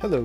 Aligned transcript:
Hello, 0.00 0.24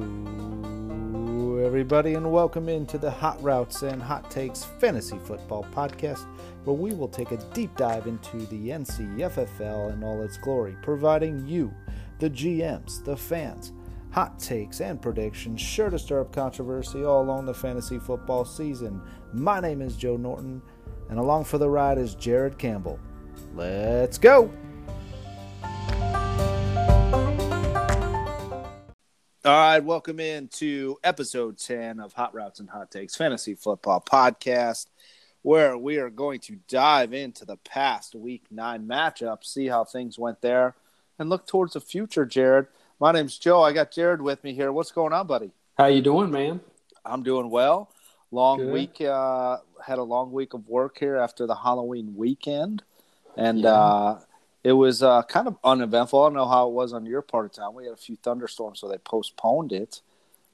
everybody, 1.57 2.13
and 2.13 2.31
welcome 2.31 2.69
into 2.69 2.97
the 2.97 3.11
Hot 3.11 3.43
Routes 3.43 3.81
and 3.81 4.01
Hot 4.01 4.31
Takes 4.31 4.63
Fantasy 4.63 5.17
Football 5.25 5.65
Podcast, 5.75 6.25
where 6.63 6.77
we 6.77 6.93
will 6.93 7.09
take 7.09 7.33
a 7.33 7.43
deep 7.53 7.75
dive 7.75 8.07
into 8.07 8.37
the 8.45 8.69
NCFFL 8.69 9.91
in 9.91 10.01
all 10.01 10.21
its 10.21 10.37
glory, 10.37 10.77
providing 10.81 11.45
you, 11.45 11.73
the 12.19 12.29
GMs, 12.29 13.03
the 13.03 13.17
fans, 13.17 13.73
hot 14.11 14.39
takes 14.39 14.79
and 14.79 15.01
predictions 15.01 15.59
sure 15.59 15.89
to 15.89 15.99
stir 15.99 16.21
up 16.21 16.31
controversy 16.31 17.03
all 17.03 17.21
along 17.21 17.45
the 17.45 17.53
fantasy 17.53 17.99
football 17.99 18.45
season. 18.45 19.01
My 19.33 19.59
name 19.59 19.81
is 19.81 19.97
Joe 19.97 20.15
Norton, 20.15 20.61
and 21.09 21.19
along 21.19 21.43
for 21.43 21.57
the 21.57 21.69
ride 21.69 21.97
is 21.97 22.15
Jared 22.15 22.57
Campbell. 22.57 22.97
Let's 23.53 24.17
go! 24.17 24.53
All 29.45 29.51
right, 29.53 29.83
welcome 29.83 30.19
in 30.19 30.47
to 30.53 30.97
episode 31.03 31.59
10 31.59 31.99
of 31.99 32.13
Hot 32.13 32.33
Routes 32.33 32.59
and 32.59 32.67
Hot 32.69 32.89
Takes 32.89 33.15
Fantasy 33.15 33.53
Football 33.53 34.01
Podcast, 34.01 34.87
where 35.43 35.77
we 35.77 35.97
are 35.97 36.09
going 36.09 36.39
to 36.41 36.55
dive 36.67 37.13
into 37.13 37.45
the 37.45 37.57
past 37.57 38.15
week 38.15 38.43
nine 38.49 38.87
matchup, 38.87 39.43
see 39.43 39.67
how 39.67 39.83
things 39.83 40.17
went 40.17 40.41
there, 40.41 40.73
and 41.19 41.29
look 41.29 41.45
towards 41.45 41.73
the 41.73 41.79
future, 41.79 42.25
Jared. 42.25 42.65
My 42.99 43.11
name's 43.11 43.37
Joe. 43.37 43.61
I 43.61 43.71
got 43.71 43.91
Jared 43.91 44.19
with 44.19 44.43
me 44.43 44.55
here. 44.55 44.71
What's 44.71 44.91
going 44.91 45.13
on, 45.13 45.27
buddy? 45.27 45.51
How 45.77 45.85
you 45.87 46.01
doing, 46.01 46.31
man? 46.31 46.59
I'm 47.05 47.21
doing 47.21 47.51
well. 47.51 47.91
Long 48.31 48.57
Good. 48.57 48.73
week, 48.73 48.99
uh, 48.99 49.57
had 49.85 49.99
a 49.99 50.03
long 50.03 50.31
week 50.31 50.55
of 50.55 50.67
work 50.67 50.97
here 50.97 51.17
after 51.17 51.45
the 51.45 51.55
Halloween 51.55 52.15
weekend, 52.17 52.81
and 53.37 53.59
Yeah. 53.59 53.69
uh, 53.73 54.19
it 54.65 54.71
was 54.73 55.03
uh, 55.03 55.21
kind 55.21 55.47
of 55.47 55.57
uneventful. 55.63 56.23
I 56.23 56.25
don't 56.25 56.33
know 56.33 56.47
how 56.47 56.67
it 56.67 56.73
was 56.73 56.91
on 56.91 57.05
your 57.05 57.21
part 57.21 57.45
of 57.45 57.51
town. 57.53 57.75
We 57.75 57.83
had 57.83 57.93
a 57.93 57.97
few 57.97 58.15
thunderstorms, 58.15 58.79
so 58.79 58.89
they 58.89 58.97
postponed 58.97 59.71
it. 59.71 60.01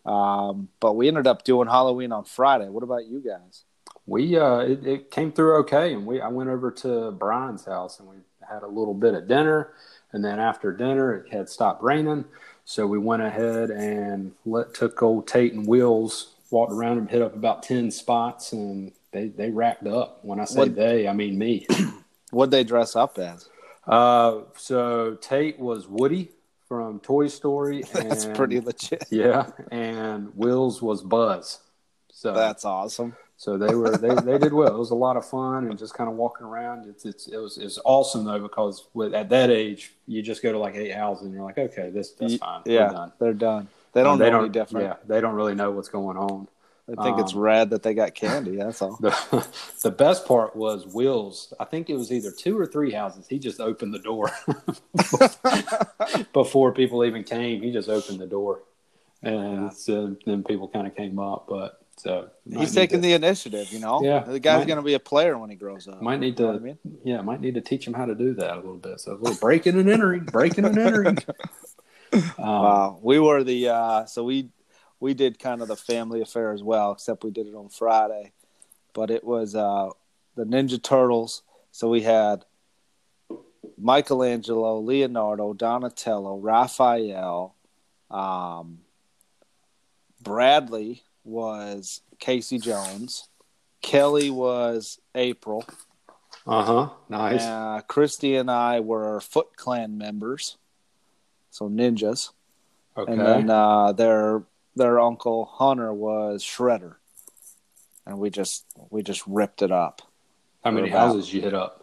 Um, 0.06 0.68
but 0.82 0.98
we 0.98 1.08
ended 1.08 1.28
up 1.28 1.46
doing 1.46 1.70
Halloween 1.70 2.12
on 2.12 2.26
Friday. 2.26 2.68
What 2.68 2.84
about 2.84 3.06
you 3.06 3.22
guys? 3.22 3.64
We 4.06 4.38
uh, 4.38 4.58
it, 4.58 4.86
it 4.86 5.12
came 5.12 5.32
through 5.32 5.60
okay, 5.60 5.94
and 5.94 6.06
we 6.06 6.20
I 6.20 6.28
went 6.28 6.50
over 6.50 6.72
to 6.72 7.12
Brian's 7.12 7.64
house 7.64 8.00
and 8.02 8.10
we 8.10 8.18
had 8.50 8.64
a 8.64 8.68
little 8.68 8.94
bit 8.94 9.14
of 9.14 9.30
dinner, 9.30 9.72
and 10.12 10.26
then 10.26 10.40
after 10.40 10.74
dinner 10.74 11.16
it 11.16 11.32
had 11.32 11.48
stopped 11.48 11.82
raining, 11.82 12.26
so 12.66 12.86
we 12.88 12.98
went 12.98 13.22
ahead 13.22 13.70
and 13.70 14.34
let 14.46 14.74
took 14.74 15.02
old 15.02 15.26
Tate 15.26 15.54
and 15.54 15.66
Wheels 15.66 16.34
walked 16.50 16.74
around 16.74 16.98
and 16.98 17.10
hit 17.10 17.22
up 17.22 17.34
about 17.34 17.64
ten 17.64 17.92
spots, 17.92 18.52
and 18.52 18.92
they 19.14 19.30
they 19.30 19.52
racked 19.52 19.88
up. 19.88 20.20
When 20.26 20.42
I 20.42 20.46
say 20.46 20.60
What- 20.62 20.76
they, 20.76 21.08
I 21.08 21.14
mean 21.14 21.38
me. 21.38 21.66
What'd 22.32 22.52
they 22.52 22.66
dress 22.66 22.98
up 22.98 23.18
as? 23.18 23.48
Uh, 23.92 24.42
so 24.56 25.16
Tate 25.22 25.60
was 25.60 25.88
Woody 25.88 26.32
from 26.68 27.00
Toy 27.02 27.28
Story. 27.28 27.84
That's 27.94 28.26
pretty 28.26 28.60
legit. 28.60 29.04
Yeah, 29.12 29.52
and 29.72 30.32
Wills 30.36 30.82
was 30.82 31.04
Buzz. 31.04 31.60
So 32.12 32.34
That's 32.34 32.66
awesome. 32.66 33.16
So 33.38 33.58
they 33.58 33.74
were 33.74 33.98
they, 33.98 34.14
they 34.14 34.38
did 34.38 34.54
well. 34.54 34.68
It 34.76 34.78
was 34.78 34.92
a 34.92 34.96
lot 34.96 35.18
of 35.18 35.26
fun 35.28 35.66
and 35.66 35.78
just 35.78 35.96
kind 35.96 36.08
of 36.08 36.16
walking 36.16 36.46
around. 36.46 36.88
It's, 36.88 37.06
it's 37.06 37.28
it 37.28 37.38
was 37.38 37.58
it's 37.58 37.80
awesome 37.84 38.24
though 38.24 38.38
because 38.40 38.86
with 38.94 39.16
at 39.16 39.30
that 39.30 39.50
age 39.50 39.94
you 40.06 40.22
just 40.22 40.44
go 40.44 40.52
to 40.52 40.60
like 40.60 40.76
eight 40.76 40.94
houses 40.94 41.26
and 41.26 41.34
you're 41.34 41.44
like 41.44 41.58
okay 41.58 41.90
this 41.90 42.12
that's 42.12 42.36
fine 42.36 42.62
Yeah, 42.66 42.90
done. 42.90 43.12
they're 43.20 43.34
done. 43.34 43.68
They 43.94 44.04
don't 44.04 44.20
they 44.20 44.26
know 44.26 44.32
don't 44.32 44.42
any 44.44 44.50
different. 44.54 44.86
Yeah, 44.86 44.96
they 45.08 45.20
don't 45.20 45.34
really 45.34 45.56
know 45.56 45.72
what's 45.72 45.90
going 45.90 46.18
on. 46.18 46.48
I 46.98 47.04
think 47.04 47.20
it's 47.20 47.34
Um, 47.34 47.40
rad 47.40 47.70
that 47.72 47.84
they 47.84 47.94
got 47.94 48.14
candy. 48.16 48.56
That's 48.58 48.82
all. 48.82 48.98
The 49.02 49.48
the 49.84 49.92
best 49.92 50.26
part 50.26 50.56
was 50.56 50.86
Will's. 50.86 51.54
I 51.60 51.66
think 51.66 51.90
it 51.90 51.96
was 51.96 52.12
either 52.12 52.32
two 52.32 52.58
or 52.60 52.66
three 52.66 52.92
houses. 52.92 53.28
He 53.28 53.40
just 53.40 53.60
opened 53.62 53.94
the 53.94 54.00
door 54.00 54.30
before 56.34 56.72
people 56.74 57.04
even 57.06 57.24
came. 57.24 57.62
He 57.62 57.72
just 57.72 57.90
opened 57.90 58.20
the 58.20 58.28
door, 58.28 58.64
and 59.22 59.64
Yeah. 59.64 59.70
so 59.70 60.16
then 60.26 60.44
people 60.44 60.68
kind 60.68 60.88
of 60.88 60.96
came 60.96 61.20
up. 61.20 61.46
But 61.48 61.78
so 61.98 62.30
He's 62.50 62.74
taking 62.74 63.02
the 63.02 63.14
initiative, 63.14 63.72
you 63.72 63.80
know. 63.80 64.02
Yeah. 64.04 64.20
the 64.24 64.40
guy's 64.40 64.66
going 64.66 64.78
to 64.78 64.84
be 64.84 64.94
a 64.96 65.00
player 65.00 65.38
when 65.38 65.50
he 65.50 65.56
grows 65.56 65.88
up. 65.88 66.02
Might 66.02 66.20
need 66.20 66.40
You 66.40 66.46
know 66.46 66.52
to, 66.54 66.58
I 66.58 66.62
mean? 66.62 66.78
yeah, 67.04 67.22
might 67.22 67.42
need 67.42 67.54
to 67.56 67.62
teach 67.62 67.86
him 67.86 67.94
how 67.94 68.06
to 68.06 68.16
do 68.16 68.34
that 68.36 68.54
a 68.54 68.56
little 68.56 68.78
bit. 68.78 69.00
So 69.00 69.14
a 69.14 69.16
little 69.16 69.38
breaking 69.40 69.78
and 69.80 69.90
entering, 69.90 70.24
breaking 70.26 70.66
and 70.66 70.78
entering. 70.78 71.18
Um, 72.14 72.24
Wow, 72.38 73.00
we 73.02 73.20
were 73.20 73.42
the 73.42 73.70
uh, 73.70 74.06
so 74.06 74.26
we 74.26 74.50
we 75.02 75.14
did 75.14 75.38
kind 75.40 75.62
of 75.62 75.68
the 75.68 75.76
family 75.76 76.22
affair 76.22 76.54
as 76.54 76.64
well, 76.64 76.94
except 76.94 77.24
we 77.26 77.32
did 77.32 77.48
it 77.48 77.56
on 77.56 77.68
Friday. 77.68 78.32
But 78.94 79.10
it 79.12 79.24
was 79.26 79.56
uh, 79.56 79.90
the 80.36 80.46
Ninja 80.46 80.82
Turtles. 80.82 81.42
So 81.72 81.90
we 81.90 82.02
had 82.02 82.46
Michelangelo, 83.78 84.80
Leonardo, 84.80 85.54
Donatello, 85.54 86.38
Raphael, 86.38 87.56
um, 88.10 88.80
Bradley 90.22 91.04
was 91.24 92.02
Casey 92.20 92.60
Jones, 92.60 93.28
Kelly 93.82 94.30
was 94.30 95.00
April, 95.16 95.66
Uh 96.46 96.64
huh. 96.64 96.90
Nice. 97.10 97.42
uh, 97.42 97.82
Christy 97.88 98.36
and 98.36 98.52
I 98.52 98.82
were 98.82 99.20
Foot 99.22 99.56
Clan 99.56 99.98
members, 99.98 100.58
so 101.50 101.70
ninjas. 101.70 102.32
okay. 102.98 103.12
And 103.12 103.22
then 103.22 103.50
uh, 103.50 103.94
their 103.94 104.44
their 104.76 105.00
uncle 105.00 105.46
Hunter 105.46 105.94
was 105.94 106.44
Shredder, 106.44 106.96
and 108.06 108.20
we 108.20 108.30
just 108.30 108.66
we 108.90 109.04
just 109.04 109.26
ripped 109.28 109.62
it 109.62 109.72
up. 109.72 110.02
How 110.64 110.72
many 110.72 110.90
about- 110.90 111.08
houses 111.08 111.34
you 111.34 111.42
hit 111.42 111.54
up? 111.54 111.78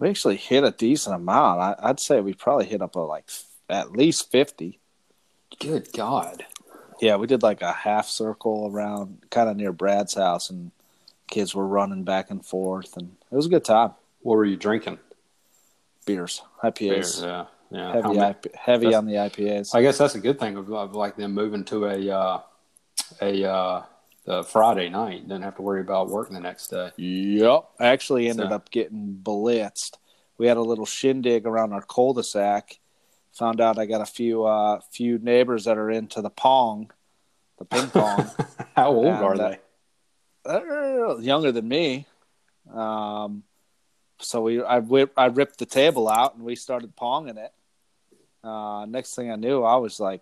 We 0.00 0.08
actually 0.08 0.36
hit 0.36 0.64
a 0.64 0.72
decent 0.72 1.14
amount. 1.14 1.60
I, 1.60 1.76
I'd 1.78 2.00
say 2.00 2.20
we 2.20 2.34
probably 2.34 2.66
hit 2.66 2.82
up 2.82 2.96
a, 2.96 3.00
like 3.00 3.30
at 3.70 3.92
least 3.92 4.30
fifty. 4.30 4.80
Good 5.60 5.92
God. 5.92 6.44
Yeah, 7.00 7.16
we 7.16 7.26
did 7.26 7.42
like 7.42 7.62
a 7.62 7.72
half 7.72 8.08
circle 8.08 8.68
around, 8.72 9.18
kind 9.30 9.48
of 9.48 9.56
near 9.56 9.72
Brad's 9.72 10.14
house, 10.14 10.50
and 10.50 10.72
kids 11.28 11.54
were 11.54 11.66
running 11.66 12.04
back 12.04 12.30
and 12.30 12.44
forth, 12.44 12.96
and 12.96 13.16
it 13.30 13.34
was 13.34 13.46
a 13.46 13.50
good 13.50 13.64
time. 13.64 13.92
What 14.20 14.36
were 14.36 14.44
you 14.44 14.56
drinking? 14.56 14.98
Beers, 16.06 16.42
IPAs, 16.62 16.78
Beers, 16.78 17.22
yeah. 17.22 17.44
Yeah. 17.74 17.92
Heavy 17.92 18.18
IP, 18.18 18.54
heavy 18.54 18.94
on 18.94 19.04
the 19.04 19.14
IPAs. 19.14 19.74
I 19.74 19.82
guess 19.82 19.98
that's 19.98 20.14
a 20.14 20.20
good 20.20 20.38
thing 20.38 20.56
of, 20.56 20.72
of 20.72 20.94
like 20.94 21.16
them 21.16 21.32
moving 21.34 21.64
to 21.64 21.86
a 21.86 22.08
uh, 22.10 22.40
a 23.20 23.44
uh, 23.50 23.82
the 24.24 24.44
Friday 24.44 24.88
night. 24.88 25.22
Didn't 25.28 25.42
have 25.42 25.56
to 25.56 25.62
worry 25.62 25.80
about 25.80 26.08
working 26.08 26.34
the 26.34 26.40
next 26.40 26.68
day. 26.68 26.92
Yep. 26.96 27.64
I 27.80 27.86
actually 27.86 28.28
ended 28.28 28.48
So- 28.50 28.54
up 28.54 28.70
getting 28.70 29.18
blitzed. 29.20 29.96
We 30.38 30.46
had 30.46 30.56
a 30.56 30.62
little 30.62 30.86
shindig 30.86 31.46
around 31.46 31.72
our 31.72 31.82
cul-de-sac. 31.82 32.78
Found 33.34 33.60
out 33.60 33.78
I 33.78 33.86
got 33.86 34.00
a 34.00 34.06
few 34.06 34.44
uh 34.44 34.80
few 34.92 35.18
neighbors 35.18 35.64
that 35.64 35.76
are 35.76 35.90
into 35.90 36.22
the 36.22 36.30
pong, 36.30 36.92
the 37.58 37.64
ping 37.64 37.88
pong. 37.88 38.30
How 38.76 38.90
old 38.92 39.06
And, 39.06 39.24
are 39.24 39.34
uh, 39.34 39.48
they? 39.48 39.58
They're 40.44 41.20
younger 41.20 41.50
than 41.50 41.66
me. 41.66 42.06
Um 42.72 43.42
so 44.20 44.42
we 44.42 44.62
I 44.62 44.80
I 45.16 45.26
ripped 45.26 45.58
the 45.58 45.66
table 45.66 46.08
out 46.08 46.36
and 46.36 46.44
we 46.44 46.54
started 46.54 46.94
ponging 46.96 47.36
it. 47.36 47.52
Uh 48.44 48.84
next 48.86 49.14
thing 49.14 49.30
I 49.30 49.36
knew 49.36 49.62
I 49.62 49.76
was 49.76 49.98
like 50.00 50.20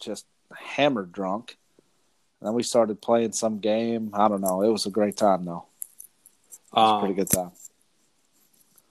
just 0.00 0.26
hammered 0.54 1.12
drunk. 1.12 1.56
then 2.40 2.52
we 2.54 2.62
started 2.62 3.00
playing 3.02 3.32
some 3.32 3.58
game. 3.58 4.10
I 4.14 4.28
don't 4.28 4.40
know. 4.40 4.62
It 4.62 4.68
was 4.70 4.86
a 4.86 4.90
great 4.90 5.16
time 5.16 5.44
though. 5.44 5.64
It 6.72 6.76
was 6.76 6.90
a 6.90 6.94
Um, 6.94 7.00
pretty 7.00 7.14
good 7.14 7.30
time. 7.30 7.50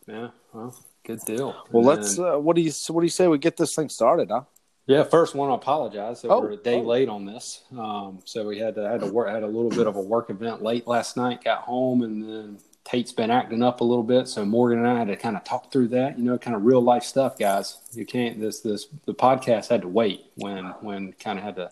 Yeah. 0.08 0.30
Well, 0.54 0.76
good 1.06 1.20
deal. 1.26 1.56
Well, 1.72 1.80
And 1.80 1.86
let's. 1.86 2.16
then- 2.18 2.26
Uh, 2.26 2.38
what 2.40 2.56
do 2.56 2.62
you 2.62 2.72
What 2.90 3.02
do 3.02 3.06
you 3.06 3.10
say 3.12 3.28
we 3.28 3.38
get 3.38 3.58
this 3.58 3.76
thing 3.76 3.90
started? 3.90 4.30
Huh? 4.30 4.44
Yeah, 4.86 5.04
first 5.04 5.36
want 5.36 5.50
to 5.50 5.56
apologize. 5.56 6.22
So 6.22 6.30
Oh, 6.30 6.40
we're 6.40 6.52
a 6.52 6.56
day 6.58 6.80
oh. 6.80 6.84
late 6.84 7.10
on 7.10 7.26
this. 7.26 7.62
Um, 7.78 8.20
so 8.24 8.48
we 8.48 8.58
had 8.60 8.76
to 8.76 8.88
had 8.88 9.02
to 9.02 9.08
work 9.08 9.28
had 9.30 9.44
a 9.44 9.48
little 9.48 9.70
bit 9.70 9.86
of 9.88 9.96
a 9.98 10.02
work 10.02 10.30
event 10.30 10.62
late 10.64 10.88
last 10.88 11.18
night. 11.18 11.44
Got 11.44 11.60
home 11.64 12.04
and 12.04 12.24
then 12.24 12.58
Tate's 12.88 13.12
been 13.12 13.30
acting 13.30 13.62
up 13.64 13.82
a 13.82 13.84
little 13.84 14.04
bit. 14.04 14.30
So 14.30 14.46
Morgan 14.46 14.80
and 14.80 14.88
I 14.88 14.98
had 14.98 15.10
to 15.10 15.18
kind 15.18 15.36
of 15.36 15.44
talk 15.44 15.74
through 15.74 15.90
that. 15.90 16.18
You 16.18 16.24
know, 16.24 16.38
kind 16.38 16.56
of 16.56 16.64
real 16.64 16.80
life 16.80 17.04
stuff, 17.04 17.38
guys. 17.38 17.80
You 17.92 18.06
can't 18.06 18.40
this 18.40 18.62
this 18.62 18.88
the 19.06 19.14
podcast 19.14 19.68
had 19.68 19.82
to 19.82 19.90
wait 19.90 20.28
when 20.36 20.68
when 20.80 21.12
kind 21.14 21.38
of 21.38 21.44
had 21.44 21.58
to 21.58 21.70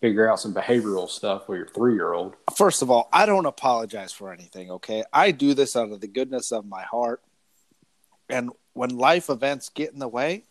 figure 0.00 0.28
out 0.28 0.40
some 0.40 0.52
behavioral 0.52 1.08
stuff 1.08 1.48
with 1.48 1.58
your 1.58 1.68
three 1.68 1.94
year 1.94 2.12
old. 2.12 2.34
First 2.56 2.82
of 2.82 2.90
all, 2.90 3.08
I 3.12 3.26
don't 3.26 3.46
apologize 3.46 4.12
for 4.12 4.32
anything. 4.32 4.72
Okay, 4.72 5.04
I 5.12 5.30
do 5.30 5.54
this 5.54 5.76
out 5.76 5.92
of 5.92 6.00
the 6.00 6.08
goodness 6.08 6.50
of 6.50 6.66
my 6.66 6.82
heart, 6.82 7.22
and 8.28 8.50
when 8.72 8.90
life 8.90 9.30
events 9.30 9.68
get 9.68 9.92
in 9.92 10.00
the 10.00 10.08
way, 10.08 10.42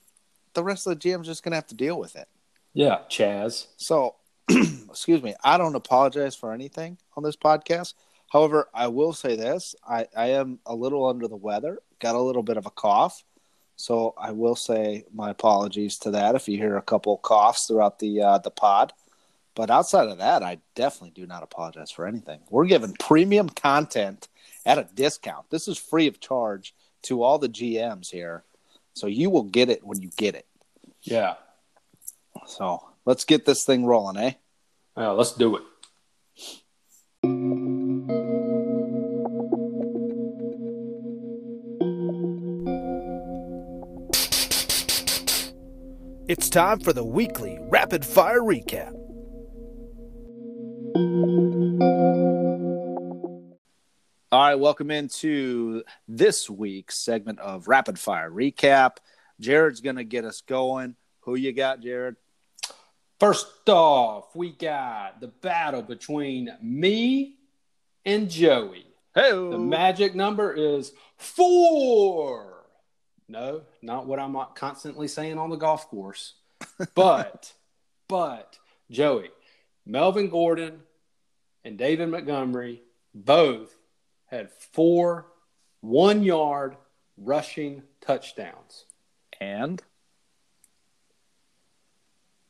the 0.53 0.63
rest 0.63 0.87
of 0.87 0.97
the 0.97 1.09
GM's 1.09 1.27
just 1.27 1.43
gonna 1.43 1.57
have 1.57 1.67
to 1.67 1.75
deal 1.75 1.99
with 1.99 2.15
it. 2.15 2.29
Yeah, 2.73 2.99
Chaz. 3.09 3.67
So, 3.75 4.15
excuse 4.49 5.21
me, 5.21 5.35
I 5.43 5.57
don't 5.57 5.75
apologize 5.75 6.37
for 6.37 6.53
anything 6.53 6.99
on 7.17 7.23
this 7.23 7.35
podcast. 7.35 7.95
However, 8.35 8.67
I 8.73 8.89
will 8.89 9.13
say 9.13 9.37
this: 9.37 9.75
I, 9.87 10.07
I 10.13 10.31
am 10.31 10.59
a 10.65 10.75
little 10.75 11.05
under 11.05 11.25
the 11.25 11.37
weather, 11.37 11.79
got 11.99 12.15
a 12.15 12.21
little 12.21 12.43
bit 12.43 12.57
of 12.57 12.65
a 12.65 12.69
cough, 12.69 13.23
so 13.77 14.13
I 14.17 14.33
will 14.33 14.57
say 14.57 15.05
my 15.13 15.29
apologies 15.29 15.97
to 15.99 16.11
that 16.11 16.35
if 16.35 16.49
you 16.49 16.57
hear 16.57 16.75
a 16.75 16.81
couple 16.81 17.15
coughs 17.17 17.65
throughout 17.65 17.99
the 17.99 18.21
uh, 18.21 18.37
the 18.39 18.51
pod. 18.51 18.91
But 19.55 19.69
outside 19.69 20.09
of 20.09 20.17
that, 20.17 20.43
I 20.43 20.57
definitely 20.75 21.11
do 21.11 21.25
not 21.25 21.43
apologize 21.43 21.91
for 21.91 22.05
anything. 22.05 22.41
We're 22.49 22.65
giving 22.65 22.91
premium 22.99 23.47
content 23.47 24.27
at 24.65 24.79
a 24.79 24.89
discount. 24.93 25.49
This 25.49 25.69
is 25.69 25.77
free 25.77 26.07
of 26.07 26.19
charge 26.19 26.75
to 27.03 27.23
all 27.23 27.39
the 27.39 27.47
GMs 27.47 28.11
here, 28.11 28.43
so 28.95 29.07
you 29.07 29.29
will 29.29 29.43
get 29.43 29.69
it 29.69 29.81
when 29.81 30.01
you 30.01 30.09
get 30.17 30.35
it. 30.35 30.45
Yeah. 31.03 31.35
So 32.47 32.83
let's 33.05 33.23
get 33.23 33.45
this 33.45 33.63
thing 33.63 33.85
rolling, 33.85 34.17
eh? 34.17 34.33
Yeah, 34.97 35.11
let's 35.11 35.31
do 35.31 35.55
it. 35.55 35.63
It's 46.27 46.49
time 46.49 46.79
for 46.79 46.91
the 46.91 47.03
weekly 47.03 47.59
rapid 47.69 48.03
fire 48.03 48.41
recap. 48.41 48.91
All 54.31 54.41
right, 54.41 54.55
welcome 54.55 54.89
into 54.89 55.83
this 56.07 56.49
week's 56.49 56.97
segment 56.97 57.39
of 57.39 57.67
Rapid 57.67 57.99
Fire 57.99 58.31
Recap. 58.31 58.97
Jared's 59.39 59.81
going 59.81 59.97
to 59.97 60.03
get 60.03 60.25
us 60.25 60.41
going. 60.41 60.95
Who 61.21 61.35
you 61.35 61.53
got, 61.53 61.81
Jared? 61.81 62.15
First 63.19 63.69
off, 63.69 64.35
we 64.35 64.51
got 64.51 65.21
the 65.21 65.27
battle 65.27 65.83
between 65.83 66.49
me 66.59 67.35
and 68.03 68.31
Joey. 68.31 68.87
Hey, 69.13 69.29
The 69.29 69.59
magic 69.59 70.15
number 70.15 70.51
is 70.51 70.91
four. 71.17 72.54
No, 73.27 73.61
not 73.81 74.05
what 74.05 74.19
I'm 74.19 74.37
constantly 74.53 75.07
saying 75.07 75.37
on 75.37 75.49
the 75.49 75.55
golf 75.55 75.87
course. 75.89 76.35
But, 76.93 77.53
but, 78.07 78.59
Joey, 78.91 79.29
Melvin 79.85 80.29
Gordon 80.29 80.81
and 81.63 81.77
David 81.77 82.09
Montgomery 82.09 82.83
both 83.13 83.73
had 84.27 84.51
four 84.51 85.27
one 85.81 86.23
yard 86.23 86.77
rushing 87.17 87.83
touchdowns. 88.01 88.85
and 89.39 89.81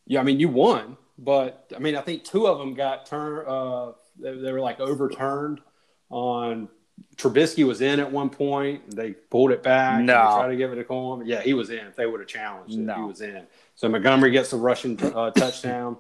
Yeah, 0.06 0.19
I 0.19 0.24
mean, 0.24 0.39
you 0.39 0.50
won, 0.50 0.98
but 1.18 1.72
I 1.75 1.80
mean, 1.80 1.95
I 1.95 2.01
think 2.01 2.24
two 2.24 2.48
of 2.48 2.57
them 2.57 2.74
got 2.74 3.06
turned, 3.06 3.48
uh, 3.48 3.94
they, 4.19 4.38
they 4.38 4.51
were 4.51 4.62
like 4.62 4.80
overturned 4.80 5.62
on. 6.10 6.69
Trubisky 7.18 7.66
was 7.66 7.82
in 7.82 8.00
at 8.00 8.12
one 8.12 8.30
point. 8.30 8.96
They 8.96 9.12
pulled 9.14 9.52
it 9.52 9.64
back. 9.64 10.02
No. 10.04 10.14
tried 10.14 10.50
to 10.50 10.56
give 10.56 10.72
it 10.72 10.76
to 10.76 10.84
Coleman. 10.84 11.28
Yeah, 11.28 11.42
he 11.42 11.54
was 11.54 11.70
in. 11.70 11.80
If 11.88 11.96
they 11.96 12.06
would 12.06 12.20
have 12.20 12.28
challenged 12.28 12.74
it, 12.78 12.96
he 12.96 13.02
was 13.02 13.22
in. 13.22 13.48
So 13.76 13.88
Montgomery 13.90 14.32
gets 14.32 14.52
a 14.54 14.58
rushing 14.58 15.02
uh, 15.02 15.32
touchdown. 15.36 15.98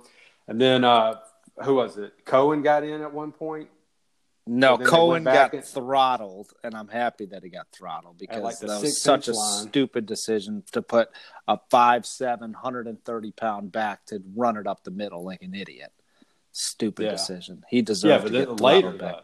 And 0.47 0.59
then, 0.59 0.83
uh, 0.83 1.15
who 1.63 1.75
was 1.75 1.97
it? 1.97 2.25
Cohen 2.25 2.61
got 2.61 2.83
in 2.83 3.01
at 3.01 3.13
one 3.13 3.31
point. 3.31 3.69
no, 4.45 4.77
So 4.77 4.85
Cohen 4.85 5.23
got 5.23 5.53
and- 5.53 5.63
throttled, 5.63 6.51
and 6.63 6.75
I'm 6.75 6.87
happy 6.89 7.25
that 7.27 7.43
he 7.43 7.49
got 7.49 7.67
throttled 7.71 8.17
because 8.17 8.41
like, 8.43 8.59
that 8.59 8.81
was 8.81 9.01
such 9.01 9.27
a 9.29 9.33
line. 9.33 9.67
stupid 9.67 10.05
decision 10.05 10.63
to 10.73 10.81
put 10.81 11.09
a 11.47 11.57
5'7", 11.71 12.39
130 12.41 13.31
pound 13.31 13.71
back 13.71 14.05
to 14.07 14.21
run 14.35 14.57
it 14.57 14.67
up 14.67 14.83
the 14.83 14.91
middle 14.91 15.23
like 15.25 15.41
an 15.41 15.53
idiot. 15.55 15.91
Stupid 16.51 17.05
Yeah. 17.05 17.11
decision. 17.11 17.63
He 17.69 17.81
deserved 17.81 18.11
Yeah, 18.11 18.17
to 18.41 18.45
but 18.45 18.57
get 18.57 18.61
later, 18.63 18.91
back. 18.91 19.23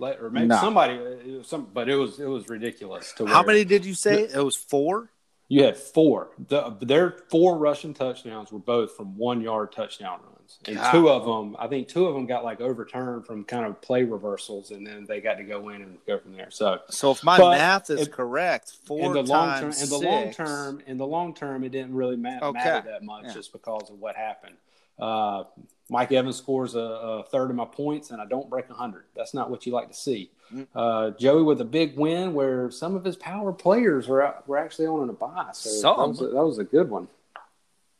Or 0.00 0.30
maybe 0.30 0.46
No. 0.46 0.56
somebody, 0.60 0.94
uh, 0.98 1.02
it 1.02 1.38
was 1.38 1.46
some, 1.48 1.68
but 1.72 1.88
it 1.88 1.96
was 1.96 2.18
it 2.20 2.26
was 2.26 2.48
ridiculous. 2.48 3.12
To 3.14 3.26
How 3.26 3.42
many 3.42 3.64
did 3.64 3.84
you 3.84 3.94
say? 3.94 4.22
It 4.24 4.42
was 4.44 4.56
four. 4.56 5.10
You 5.48 5.64
had 5.64 5.76
four. 5.76 6.30
The, 6.46 6.76
their 6.80 7.16
four 7.28 7.58
rushing 7.58 7.92
touchdowns 7.92 8.52
were 8.52 8.60
both 8.60 8.94
from 8.96 9.16
one 9.18 9.40
yard 9.40 9.72
touchdown 9.72 10.20
runs, 10.24 10.60
and 10.68 10.76
God. 10.76 10.92
two 10.92 11.08
of 11.10 11.24
them, 11.24 11.56
I 11.58 11.66
think, 11.66 11.88
two 11.88 12.06
of 12.06 12.14
them 12.14 12.26
got 12.26 12.44
like 12.44 12.60
overturned 12.60 13.26
from 13.26 13.42
kind 13.44 13.66
of 13.66 13.80
play 13.82 14.04
reversals, 14.04 14.70
and 14.70 14.86
then 14.86 15.06
they 15.08 15.20
got 15.20 15.34
to 15.38 15.42
go 15.42 15.70
in 15.70 15.82
and 15.82 15.98
go 16.06 16.20
from 16.20 16.34
there. 16.36 16.52
So 16.52 16.78
So 16.88 17.10
if 17.10 17.24
my 17.24 17.36
math 17.36 17.90
is 17.90 18.06
correct, 18.06 18.76
four 18.84 19.00
in 19.06 19.12
the 19.12 19.24
long 19.24 19.60
term, 19.60 19.72
in 19.72 19.88
the 19.88 19.98
long 19.98 20.32
term, 20.32 20.82
in 20.86 20.96
the 20.98 21.06
long 21.06 21.34
term, 21.34 21.64
it 21.64 21.70
didn't 21.70 21.94
really 21.94 22.16
ma- 22.16 22.38
Okay. 22.40 22.52
matter 22.52 22.88
that 22.88 23.02
much 23.02 23.24
Yeah. 23.24 23.32
just 23.34 23.50
because 23.52 23.90
of 23.90 23.98
what 23.98 24.14
happened. 24.14 24.54
Uh, 25.00 25.44
Mike 25.88 26.12
Evans 26.12 26.36
scores 26.36 26.76
a, 26.76 26.78
a 26.78 27.24
third 27.24 27.50
of 27.50 27.56
my 27.56 27.64
points, 27.64 28.10
and 28.10 28.20
I 28.20 28.26
don't 28.26 28.48
break 28.48 28.68
hundred. 28.68 29.04
That's 29.16 29.34
not 29.34 29.50
what 29.50 29.66
you 29.66 29.72
like 29.72 29.88
to 29.88 29.94
see. 29.94 30.30
Mm. 30.54 30.66
Uh, 30.74 31.10
Joey 31.18 31.42
with 31.42 31.60
a 31.60 31.64
big 31.64 31.96
win, 31.96 32.34
where 32.34 32.70
some 32.70 32.94
of 32.94 33.04
his 33.04 33.16
power 33.16 33.52
players 33.52 34.06
were 34.06 34.22
out, 34.22 34.46
were 34.46 34.58
actually 34.58 34.86
on 34.86 35.08
a 35.08 35.12
bye. 35.12 35.48
So 35.52 35.96
that 35.96 36.08
was, 36.08 36.20
a, 36.20 36.26
that 36.28 36.44
was 36.44 36.58
a 36.58 36.64
good 36.64 36.90
one. 36.90 37.08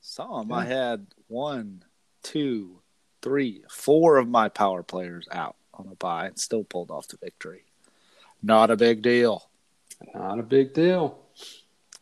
Some 0.01 0.53
I 0.53 0.65
had 0.65 1.07
one, 1.29 1.85
two, 2.23 2.81
three, 3.23 3.63
four 3.69 4.19
of 4.19 4.29
my 4.29 4.49
power 4.49 4.83
players 4.83 5.29
out 5.31 5.57
on 5.75 5.89
a 5.91 5.95
bye 5.97 6.27
and 6.27 6.39
still 6.39 6.65
pulled 6.65 6.91
off 6.91 7.09
the 7.09 7.19
victory. 7.23 7.65
Not 8.43 8.71
a 8.71 8.77
big 8.77 9.03
deal. 9.03 9.49
Not 10.15 10.39
a 10.39 10.43
big 10.43 10.73
deal. 10.73 11.19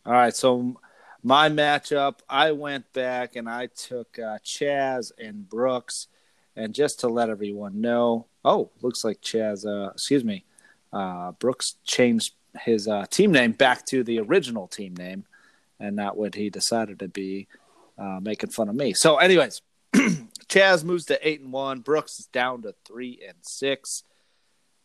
All 0.07 0.13
right, 0.13 0.35
so 0.35 0.77
my 1.23 1.49
matchup, 1.49 2.21
I 2.29 2.53
went 2.53 2.93
back 2.93 3.37
and 3.37 3.49
I 3.49 3.67
took 3.67 4.19
uh, 4.19 4.39
Chaz 4.45 5.11
and 5.19 5.49
Brooks, 5.49 6.09
and 6.57 6.75
just 6.75 7.01
to 7.01 7.09
let 7.09 7.31
everyone 7.31 7.81
know, 7.81 8.27
oh, 8.45 8.71
looks 8.83 9.05
like 9.05 9.21
Chaz, 9.21 9.67
uh, 9.67 9.91
excuse 9.91 10.25
me, 10.25 10.45
uh, 10.93 11.33
Brooks 11.33 11.77
changed 11.85 12.35
his 12.61 12.89
uh, 12.89 13.07
team 13.11 13.33
name 13.33 13.53
back 13.53 13.85
to 13.87 14.03
the 14.03 14.21
original 14.21 14.67
team 14.67 14.95
name, 14.95 15.25
and 15.81 15.97
not 15.97 16.17
what 16.17 16.35
he 16.35 16.51
decided 16.51 16.99
to 17.01 17.09
be, 17.09 17.47
uh, 17.99 18.21
making 18.23 18.51
fun 18.51 18.69
of 18.69 18.75
me. 18.75 18.95
So, 18.95 19.17
anyways, 19.17 19.61
Chaz 20.49 20.85
moves 20.85 21.07
to 21.07 21.29
eight 21.29 21.41
and 21.41 21.53
one. 21.53 21.81
Brooks 21.81 22.21
is 22.21 22.27
down 22.27 22.63
to 22.63 22.75
three 22.85 23.21
and 23.27 23.37
six, 23.43 24.05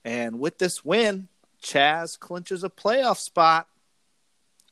and 0.03 0.39
with 0.39 0.57
this 0.57 0.83
win, 0.83 1.27
Chaz 1.61 2.19
clinches 2.19 2.63
a 2.63 2.69
playoff 2.69 3.17
spot 3.17 3.67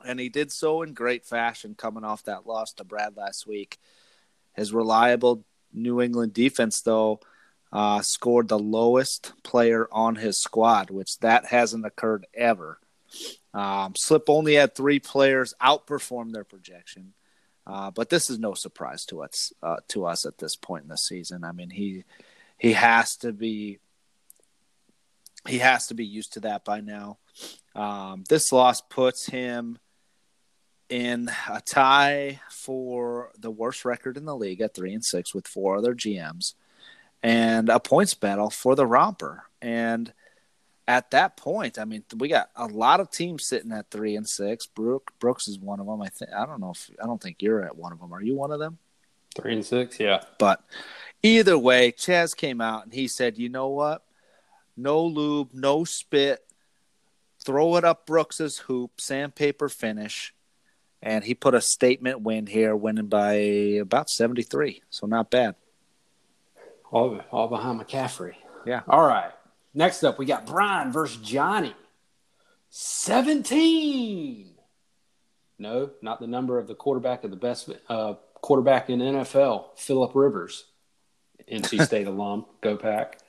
and 0.05 0.19
he 0.19 0.29
did 0.29 0.51
so 0.51 0.81
in 0.81 0.93
great 0.93 1.25
fashion 1.25 1.75
coming 1.75 2.03
off 2.03 2.23
that 2.23 2.47
loss 2.47 2.73
to 2.73 2.83
Brad 2.83 3.15
last 3.17 3.47
week. 3.47 3.77
His 4.53 4.73
reliable 4.73 5.45
New 5.73 6.01
England 6.01 6.33
defense, 6.33 6.81
though, 6.81 7.19
uh, 7.71 8.01
scored 8.01 8.47
the 8.47 8.59
lowest 8.59 9.33
player 9.43 9.87
on 9.91 10.15
his 10.15 10.37
squad, 10.37 10.89
which 10.89 11.19
that 11.19 11.45
hasn't 11.45 11.85
occurred 11.85 12.27
ever. 12.33 12.79
Um, 13.53 13.93
Slip 13.95 14.29
only 14.29 14.55
had 14.55 14.75
three 14.75 14.99
players 14.99 15.53
outperform 15.61 16.31
their 16.31 16.43
projection, 16.43 17.13
uh, 17.65 17.91
but 17.91 18.09
this 18.09 18.29
is 18.29 18.39
no 18.39 18.53
surprise 18.53 19.05
to 19.05 19.21
us 19.23 19.53
uh, 19.61 19.77
to 19.89 20.05
us 20.05 20.25
at 20.25 20.37
this 20.37 20.55
point 20.55 20.83
in 20.83 20.89
the 20.89 20.97
season. 20.97 21.43
I 21.43 21.51
mean, 21.51 21.69
he 21.69 22.03
he 22.57 22.73
has 22.73 23.17
to 23.17 23.33
be 23.33 23.79
he 25.47 25.57
has 25.57 25.87
to 25.87 25.93
be 25.93 26.05
used 26.05 26.33
to 26.33 26.41
that 26.41 26.63
by 26.63 26.81
now. 26.81 27.17
Um, 27.75 28.23
this 28.29 28.51
loss 28.51 28.81
puts 28.81 29.25
him 29.25 29.79
in 30.91 31.31
a 31.49 31.61
tie 31.61 32.41
for 32.49 33.31
the 33.39 33.49
worst 33.49 33.85
record 33.85 34.17
in 34.17 34.25
the 34.25 34.35
league 34.35 34.59
at 34.59 34.75
three 34.75 34.93
and 34.93 35.03
six 35.03 35.33
with 35.33 35.47
four 35.47 35.77
other 35.77 35.95
GMs, 35.95 36.53
and 37.23 37.69
a 37.69 37.79
points 37.79 38.13
battle 38.13 38.49
for 38.49 38.75
the 38.75 38.85
romper. 38.85 39.45
And 39.61 40.13
at 40.87 41.11
that 41.11 41.37
point, 41.37 41.79
I 41.79 41.85
mean, 41.85 42.03
we 42.17 42.27
got 42.27 42.49
a 42.57 42.65
lot 42.65 42.99
of 42.99 43.09
teams 43.09 43.45
sitting 43.45 43.71
at 43.71 43.89
three 43.89 44.17
and 44.17 44.27
six. 44.27 44.67
Brook 44.67 45.13
Brooks 45.19 45.47
is 45.47 45.57
one 45.57 45.79
of 45.79 45.85
them. 45.85 46.01
I 46.01 46.09
think 46.09 46.31
I 46.33 46.45
don't 46.45 46.59
know 46.59 46.71
if 46.71 46.91
I 47.01 47.05
don't 47.05 47.21
think 47.21 47.41
you're 47.41 47.63
at 47.63 47.77
one 47.77 47.93
of 47.93 47.99
them. 47.99 48.13
Are 48.13 48.21
you 48.21 48.35
one 48.35 48.51
of 48.51 48.59
them? 48.59 48.77
Three 49.33 49.53
and 49.53 49.65
six, 49.65 49.97
yeah. 49.97 50.23
But 50.39 50.61
either 51.23 51.57
way, 51.57 51.93
Chaz 51.93 52.35
came 52.35 52.59
out 52.59 52.83
and 52.83 52.93
he 52.93 53.07
said, 53.07 53.37
"You 53.37 53.47
know 53.47 53.69
what? 53.69 54.03
No 54.75 55.05
lube, 55.05 55.53
no 55.53 55.85
spit. 55.85 56.45
Throw 57.39 57.77
it 57.77 57.85
up 57.85 58.05
Brooks's 58.05 58.57
hoop, 58.57 58.99
sandpaper 58.99 59.69
finish." 59.69 60.33
And 61.01 61.23
he 61.23 61.33
put 61.33 61.55
a 61.55 61.61
statement 61.61 62.21
win 62.21 62.45
here, 62.45 62.75
winning 62.75 63.07
by 63.07 63.33
about 63.33 64.09
73. 64.09 64.83
So 64.89 65.07
not 65.07 65.31
bad. 65.31 65.55
All, 66.91 67.19
all 67.31 67.47
behind 67.47 67.79
McCaffrey. 67.79 68.35
Yeah. 68.65 68.81
All 68.87 69.05
right. 69.05 69.31
Next 69.73 70.03
up, 70.03 70.19
we 70.19 70.25
got 70.25 70.45
Brian 70.45 70.91
versus 70.91 71.17
Johnny. 71.21 71.73
17. 72.69 74.51
No, 75.59 75.91
not 76.01 76.19
the 76.19 76.27
number 76.27 76.57
of 76.57 76.67
the 76.67 76.75
quarterback 76.75 77.23
of 77.23 77.31
the 77.31 77.37
best 77.37 77.69
uh, 77.87 78.15
quarterback 78.35 78.89
in 78.89 78.99
NFL, 78.99 79.77
Philip 79.77 80.11
Rivers, 80.15 80.65
NC 81.51 81.81
State 81.85 82.07
alum. 82.07 82.45
Go 82.61 82.77
Pack. 82.77 83.19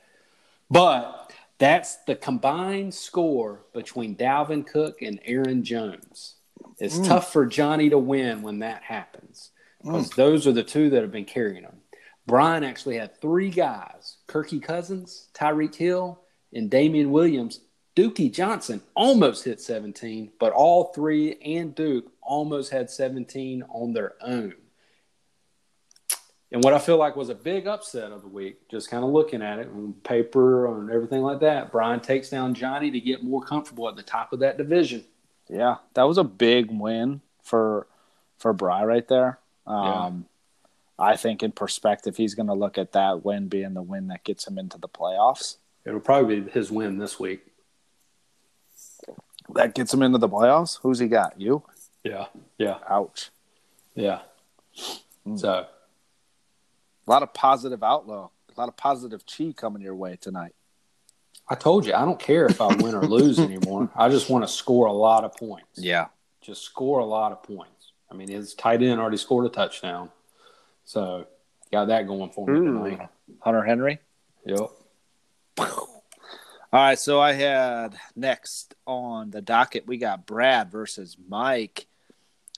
But 0.69 1.31
that's 1.59 1.97
the 2.07 2.15
combined 2.15 2.93
score 2.93 3.65
between 3.73 4.15
Dalvin 4.15 4.65
Cook 4.65 5.01
and 5.01 5.19
Aaron 5.23 5.63
Jones. 5.63 6.35
It's 6.79 6.97
mm. 6.97 7.07
tough 7.07 7.31
for 7.31 7.45
Johnny 7.45 7.89
to 7.89 7.97
win 7.97 8.41
when 8.41 8.59
that 8.59 8.83
happens 8.83 9.51
because 9.81 10.09
mm. 10.09 10.15
those 10.15 10.47
are 10.47 10.51
the 10.51 10.63
two 10.63 10.89
that 10.91 11.01
have 11.01 11.11
been 11.11 11.25
carrying 11.25 11.63
him. 11.63 11.77
Brian 12.25 12.63
actually 12.63 12.97
had 12.97 13.19
three 13.19 13.49
guys 13.49 14.17
Kirky 14.27 14.61
Cousins, 14.61 15.27
Tyreek 15.33 15.75
Hill, 15.75 16.21
and 16.53 16.69
Damien 16.69 17.11
Williams. 17.11 17.59
Dookie 17.95 18.33
Johnson 18.33 18.81
almost 18.95 19.45
hit 19.45 19.61
17, 19.61 20.31
but 20.39 20.51
all 20.51 20.85
three 20.93 21.37
and 21.45 21.75
Duke 21.75 22.11
almost 22.23 22.71
had 22.71 22.89
17 22.89 23.63
on 23.69 23.93
their 23.93 24.13
own. 24.19 24.55
And 26.51 26.63
what 26.63 26.73
I 26.73 26.79
feel 26.79 26.97
like 26.97 27.15
was 27.15 27.29
a 27.29 27.35
big 27.35 27.67
upset 27.67 28.11
of 28.11 28.21
the 28.21 28.27
week, 28.27 28.69
just 28.69 28.89
kind 28.89 29.03
of 29.03 29.11
looking 29.11 29.41
at 29.41 29.59
it 29.59 29.67
on 29.67 29.93
paper 30.03 30.67
and 30.67 30.89
everything 30.89 31.21
like 31.21 31.39
that, 31.41 31.71
Brian 31.71 31.99
takes 31.99 32.29
down 32.29 32.53
Johnny 32.53 32.89
to 32.91 32.99
get 32.99 33.23
more 33.23 33.41
comfortable 33.41 33.89
at 33.89 33.95
the 33.95 34.03
top 34.03 34.33
of 34.33 34.39
that 34.39 34.57
division. 34.57 35.03
Yeah, 35.49 35.77
that 35.93 36.03
was 36.03 36.17
a 36.17 36.23
big 36.23 36.71
win 36.71 37.21
for 37.43 37.87
for 38.37 38.53
Bry 38.53 38.83
right 38.85 39.07
there. 39.07 39.39
Um, 39.65 40.25
I 40.97 41.15
think 41.15 41.43
in 41.43 41.51
perspective, 41.51 42.17
he's 42.17 42.35
going 42.35 42.47
to 42.47 42.53
look 42.53 42.77
at 42.77 42.91
that 42.93 43.23
win 43.25 43.47
being 43.47 43.73
the 43.73 43.81
win 43.81 44.07
that 44.07 44.23
gets 44.23 44.47
him 44.47 44.57
into 44.57 44.77
the 44.77 44.87
playoffs. 44.87 45.57
It'll 45.85 45.99
probably 45.99 46.41
be 46.41 46.51
his 46.51 46.71
win 46.71 46.97
this 46.97 47.19
week. 47.19 47.41
That 49.53 49.75
gets 49.75 49.93
him 49.93 50.01
into 50.01 50.17
the 50.17 50.29
playoffs. 50.29 50.79
Who's 50.81 50.99
he 50.99 51.07
got? 51.07 51.39
You? 51.39 51.63
Yeah, 52.03 52.27
yeah, 52.57 52.79
Ouch. 52.89 53.29
yeah. 53.95 54.19
So 55.35 55.65
A 57.07 57.09
lot 57.09 57.23
of 57.23 57.33
positive 57.33 57.83
outlook. 57.83 58.31
A 58.55 58.59
lot 58.59 58.69
of 58.69 58.77
positive 58.77 59.23
chi 59.25 59.53
coming 59.55 59.81
your 59.81 59.95
way 59.95 60.17
tonight. 60.19 60.53
I 61.49 61.55
told 61.55 61.85
you 61.85 61.93
I 61.93 62.05
don't 62.05 62.19
care 62.19 62.45
if 62.45 62.61
I 62.61 62.67
win 62.75 62.95
or 62.95 63.03
lose 63.03 63.39
anymore. 63.49 63.89
I 63.95 64.09
just 64.09 64.29
want 64.29 64.43
to 64.43 64.47
score 64.47 64.87
a 64.87 64.93
lot 64.93 65.23
of 65.23 65.35
points. 65.35 65.77
Yeah. 65.79 66.07
just 66.41 66.63
score 66.63 66.99
a 66.99 67.05
lot 67.05 67.31
of 67.31 67.43
points. 67.43 67.91
I 68.11 68.15
mean, 68.15 68.29
his 68.29 68.53
tight 68.53 68.81
end 68.83 68.99
already 68.99 69.17
scored 69.17 69.45
a 69.45 69.49
touchdown, 69.49 70.09
so 70.85 71.25
got 71.71 71.85
that 71.85 72.07
going 72.07 72.29
for 72.31 72.47
me 72.47 72.59
tonight. 72.59 73.09
Hunter 73.39 73.63
Henry. 73.63 73.99
Yep. 74.45 74.69
All 75.57 76.79
right, 76.79 76.97
so 76.97 77.19
I 77.21 77.33
had 77.33 77.95
next 78.15 78.73
on 78.87 79.29
the 79.29 79.41
docket 79.41 79.85
we 79.85 79.97
got 79.97 80.25
Brad 80.25 80.71
versus 80.71 81.15
Mike. 81.29 81.85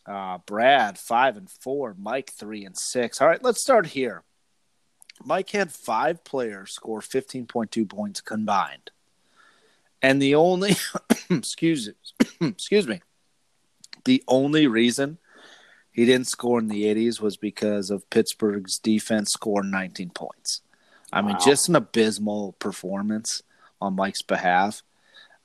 Uh, 0.06 0.38
Brad 0.46 0.98
five 0.98 1.36
and 1.36 1.50
four, 1.50 1.96
Mike 2.00 2.32
three 2.32 2.64
and 2.66 2.78
six. 2.78 3.20
All 3.22 3.28
right, 3.28 3.44
let's 3.44 3.62
start 3.62 3.88
here. 3.88 4.24
Mike 5.24 5.50
had 5.52 5.72
five 5.72 6.24
players 6.24 6.72
score 6.72 7.02
fifteen 7.02 7.46
point 7.46 7.72
two 7.72 7.86
points 7.86 8.22
combined, 8.22 8.92
and 10.02 10.22
the 10.22 10.36
only 10.36 10.76
excuse 11.30 11.90
excuse 12.42 12.88
me, 12.88 13.02
the 14.04 14.24
only 14.28 14.68
reason 14.68 15.18
he 15.92 16.06
didn't 16.06 16.28
score 16.28 16.60
in 16.60 16.68
the 16.68 16.88
eighties 16.88 17.22
was 17.22 17.38
because 17.38 17.90
of 17.90 18.10
Pittsburgh's 18.10 18.78
defense 18.78 19.32
scoring 19.32 19.72
nineteen 19.72 20.10
points. 20.10 20.62
I 21.14 21.22
mean, 21.22 21.38
just 21.44 21.70
an 21.70 21.78
abysmal 21.78 22.54
performance 22.54 23.42
on 23.80 23.96
Mike's 23.96 24.22
behalf. 24.22 24.84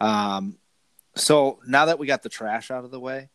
Um, 0.00 0.58
so 1.14 1.60
now 1.66 1.84
that 1.86 1.98
we 1.98 2.06
got 2.06 2.22
the 2.22 2.28
trash 2.28 2.70
out 2.70 2.84
of 2.84 2.90
the 2.90 2.98
way, 2.98 3.28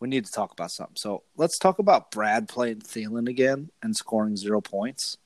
we 0.00 0.08
need 0.08 0.24
to 0.26 0.32
talk 0.32 0.52
about 0.52 0.70
something. 0.70 0.96
So 0.96 1.22
let's 1.36 1.58
talk 1.58 1.78
about 1.78 2.10
Brad 2.10 2.48
playing 2.48 2.80
Thielen 2.80 3.28
again 3.28 3.70
and 3.82 3.96
scoring 3.96 4.36
zero 4.36 4.60
points. 4.60 5.18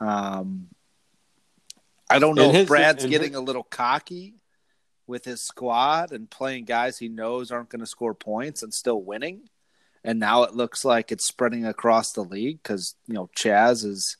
Um, 0.00 0.68
I 2.10 2.18
don't 2.18 2.34
know 2.36 2.48
And 2.48 2.56
if 2.56 2.68
Brad's 2.68 3.04
and 3.04 3.10
getting 3.10 3.32
his- 3.32 3.38
a 3.38 3.42
little 3.42 3.64
cocky 3.64 4.34
with 5.06 5.24
his 5.24 5.40
squad 5.40 6.12
and 6.12 6.30
playing 6.30 6.64
guys 6.64 6.98
he 6.98 7.08
knows 7.08 7.50
aren't 7.50 7.68
going 7.70 7.80
to 7.80 7.86
score 7.86 8.14
points 8.14 8.62
and 8.62 8.72
still 8.72 9.00
winning. 9.02 9.48
And 10.04 10.18
now 10.20 10.44
it 10.44 10.54
looks 10.54 10.84
like 10.84 11.10
it's 11.10 11.24
spreading 11.24 11.66
across 11.66 12.12
the 12.12 12.22
league 12.22 12.62
because, 12.62 12.94
you 13.06 13.14
know, 13.14 13.28
Chaz 13.36 13.84
is 13.84 14.16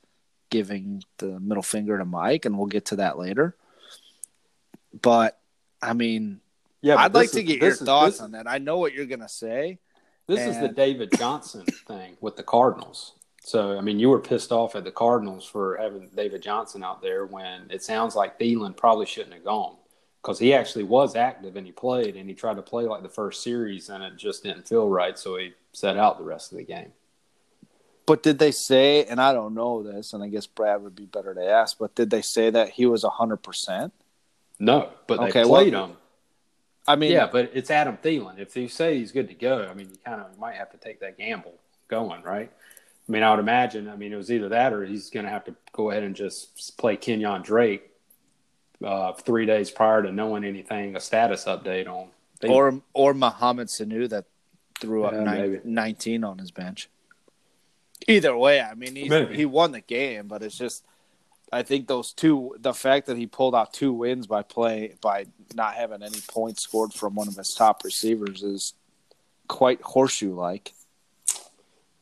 giving 0.51 1.03
the 1.19 1.39
middle 1.41 1.63
finger 1.63 1.97
to 1.99 2.05
Mike, 2.05 2.45
and 2.45 2.59
we'll 2.59 2.67
get 2.67 2.87
to 2.87 2.97
that 2.97 3.19
later. 3.19 3.55
But, 5.01 5.39
I 5.81 5.93
mean, 5.93 6.41
Yeah, 6.81 6.97
I'd 6.97 7.15
like 7.15 7.27
this 7.31 7.33
to 7.33 7.43
get 7.43 7.61
your 7.61 7.71
is- 7.71 7.81
thoughts 7.81 8.21
on 8.21 8.33
that. 8.33 8.49
I 8.49 8.59
know 8.59 8.79
what 8.79 8.93
you're 8.93 9.07
going 9.07 9.21
to 9.21 9.29
say. 9.29 9.79
This 10.27 10.41
is 10.41 10.61
the 10.61 10.69
David 10.69 11.11
Johnson 11.17 11.65
thing 11.65 12.17
with 12.21 12.37
the 12.37 12.43
Cardinals. 12.43 13.15
So, 13.49 13.79
I 13.79 13.81
mean, 13.81 13.99
you 13.99 14.11
were 14.11 14.19
pissed 14.19 14.53
off 14.53 14.77
at 14.77 14.85
the 14.85 14.91
Cardinals 14.91 15.43
for 15.47 15.79
having 15.79 16.11
David 16.15 16.43
Johnson 16.43 16.85
out 16.85 17.01
there 17.01 17.25
when 17.25 17.71
it 17.71 17.83
sounds 17.83 18.15
like 18.15 18.39
Thielen 18.39 18.77
probably 18.77 19.07
shouldn't 19.07 19.33
have 19.33 19.45
gone 19.45 19.75
because 20.21 20.39
he 20.39 20.53
actually 20.53 20.85
was 20.85 21.17
active 21.17 21.57
and 21.57 21.65
he 21.65 21.73
played 21.73 22.15
and 22.15 22.29
he 22.29 22.35
tried 22.35 22.57
to 22.57 22.63
play 22.63 22.85
like 22.85 23.03
the 23.03 23.09
first 23.09 23.43
series 23.43 23.89
and 23.89 24.05
it 24.05 24.19
just 24.19 24.43
didn't 24.43 24.69
feel 24.69 24.87
right. 24.91 25.19
So 25.19 25.39
he 25.39 25.55
set 25.73 25.97
out 25.97 26.19
the 26.19 26.25
rest 26.25 26.53
of 26.53 26.59
the 26.59 26.65
game. 26.65 26.93
But 28.05 28.23
did 28.23 28.39
they 28.39 28.51
say, 28.51 29.05
and 29.07 29.19
I 29.19 29.33
don't 29.33 29.55
know 29.55 29.83
this, 29.83 30.13
and 30.13 30.23
I 30.23 30.29
guess 30.29 30.47
Brad 30.47 30.83
would 30.83 30.95
be 30.95 31.07
better 31.07 31.33
to 31.35 31.43
ask, 31.43 31.79
but 31.79 31.95
did 31.95 32.11
they 32.11 32.23
say 32.23 32.51
that 32.51 32.69
he 32.69 32.85
was 32.85 33.03
100%? 33.03 33.93
No, 34.59 34.91
but 35.07 35.21
they 35.21 35.29
Okay, 35.29 35.45
played 35.45 35.73
well- 35.73 35.87
him. 35.87 35.97
I 36.87 36.97
mean, 36.97 37.13
Yeah, 37.13 37.29
but 37.33 37.51
it's 37.55 37.71
Adam 37.71 37.97
Thielen. 38.03 38.39
If 38.39 38.55
you 38.57 38.69
say 38.69 38.99
he's 38.99 39.13
good 39.13 39.29
to 39.29 39.35
go, 39.35 39.67
I 39.71 39.75
mean, 39.75 39.89
you 39.91 39.97
kind 40.05 40.21
of 40.21 40.39
might 40.39 40.57
have 40.57 40.71
to 40.73 40.77
take 40.79 41.01
that 41.01 41.17
gamble 41.17 41.55
going, 41.89 42.23
right? 42.23 42.51
I 43.09 43.13
mean, 43.13 43.23
I 43.23 43.31
would 43.31 43.41
imagine. 43.41 43.89
I 43.89 43.97
mean, 43.97 44.13
it 44.13 44.17
was 44.17 44.31
either 44.31 44.51
that 44.51 44.73
or 44.73 44.85
he's 44.85 45.11
going 45.11 45.25
to 45.25 45.31
have 45.31 45.45
to 45.47 45.55
go 45.73 45.91
ahead 45.91 46.03
and 46.03 46.15
just 46.15 46.77
play 46.77 46.97
Kenyan 46.97 47.43
Drake 47.43 47.91
uh, 48.85 49.13
three 49.13 49.47
days 49.47 49.71
prior 49.71 50.03
to 50.03 50.13
knowing 50.13 50.45
anything, 50.45 50.95
a 50.95 51.01
status 51.01 51.45
update 51.45 51.89
on. 51.89 52.09
Thielen. 52.41 52.51
or 52.51 52.83
or 52.93 53.15
Mohamed 53.15 53.69
Sanu 53.69 54.09
that 54.11 54.27
threw 54.79 55.05
up 55.05 55.13
Yeah, 55.13 55.25
nine, 55.25 55.61
19 55.65 56.25
on 56.25 56.39
his 56.39 56.51
bench. 56.51 56.89
Either 58.07 58.37
way, 58.37 58.61
I 58.61 58.75
mean, 58.75 58.95
he's, 58.95 59.13
he 59.37 59.45
won 59.45 59.73
the 59.73 59.81
game, 59.81 60.29
but 60.29 60.43
it's 60.43 60.57
just, 60.57 60.85
I 61.53 61.63
think 61.63 61.89
those 61.89 62.13
two, 62.13 62.55
the 62.61 62.73
fact 62.73 63.07
that 63.07 63.17
he 63.17 63.27
pulled 63.27 63.57
out 63.57 63.73
two 63.73 63.93
wins 63.93 64.29
by 64.29 64.43
play 64.43 64.95
by 65.01 65.27
not 65.55 65.75
having 65.75 66.03
any 66.03 66.21
points 66.29 66.63
scored 66.63 66.93
from 66.93 67.17
one 67.17 67.27
of 67.27 67.35
his 67.35 67.55
top 67.55 67.83
receivers 67.85 68.45
is 68.45 68.75
quite 69.49 69.83
horseshoe 69.83 70.33
like. 70.33 70.75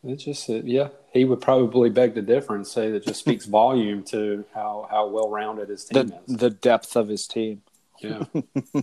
It's 0.05 0.25
just, 0.25 0.49
yeah, 0.49 0.89
he 1.13 1.25
would 1.25 1.41
probably 1.41 1.91
beg 1.91 2.15
to 2.15 2.23
differ 2.23 2.55
and 2.55 2.67
say 2.67 2.91
that 2.93 3.05
just 3.05 3.21
speaks 3.21 3.45
volume 3.47 4.03
to 4.05 4.45
how, 4.55 4.87
how 4.91 5.09
well 5.09 5.29
rounded 5.31 5.69
his 5.69 5.85
team 5.85 6.09
The 6.09 6.15
is. 6.29 6.37
the 6.39 6.51
depth 6.51 6.97
of 6.97 7.09
his 7.09 7.27
team. 7.27 7.63
Yeah, 8.01 8.25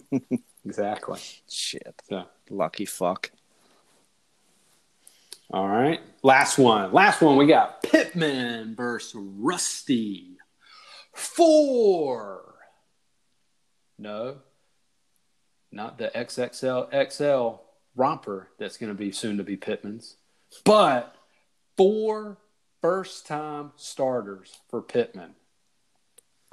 exactly. 0.66 1.20
Shit, 1.50 2.02
So, 2.10 2.26
lucky 2.50 2.86
fuck. 2.86 3.32
All 5.52 5.68
right. 5.68 6.02
Last 6.24 6.58
one. 6.58 6.92
Last 6.92 7.22
one. 7.22 7.38
We 7.38 7.46
got 7.46 7.84
Pittman 7.84 8.76
versus 8.76 9.14
Rusty. 9.16 10.38
Four. 11.14 12.56
No. 14.00 14.38
Not 15.72 16.00
the 16.00 16.12
XXL 16.16 17.12
XL 17.12 17.62
romper 17.96 18.50
that's 18.58 18.78
going 18.78 18.92
to 18.92 18.98
be 18.98 19.12
soon 19.12 19.38
to 19.38 19.44
be 19.44 19.56
Pittman's, 19.58 20.16
but 20.64 21.16
four 21.78 22.38
first 22.82 23.26
time 23.26 23.72
starters 23.76 24.60
for 24.70 24.82
Pittman. 24.82 25.36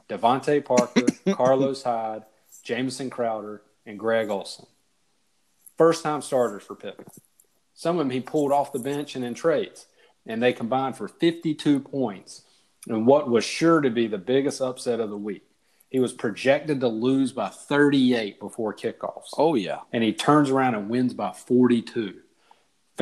DeVante 0.08 0.64
Parker, 0.64 1.06
Carlos 1.34 1.82
Hyde, 1.82 2.24
Jamison 2.64 3.10
Crowder, 3.10 3.62
and 3.86 3.98
Greg 3.98 4.28
Olsen. 4.28 4.66
First 5.78 6.02
time 6.02 6.20
starters 6.20 6.62
for 6.62 6.74
Pittman. 6.74 7.06
Some 7.74 7.96
of 7.96 8.00
them 8.00 8.10
he 8.10 8.20
pulled 8.20 8.52
off 8.52 8.72
the 8.72 8.78
bench 8.78 9.16
and 9.16 9.24
in 9.24 9.34
trades, 9.34 9.86
and 10.26 10.42
they 10.42 10.52
combined 10.52 10.96
for 10.96 11.08
52 11.08 11.80
points 11.80 12.42
in 12.86 13.06
what 13.06 13.30
was 13.30 13.44
sure 13.44 13.80
to 13.80 13.90
be 13.90 14.06
the 14.06 14.18
biggest 14.18 14.60
upset 14.60 15.00
of 15.00 15.10
the 15.10 15.16
week. 15.16 15.44
He 15.88 15.98
was 15.98 16.12
projected 16.12 16.80
to 16.80 16.88
lose 16.88 17.32
by 17.32 17.48
38 17.48 18.38
before 18.38 18.74
kickoffs, 18.74 19.30
Oh 19.36 19.54
yeah, 19.54 19.80
and 19.92 20.04
he 20.04 20.12
turns 20.12 20.50
around 20.50 20.74
and 20.74 20.88
wins 20.88 21.14
by 21.14 21.32
42. 21.32 22.14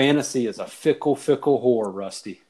Fantasy 0.03 0.47
is 0.47 0.61
a 0.61 0.67
fickle, 0.67 1.17
fickle 1.17 1.61
whore, 1.61 1.93
Rusty. 1.93 2.41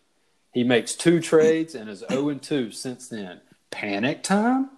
He 0.52 0.64
makes 0.64 0.94
two 0.94 1.18
trades 1.18 1.74
and 1.74 1.88
is 1.88 2.04
0 2.10 2.34
2 2.34 2.70
since 2.72 3.08
then. 3.08 3.40
Panic 3.70 4.22
time? 4.22 4.68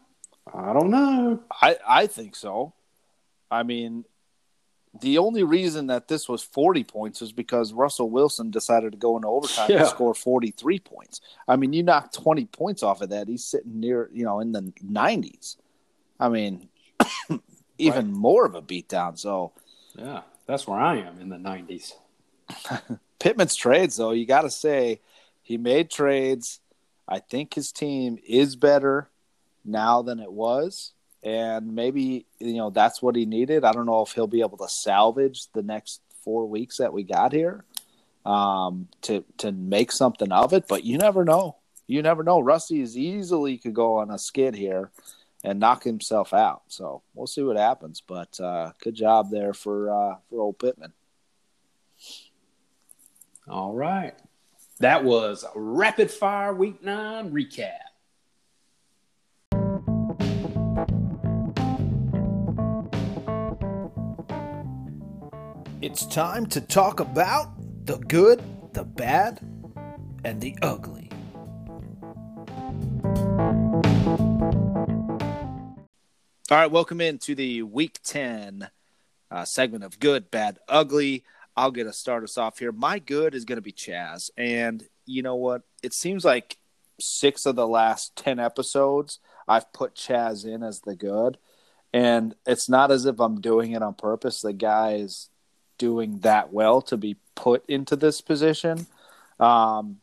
I 0.54 0.72
don't 0.72 0.90
know. 0.90 1.40
I 1.50 1.76
I 1.84 2.06
think 2.06 2.36
so. 2.36 2.72
I 3.50 3.64
mean, 3.64 4.04
the 5.00 5.18
only 5.18 5.42
reason 5.42 5.88
that 5.88 6.06
this 6.06 6.28
was 6.28 6.44
40 6.44 6.84
points 6.84 7.22
is 7.22 7.32
because 7.32 7.72
Russell 7.72 8.08
Wilson 8.08 8.52
decided 8.52 8.92
to 8.92 8.98
go 8.98 9.16
into 9.16 9.26
overtime 9.26 9.68
Yeah. 9.68 9.78
and 9.80 9.88
score 9.88 10.14
43 10.14 10.78
points. 10.78 11.20
I 11.48 11.56
mean, 11.56 11.72
you 11.72 11.82
knock 11.82 12.12
20 12.12 12.44
points 12.46 12.84
off 12.84 13.00
of 13.00 13.08
that, 13.10 13.26
he's 13.26 13.44
sitting 13.44 13.80
near, 13.80 14.08
you 14.12 14.24
know, 14.24 14.38
in 14.38 14.52
the 14.52 14.62
90s. 14.80 15.56
I 16.20 16.28
mean, 16.28 16.68
even 17.78 18.06
Right. 18.06 18.14
more 18.14 18.46
of 18.46 18.54
a 18.54 18.62
beatdown. 18.62 19.18
So, 19.18 19.50
Yeah, 19.98 20.22
that's 20.46 20.68
where 20.68 20.78
I 20.78 20.98
am 20.98 21.18
in 21.20 21.30
the 21.30 21.36
90s. 21.36 21.94
Pittman's 23.18 23.54
trades, 23.54 23.96
though, 23.96 24.12
you 24.12 24.26
got 24.26 24.42
to 24.42 24.50
say 24.50 25.00
he 25.42 25.58
made 25.58 25.90
trades. 25.90 26.60
I 27.08 27.18
think 27.18 27.54
his 27.54 27.72
team 27.72 28.18
is 28.26 28.56
better 28.56 29.10
now 29.64 30.02
than 30.02 30.20
it 30.20 30.32
was. 30.32 30.92
And 31.22 31.74
maybe, 31.74 32.26
you 32.38 32.54
know, 32.54 32.70
that's 32.70 33.02
what 33.02 33.16
he 33.16 33.26
needed. 33.26 33.64
I 33.64 33.72
don't 33.72 33.86
know 33.86 34.02
if 34.02 34.12
he'll 34.12 34.26
be 34.26 34.40
able 34.40 34.58
to 34.58 34.68
salvage 34.68 35.48
the 35.52 35.62
next 35.62 36.00
four 36.24 36.46
weeks 36.46 36.78
that 36.78 36.92
we 36.92 37.02
got 37.02 37.32
here 37.32 37.64
um, 38.24 38.88
to, 39.02 39.24
to 39.38 39.52
make 39.52 39.92
something 39.92 40.32
of 40.32 40.52
it. 40.52 40.66
But 40.66 40.84
you 40.84 40.96
never 40.96 41.24
know. 41.24 41.56
You 41.86 42.00
never 42.02 42.22
know. 42.22 42.40
Rusty 42.40 42.80
is 42.80 42.96
easily 42.96 43.58
could 43.58 43.74
go 43.74 43.96
on 43.96 44.10
a 44.10 44.18
skid 44.18 44.54
here 44.54 44.90
and 45.42 45.58
knock 45.58 45.82
himself 45.82 46.32
out. 46.32 46.62
So 46.68 47.02
we'll 47.14 47.26
see 47.26 47.42
what 47.42 47.56
happens. 47.56 48.00
But 48.00 48.38
uh, 48.40 48.72
good 48.82 48.94
job 48.94 49.30
there 49.30 49.52
for 49.52 49.90
uh, 49.90 50.16
for 50.28 50.40
old 50.40 50.58
Pittman. 50.58 50.92
All 53.50 53.74
right. 53.74 54.14
That 54.78 55.02
was 55.02 55.44
Rapid 55.56 56.08
Fire 56.08 56.54
Week 56.54 56.84
9 56.84 57.32
recap. 57.32 57.72
It's 65.82 66.06
time 66.06 66.46
to 66.46 66.60
talk 66.60 67.00
about 67.00 67.48
the 67.86 67.96
good, 67.96 68.40
the 68.72 68.84
bad, 68.84 69.40
and 70.22 70.40
the 70.40 70.56
ugly. 70.62 71.10
All 76.50 76.56
right, 76.56 76.70
welcome 76.70 77.00
into 77.00 77.34
the 77.34 77.62
Week 77.62 77.98
10 78.04 78.70
uh, 79.30 79.44
segment 79.44 79.82
of 79.82 79.98
Good, 79.98 80.30
Bad, 80.30 80.58
Ugly. 80.68 81.24
I'll 81.60 81.70
get 81.70 81.84
to 81.84 81.92
start 81.92 82.24
us 82.24 82.38
off 82.38 82.58
here. 82.58 82.72
My 82.72 82.98
good 82.98 83.34
is 83.34 83.44
going 83.44 83.58
to 83.58 83.62
be 83.62 83.70
Chaz, 83.70 84.30
and 84.38 84.82
you 85.04 85.20
know 85.20 85.36
what? 85.36 85.60
It 85.82 85.92
seems 85.92 86.24
like 86.24 86.56
six 86.98 87.44
of 87.44 87.54
the 87.54 87.68
last 87.68 88.16
ten 88.16 88.38
episodes 88.38 89.18
I've 89.46 89.70
put 89.74 89.94
Chaz 89.94 90.46
in 90.46 90.62
as 90.62 90.80
the 90.80 90.96
good, 90.96 91.36
and 91.92 92.34
it's 92.46 92.70
not 92.70 92.90
as 92.90 93.04
if 93.04 93.20
I'm 93.20 93.42
doing 93.42 93.72
it 93.72 93.82
on 93.82 93.92
purpose. 93.92 94.40
The 94.40 94.54
guy 94.54 94.94
is 94.94 95.28
doing 95.76 96.20
that 96.20 96.50
well 96.50 96.80
to 96.80 96.96
be 96.96 97.16
put 97.34 97.62
into 97.68 97.94
this 97.94 98.22
position. 98.22 98.86
Um, 99.38 99.98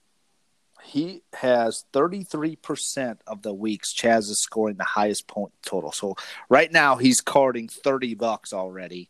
he 0.83 1.23
has 1.33 1.85
33% 1.91 3.17
of 3.25 3.41
the 3.41 3.53
weeks 3.53 3.95
Chaz 3.95 4.29
is 4.29 4.39
scoring 4.39 4.77
the 4.77 4.83
highest 4.83 5.27
point 5.27 5.53
total. 5.65 5.91
So 5.91 6.15
right 6.49 6.71
now 6.71 6.97
he's 6.97 7.19
carding 7.19 7.67
30 7.67 8.13
bucks 8.13 8.53
already, 8.53 9.09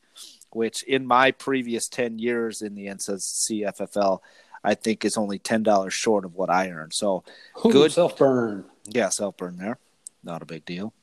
which 0.52 0.84
in 0.84 1.06
my 1.06 1.32
previous 1.32 1.88
10 1.88 2.20
years 2.20 2.62
in 2.62 2.76
the 2.76 2.88
NCFL, 2.88 4.20
I 4.64 4.76
think 4.76 5.06
is 5.06 5.18
only 5.18 5.40
$10 5.40 5.92
short 5.92 6.26
of 6.26 6.36
what 6.36 6.50
I 6.50 6.70
earned. 6.70 6.94
So 6.94 7.24
Ooh, 7.66 7.72
good 7.72 7.92
self 7.92 8.18
burn. 8.18 8.66
Yeah, 8.86 9.10
self 9.10 9.38
burn 9.38 9.58
there. 9.58 9.80
Not 10.24 10.42
a 10.42 10.46
big 10.46 10.66
deal. 10.66 10.94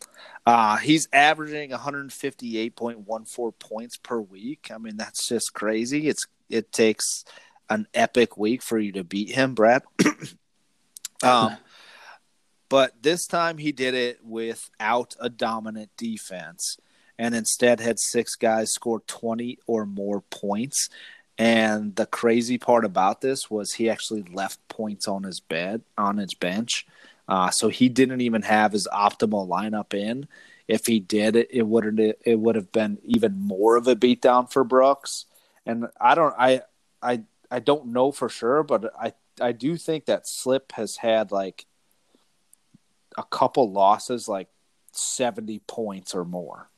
Uh, 0.45 0.77
he's 0.77 1.09
averaging 1.13 1.71
158.14 1.71 3.59
points 3.59 3.97
per 3.97 4.21
week. 4.21 4.71
I 4.73 4.79
mean, 4.79 4.97
that's 4.97 5.27
just 5.27 5.55
crazy. 5.55 6.09
It's 6.09 6.27
it 6.51 6.73
takes 6.73 7.25
an 7.71 7.87
epic 7.95 8.37
week 8.37 8.63
for 8.63 8.79
you 8.79 8.93
to 8.93 9.05
beat 9.05 9.31
him, 9.31 9.55
Brad. 9.55 9.83
um, 11.23 11.57
but 12.69 12.93
this 13.03 13.27
time 13.27 13.59
he 13.59 13.73
did 13.73 13.95
it 13.95 14.25
without 14.25 15.17
a 15.19 15.31
dominant 15.31 15.91
defense, 15.97 16.77
and 17.19 17.35
instead 17.35 17.81
had 17.81 17.99
six 17.99 18.35
guys 18.35 18.73
score 18.73 19.01
20 19.01 19.59
or 19.67 19.87
more 19.87 20.21
points. 20.23 20.89
And 21.37 21.95
the 21.97 22.07
crazy 22.07 22.59
part 22.59 22.85
about 22.85 23.21
this 23.21 23.51
was 23.51 23.73
he 23.73 23.91
actually 23.91 24.23
left 24.33 24.67
points 24.69 25.09
on 25.09 25.25
his 25.25 25.41
bed 25.41 25.83
on 25.99 26.19
his 26.19 26.35
bench. 26.35 26.87
Uh, 27.27 27.51
so 27.51 27.69
he 27.69 27.89
didn't 27.89 28.21
even 28.21 28.43
have 28.43 28.73
his 28.73 28.87
optimal 28.93 29.49
lineup 29.49 29.95
in. 29.95 30.29
If 30.69 30.87
he 30.87 31.01
did, 31.01 31.37
it, 31.37 31.49
it 31.51 31.67
would 31.67 32.17
it 32.25 32.39
would 32.39 32.55
have 32.55 32.73
been 32.73 32.99
even 33.05 33.39
more 33.39 33.77
of 33.77 33.89
a 33.89 33.97
beatdown 33.97 34.51
for 34.51 34.65
Brooks. 34.65 35.27
And 35.67 35.87
I 36.01 36.15
don't 36.15 36.35
I 36.39 36.63
I 37.03 37.23
I 37.51 37.61
don't 37.61 37.87
know 37.89 38.13
for 38.13 38.29
sure, 38.29 38.63
but 38.63 38.93
I 38.99 39.13
I 39.41 39.53
do 39.53 39.77
think 39.77 40.07
that 40.07 40.29
Slip 40.29 40.73
has 40.73 40.97
had 40.97 41.33
like 41.33 41.67
a 43.19 43.25
couple 43.25 43.71
losses, 43.71 44.29
like 44.29 44.49
seventy 44.93 45.61
points 45.61 46.15
or 46.15 46.25
more. 46.25 46.71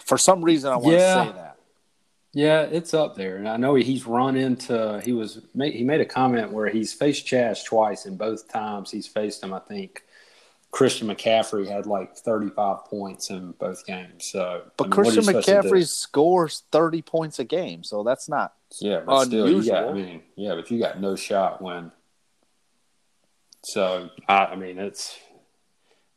For 0.00 0.18
some 0.18 0.42
reason, 0.42 0.72
I 0.72 0.76
want 0.76 0.96
Yeah. 0.96 1.14
to 1.24 1.30
say 1.30 1.32
that. 1.36 1.56
Yeah, 2.32 2.62
it's 2.62 2.92
up 2.92 3.14
there, 3.16 3.36
and 3.36 3.48
I 3.48 3.56
know 3.56 3.74
he's 3.76 4.06
run 4.06 4.36
into. 4.36 5.00
He 5.02 5.12
was 5.12 5.40
he 5.54 5.82
made 5.84 6.02
a 6.02 6.04
comment 6.04 6.52
where 6.52 6.68
he's 6.68 6.92
faced 6.92 7.26
Chaz 7.26 7.64
twice, 7.64 8.04
and 8.04 8.18
both 8.18 8.46
times 8.48 8.90
he's 8.90 9.06
faced 9.06 9.42
him. 9.42 9.54
I 9.54 9.58
think 9.60 10.02
Christian 10.70 11.08
McCaffrey 11.08 11.66
had 11.66 11.86
like 11.86 12.14
thirty 12.14 12.50
five 12.50 12.84
points 12.84 13.30
in 13.30 13.52
both 13.52 13.86
games. 13.86 14.26
So, 14.26 14.64
But 14.76 14.84
I 14.84 14.86
mean, 14.88 14.90
what 14.90 14.98
are 14.98 15.00
you 15.00 15.04
Christian 15.04 15.22
supposed 15.24 15.46
to 15.46 15.62
do? 15.62 15.68
McCaffrey 15.68 15.88
scores 15.88 16.62
thirty 16.70 17.00
points 17.00 17.38
a 17.38 17.44
game, 17.44 17.82
so 17.82 18.02
that's 18.02 18.28
not 18.28 18.52
Yeah, 18.80 19.00
but 19.00 19.24
still, 19.24 19.50
you 19.50 19.64
got. 19.64 19.88
I 19.88 19.92
mean, 19.94 20.22
yeah, 20.34 20.54
but 20.56 20.70
you 20.70 20.78
got 20.78 21.00
no 21.00 21.16
shot 21.16 21.62
when. 21.62 21.90
So 23.62 24.10
I, 24.28 24.46
I 24.46 24.56
mean, 24.56 24.78
it's 24.78 25.18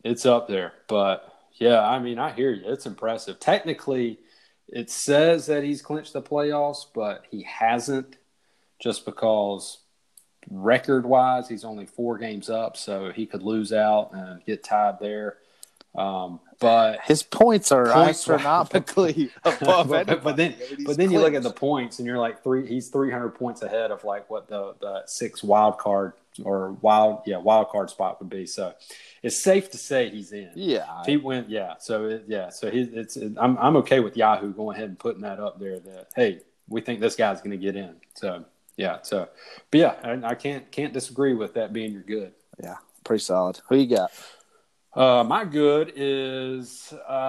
it's 0.03 0.25
up 0.25 0.49
there, 0.49 0.73
but 0.87 1.28
yeah, 1.59 1.81
I 1.87 1.99
mean, 1.99 2.17
I 2.19 2.31
hear 2.31 2.51
you. 2.51 2.63
It's 2.65 2.85
impressive. 2.85 3.39
Technically, 3.39 4.19
it 4.67 4.89
says 4.89 5.45
that 5.47 5.63
he's 5.63 5.81
clinched 5.81 6.13
the 6.13 6.21
playoffs, 6.21 6.85
but 6.93 7.25
he 7.29 7.43
hasn't, 7.43 8.17
just 8.79 9.05
because 9.05 9.79
record 10.49 11.05
wise, 11.05 11.49
he's 11.49 11.65
only 11.65 11.85
four 11.85 12.17
games 12.17 12.49
up, 12.49 12.77
so 12.77 13.11
he 13.11 13.25
could 13.25 13.43
lose 13.43 13.73
out 13.73 14.11
and 14.13 14.43
get 14.45 14.63
tied 14.63 14.99
there. 14.99 15.37
Um, 15.95 16.39
but 16.59 16.99
his 17.01 17.23
points 17.23 17.71
are 17.71 17.85
Points- 17.91 18.19
astronomically 18.19 19.31
above 19.43 19.89
but, 19.89 20.07
anybody. 20.09 20.21
but 20.23 20.35
then, 20.37 20.53
I 20.53 20.59
mean, 20.59 20.77
he's 20.77 20.85
but 20.85 20.97
then 20.97 21.11
you 21.11 21.19
look 21.19 21.33
at 21.33 21.43
the 21.43 21.51
points, 21.51 21.99
and 21.99 22.05
you're 22.05 22.19
like 22.19 22.43
three. 22.43 22.67
He's 22.67 22.89
300 22.89 23.29
points 23.31 23.63
ahead 23.63 23.91
of 23.91 24.03
like 24.03 24.29
what 24.29 24.47
the 24.47 24.75
the 24.79 25.01
six 25.07 25.43
wild 25.43 25.77
card 25.77 26.13
or 26.43 26.73
wild 26.73 27.21
yeah 27.25 27.37
wild 27.37 27.69
card 27.69 27.89
spot 27.89 28.19
would 28.19 28.29
be. 28.29 28.45
So 28.45 28.73
it's 29.21 29.41
safe 29.41 29.71
to 29.71 29.77
say 29.77 30.09
he's 30.09 30.31
in. 30.31 30.51
yeah. 30.55 31.03
He 31.05 31.17
went, 31.17 31.49
yeah. 31.49 31.75
So 31.79 32.05
it, 32.05 32.25
yeah, 32.27 32.49
so 32.49 32.71
he, 32.71 32.81
it's 32.81 33.17
it, 33.17 33.33
I'm 33.39 33.57
I'm 33.57 33.75
okay 33.77 33.99
with 33.99 34.15
Yahoo 34.17 34.53
going 34.53 34.75
ahead 34.75 34.89
and 34.89 34.99
putting 34.99 35.21
that 35.21 35.39
up 35.39 35.59
there. 35.59 35.79
That 35.79 36.07
hey, 36.15 36.41
we 36.67 36.81
think 36.81 36.99
this 36.99 37.15
guy's 37.15 37.39
going 37.39 37.51
to 37.51 37.57
get 37.57 37.75
in. 37.75 37.95
So 38.15 38.45
yeah, 38.77 38.99
so 39.01 39.27
but 39.71 39.77
yeah, 39.79 39.95
I, 40.03 40.29
I 40.29 40.35
can't 40.35 40.71
can't 40.71 40.93
disagree 40.93 41.33
with 41.33 41.55
that 41.55 41.73
being 41.73 41.91
your 41.91 42.03
good. 42.03 42.33
yeah, 42.63 42.77
pretty 43.03 43.23
solid. 43.23 43.59
Who 43.69 43.75
you 43.75 43.95
got? 43.95 44.11
Uh, 44.93 45.23
my 45.23 45.45
good 45.45 45.93
is 45.95 46.91
uh, 47.07 47.19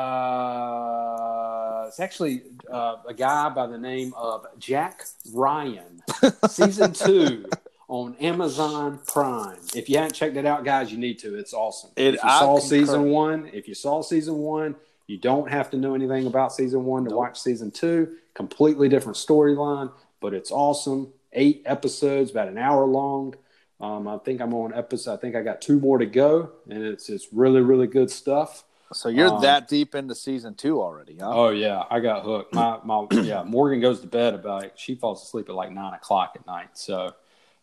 it's 1.88 2.00
actually 2.00 2.42
uh, 2.72 2.96
a 3.06 3.12
guy 3.12 3.50
by 3.50 3.66
the 3.66 3.76
name 3.76 4.14
of 4.16 4.46
Jack 4.58 5.02
Ryan, 5.32 6.02
season 6.48 6.94
two 6.94 7.44
on 7.90 8.14
Amazon 8.20 9.00
Prime. 9.06 9.58
If 9.74 9.88
you 9.90 9.96
haven't 9.96 10.14
checked 10.14 10.36
it 10.36 10.46
out, 10.46 10.64
guys, 10.64 10.92
you 10.92 10.96
need 10.98 11.18
to. 11.18 11.34
It's 11.36 11.52
awesome. 11.52 11.90
It- 11.96 12.14
if 12.14 12.22
you 12.22 12.30
saw 12.30 12.58
season 12.60 13.10
one, 13.10 13.50
if 13.52 13.66
you 13.66 13.74
saw 13.74 14.00
season 14.00 14.36
one, 14.38 14.76
you 15.08 15.18
don't 15.18 15.50
have 15.50 15.70
to 15.70 15.76
know 15.76 15.94
anything 15.94 16.26
about 16.28 16.52
season 16.52 16.84
one 16.84 17.02
to 17.04 17.10
Nope. 17.10 17.18
watch 17.18 17.40
season 17.40 17.72
two. 17.72 18.14
Completely 18.34 18.88
different 18.88 19.16
storyline, 19.16 19.90
but 20.20 20.32
it's 20.34 20.52
awesome. 20.52 21.12
Eight 21.32 21.62
episodes, 21.66 22.30
about 22.30 22.46
an 22.46 22.58
hour 22.58 22.86
long. 22.86 23.34
Um, 23.80 24.06
I 24.06 24.18
think 24.18 24.40
I'm 24.40 24.54
on 24.54 24.72
episode. 24.72 25.14
I 25.14 25.16
think 25.16 25.34
I 25.34 25.42
got 25.42 25.60
two 25.60 25.80
more 25.80 25.98
to 25.98 26.06
go, 26.06 26.50
and 26.68 26.82
it's 26.84 27.08
it's 27.08 27.32
really 27.32 27.60
really 27.60 27.86
good 27.88 28.10
stuff. 28.10 28.62
So 28.92 29.08
you're 29.08 29.28
Um, 29.34 29.40
that 29.42 29.66
deep 29.68 29.94
into 29.96 30.14
season 30.14 30.54
two 30.54 30.80
already, 30.80 31.16
huh? 31.16 31.30
Oh 31.32 31.48
yeah, 31.50 31.84
I 31.90 31.98
got 32.00 32.24
hooked. 32.24 32.54
My 32.54 32.78
my 32.84 33.06
yeah, 33.10 33.42
Morgan 33.42 33.80
goes 33.80 34.00
to 34.00 34.06
bed 34.06 34.34
about 34.34 34.62
like, 34.62 34.72
she 34.78 34.94
falls 34.94 35.22
asleep 35.24 35.48
at 35.48 35.54
like 35.56 35.72
nine 35.72 35.94
o'clock 35.94 36.32
at 36.36 36.46
night. 36.46 36.68
So 36.74 37.12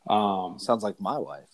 um 0.09 0.59
Sounds 0.59 0.83
like 0.83 0.99
my 0.99 1.17
wife. 1.17 1.49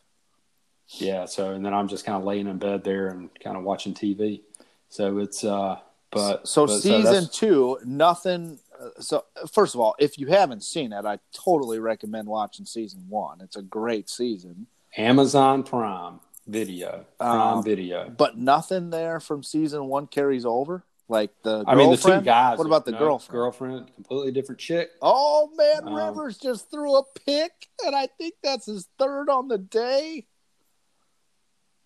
yeah, 0.98 1.26
so 1.26 1.52
and 1.54 1.66
then 1.66 1.74
I'm 1.74 1.88
just 1.88 2.06
kind 2.06 2.18
of 2.18 2.24
laying 2.24 2.48
in 2.48 2.58
bed 2.58 2.84
there 2.84 3.08
and 3.08 3.30
kind 3.44 3.58
of 3.58 3.64
watching 3.64 3.94
TV. 3.94 4.42
So 4.90 5.18
it's 5.20 5.44
uh 5.44 5.78
but 6.12 6.48
so 6.48 6.68
but, 6.68 6.80
season 6.80 7.04
that's- 7.04 7.30
two, 7.30 7.80
nothing. 7.86 8.60
Uh, 8.80 8.90
so 9.00 9.24
first 9.52 9.74
of 9.76 9.82
all, 9.82 9.96
if 10.00 10.18
you 10.20 10.28
haven't 10.28 10.64
seen 10.64 10.94
it, 10.94 11.06
I 11.06 11.20
totally 11.34 11.80
recommend 11.80 12.28
watching 12.28 12.66
season 12.66 13.06
one. 13.10 13.40
It's 13.42 13.56
a 13.56 13.62
great 13.64 14.10
season, 14.10 14.68
Amazon 14.98 15.64
Prime 15.64 16.20
Video, 16.48 17.06
Prime 17.20 17.58
Um, 17.58 17.64
Video. 17.64 18.10
but 18.10 18.38
nothing 18.38 18.90
there 18.92 19.20
from 19.20 19.42
season 19.44 19.86
one 19.88 20.06
carries 20.08 20.46
over. 20.46 20.84
Like 21.10 21.32
the 21.44 21.64
I 21.68 21.76
mean, 21.76 21.92
the 21.92 21.98
two 21.98 22.22
guys. 22.22 22.58
What 22.58 22.66
about 22.66 22.86
the 22.86 22.92
no, 22.92 22.98
girlfriend? 23.00 23.32
Girlfriend, 23.34 23.94
completely 23.96 24.32
different 24.32 24.60
chick. 24.60 24.92
Oh 25.02 25.52
man, 25.56 25.88
Um, 25.88 25.94
Rivers 25.94 26.38
just 26.38 26.72
threw 26.72 26.96
a 26.96 27.04
pick, 27.26 27.52
and 27.86 27.96
I 27.96 28.08
think 28.08 28.36
that's 28.42 28.66
his 28.66 28.88
third 28.98 29.30
on 29.30 29.48
the 29.50 29.58
day. 29.58 30.26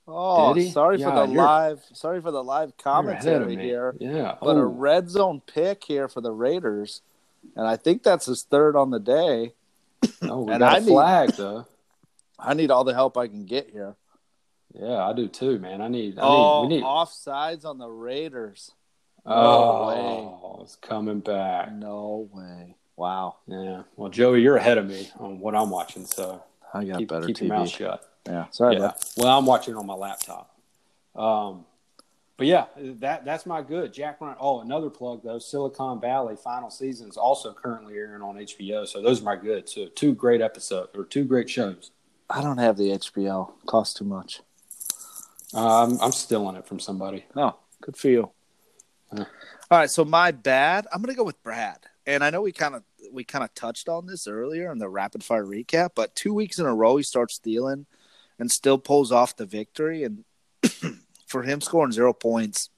Oh, 0.08 0.58
sorry 0.70 1.00
Yeah, 1.00 1.10
for 1.10 1.28
the 1.28 1.34
live, 1.34 1.84
sorry 1.92 2.22
for 2.22 2.32
the 2.32 2.44
live 2.44 2.72
You're 2.86 2.92
ahead 2.94 3.08
of 3.10 3.18
commentary 3.18 3.58
here. 3.58 3.94
Yeah, 4.00 4.36
But 4.40 4.56
a 4.56 4.62
Oh, 4.62 4.64
red 4.64 5.10
zone 5.10 5.42
pick 5.46 5.84
here 5.84 6.08
for 6.08 6.22
the 6.22 6.32
Raiders, 6.32 7.02
and 7.58 7.68
I 7.68 7.76
think 7.76 8.04
that's 8.04 8.26
his 8.28 8.44
third 8.44 8.78
on 8.78 8.92
the 8.92 9.00
day. 9.00 9.54
oh, 10.22 10.44
we 10.44 10.54
and 10.54 10.60
got 10.62 10.76
I 10.76 10.78
a 10.78 10.82
need- 11.26 11.34
though. 11.38 11.66
I 12.40 12.54
need 12.54 12.72
all 12.72 12.84
the 12.84 12.94
help 12.94 13.18
I 13.18 13.28
can 13.28 13.46
get 13.46 13.72
here. 13.72 13.96
Yeah, 14.74 15.04
I 15.04 15.12
do 15.14 15.28
too, 15.28 15.58
man. 15.60 15.82
I 15.82 15.88
need. 15.88 16.20
I 16.20 16.22
oh, 16.22 16.62
need. 16.64 16.70
We 16.70 16.76
need. 16.76 16.84
offsides 16.84 17.66
on 17.66 17.80
the 17.80 17.90
Raiders. 17.90 18.72
Oh, 19.28 20.60
it's 20.64 20.76
coming 20.76 21.20
back. 21.20 21.72
No 21.74 22.30
way. 22.34 22.76
Wow, 22.96 23.38
Yeah. 23.48 23.84
Well, 23.96 24.10
Joey, 24.10 24.42
you're 24.42 24.58
ahead 24.58 24.80
of 24.80 24.88
me 24.88 25.08
on 25.20 25.40
what 25.40 25.56
I'm 25.56 25.70
watching, 25.70 26.06
so 26.06 26.44
I 26.74 26.84
got 26.84 26.98
keep, 26.98 27.10
better 27.10 27.28
keep 27.28 27.38
TV. 27.38 27.48
your 27.48 27.58
mouth 27.58 27.70
shut. 27.70 28.10
Yeah, 28.26 28.46
sorry. 28.50 28.76
yeah. 28.76 28.80
bud. 28.80 28.96
Well, 29.18 29.38
I'm 29.38 29.46
watching 29.46 29.76
on 29.76 29.86
my 29.86 29.94
laptop. 29.94 30.58
Um, 31.16 31.66
but 32.38 32.48
yeah, 32.48 32.66
that 32.78 33.24
that's 33.24 33.46
my 33.46 33.62
good. 33.62 33.94
Jack 33.94 34.20
Ryan. 34.20 34.38
Oh, 34.40 34.62
another 34.62 34.90
plug 34.90 35.22
though. 35.24 35.40
Silicon 35.40 36.00
Valley 36.00 36.36
final 36.36 36.70
season 36.70 37.10
is 37.10 37.18
also 37.18 37.54
currently 37.54 37.96
airing 37.96 38.22
on 38.22 38.36
HBO. 38.36 38.88
So 38.88 39.02
those 39.02 39.22
are 39.22 39.26
my 39.26 39.36
good. 39.36 39.68
So 39.70 39.88
two 39.88 40.14
great 40.14 40.42
episodes 40.42 40.90
or 40.96 41.04
two 41.04 41.24
great 41.24 41.50
shows. 41.50 41.92
I 42.30 42.42
don't 42.42 42.58
have 42.58 42.78
the 42.78 42.90
HBO. 42.90 43.54
Costs 43.66 43.98
too 43.98 44.06
much. 44.06 44.42
I'm 45.54 46.00
I'm 46.00 46.12
stealing 46.12 46.56
it 46.56 46.68
from 46.68 46.80
somebody. 46.80 47.26
No, 47.36 47.56
good 47.82 47.98
for 47.98 48.10
you. 48.10 48.32
All 49.70 49.78
right, 49.78 49.90
so 49.92 50.06
my 50.06 50.32
bad. 50.32 50.88
I'm 50.94 51.02
gonna 51.02 51.14
go 51.14 51.26
with 51.26 51.42
Brad, 51.44 51.80
and 52.06 52.24
I 52.24 52.30
know 52.30 52.42
we 52.42 52.54
kind 52.54 52.74
of 52.76 52.84
we 53.12 53.26
kind 53.26 53.44
of 53.44 53.54
touched 53.54 53.90
on 53.90 54.06
this 54.06 54.26
earlier 54.26 54.72
in 54.72 54.78
the 54.78 54.88
rapid 54.88 55.24
fire 55.26 55.46
recap, 55.46 55.90
but 55.94 56.16
two 56.16 56.34
weeks 56.34 56.58
in 56.58 56.66
a 56.66 56.74
row 56.74 56.96
he 56.96 57.04
starts 57.04 57.40
Thielen, 57.40 57.86
and 58.40 58.50
still 58.50 58.78
pulls 58.78 59.12
off 59.12 59.36
the 59.36 59.46
victory. 59.46 60.04
And 60.06 60.24
for 61.28 61.44
him 61.44 61.60
scoring 61.60 61.92
zero 61.92 62.14
points, 62.14 62.70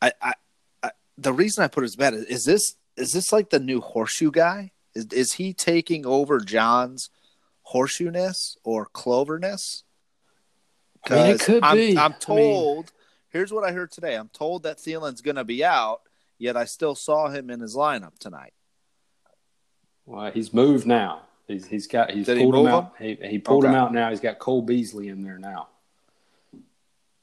I, 0.00 0.12
I, 0.22 0.34
I 0.82 0.90
the 1.18 1.32
reason 1.32 1.64
I 1.64 1.68
put 1.68 1.82
as 1.82 1.96
bad 1.96 2.14
is, 2.14 2.24
is 2.26 2.44
this 2.44 2.76
is 2.96 3.12
this 3.12 3.32
like 3.32 3.50
the 3.50 3.58
new 3.58 3.80
horseshoe 3.80 4.30
guy? 4.30 4.70
Is 4.94 5.06
is 5.06 5.32
he 5.34 5.52
taking 5.52 6.06
over 6.06 6.38
John's 6.38 7.10
horseshoeness 7.62 8.56
or 8.62 8.86
cloverness? 8.86 9.82
I 11.10 11.14
mean, 11.14 11.26
it 11.26 11.40
could 11.40 11.64
I'm, 11.64 11.76
be. 11.76 11.98
I'm 11.98 12.12
I 12.12 12.16
told. 12.16 12.84
mean- 12.86 12.98
here's 13.32 13.52
what 13.52 13.64
I 13.68 13.72
heard 13.72 13.90
today. 13.90 14.14
I'm 14.14 14.28
told 14.28 14.62
that 14.64 14.78
Thielen's 14.78 15.20
going 15.22 15.36
to 15.36 15.44
be 15.44 15.64
out. 15.64 16.00
Yet 16.38 16.56
I 16.56 16.64
still 16.64 16.94
saw 16.94 17.28
him 17.28 17.50
in 17.50 17.60
his 17.60 17.76
lineup 17.76 18.18
tonight. 18.18 18.52
Well, 20.06 20.32
he's 20.32 20.52
moved 20.52 20.86
now. 20.86 21.22
He's 21.46 21.66
he's 21.66 21.86
got 21.86 22.10
he's 22.10 22.26
Did 22.26 22.38
he 22.38 22.42
pulled 22.44 22.54
him 22.56 22.62
move 22.62 22.70
out. 22.72 22.92
He, 22.98 23.14
he 23.22 23.38
pulled 23.38 23.64
him 23.64 23.74
out 23.74 23.92
now. 23.92 24.10
He's 24.10 24.20
got 24.20 24.38
Cole 24.38 24.62
Beasley 24.62 25.08
in 25.08 25.22
there 25.22 25.38
now. 25.38 25.68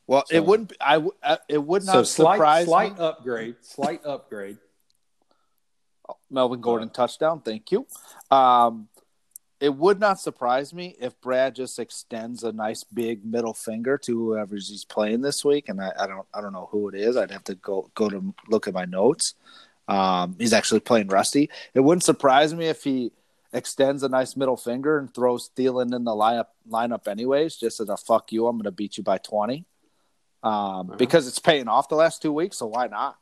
Well, 0.08 0.24
So- 0.28 0.36
it 0.36 0.46
wouldn't. 0.46 0.74
I 0.80 0.94
w- 0.94 1.12
uh, 1.22 1.38
it 1.50 1.58
would 1.64 1.84
not 1.84 1.94
So 1.94 2.04
slight 2.04 2.36
surprise 2.36 2.66
slight 2.66 2.98
me. 2.98 3.04
upgrade, 3.04 3.56
slight 3.62 4.06
upgrade. 4.06 4.58
Melvin 6.32 6.62
Gordon 6.62 6.90
touchdown. 6.90 7.42
Thank 7.42 7.72
you. 7.72 7.86
Um, 8.32 8.88
it 9.60 9.76
would 9.76 10.00
not 10.00 10.20
surprise 10.20 10.74
me 10.74 10.96
if 11.00 11.20
Brad 11.20 11.56
just 11.56 11.80
extends 11.80 12.44
a 12.44 12.52
nice 12.52 12.84
big 12.84 13.26
middle 13.26 13.54
finger 13.54 13.98
to 13.98 14.18
whoever 14.18 14.56
he's 14.56 14.86
playing 14.86 15.22
this 15.22 15.44
week, 15.44 15.70
and 15.70 15.82
I, 15.82 15.92
I 16.00 16.08
don't 16.08 16.28
I 16.34 16.42
don't 16.42 16.54
know 16.54 16.70
who 16.72 16.90
it 16.90 16.96
is. 16.96 17.18
I'd 17.18 17.32
have 17.32 17.44
to 17.46 17.56
go 17.56 17.90
go 17.96 18.10
to 18.10 18.34
look 18.48 18.68
at 18.68 18.74
my 18.74 18.86
notes. 18.86 19.34
Um, 19.88 20.36
he's 20.38 20.54
actually 20.54 20.82
playing 20.82 21.08
Rusty. 21.08 21.50
It 21.74 21.82
wouldn't 21.82 22.04
surprise 22.04 22.54
me 22.54 22.68
if 22.68 22.84
he 22.84 23.12
extends 23.52 24.04
a 24.04 24.10
nice 24.10 24.36
middle 24.36 24.58
finger 24.58 25.00
and 25.00 25.12
throws 25.14 25.50
Thielen 25.56 25.96
in 25.96 26.04
the 26.04 26.12
lineup 26.12 26.48
lineup 26.70 27.08
anyways, 27.08 27.56
just 27.56 27.80
as 27.80 27.90
a 27.90 27.98
fuck 27.98 28.32
you. 28.32 28.48
I'm 28.48 28.56
going 28.56 28.64
to 28.66 28.72
beat 28.72 28.98
you 28.98 29.04
by 29.04 29.18
twenty. 29.18 29.66
Um, 30.42 30.94
because 30.98 31.28
it's 31.28 31.40
paying 31.40 31.68
off 31.68 31.90
the 31.90 31.96
last 31.96 32.22
two 32.22 32.32
weeks, 32.32 32.58
so 32.58 32.68
why 32.68 32.88
not? 32.88 33.18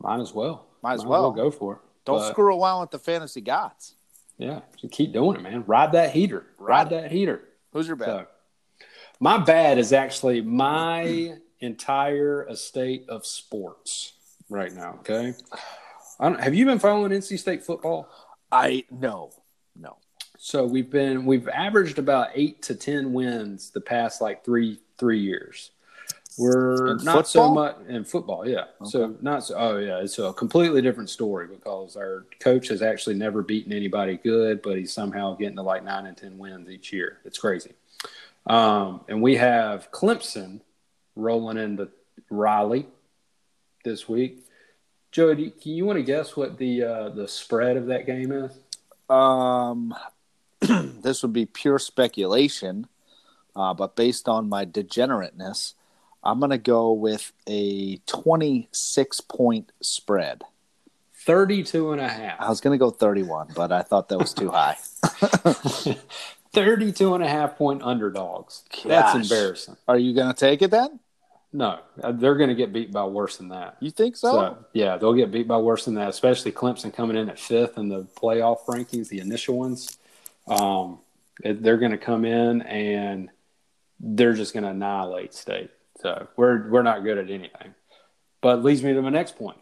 Might 0.00 0.20
as 0.20 0.32
well. 0.32 0.66
Might 0.82 0.94
as 0.94 1.04
well. 1.04 1.30
go 1.32 1.50
for 1.50 1.74
it. 1.74 1.78
Don't 2.06 2.18
But, 2.20 2.30
screw 2.30 2.58
around 2.58 2.80
with 2.80 2.90
the 2.90 2.98
fantasy 2.98 3.42
gods. 3.42 3.96
Yeah, 4.40 4.60
just 4.80 4.94
keep 4.94 5.12
doing 5.12 5.36
it, 5.36 5.42
man. 5.42 5.64
Ride 5.66 5.92
that 5.92 6.12
heater. 6.12 6.46
Ride 6.58 6.88
that 6.90 7.12
heater. 7.12 7.42
Who's 7.74 7.86
your 7.86 7.96
bad? 7.96 8.06
So, 8.06 8.26
my 9.20 9.36
bad 9.36 9.76
is 9.76 9.92
actually 9.92 10.40
my 10.40 11.34
entire 11.60 12.48
estate 12.48 13.04
of 13.10 13.26
sports 13.26 14.14
right 14.48 14.72
now. 14.72 14.96
Okay. 15.00 15.34
I 16.18 16.30
don't, 16.30 16.40
have 16.40 16.54
you 16.54 16.64
been 16.64 16.78
following 16.78 17.12
NC 17.12 17.38
State 17.38 17.62
football? 17.62 18.08
I 18.50 18.84
no, 18.90 19.30
no. 19.76 19.98
So 20.38 20.64
we've 20.64 20.90
been 20.90 21.26
we've 21.26 21.48
averaged 21.48 21.98
about 21.98 22.30
eight 22.34 22.62
to 22.62 22.74
ten 22.74 23.12
wins 23.12 23.70
the 23.70 23.80
past 23.82 24.22
like 24.22 24.42
three 24.42 24.80
three 24.96 25.20
years. 25.20 25.70
We're 26.38 26.96
not 26.96 27.26
so 27.26 27.52
much 27.52 27.76
in 27.88 28.04
football, 28.04 28.48
yeah. 28.48 28.66
So 28.84 29.16
not 29.20 29.44
so. 29.44 29.56
Oh 29.58 29.78
yeah, 29.78 29.98
it's 29.98 30.18
a 30.18 30.32
completely 30.32 30.80
different 30.80 31.10
story 31.10 31.48
because 31.48 31.96
our 31.96 32.24
coach 32.38 32.68
has 32.68 32.82
actually 32.82 33.16
never 33.16 33.42
beaten 33.42 33.72
anybody 33.72 34.16
good, 34.16 34.62
but 34.62 34.78
he's 34.78 34.92
somehow 34.92 35.34
getting 35.34 35.56
to 35.56 35.62
like 35.62 35.84
nine 35.84 36.06
and 36.06 36.16
ten 36.16 36.38
wins 36.38 36.70
each 36.70 36.92
year. 36.92 37.18
It's 37.24 37.38
crazy. 37.38 37.72
Um, 38.46 39.00
and 39.08 39.20
we 39.20 39.36
have 39.36 39.90
Clemson 39.90 40.60
rolling 41.16 41.58
into 41.58 41.88
Raleigh 42.30 42.86
this 43.84 44.08
week. 44.08 44.46
Joey, 45.12 45.34
do 45.34 45.42
you, 45.42 45.50
can 45.50 45.72
you 45.72 45.84
want 45.84 45.98
to 45.98 46.04
guess 46.04 46.36
what 46.36 46.56
the 46.58 46.84
uh, 46.84 47.08
the 47.10 47.26
spread 47.26 47.76
of 47.76 47.86
that 47.86 48.06
game 48.06 48.30
is? 48.30 48.52
Um, 49.08 49.94
this 50.60 51.22
would 51.22 51.32
be 51.32 51.46
pure 51.46 51.80
speculation, 51.80 52.86
uh, 53.56 53.74
but 53.74 53.96
based 53.96 54.28
on 54.28 54.48
my 54.48 54.64
degenerateness, 54.64 55.74
I'm 56.22 56.38
going 56.38 56.50
to 56.50 56.58
go 56.58 56.92
with 56.92 57.32
a 57.48 57.96
26 58.06 59.20
point 59.22 59.72
spread. 59.80 60.44
32 61.14 61.92
and 61.92 62.00
a 62.00 62.08
half. 62.08 62.40
I 62.40 62.48
was 62.48 62.60
going 62.60 62.78
to 62.78 62.82
go 62.82 62.90
31, 62.90 63.48
but 63.54 63.72
I 63.72 63.82
thought 63.82 64.08
that 64.08 64.18
was 64.18 64.32
too 64.32 64.50
high. 64.50 64.76
32 66.52 67.14
and 67.14 67.22
a 67.22 67.28
half 67.28 67.56
point 67.56 67.82
underdogs. 67.82 68.64
That's 68.84 69.30
embarrassing. 69.30 69.76
Are 69.86 69.98
you 69.98 70.14
going 70.14 70.28
to 70.28 70.34
take 70.34 70.62
it 70.62 70.70
then? 70.70 70.98
No, 71.52 71.80
uh, 72.02 72.12
they're 72.12 72.36
going 72.36 72.48
to 72.48 72.54
get 72.54 72.72
beat 72.72 72.92
by 72.92 73.04
worse 73.04 73.36
than 73.36 73.48
that. 73.48 73.76
You 73.80 73.90
think 73.90 74.16
so? 74.16 74.30
So, 74.30 74.64
yeah, 74.72 74.96
they'll 74.96 75.14
get 75.14 75.32
beat 75.32 75.48
by 75.48 75.58
worse 75.58 75.84
than 75.84 75.94
that, 75.94 76.08
especially 76.08 76.52
Clemson 76.52 76.94
coming 76.94 77.16
in 77.16 77.28
at 77.28 77.40
fifth 77.40 77.76
in 77.76 77.88
the 77.88 78.04
playoff 78.04 78.64
rankings, 78.66 79.08
the 79.08 79.18
initial 79.18 79.58
ones. 79.58 79.98
Um, 80.46 81.00
they're 81.42 81.76
going 81.76 81.90
to 81.90 81.98
come 81.98 82.24
in 82.24 82.62
and 82.62 83.30
they're 83.98 84.34
just 84.34 84.54
going 84.54 84.64
to 84.64 84.70
annihilate 84.70 85.34
State. 85.34 85.70
So 86.00 86.28
we're 86.36 86.68
we're 86.70 86.82
not 86.82 87.02
good 87.02 87.18
at 87.18 87.30
anything. 87.30 87.74
But 88.40 88.62
leads 88.64 88.82
me 88.82 88.94
to 88.94 89.02
my 89.02 89.10
next 89.10 89.36
point. 89.36 89.58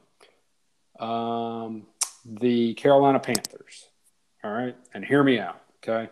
Um, 1.00 1.86
the 2.24 2.74
Carolina 2.74 3.18
Panthers. 3.18 3.86
All 4.44 4.52
right, 4.52 4.76
and 4.94 5.04
hear 5.04 5.22
me 5.22 5.38
out. 5.38 5.60
Okay, 5.82 6.10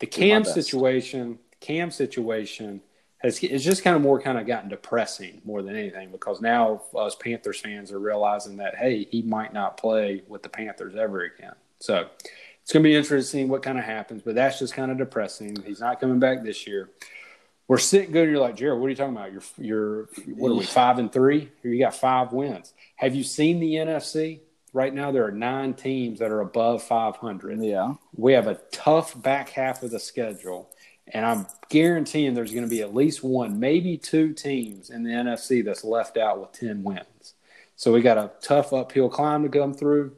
the 0.00 0.06
Cam 0.06 0.44
situation. 0.44 1.38
Cam 1.60 1.90
situation 1.90 2.82
has 3.18 3.42
it's 3.42 3.64
just 3.64 3.82
kind 3.82 3.96
of 3.96 4.02
more 4.02 4.20
kind 4.20 4.38
of 4.38 4.46
gotten 4.46 4.68
depressing 4.68 5.40
more 5.44 5.62
than 5.62 5.74
anything 5.74 6.10
because 6.10 6.42
now 6.42 6.82
us 6.94 7.14
Panthers 7.14 7.58
fans 7.58 7.90
are 7.90 7.98
realizing 7.98 8.58
that 8.58 8.76
hey, 8.76 9.08
he 9.10 9.22
might 9.22 9.54
not 9.54 9.78
play 9.78 10.22
with 10.28 10.42
the 10.42 10.48
Panthers 10.48 10.94
ever 10.94 11.22
again. 11.22 11.54
So 11.78 12.06
it's 12.62 12.72
going 12.72 12.82
to 12.82 12.88
be 12.88 12.94
interesting 12.94 13.48
what 13.48 13.62
kind 13.62 13.78
of 13.78 13.84
happens, 13.84 14.22
but 14.22 14.34
that's 14.34 14.58
just 14.58 14.74
kind 14.74 14.90
of 14.90 14.98
depressing. 14.98 15.56
He's 15.64 15.80
not 15.80 16.00
coming 16.00 16.18
back 16.18 16.42
this 16.42 16.66
year. 16.66 16.90
We're 17.66 17.78
sitting 17.78 18.12
good. 18.12 18.28
You're 18.28 18.40
like 18.40 18.56
Jared. 18.56 18.78
What 18.78 18.86
are 18.86 18.90
you 18.90 18.96
talking 18.96 19.16
about? 19.16 19.32
You're 19.32 19.42
you're 19.58 20.08
what 20.36 20.50
are 20.50 20.54
we 20.54 20.64
five 20.64 20.98
and 20.98 21.10
three? 21.12 21.50
Here 21.62 21.72
you 21.72 21.78
got 21.78 21.94
five 21.94 22.32
wins. 22.32 22.74
Have 22.96 23.14
you 23.14 23.24
seen 23.24 23.60
the 23.60 23.74
NFC? 23.74 24.40
Right 24.72 24.92
now, 24.92 25.12
there 25.12 25.24
are 25.24 25.30
nine 25.30 25.72
teams 25.74 26.18
that 26.18 26.32
are 26.32 26.40
above 26.40 26.82
500 26.82 27.60
Yeah. 27.60 27.94
we 28.16 28.32
have 28.32 28.48
a 28.48 28.56
tough 28.72 29.20
back 29.22 29.50
half 29.50 29.84
of 29.84 29.92
the 29.92 30.00
schedule, 30.00 30.68
and 31.06 31.24
I'm 31.24 31.46
guaranteeing 31.68 32.34
there's 32.34 32.50
going 32.50 32.64
to 32.64 32.68
be 32.70 32.80
at 32.82 32.92
least 32.92 33.22
one, 33.22 33.60
maybe 33.60 33.96
two 33.96 34.32
teams 34.32 34.90
in 34.90 35.04
the 35.04 35.10
NFC 35.10 35.64
that's 35.64 35.84
left 35.84 36.16
out 36.16 36.40
with 36.40 36.52
10 36.52 36.82
wins. 36.82 37.34
So 37.76 37.92
we 37.92 38.00
got 38.02 38.18
a 38.18 38.32
tough 38.42 38.72
uphill 38.72 39.08
climb 39.08 39.44
to 39.44 39.48
come 39.48 39.74
through. 39.74 40.16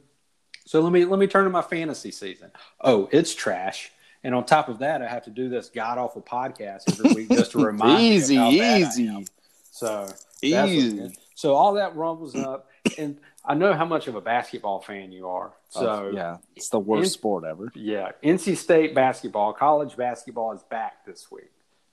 So 0.65 0.81
let 0.81 0.91
me 0.91 1.05
let 1.05 1.19
me 1.19 1.27
turn 1.27 1.43
to 1.43 1.49
my 1.51 1.61
fantasy 1.61 2.09
season. 2.11 2.49
Oh, 2.81 3.07
it's 3.11 3.35
trash. 3.35 3.91
And 4.23 4.33
on 4.35 4.45
top 4.45 4.67
of 4.67 4.79
that, 4.79 5.01
I 5.01 5.07
have 5.07 5.23
to 5.25 5.29
do 5.29 5.47
this 5.49 5.69
god 5.69 5.97
awful 5.97 6.21
podcast 6.21 6.89
every 6.99 7.23
week 7.23 7.29
just 7.29 7.51
to 7.51 7.59
remind 7.63 8.01
Easy, 8.01 8.37
me 8.37 8.41
of 8.41 8.53
how 8.53 8.59
bad 8.59 8.73
I 8.83 8.87
easy. 8.87 9.25
So 9.71 10.07
Easy. 10.41 11.15
So 11.35 11.53
all 11.53 11.73
that 11.73 11.95
rumbles 11.95 12.35
up, 12.35 12.67
and 12.97 13.17
I 13.45 13.53
know 13.53 13.73
how 13.73 13.85
much 13.85 14.07
of 14.07 14.15
a 14.15 14.21
basketball 14.21 14.81
fan 14.81 15.11
you 15.11 15.27
are. 15.27 15.51
Oh, 15.75 15.81
so 15.81 15.87
Oh, 15.89 16.11
yeah, 16.13 16.37
it's 16.55 16.69
the 16.69 16.79
worst 16.79 17.03
in- 17.03 17.09
sport 17.11 17.43
ever. 17.45 17.71
yeah, 17.75 18.11
NC 18.23 18.57
State 18.57 18.95
basketball, 18.95 19.53
college 19.53 19.95
basketball 19.95 20.51
is 20.53 20.63
back 20.63 21.05
this 21.05 21.31
week. 21.31 21.51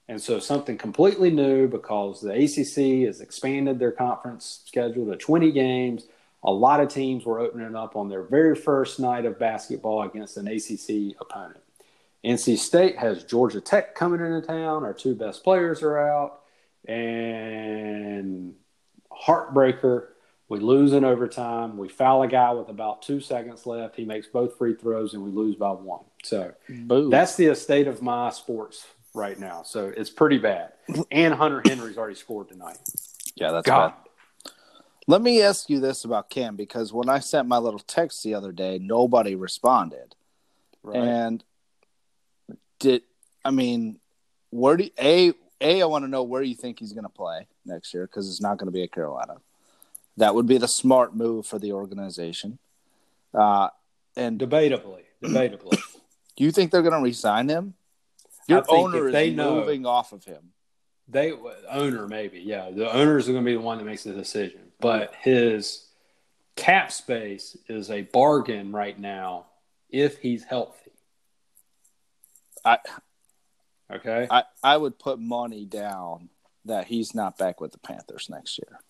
And 0.09 0.21
so 0.21 0.39
something 0.39 0.77
completely 0.77 1.31
new 1.31 1.67
because 1.69 2.21
the 2.21 2.31
ACC 2.33 3.07
has 3.07 3.21
expanded 3.23 3.79
their 3.79 3.93
conference 3.93 4.63
schedule 4.67 5.07
to 5.11 5.17
20 5.17 5.51
games. 5.53 6.07
A 6.43 6.51
lot 6.53 6.81
of 6.81 6.89
teams 6.89 7.25
were 7.25 7.41
opening 7.41 7.75
up 7.75 7.97
on 7.97 8.11
their 8.11 8.23
very 8.23 8.55
first 8.55 9.01
night 9.01 9.25
of 9.25 9.39
basketball 9.39 10.03
against 10.03 10.37
an 10.37 10.47
ACC 10.47 11.17
opponent. 11.21 11.61
NC 12.25 12.59
State 12.59 12.99
has 12.99 13.25
Georgia 13.25 13.61
Tech 13.61 13.95
coming 13.95 14.21
into 14.21 14.41
town. 14.47 14.85
Our 14.85 14.95
two 14.95 15.15
best 15.15 15.45
players 15.45 15.83
are 15.83 15.99
out. 15.99 16.41
And 16.87 18.55
heartbreaker, 19.13 20.09
we 20.49 20.61
lose 20.61 20.93
in 20.93 21.05
overtime. 21.05 21.77
We 21.77 21.89
foul 21.89 22.23
a 22.23 22.29
guy 22.29 22.53
with 22.53 22.69
about 22.69 23.03
two 23.03 23.21
seconds 23.21 23.67
left. 23.67 23.97
He 23.97 24.05
makes 24.05 24.27
both 24.27 24.57
free 24.57 24.75
throws, 24.75 25.15
and 25.15 25.23
we 25.23 25.31
lose 25.31 25.57
by 25.57 25.71
one. 25.71 26.05
So 26.23 26.55
Boo. 26.69 27.11
that's 27.11 27.37
the 27.37 27.55
state 27.55 27.87
of 27.87 28.03
my 28.03 28.31
sports 28.31 28.87
right 29.15 29.39
now. 29.39 29.63
So 29.63 29.93
it's 29.95 30.11
pretty 30.11 30.39
bad. 30.39 30.73
And 31.11 31.35
Hunter 31.35 31.63
Henry's 31.65 31.97
already 31.97 32.15
scored 32.15 32.49
tonight. 32.49 32.79
yeah, 33.37 33.53
that's 33.53 33.67
God. 33.67 33.91
bad. 33.91 34.53
Let 35.07 35.21
me 35.23 35.43
ask 35.43 35.69
you 35.69 35.81
this 35.81 36.05
about 36.05 36.31
Cam 36.31 36.57
because 36.57 36.93
when 36.93 37.09
I 37.11 37.19
sent 37.19 37.47
my 37.47 37.59
little 37.59 37.81
text 37.81 38.23
the 38.23 38.35
other 38.35 38.53
day, 38.53 38.79
nobody 38.79 39.35
responded. 39.35 40.15
Right. 40.83 40.97
And 40.97 41.45
did 42.85 43.03
I 43.45 43.51
mean, 43.51 43.99
where 44.51 44.77
do 44.77 44.85
you, 44.85 44.91
a 45.01 45.33
a 45.61 45.83
I 45.83 45.87
want 45.87 46.05
to 46.05 46.09
know 46.09 46.23
where 46.23 46.43
you 46.43 46.55
think 46.55 46.79
he's 46.79 46.93
going 46.93 47.05
to 47.05 47.11
play 47.11 47.49
next 47.65 47.93
year 47.93 48.07
because 48.07 48.29
it's 48.29 48.41
not 48.41 48.59
going 48.59 48.67
to 48.67 48.73
be 48.73 48.83
at 48.83 48.93
Carolina. 48.93 49.37
That 50.17 50.35
would 50.35 50.47
be 50.47 50.59
the 50.59 50.69
smart 50.69 51.17
move 51.17 51.47
for 51.47 51.59
the 51.59 51.73
organization. 51.73 52.59
Uh, 53.33 53.69
and 54.17 54.39
do 54.39 54.47
debatably, 54.47 55.79
do 56.37 56.45
you 56.45 56.53
think 56.53 56.71
they're 56.71 56.83
going 56.83 56.95
to 56.95 57.01
resign 57.01 57.49
him? 57.49 57.75
Your 58.47 58.65
owner 58.69 59.09
is 59.09 59.35
know- 59.35 59.57
moving 59.57 59.87
off 59.87 60.13
of 60.13 60.25
him. 60.25 60.53
They 61.07 61.33
owner 61.69 62.07
maybe, 62.09 62.41
yeah. 62.41 62.71
The 62.71 62.91
owner 62.91 63.19
is 63.19 63.27
going 63.27 63.39
to 63.39 63.45
be 63.45 63.55
the 63.55 63.61
one 63.61 63.77
that 63.77 63.85
makes 63.85 64.05
the 64.05 64.15
decision, 64.15 64.61
but 64.81 65.15
his 65.21 65.87
cap 66.57 66.91
space 66.93 67.59
is 67.69 67.91
a 67.91 68.03
bargain 68.03 68.73
right 68.73 68.99
now 68.99 69.47
if 69.91 70.19
he's 70.19 70.45
healthy. 70.45 70.84
I 72.65 72.79
Okay, 73.93 74.27
I, 74.31 74.45
I 74.63 74.77
would 74.77 74.99
put 74.99 75.19
money 75.19 75.67
down 75.67 76.31
that 76.65 76.87
he's 76.87 77.15
not 77.15 77.37
back 77.37 77.61
with 77.61 77.73
the 77.73 77.79
Panthers 77.79 78.29
next 78.31 78.59
year. 78.59 78.81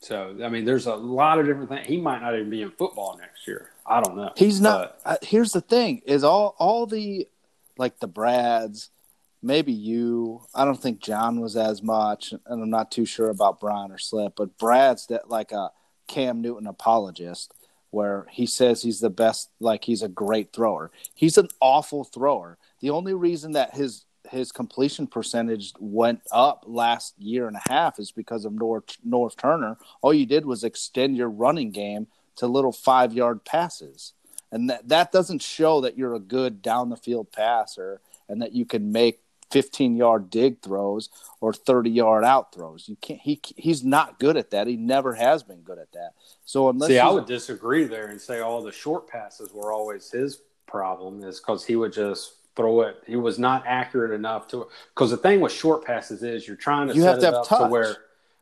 So 0.00 0.36
I 0.44 0.48
mean, 0.48 0.64
there's 0.64 0.86
a 0.86 0.94
lot 0.94 1.38
of 1.38 1.46
different 1.46 1.68
things. 1.68 1.86
He 1.86 2.00
might 2.00 2.20
not 2.20 2.34
even 2.34 2.50
be 2.50 2.62
in 2.62 2.70
football 2.72 3.16
next 3.18 3.46
year. 3.46 3.70
I 3.86 4.00
don't 4.00 4.16
know. 4.16 4.32
He's 4.36 4.60
not. 4.60 4.98
Uh, 5.04 5.16
here's 5.22 5.52
the 5.52 5.60
thing: 5.60 6.02
is 6.04 6.24
all 6.24 6.54
all 6.58 6.86
the 6.86 7.28
like 7.78 7.98
the 8.00 8.08
Brads, 8.08 8.90
maybe 9.42 9.72
you. 9.72 10.42
I 10.54 10.64
don't 10.64 10.80
think 10.80 11.00
John 11.00 11.40
was 11.40 11.56
as 11.56 11.82
much, 11.82 12.32
and 12.32 12.62
I'm 12.62 12.70
not 12.70 12.90
too 12.90 13.06
sure 13.06 13.30
about 13.30 13.60
Brian 13.60 13.92
or 13.92 13.98
Slip. 13.98 14.34
But 14.36 14.58
Brad's 14.58 15.06
that 15.06 15.30
like 15.30 15.52
a 15.52 15.70
Cam 16.08 16.40
Newton 16.40 16.66
apologist, 16.66 17.54
where 17.96 18.26
he 18.30 18.44
says 18.44 18.82
he's 18.82 19.00
the 19.00 19.08
best, 19.08 19.48
like 19.58 19.82
he's 19.84 20.02
a 20.02 20.08
great 20.08 20.52
thrower. 20.52 20.90
He's 21.14 21.38
an 21.38 21.48
awful 21.62 22.04
thrower. 22.04 22.58
The 22.80 22.90
only 22.90 23.14
reason 23.14 23.52
that 23.52 23.74
his 23.74 24.04
his 24.28 24.52
completion 24.52 25.06
percentage 25.06 25.72
went 25.78 26.20
up 26.30 26.64
last 26.66 27.14
year 27.18 27.46
and 27.48 27.56
a 27.56 27.72
half 27.72 27.98
is 27.98 28.12
because 28.12 28.44
of 28.44 28.52
Norv 28.52 28.82
Norv 29.08 29.34
Turner. 29.34 29.78
All 30.02 30.12
you 30.12 30.26
did 30.26 30.44
was 30.44 30.62
extend 30.62 31.16
your 31.16 31.30
running 31.30 31.70
game 31.70 32.06
to 32.36 32.46
little 32.46 32.72
five 32.72 33.14
yard 33.14 33.46
passes. 33.46 34.12
And 34.52 34.68
that, 34.68 34.86
that 34.88 35.10
doesn't 35.10 35.40
show 35.40 35.80
that 35.80 35.96
you're 35.96 36.14
a 36.14 36.20
good 36.20 36.60
down 36.60 36.90
the 36.90 36.96
field 36.96 37.32
passer 37.32 38.02
and 38.28 38.42
that 38.42 38.52
you 38.52 38.66
can 38.66 38.92
make 38.92 39.20
15 39.50 39.96
yard 39.96 40.30
dig 40.30 40.60
throws 40.62 41.08
or 41.40 41.52
30 41.52 41.90
yard 41.90 42.24
out 42.24 42.54
throws. 42.54 42.88
You 42.88 42.96
can't, 42.96 43.20
he, 43.20 43.40
he's 43.56 43.84
not 43.84 44.18
good 44.18 44.36
at 44.36 44.50
that. 44.50 44.66
He 44.66 44.76
never 44.76 45.14
has 45.14 45.42
been 45.42 45.60
good 45.60 45.78
at 45.78 45.92
that. 45.92 46.12
So 46.44 46.68
unless 46.68 46.88
See, 46.88 46.98
I 46.98 47.10
would 47.10 47.26
disagree 47.26 47.84
there 47.84 48.08
and 48.08 48.20
say 48.20 48.40
all 48.40 48.62
the 48.62 48.72
short 48.72 49.08
passes 49.08 49.52
were 49.52 49.72
always 49.72 50.10
his 50.10 50.42
problem 50.66 51.22
is 51.22 51.40
because 51.40 51.64
he 51.64 51.76
would 51.76 51.92
just 51.92 52.34
throw 52.56 52.80
it. 52.82 53.02
He 53.06 53.16
was 53.16 53.38
not 53.38 53.64
accurate 53.66 54.12
enough 54.12 54.48
to, 54.48 54.66
because 54.94 55.10
the 55.10 55.16
thing 55.16 55.40
with 55.40 55.52
short 55.52 55.84
passes 55.84 56.22
is 56.22 56.46
you're 56.46 56.56
trying 56.56 56.88
to 56.88 56.94
you 56.94 57.02
set 57.02 57.08
have 57.08 57.20
to 57.20 57.22
it 57.22 57.24
have 57.26 57.34
up 57.34 57.48
touch. 57.48 57.60
to 57.60 57.68
where 57.68 57.96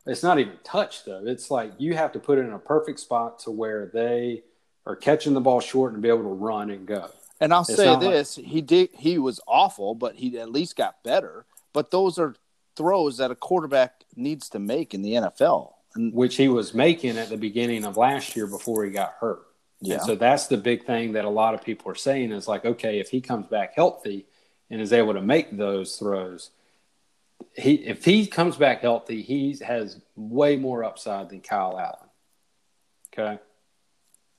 it's 0.07 0.23
not 0.23 0.39
even 0.39 0.53
touch 0.63 1.03
though. 1.03 1.21
It's 1.25 1.51
like 1.51 1.73
you 1.77 1.95
have 1.95 2.11
to 2.13 2.19
put 2.19 2.37
it 2.37 2.41
in 2.41 2.53
a 2.53 2.59
perfect 2.59 2.99
spot 2.99 3.39
to 3.39 3.51
where 3.51 3.91
they 3.93 4.43
are 4.85 4.95
catching 4.95 5.33
the 5.33 5.41
ball 5.41 5.59
short 5.59 5.93
and 5.93 6.01
be 6.01 6.09
able 6.09 6.23
to 6.23 6.29
run 6.29 6.69
and 6.69 6.85
go. 6.85 7.09
And 7.39 7.53
I'll 7.53 7.61
It's 7.61 7.75
say 7.75 7.85
not 7.85 8.01
like- 8.01 8.11
this: 8.11 8.35
he 8.35 8.61
did. 8.61 8.89
He 8.93 9.17
was 9.17 9.39
awful, 9.47 9.95
but 9.95 10.15
he 10.15 10.37
at 10.39 10.51
least 10.51 10.75
got 10.75 11.03
better. 11.03 11.45
But 11.73 11.91
those 11.91 12.17
are 12.17 12.35
throws 12.75 13.17
that 13.17 13.31
a 13.31 13.35
quarterback 13.35 14.03
needs 14.15 14.49
to 14.49 14.59
make 14.59 14.93
in 14.93 15.01
the 15.01 15.13
NFL. 15.13 15.73
And 15.95 16.13
which 16.13 16.35
he 16.35 16.47
was 16.47 16.73
making 16.73 17.17
at 17.17 17.29
the 17.29 17.37
beginning 17.37 17.85
of 17.85 17.95
last 17.97 18.35
year 18.35 18.47
before 18.47 18.83
he 18.83 18.91
got 18.91 19.15
hurt. 19.19 19.43
Yeah. 19.81 19.95
And 19.95 20.03
so 20.03 20.15
that's 20.15 20.47
the 20.47 20.57
big 20.57 20.85
thing 20.85 21.13
that 21.13 21.25
a 21.25 21.29
lot 21.29 21.53
of 21.53 21.63
people 21.63 21.91
are 21.91 21.95
saying 21.95 22.31
is 22.31 22.47
like, 22.47 22.65
okay, 22.65 22.99
if 22.99 23.09
he 23.09 23.21
comes 23.21 23.47
back 23.47 23.75
healthy 23.75 24.25
and 24.69 24.81
is 24.81 24.91
able 24.93 25.13
to 25.13 25.21
make 25.21 25.55
those 25.55 25.97
throws, 25.97 26.51
he 27.53 27.75
if 27.75 28.03
he 28.03 28.27
comes 28.27 28.57
back 28.57 28.81
healthy, 28.81 29.21
he 29.21 29.57
has 29.65 30.01
way 30.15 30.55
more 30.55 30.83
upside 30.83 31.29
than 31.29 31.41
Kyle 31.41 31.77
Allen. 31.77 32.09
Okay. 33.13 33.39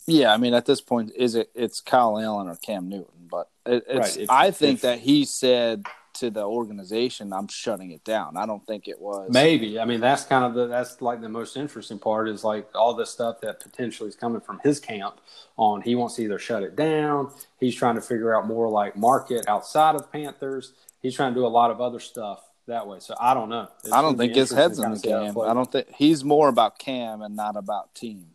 Yeah, 0.06 0.32
I 0.32 0.36
mean, 0.36 0.54
at 0.54 0.66
this 0.66 0.80
point, 0.80 1.12
is 1.16 1.34
it 1.34 1.50
it's 1.54 1.80
Kyle 1.80 2.18
Allen 2.18 2.48
or 2.48 2.56
Cam 2.56 2.88
Newton? 2.88 3.28
But 3.30 3.48
it, 3.64 3.84
it's. 3.88 3.98
Right, 3.98 4.16
if- 4.18 4.30
I 4.30 4.50
think 4.50 4.76
if- 4.76 4.82
that 4.82 5.00
he 5.00 5.24
said 5.24 5.84
to 6.14 6.30
the 6.30 6.44
organization, 6.44 7.32
"I'm 7.32 7.48
shutting 7.48 7.90
it 7.90 8.04
down." 8.04 8.36
I 8.36 8.46
don't 8.46 8.64
think 8.66 8.88
it 8.88 9.00
was. 9.00 9.30
Maybe. 9.32 9.78
I 9.78 9.84
mean, 9.84 10.00
that's 10.00 10.24
kind 10.24 10.44
of 10.44 10.54
the 10.54 10.66
that's 10.66 11.02
like 11.02 11.20
the 11.20 11.28
most 11.28 11.56
interesting 11.56 11.98
part 11.98 12.28
is 12.28 12.44
like 12.44 12.68
all 12.74 12.94
the 12.94 13.04
stuff 13.04 13.40
that 13.40 13.60
potentially 13.60 14.08
is 14.08 14.16
coming 14.16 14.40
from 14.40 14.60
his 14.62 14.80
camp 14.80 15.20
on 15.56 15.82
he 15.82 15.94
wants 15.94 16.16
to 16.16 16.22
either 16.22 16.38
shut 16.38 16.62
it 16.62 16.76
down, 16.76 17.32
he's 17.58 17.74
trying 17.74 17.96
to 17.96 18.00
figure 18.00 18.34
out 18.34 18.46
more 18.46 18.68
like 18.68 18.96
market 18.96 19.46
outside 19.48 19.94
of 19.94 20.10
Panthers. 20.12 20.72
He's 21.02 21.14
trying 21.14 21.34
to 21.34 21.40
do 21.40 21.46
a 21.46 21.48
lot 21.48 21.70
of 21.70 21.80
other 21.80 22.00
stuff 22.00 22.42
that 22.66 22.86
way. 22.86 22.98
So 23.00 23.14
I 23.18 23.34
don't 23.34 23.48
know. 23.48 23.68
I 23.92 24.02
don't 24.02 24.16
think 24.16 24.34
his 24.34 24.50
head's 24.50 24.78
in 24.78 24.90
the 24.90 24.96
see 24.98 25.10
how 25.10 25.22
it 25.22 25.34
game. 25.34 25.40
I 25.40 25.54
don't 25.54 25.70
think 25.70 25.88
he's 25.94 26.24
more 26.24 26.48
about 26.48 26.78
Cam 26.78 27.22
and 27.22 27.34
not 27.36 27.56
about 27.56 27.94
team. 27.94 28.26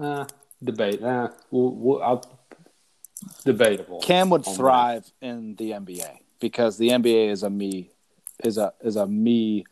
Uh, 0.00 0.24
debate. 0.62 1.02
Uh, 1.02 1.28
we'll, 1.50 1.70
we'll, 1.74 2.02
I'll, 2.02 2.24
debatable. 3.44 4.00
Cam 4.00 4.30
would 4.30 4.46
on 4.46 4.54
thrive 4.54 5.10
in 5.20 5.56
the 5.56 5.72
NBA 5.72 6.18
because 6.40 6.78
the 6.78 6.88
NBA 6.90 7.30
is 7.30 7.42
a 7.42 7.50
me 7.50 7.90
is 8.44 8.58
a 8.58 8.72
is 8.82 8.96
a 8.96 9.06
me 9.06 9.64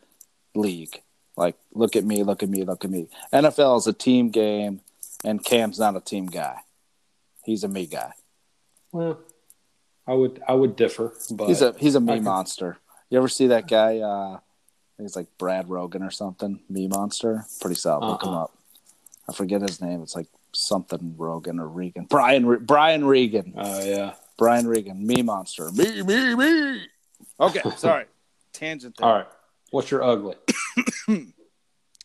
league. 0.54 1.00
Like 1.36 1.56
look 1.72 1.96
at 1.96 2.04
me, 2.04 2.22
look 2.22 2.42
at 2.42 2.48
me, 2.48 2.64
look 2.64 2.84
at 2.84 2.90
me. 2.90 3.08
NFL 3.32 3.78
is 3.78 3.86
a 3.86 3.92
team 3.92 4.30
game 4.30 4.80
and 5.24 5.44
Cam's 5.44 5.78
not 5.78 5.96
a 5.96 6.00
team 6.00 6.26
guy. 6.26 6.60
He's 7.44 7.62
a 7.62 7.68
me 7.68 7.86
guy. 7.86 8.12
Well, 8.92 9.20
I 10.06 10.14
would 10.14 10.42
I 10.48 10.54
would 10.54 10.76
differ, 10.76 11.12
but 11.30 11.46
He's 11.48 11.62
a 11.62 11.74
he's 11.78 11.94
a 11.94 12.00
me 12.00 12.14
can- 12.14 12.24
monster. 12.24 12.78
You 13.10 13.18
ever 13.18 13.28
see 13.28 13.48
that 13.48 13.68
guy 13.68 13.98
uh 13.98 14.38
I 14.38 14.96
think 14.96 15.08
it's 15.08 15.16
like 15.16 15.26
Brad 15.36 15.68
Rogan 15.68 16.02
or 16.02 16.10
something, 16.10 16.60
me 16.70 16.88
monster? 16.88 17.44
Pretty 17.60 17.76
solid. 17.76 18.06
Look 18.06 18.22
him 18.22 18.30
Uh-uh. 18.30 18.44
up. 18.44 18.56
I 19.28 19.34
forget 19.34 19.60
his 19.60 19.80
name. 19.82 20.00
It's 20.02 20.16
like 20.16 20.26
something 20.56 21.14
Rogan 21.16 21.60
or 21.60 21.68
Regan. 21.68 22.06
Brian 22.08 22.46
Re- 22.46 22.58
Brian 22.58 23.04
Regan. 23.04 23.54
Oh 23.56 23.84
yeah. 23.84 24.14
Brian 24.38 24.66
Regan, 24.66 25.06
me 25.06 25.22
monster. 25.22 25.70
Me, 25.72 26.02
me, 26.02 26.34
me. 26.34 26.82
Okay, 27.40 27.62
sorry. 27.76 28.04
Tangent 28.52 28.96
there. 28.96 29.08
All 29.08 29.14
right. 29.18 29.26
What's 29.70 29.90
your 29.90 30.02
ugly? 30.02 30.36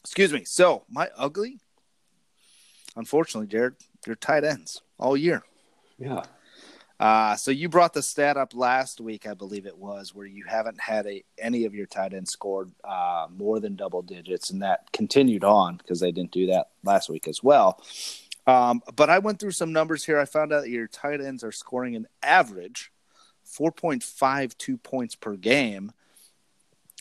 Excuse 0.03 0.33
me. 0.33 0.43
So, 0.45 0.83
my 0.89 1.09
ugly, 1.17 1.59
unfortunately, 2.95 3.47
Jared, 3.47 3.75
your 4.05 4.15
tight 4.15 4.43
ends 4.43 4.81
all 4.97 5.15
year. 5.15 5.43
Yeah. 5.97 6.23
Uh, 6.99 7.35
so 7.35 7.49
you 7.49 7.67
brought 7.67 7.93
the 7.93 8.01
stat 8.01 8.37
up 8.37 8.53
last 8.53 9.01
week, 9.01 9.25
I 9.25 9.33
believe 9.33 9.65
it 9.65 9.77
was, 9.77 10.13
where 10.13 10.27
you 10.27 10.43
haven't 10.47 10.79
had 10.79 11.07
a, 11.07 11.23
any 11.39 11.65
of 11.65 11.73
your 11.73 11.87
tight 11.87 12.13
ends 12.13 12.31
scored 12.31 12.71
uh, 12.83 13.25
more 13.35 13.59
than 13.59 13.75
double 13.75 14.03
digits, 14.03 14.51
and 14.51 14.61
that 14.61 14.91
continued 14.91 15.43
on 15.43 15.77
because 15.77 15.99
they 15.99 16.11
didn't 16.11 16.31
do 16.31 16.47
that 16.47 16.67
last 16.83 17.09
week 17.09 17.27
as 17.27 17.41
well. 17.41 17.81
Um, 18.47 18.81
but 18.95 19.09
I 19.09 19.19
went 19.19 19.39
through 19.39 19.51
some 19.51 19.71
numbers 19.71 20.03
here. 20.03 20.19
I 20.19 20.25
found 20.25 20.51
out 20.51 20.61
that 20.61 20.69
your 20.69 20.87
tight 20.87 21.21
ends 21.21 21.43
are 21.43 21.51
scoring 21.51 21.95
an 21.95 22.07
average 22.23 22.91
4.52 23.45 24.81
points 24.81 25.15
per 25.15 25.35
game. 25.35 25.91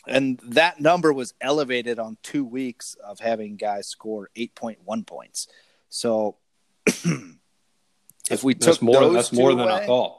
And 0.07 0.39
that 0.43 0.79
number 0.79 1.13
was 1.13 1.33
elevated 1.39 1.99
on 1.99 2.17
two 2.23 2.43
weeks 2.43 2.95
of 3.03 3.19
having 3.19 3.55
guys 3.55 3.87
score 3.87 4.29
8.1 4.35 5.05
points. 5.05 5.47
So 5.89 6.37
if 6.85 8.43
we 8.43 8.55
took 8.55 8.81
more 8.81 9.01
those 9.01 9.13
that's 9.13 9.33
more 9.33 9.53
than 9.53 9.67
I 9.67 9.85
thought. 9.85 10.17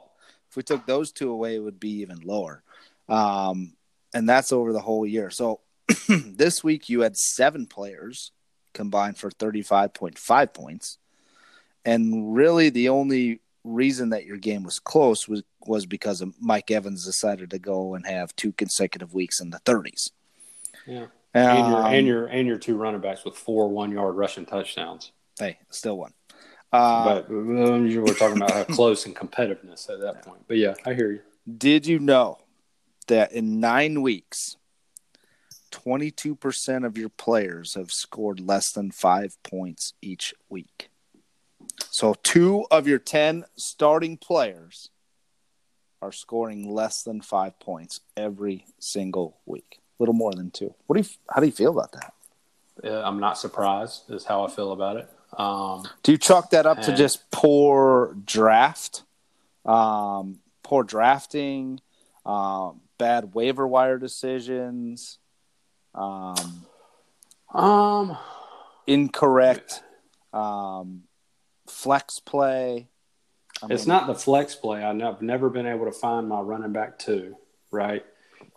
if 0.49 0.55
we 0.55 0.63
took 0.63 0.85
those 0.85 1.11
two 1.11 1.31
away, 1.31 1.55
it 1.55 1.59
would 1.59 1.79
be 1.79 2.01
even 2.01 2.19
lower. 2.21 2.63
Um, 3.09 3.73
and 4.13 4.27
that's 4.29 4.53
over 4.53 4.71
the 4.71 4.79
whole 4.79 5.05
year. 5.05 5.29
So 5.29 5.59
this 6.07 6.63
week 6.63 6.87
you 6.87 7.01
had 7.01 7.17
seven 7.17 7.65
players 7.65 8.31
combined 8.73 9.17
for 9.17 9.29
35.5 9.29 10.53
points. 10.53 10.97
And 11.85 12.35
really 12.35 12.69
the 12.69 12.89
only 12.89 13.41
reason 13.63 14.09
that 14.09 14.25
your 14.25 14.37
game 14.37 14.63
was 14.63 14.79
close 14.79 15.27
was, 15.27 15.43
was 15.65 15.85
because 15.85 16.21
of 16.21 16.33
Mike 16.39 16.71
Evans 16.71 17.05
decided 17.05 17.49
to 17.51 17.59
go 17.59 17.95
and 17.95 18.05
have 18.05 18.35
two 18.35 18.51
consecutive 18.53 19.13
weeks 19.13 19.39
in 19.39 19.49
the 19.49 19.59
30s. 19.59 20.11
Yeah. 20.85 21.07
And 21.33 21.67
your 21.67 21.77
Um, 21.79 21.93
and 21.93 22.07
your 22.07 22.25
and 22.27 22.47
your 22.47 22.57
two 22.59 22.75
running 22.75 23.01
backs 23.01 23.25
with 23.25 23.35
four 23.35 23.67
one 23.67 23.91
yard 23.91 24.15
rushing 24.15 24.45
touchdowns. 24.45 25.11
hey, 25.39 25.57
still 25.71 25.97
one. 25.97 26.13
Uh, 26.71 27.03
but 27.03 27.29
um, 27.29 27.87
you 27.87 28.01
were 28.01 28.13
talking 28.13 28.37
about 28.37 28.51
how 28.51 28.63
close 28.63 29.05
and 29.05 29.15
competitiveness 29.15 29.89
at 29.89 29.99
that 30.01 30.23
point. 30.23 30.43
But 30.47 30.57
yeah, 30.57 30.73
I 30.85 30.93
hear 30.93 31.11
you. 31.11 31.21
Did 31.57 31.87
you 31.87 31.99
know 31.99 32.39
that 33.07 33.31
in 33.31 33.59
nine 33.59 34.01
weeks, 34.01 34.57
22% 35.71 36.85
of 36.85 36.97
your 36.97 37.09
players 37.09 37.73
have 37.73 37.91
scored 37.91 38.39
less 38.39 38.71
than 38.71 38.91
five 38.91 39.37
points 39.43 39.93
each 40.01 40.33
week? 40.49 40.89
So, 41.89 42.15
two 42.23 42.65
of 42.71 42.87
your 42.87 42.99
10 42.99 43.45
starting 43.55 44.17
players 44.17 44.89
are 46.01 46.11
scoring 46.11 46.69
less 46.69 47.03
than 47.03 47.21
five 47.21 47.59
points 47.59 48.01
every 48.17 48.65
single 48.79 49.37
week. 49.45 49.79
A 49.99 50.03
little 50.03 50.13
more 50.13 50.33
than 50.33 50.51
two. 50.51 50.73
What 50.87 50.95
do 50.95 51.01
you, 51.01 51.15
how 51.29 51.39
do 51.39 51.45
you 51.45 51.51
feel 51.51 51.71
about 51.71 51.93
that? 51.93 52.13
Uh, 52.83 53.01
I'm 53.03 53.19
not 53.19 53.37
surprised. 53.37 54.09
Is 54.09 54.25
how 54.25 54.45
I 54.45 54.49
feel 54.49 54.71
about 54.71 54.97
it. 54.97 55.09
Um, 55.37 55.87
Do 56.03 56.11
you 56.11 56.17
chalk 56.17 56.51
that 56.51 56.65
up 56.65 56.81
to 56.81 56.95
just 56.95 57.31
poor 57.31 58.15
draft, 58.25 59.03
um, 59.65 60.39
poor 60.61 60.83
drafting, 60.83 61.79
um, 62.25 62.81
bad 62.97 63.33
waiver 63.33 63.67
wire 63.67 63.97
decisions, 63.97 65.17
um, 65.95 66.65
um, 67.53 68.17
incorrect 68.85 69.81
um, 70.33 71.03
flex 71.83 72.19
play? 72.19 72.87
I 73.61 73.67
it's 73.69 73.85
not 73.85 74.07
the 74.07 74.15
flex 74.15 74.55
play. 74.55 74.83
I 74.83 74.91
know- 74.93 75.09
I've 75.09 75.21
never 75.21 75.49
been 75.49 75.67
able 75.67 75.85
to 75.85 75.91
find 75.91 76.27
my 76.27 76.39
running 76.41 76.71
back 76.73 76.97
two. 76.99 77.37
Right. 77.71 78.05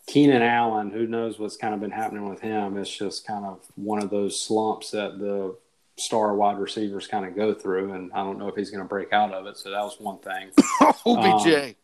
Keenan 0.07 0.43
Allen, 0.43 0.91
who 0.91 1.07
knows 1.07 1.39
what's 1.39 1.57
kind 1.57 1.75
of 1.75 1.81
been 1.81 1.91
happening 1.91 2.29
with 2.29 2.41
him? 2.41 2.77
It's 2.77 2.91
just 2.97 3.27
kind 3.27 3.45
of 3.45 3.61
one 3.75 4.03
of 4.03 4.11
those 4.11 4.41
slumps 4.41 4.93
that 4.93 5.19
the 5.19 5.57
star 5.97 6.35
wide 6.37 6.59
receivers 6.59 7.07
kind 7.09 7.25
of 7.27 7.35
go 7.35 7.53
through, 7.55 7.93
and 7.93 8.12
I 8.12 8.23
don't 8.23 8.39
know 8.39 8.49
if 8.49 8.55
he's 8.55 8.71
going 8.71 8.83
to 8.85 8.89
break 8.89 9.12
out 9.12 9.33
of 9.33 9.47
it. 9.47 9.57
So 9.57 9.71
that 9.71 9.83
was 9.83 9.97
one 9.99 10.19
thing. 10.19 10.51
OBJ. 11.07 11.75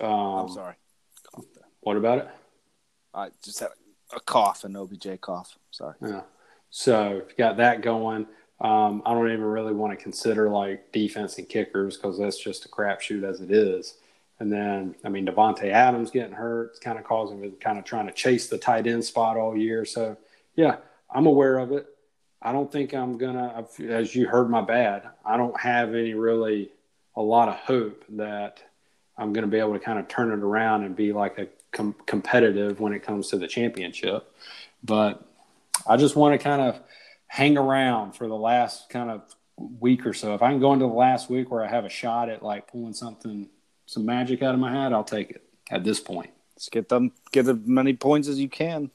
Um, 0.00 0.08
I'm 0.10 0.48
sorry. 0.48 0.74
What 1.80 1.96
about 1.96 2.18
it? 2.18 2.28
I 3.12 3.28
just 3.44 3.60
had 3.60 3.70
a 4.16 4.20
cough, 4.20 4.64
an 4.64 4.76
OBJ 4.76 5.20
cough. 5.20 5.58
Sorry. 5.70 5.94
Yeah. 6.00 6.22
So 6.70 7.22
you 7.28 7.34
got 7.36 7.58
that 7.58 7.82
going, 7.82 8.26
um, 8.62 9.02
I 9.04 9.12
don't 9.12 9.30
even 9.30 9.44
really 9.44 9.72
want 9.72 9.96
to 9.96 10.02
consider 10.02 10.48
like 10.48 10.92
defense 10.92 11.36
and 11.36 11.48
kickers 11.48 11.96
because 11.96 12.18
that's 12.18 12.38
just 12.38 12.64
a 12.64 12.68
crapshoot 12.68 13.24
as 13.24 13.40
it 13.40 13.50
is. 13.50 13.94
And 14.38 14.52
then, 14.52 14.94
I 15.04 15.08
mean, 15.08 15.26
Davante 15.26 15.70
Adams 15.70 16.10
getting 16.10 16.32
hurt, 16.32 16.70
it's 16.70 16.78
kind 16.78 16.98
of 16.98 17.04
causing 17.04 17.40
me 17.40 17.50
kind 17.60 17.78
of 17.78 17.84
trying 17.84 18.06
to 18.06 18.12
chase 18.12 18.48
the 18.48 18.58
tight 18.58 18.86
end 18.86 19.04
spot 19.04 19.36
all 19.36 19.56
year. 19.56 19.84
So, 19.84 20.16
yeah, 20.54 20.76
I'm 21.10 21.26
aware 21.26 21.58
of 21.58 21.72
it. 21.72 21.86
I 22.40 22.52
don't 22.52 22.70
think 22.70 22.94
I'm 22.94 23.18
gonna, 23.18 23.64
as 23.88 24.14
you 24.14 24.26
heard 24.26 24.48
my 24.48 24.62
bad, 24.62 25.08
I 25.24 25.36
don't 25.36 25.58
have 25.60 25.94
any 25.94 26.14
really 26.14 26.70
a 27.16 27.22
lot 27.22 27.48
of 27.48 27.56
hope 27.56 28.04
that 28.10 28.62
I'm 29.18 29.32
going 29.32 29.44
to 29.44 29.50
be 29.50 29.58
able 29.58 29.74
to 29.74 29.78
kind 29.78 29.98
of 29.98 30.08
turn 30.08 30.32
it 30.32 30.42
around 30.42 30.84
and 30.84 30.96
be 30.96 31.12
like 31.12 31.38
a 31.38 31.48
com- 31.72 31.96
competitive 32.06 32.80
when 32.80 32.92
it 32.92 33.02
comes 33.02 33.28
to 33.28 33.38
the 33.38 33.46
championship. 33.46 34.32
But 34.82 35.24
I 35.86 35.96
just 35.96 36.16
want 36.16 36.32
to 36.32 36.42
kind 36.42 36.62
of 36.62 36.80
hang 37.32 37.56
around 37.56 38.12
for 38.12 38.28
the 38.28 38.36
last 38.36 38.90
kind 38.90 39.08
of 39.08 39.22
week 39.56 40.04
or 40.04 40.12
so. 40.12 40.34
If 40.34 40.42
I 40.42 40.50
can 40.50 40.60
go 40.60 40.74
into 40.74 40.84
the 40.84 40.92
last 40.92 41.30
week 41.30 41.50
where 41.50 41.64
I 41.64 41.66
have 41.66 41.86
a 41.86 41.88
shot 41.88 42.28
at 42.28 42.42
like 42.42 42.70
pulling 42.70 42.92
something, 42.92 43.48
some 43.86 44.04
magic 44.04 44.42
out 44.42 44.52
of 44.52 44.60
my 44.60 44.70
hat, 44.70 44.92
I'll 44.92 45.02
take 45.02 45.30
it 45.30 45.42
at 45.70 45.82
this 45.82 45.98
point. 45.98 46.28
Let's 46.54 46.68
get 46.68 46.90
them, 46.90 47.12
get 47.32 47.48
as 47.48 47.56
many 47.64 47.94
points 47.94 48.28
as 48.28 48.38
you 48.38 48.50
can. 48.50 48.90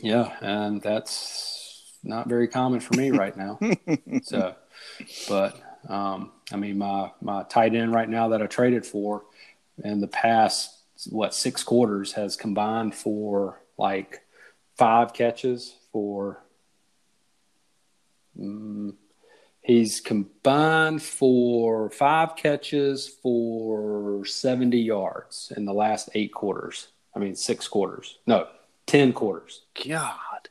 Yeah, 0.00 0.36
and 0.42 0.82
that's 0.82 1.94
not 2.04 2.28
very 2.28 2.46
common 2.46 2.78
for 2.78 2.94
me 2.94 3.10
right 3.22 3.34
now. 3.34 3.58
so, 4.22 4.54
but 5.26 5.58
um, 5.88 6.32
I 6.52 6.56
mean, 6.56 6.76
my 6.76 7.10
my 7.22 7.44
tight 7.44 7.74
end 7.74 7.94
right 7.94 8.08
now 8.08 8.28
that 8.28 8.42
I 8.42 8.46
traded 8.48 8.84
for 8.84 9.24
in 9.82 10.02
the 10.02 10.08
past 10.08 10.76
what 11.08 11.34
six 11.34 11.62
quarters 11.62 12.12
has 12.12 12.36
combined 12.36 12.94
for 12.94 13.62
like 13.78 14.20
five 14.76 15.14
catches 15.14 15.74
for. 15.90 16.42
Um, 18.38 18.96
he's 19.62 20.00
combined 20.00 21.02
for 21.02 21.90
five 21.90 22.36
catches 22.36 23.08
for 23.08 24.24
70 24.24 24.78
yards 24.78 25.52
in 25.56 25.64
the 25.64 25.72
last 25.72 26.10
eight 26.14 26.32
quarters. 26.32 26.88
I 27.14 27.18
mean, 27.18 27.34
six 27.34 27.66
quarters. 27.68 28.18
No, 28.26 28.46
10 28.86 29.12
quarters. 29.12 29.62
God. 29.86 30.48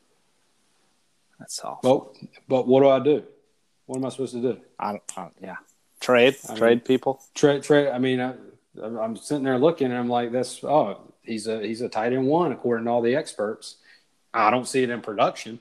That's 1.40 1.64
awful. 1.64 1.80
Well, 1.84 2.16
but 2.48 2.68
what 2.68 2.82
do 2.82 2.90
I 2.90 3.00
do? 3.00 3.24
What 3.86 3.98
am 3.98 4.06
I 4.06 4.10
supposed 4.10 4.34
to 4.34 4.42
do? 4.42 4.58
I 4.78 4.92
don't, 4.92 5.04
I 5.16 5.22
don't 5.22 5.34
yeah. 5.42 5.56
Trade, 6.00 6.36
I 6.50 6.56
trade 6.56 6.78
mean- 6.78 6.80
people. 6.82 7.22
Trade, 7.34 7.64
trade. 7.64 7.90
I 7.90 7.98
mean, 7.98 8.20
I, 8.20 8.34
I'm 8.82 9.16
sitting 9.16 9.44
there 9.44 9.58
looking, 9.58 9.88
and 9.88 9.98
I'm 9.98 10.08
like, 10.08 10.32
"That's 10.32 10.64
oh, 10.64 11.14
he's 11.24 11.48
a 11.48 11.60
he's 11.66 11.82
a 11.82 11.90
tight 11.90 12.14
end 12.14 12.26
one 12.28 12.52
according 12.52 12.86
to 12.86 12.92
all 12.92 13.02
the 13.02 13.16
experts." 13.16 13.78
I 14.34 14.52
don't 14.52 14.68
see 14.68 14.84
it 14.84 14.90
in 14.90 15.02
production. 15.02 15.60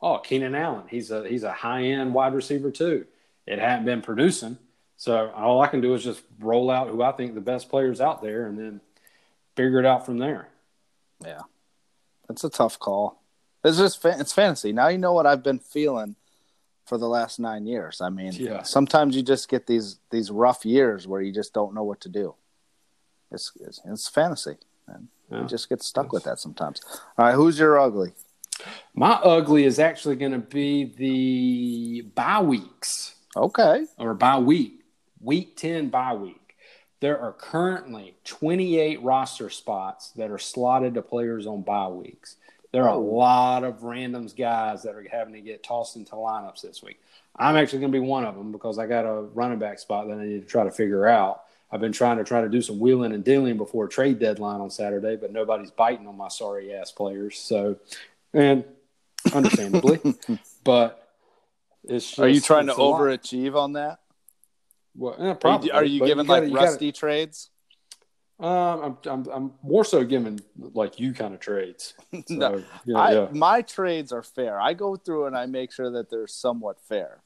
Oh, 0.00 0.18
Keenan 0.18 0.54
Allen, 0.54 0.84
he's 0.88 1.10
a 1.10 1.26
he's 1.28 1.42
a 1.42 1.52
high 1.52 1.82
end 1.84 2.14
wide 2.14 2.34
receiver 2.34 2.70
too. 2.70 3.06
It 3.46 3.58
hadn't 3.58 3.84
been 3.86 4.02
producing, 4.02 4.58
so 4.96 5.30
all 5.30 5.60
I 5.60 5.66
can 5.68 5.80
do 5.80 5.94
is 5.94 6.04
just 6.04 6.22
roll 6.38 6.70
out 6.70 6.88
who 6.88 7.02
I 7.02 7.12
think 7.12 7.34
the 7.34 7.40
best 7.40 7.68
players 7.68 8.00
out 8.00 8.22
there, 8.22 8.46
and 8.46 8.58
then 8.58 8.80
figure 9.56 9.78
it 9.80 9.86
out 9.86 10.06
from 10.06 10.18
there. 10.18 10.48
Yeah, 11.24 11.40
that's 12.28 12.44
a 12.44 12.50
tough 12.50 12.78
call. 12.78 13.20
It's 13.64 13.78
just 13.78 14.04
it's 14.04 14.32
fantasy. 14.32 14.72
Now 14.72 14.88
you 14.88 14.98
know 14.98 15.12
what 15.12 15.26
I've 15.26 15.42
been 15.42 15.58
feeling 15.58 16.14
for 16.86 16.96
the 16.96 17.08
last 17.08 17.38
nine 17.40 17.66
years. 17.66 18.00
I 18.00 18.08
mean, 18.08 18.32
Yeah. 18.32 18.62
sometimes 18.62 19.16
you 19.16 19.22
just 19.22 19.48
get 19.48 19.66
these 19.66 19.98
these 20.10 20.30
rough 20.30 20.64
years 20.64 21.08
where 21.08 21.20
you 21.20 21.32
just 21.32 21.52
don't 21.52 21.74
know 21.74 21.82
what 21.82 22.00
to 22.02 22.08
do. 22.08 22.34
It's 23.32 23.50
it's, 23.60 23.80
it's 23.84 24.08
fantasy, 24.08 24.58
and 24.86 25.08
Yeah. 25.30 25.40
you 25.42 25.48
just 25.48 25.68
get 25.68 25.82
stuck 25.82 26.12
with 26.12 26.22
that 26.24 26.38
sometimes. 26.38 26.80
All 27.18 27.26
right, 27.26 27.34
who's 27.34 27.58
your 27.58 27.78
ugly? 27.80 28.12
My 28.94 29.12
ugly 29.12 29.64
is 29.64 29.78
actually 29.78 30.16
going 30.16 30.32
to 30.32 30.38
be 30.38 30.84
the 30.96 32.02
bye 32.14 32.42
weeks. 32.42 33.14
Okay, 33.36 33.84
or 33.98 34.14
bye 34.14 34.38
week, 34.38 34.84
week 35.20 35.56
10 35.56 35.90
bye 35.90 36.14
week. 36.14 36.56
There 37.00 37.20
are 37.20 37.32
currently 37.32 38.16
28 38.24 39.02
roster 39.02 39.50
spots 39.50 40.10
that 40.16 40.30
are 40.30 40.38
slotted 40.38 40.94
to 40.94 41.02
players 41.02 41.46
on 41.46 41.62
bye 41.62 41.88
weeks. 41.88 42.36
There 42.72 42.82
are 42.82 42.90
a 42.90 42.96
oh. 42.96 43.00
lot 43.00 43.64
of 43.64 43.80
randoms 43.80 44.36
guys 44.36 44.82
that 44.82 44.94
are 44.94 45.06
having 45.10 45.34
to 45.34 45.40
get 45.40 45.62
tossed 45.62 45.96
into 45.96 46.12
lineups 46.12 46.62
this 46.62 46.82
week. 46.82 47.00
I'm 47.36 47.56
actually 47.56 47.80
going 47.80 47.92
to 47.92 48.00
be 48.00 48.04
one 48.04 48.24
of 48.24 48.34
them 48.34 48.52
because 48.52 48.78
I 48.78 48.86
got 48.86 49.06
a 49.06 49.22
running 49.22 49.58
back 49.58 49.78
spot 49.78 50.08
that 50.08 50.18
I 50.18 50.24
need 50.24 50.40
to 50.40 50.46
try 50.46 50.64
to 50.64 50.70
figure 50.70 51.06
out. 51.06 51.44
I've 51.70 51.80
been 51.80 51.92
trying 51.92 52.16
to 52.16 52.24
try 52.24 52.40
to 52.40 52.48
do 52.48 52.62
some 52.62 52.80
wheeling 52.80 53.12
and 53.12 53.22
dealing 53.22 53.56
before 53.56 53.88
trade 53.88 54.18
deadline 54.18 54.60
on 54.60 54.70
Saturday, 54.70 55.16
but 55.16 55.32
nobody's 55.32 55.70
biting 55.70 56.06
on 56.06 56.16
my 56.16 56.28
sorry 56.28 56.74
ass 56.74 56.90
players. 56.90 57.38
So, 57.38 57.76
and 58.34 58.64
understandably, 59.34 60.00
but 60.64 61.08
it's 61.84 62.06
just, 62.08 62.18
are 62.18 62.28
you 62.28 62.40
trying 62.40 62.66
to 62.66 62.74
a 62.74 62.80
lot. 62.82 63.00
overachieve 63.00 63.54
on 63.56 63.72
that? 63.74 64.00
Well, 64.96 65.14
eh, 65.18 65.34
Are 65.48 65.64
you, 65.64 65.72
are 65.72 65.84
you 65.84 66.00
giving 66.04 66.26
gotta- 66.26 66.40
like 66.42 66.50
you 66.50 66.54
gotta- 66.56 66.66
rusty 66.70 66.92
trades? 66.92 67.50
um, 68.40 68.48
I'm, 68.48 68.96
I'm, 69.06 69.26
I'm 69.32 69.52
more 69.64 69.84
so 69.84 70.04
giving 70.04 70.40
like 70.56 71.00
you 71.00 71.12
kind 71.12 71.34
of 71.34 71.40
trades. 71.40 71.94
So, 72.12 72.34
No, 72.34 72.62
yeah, 72.84 72.96
I, 72.98 73.12
yeah. 73.12 73.28
My 73.32 73.62
trades 73.62 74.12
are 74.12 74.22
fair. 74.22 74.60
I 74.60 74.74
go 74.74 74.94
through 74.96 75.26
and 75.26 75.36
I 75.36 75.46
make 75.46 75.72
sure 75.72 75.90
that 75.92 76.08
they're 76.10 76.26
somewhat 76.28 76.80
fair. 76.88 77.22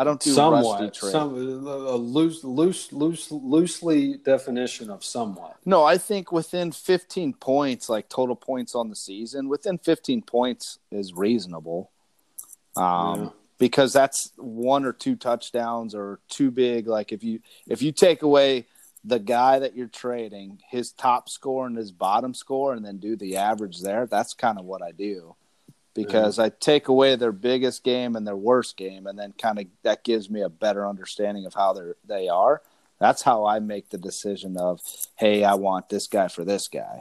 I 0.00 0.04
don't 0.04 0.18
do 0.18 0.30
rusty 0.30 0.34
somewhat, 0.34 0.94
trades. 0.94 1.12
some 1.12 1.34
a 1.34 1.94
loose, 1.94 2.42
loose, 2.42 2.90
loose, 2.90 3.30
loosely 3.30 4.16
definition 4.16 4.88
of 4.88 5.04
somewhat. 5.04 5.58
No, 5.66 5.84
I 5.84 5.98
think 5.98 6.32
within 6.32 6.72
15 6.72 7.34
points, 7.34 7.90
like 7.90 8.08
total 8.08 8.34
points 8.34 8.74
on 8.74 8.88
the 8.88 8.96
season, 8.96 9.48
within 9.50 9.76
15 9.76 10.22
points 10.22 10.78
is 10.90 11.12
reasonable. 11.12 11.90
Um, 12.76 13.20
Yeah. 13.20 13.28
because 13.58 13.92
that's 13.92 14.32
one 14.38 14.86
or 14.86 14.94
two 14.94 15.16
touchdowns 15.16 15.94
or 15.94 16.20
too 16.30 16.50
big. 16.50 16.86
Like 16.86 17.12
if 17.12 17.22
you 17.22 17.40
if 17.68 17.82
you 17.82 17.92
take 17.92 18.22
away 18.22 18.64
the 19.04 19.18
guy 19.18 19.58
that 19.58 19.76
you're 19.76 19.86
trading, 19.88 20.60
his 20.70 20.92
top 20.92 21.28
score 21.28 21.66
and 21.66 21.76
his 21.76 21.92
bottom 21.92 22.32
score, 22.32 22.72
and 22.72 22.82
then 22.82 22.96
do 22.96 23.16
the 23.16 23.36
average 23.36 23.80
there, 23.82 24.06
that's 24.06 24.32
kind 24.32 24.58
of 24.58 24.64
what 24.64 24.80
I 24.80 24.92
do. 24.92 25.34
Because 25.92 26.38
I 26.38 26.50
take 26.50 26.88
away 26.88 27.16
their 27.16 27.32
biggest 27.32 27.82
game 27.82 28.14
and 28.14 28.26
their 28.26 28.36
worst 28.36 28.76
game, 28.76 29.06
and 29.06 29.18
then 29.18 29.34
kind 29.36 29.58
of 29.58 29.66
that 29.82 30.04
gives 30.04 30.30
me 30.30 30.40
a 30.40 30.48
better 30.48 30.86
understanding 30.86 31.46
of 31.46 31.54
how 31.54 31.72
they're 31.72 31.96
they 32.06 32.28
are. 32.28 32.62
That's 33.00 33.22
how 33.22 33.46
I 33.46 33.58
make 33.60 33.88
the 33.88 33.98
decision 33.98 34.56
of, 34.56 34.80
hey, 35.16 35.42
I 35.42 35.54
want 35.54 35.88
this 35.88 36.06
guy 36.06 36.28
for 36.28 36.44
this 36.44 36.68
guy. 36.68 37.00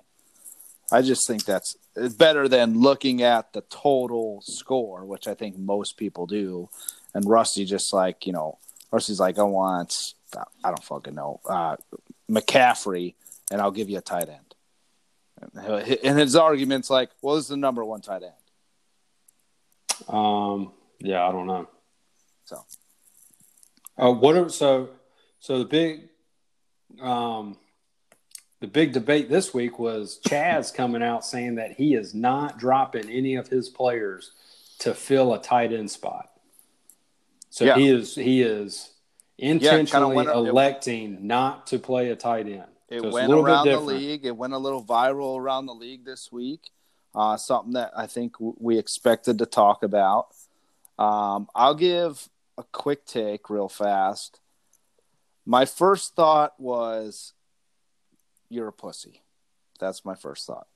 I 0.92 1.02
just 1.02 1.28
think 1.28 1.46
that's 1.46 1.76
better 2.18 2.48
than 2.48 2.80
looking 2.80 3.22
at 3.22 3.54
the 3.54 3.62
total 3.62 4.42
score, 4.42 5.06
which 5.06 5.28
I 5.28 5.34
think 5.34 5.58
most 5.58 5.98
people 5.98 6.26
do. 6.26 6.70
And 7.14 7.26
Rusty 7.26 7.66
just 7.66 7.94
like, 7.94 8.26
you 8.26 8.34
know, 8.34 8.58
Rusty's 8.92 9.20
like, 9.20 9.38
I 9.38 9.44
want, 9.44 10.14
I 10.64 10.70
don't 10.70 10.84
fucking 10.84 11.16
know, 11.16 11.42
uh, 11.48 11.76
McCaffrey, 12.30 13.16
and 13.52 13.62
I'll 13.62 13.72
give 13.72 13.90
you 13.90 13.98
a 13.98 14.02
tight 14.02 14.30
end. 14.30 14.56
And 15.42 15.52
And 16.04 16.18
his 16.18 16.36
argument's 16.36 16.90
like, 16.90 17.10
well, 17.22 17.36
this 17.36 17.46
is 17.46 17.50
the 17.50 17.58
number 17.58 17.84
one 17.84 18.02
tight 18.02 18.24
end. 18.24 18.34
Um, 20.08 20.72
yeah, 21.00 21.28
I 21.28 21.32
don't 21.32 21.48
know. 21.48 21.68
So 22.46 22.64
Uh, 23.98 24.12
what 24.14 24.36
are 24.36 24.50
so 24.50 24.90
so 25.40 25.60
the 25.60 25.66
big 25.66 26.10
um 27.02 27.58
the 28.60 28.68
big 28.68 28.92
debate 28.94 29.30
this 29.30 29.54
week 29.54 29.80
was 29.80 30.20
Chaz 30.26 30.74
coming 30.74 31.02
out 31.04 31.24
saying 31.26 31.56
that 31.56 31.74
he 31.74 31.94
is 31.94 32.14
not 32.14 32.58
dropping 32.58 33.10
any 33.10 33.36
of 33.36 33.48
his 33.48 33.70
players 33.70 34.32
to 34.80 34.94
fill 34.94 35.34
a 35.34 35.42
tight 35.42 35.72
end 35.72 35.90
spot. 35.92 36.30
So 37.50 37.66
Yeah. 37.66 37.76
he 37.76 37.90
is 37.90 38.16
he 38.16 38.42
is 38.42 38.92
intentionally 39.38 40.26
it- 40.26 40.30
electing 40.30 41.26
not 41.28 41.68
to 41.68 41.80
play 41.80 42.10
a 42.10 42.16
tight 42.16 42.48
end. 42.48 42.66
It 42.90 43.02
So 43.02 43.12
went 43.12 43.32
around 43.32 43.68
the 43.68 43.80
league. 43.80 44.26
It 44.26 44.36
went 44.36 44.54
a 44.54 44.58
little 44.58 44.84
viral 44.84 45.38
around 45.40 45.68
the 45.68 45.76
league 45.76 46.04
this 46.06 46.32
week. 46.32 46.72
Uh, 47.16 47.38
something 47.38 47.74
that 47.74 47.92
I 47.98 48.06
think 48.08 48.34
w- 48.34 48.56
we 48.60 48.78
expected 48.78 49.40
to 49.40 49.46
talk 49.46 49.84
about. 49.84 50.28
Um, 50.98 51.48
I'll 51.56 51.76
give 51.76 52.30
a 52.58 52.64
quick 52.64 53.06
take 53.06 53.50
real 53.50 53.70
fast. 53.70 54.40
My 55.46 55.66
first 55.66 56.16
thought 56.16 56.60
was, 56.60 57.34
"You're 58.50 58.68
a 58.68 58.74
pussy." 58.74 59.24
That's 59.80 60.06
my 60.06 60.14
first 60.16 60.46
thought. 60.46 60.68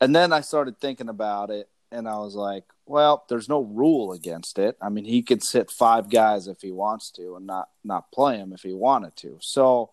And 0.00 0.14
then 0.14 0.32
I 0.32 0.40
started 0.40 0.80
thinking 0.80 1.08
about 1.08 1.50
it, 1.50 1.68
and 1.92 2.08
I 2.08 2.18
was 2.18 2.34
like, 2.34 2.64
"Well, 2.86 3.24
there's 3.28 3.48
no 3.48 3.60
rule 3.60 4.12
against 4.12 4.58
it. 4.58 4.76
I 4.80 4.88
mean, 4.88 5.04
he 5.04 5.22
could 5.22 5.42
sit 5.42 5.70
five 5.70 6.08
guys 6.10 6.48
if 6.48 6.62
he 6.62 6.72
wants 6.72 7.10
to, 7.12 7.36
and 7.36 7.46
not 7.46 7.68
not 7.84 8.10
play 8.10 8.38
him 8.38 8.52
if 8.52 8.62
he 8.62 8.74
wanted 8.74 9.14
to." 9.16 9.38
So. 9.40 9.90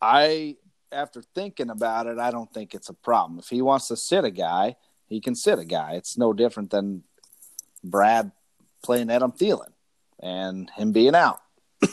I, 0.00 0.56
after 0.92 1.22
thinking 1.34 1.70
about 1.70 2.06
it, 2.06 2.18
I 2.18 2.30
don't 2.30 2.52
think 2.52 2.74
it's 2.74 2.88
a 2.88 2.94
problem. 2.94 3.38
If 3.38 3.48
he 3.48 3.62
wants 3.62 3.88
to 3.88 3.96
sit 3.96 4.24
a 4.24 4.30
guy, 4.30 4.76
he 5.06 5.20
can 5.20 5.34
sit 5.34 5.58
a 5.58 5.64
guy. 5.64 5.92
It's 5.94 6.18
no 6.18 6.32
different 6.32 6.70
than 6.70 7.02
Brad 7.84 8.32
playing 8.82 9.10
Adam 9.10 9.32
Thielen 9.32 9.72
and 10.20 10.70
him 10.70 10.92
being 10.92 11.14
out. 11.14 11.40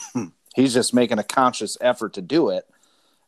He's 0.54 0.74
just 0.74 0.94
making 0.94 1.18
a 1.18 1.24
conscious 1.24 1.76
effort 1.80 2.14
to 2.14 2.22
do 2.22 2.50
it. 2.50 2.64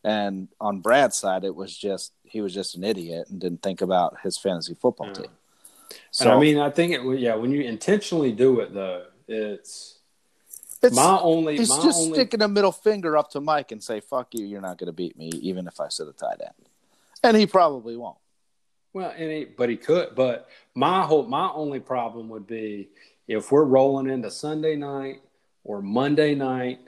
And 0.05 0.49
on 0.61 0.81
Brad's 0.81 1.17
side, 1.17 1.45
it 1.45 1.55
was 1.55 1.77
just 1.77 2.13
he 2.25 2.41
was 2.41 2.55
just 2.55 2.77
an 2.77 2.85
idiot 2.85 3.29
and 3.29 3.41
didn't 3.41 3.63
think 3.63 3.81
about 3.81 4.19
his 4.23 4.39
fantasy 4.39 4.75
football 4.75 5.09
Yeah. 5.09 5.13
team. 5.15 5.31
So 6.11 6.25
and 6.31 6.39
I 6.39 6.41
mean, 6.41 6.59
I 6.59 6.71
think 6.71 6.93
it. 6.93 7.19
Yeah, 7.19 7.35
when 7.35 7.51
you 7.51 7.63
intentionally 7.63 8.33
do 8.33 8.61
it, 8.61 8.73
though, 8.75 9.07
it's, 9.27 9.98
it's, 10.83 10.97
my 10.97 11.19
only. 11.21 11.57
he's 11.57 11.69
my 11.69 11.83
just 11.83 12.01
only, 12.01 12.15
sticking 12.15 12.43
a 12.43 12.49
middle 12.49 12.73
finger 12.73 13.17
up 13.17 13.31
to 13.33 13.41
Mike 13.41 13.73
and 13.73 13.83
say, 13.83 14.01
"Fuck 14.01 14.29
you, 14.35 14.47
you're 14.47 14.61
not 14.61 14.79
going 14.79 14.87
to 14.87 14.93
beat 14.93 15.17
me, 15.17 15.31
even 15.41 15.67
if 15.67 15.81
I 15.81 15.89
sit 15.89 16.09
a 16.09 16.13
tight 16.13 16.41
end." 16.41 16.69
And 17.23 17.37
he 17.37 17.47
probably 17.47 17.97
won't. 17.97 18.19
Well, 18.93 19.13
and 19.17 19.31
he, 19.31 19.45
but 19.45 19.69
he 19.69 19.77
could. 19.77 20.15
But 20.15 20.49
my 20.75 21.03
whole, 21.03 21.27
my 21.27 21.51
only 21.51 21.81
problem 21.81 22.29
would 22.31 22.47
be 22.47 22.89
if 23.27 23.53
we're 23.53 23.65
rolling 23.65 24.09
into 24.09 24.31
Sunday 24.31 24.77
night 24.77 25.21
or 25.65 25.83
Monday 25.83 26.35
night, 26.35 26.81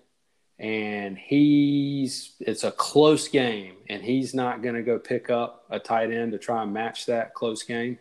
and 0.59 1.19
he's 1.19 2.33
it's 2.41 2.65
a 2.65 2.71
close 2.71 3.29
game, 3.29 3.77
and 3.89 4.03
he's 4.03 4.35
not 4.35 4.63
going 4.63 4.75
to 4.75 4.83
go 4.83 4.99
pick 4.99 5.31
up 5.31 5.65
a 5.71 5.79
tight 5.79 6.11
end 6.11 6.33
to 6.33 6.39
try 6.39 6.63
and 6.63 6.73
match 6.73 7.07
that 7.07 7.35
close 7.35 7.63
game. 7.63 7.99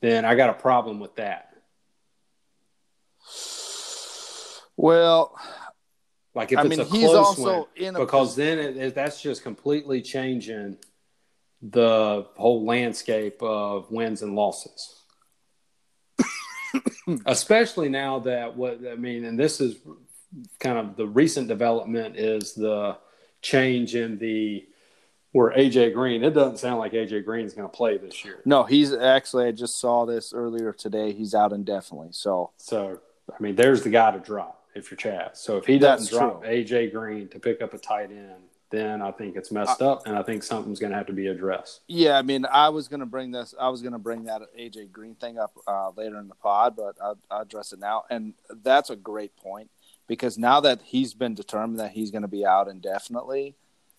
Then 0.00 0.24
I 0.24 0.34
got 0.34 0.50
a 0.50 0.54
problem 0.54 0.98
with 0.98 1.16
that. 1.16 1.51
Well, 4.76 5.38
Like 6.34 6.52
if 6.52 6.58
I 6.58 6.62
it's 6.62 6.70
mean, 6.70 6.80
a 6.80 6.84
close 6.84 7.38
one, 7.38 7.64
a 7.78 7.98
because 7.98 8.34
then 8.36 8.58
it, 8.58 8.76
it, 8.76 8.94
that's 8.94 9.20
just 9.20 9.42
completely 9.42 10.00
changing 10.02 10.78
the 11.60 12.26
whole 12.36 12.64
landscape 12.64 13.42
of 13.42 13.90
wins 13.90 14.22
and 14.22 14.34
losses. 14.34 14.98
Especially 17.26 17.88
now 17.88 18.20
that 18.20 18.56
what 18.56 18.80
I 18.90 18.94
mean, 18.94 19.24
and 19.24 19.38
this 19.38 19.60
is 19.60 19.76
kind 20.58 20.78
of 20.78 20.96
the 20.96 21.06
recent 21.06 21.48
development 21.48 22.16
is 22.16 22.54
the 22.54 22.96
change 23.42 23.94
in 23.94 24.18
the 24.18 24.66
where 25.32 25.50
AJ 25.50 25.94
Green. 25.94 26.22
It 26.24 26.30
doesn't 26.34 26.58
sound 26.58 26.78
like 26.78 26.92
AJ 26.92 27.24
Green 27.24 27.44
is 27.44 27.54
going 27.54 27.68
to 27.68 27.74
play 27.76 27.98
this 27.98 28.24
year. 28.24 28.40
no, 28.44 28.64
he's 28.64 28.92
actually. 28.92 29.46
I 29.46 29.52
just 29.52 29.78
saw 29.78 30.04
this 30.06 30.32
earlier 30.32 30.72
today. 30.72 31.12
He's 31.12 31.34
out 31.34 31.52
indefinitely. 31.52 32.08
So 32.12 32.50
So 32.56 33.00
I 33.30 33.42
mean, 33.42 33.54
there's 33.54 33.82
the 33.82 33.90
guy 33.90 34.10
to 34.12 34.18
drop 34.18 34.61
if 34.74 34.90
you're 34.90 34.98
Chaz. 34.98 35.36
So 35.36 35.56
if 35.56 35.66
he 35.66 35.78
doesn't 35.78 36.16
drop 36.16 36.42
true. 36.42 36.50
AJ 36.50 36.92
Green 36.92 37.28
to 37.28 37.38
pick 37.38 37.62
up 37.62 37.74
a 37.74 37.78
tight 37.78 38.10
end, 38.10 38.44
then 38.72 39.02
I 39.02 39.10
think 39.12 39.36
it's 39.36 39.52
messed 39.52 39.82
up, 39.82 40.06
and 40.06 40.16
I 40.16 40.22
think 40.22 40.42
something's 40.42 40.80
going 40.80 40.92
to 40.92 40.96
have 40.96 41.06
to 41.06 41.12
be 41.12 41.26
addressed. 41.26 41.82
Yeah, 41.88 42.16
I 42.16 42.22
mean, 42.22 42.46
I 42.50 42.70
was 42.70 42.88
gonna 42.88 43.06
bring 43.06 43.30
this. 43.30 43.54
I 43.60 43.68
was 43.68 43.82
gonna 43.82 43.98
bring 43.98 44.24
that 44.24 44.40
AJ 44.58 44.90
Green 44.90 45.14
thing 45.14 45.38
up 45.38 45.52
uh, 45.66 45.90
later 45.94 46.18
in 46.18 46.26
the 46.26 46.34
pod, 46.34 46.74
but 46.74 46.96
I'll, 47.00 47.18
I'll 47.30 47.42
address 47.42 47.72
it 47.72 47.78
now. 47.78 48.04
And 48.08 48.32
that's 48.62 48.88
a 48.88 48.96
great 48.96 49.36
point 49.36 49.70
because 50.08 50.38
now 50.38 50.60
that 50.60 50.80
he's 50.82 51.12
been 51.12 51.34
determined 51.34 51.80
that 51.80 51.92
he's 51.92 52.10
gonna 52.10 52.28
be 52.28 52.46
out 52.46 52.66
indefinitely, 52.66 53.56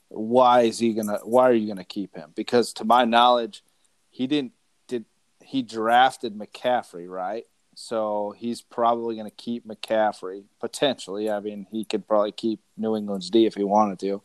why 0.10 0.62
is 0.62 0.80
he 0.80 0.94
gonna? 0.94 1.20
Why 1.24 1.50
are 1.50 1.54
you 1.54 1.68
gonna 1.68 1.84
keep 1.84 2.16
him? 2.16 2.32
Because 2.36 2.74
to 2.74 2.84
my 2.84 3.06
knowledge, 3.06 3.64
he 4.10 4.26
didn't 4.26 4.54
did 4.88 5.06
he 5.44 5.62
drafted 5.62 6.36
McCaffrey 6.36 7.08
right? 7.08 7.46
So 7.76 8.34
he's 8.38 8.62
probably 8.62 9.16
gonna 9.18 9.32
keep 9.32 9.68
McCaffrey 9.68 10.44
potentially. 10.60 11.30
I 11.30 11.40
mean, 11.40 11.68
he 11.72 11.86
could 11.86 12.08
probably 12.08 12.32
keep 12.32 12.60
New 12.78 12.96
England's 12.96 13.30
D 13.30 13.46
if 13.46 13.56
he 13.56 13.64
wanted 13.64 14.00
to. 14.00 14.22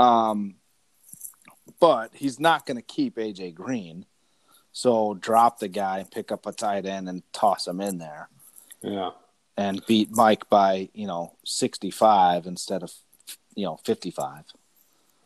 Um, 0.00 0.56
but 1.80 2.10
he's 2.14 2.38
not 2.38 2.64
going 2.64 2.76
to 2.76 2.82
keep 2.82 3.16
AJ 3.16 3.54
Green. 3.54 4.06
So 4.72 5.14
drop 5.14 5.58
the 5.58 5.68
guy 5.68 5.98
and 5.98 6.10
pick 6.10 6.30
up 6.32 6.46
a 6.46 6.52
tight 6.52 6.86
end 6.86 7.08
and 7.08 7.22
toss 7.32 7.66
him 7.66 7.80
in 7.80 7.98
there 7.98 8.28
Yeah. 8.82 9.10
and 9.56 9.84
beat 9.86 10.10
Mike 10.12 10.48
by, 10.48 10.88
you 10.94 11.06
know, 11.06 11.36
65 11.44 12.46
instead 12.46 12.82
of, 12.82 12.92
you 13.54 13.66
know, 13.66 13.76
55. 13.84 14.44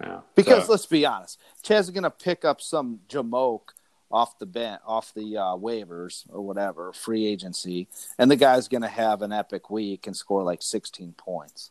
Yeah. 0.00 0.20
Because 0.34 0.66
So- 0.66 0.72
let's 0.72 0.86
be 0.86 1.04
honest, 1.06 1.38
Chaz 1.62 1.80
is 1.80 1.90
going 1.90 2.04
to 2.04 2.10
pick 2.10 2.44
up 2.44 2.60
some 2.60 3.00
jamoke 3.08 3.68
off 4.10 4.38
the 4.38 4.46
bench, 4.46 4.80
off 4.86 5.12
the 5.14 5.36
uh, 5.36 5.56
waivers 5.56 6.24
or 6.32 6.40
whatever, 6.42 6.92
free 6.92 7.26
agency, 7.26 7.88
and 8.18 8.30
the 8.30 8.36
guy's 8.36 8.68
going 8.68 8.82
to 8.82 8.88
have 8.88 9.22
an 9.22 9.32
epic 9.32 9.68
week 9.70 10.06
and 10.06 10.16
score 10.16 10.42
like 10.42 10.62
16 10.62 11.12
points. 11.16 11.70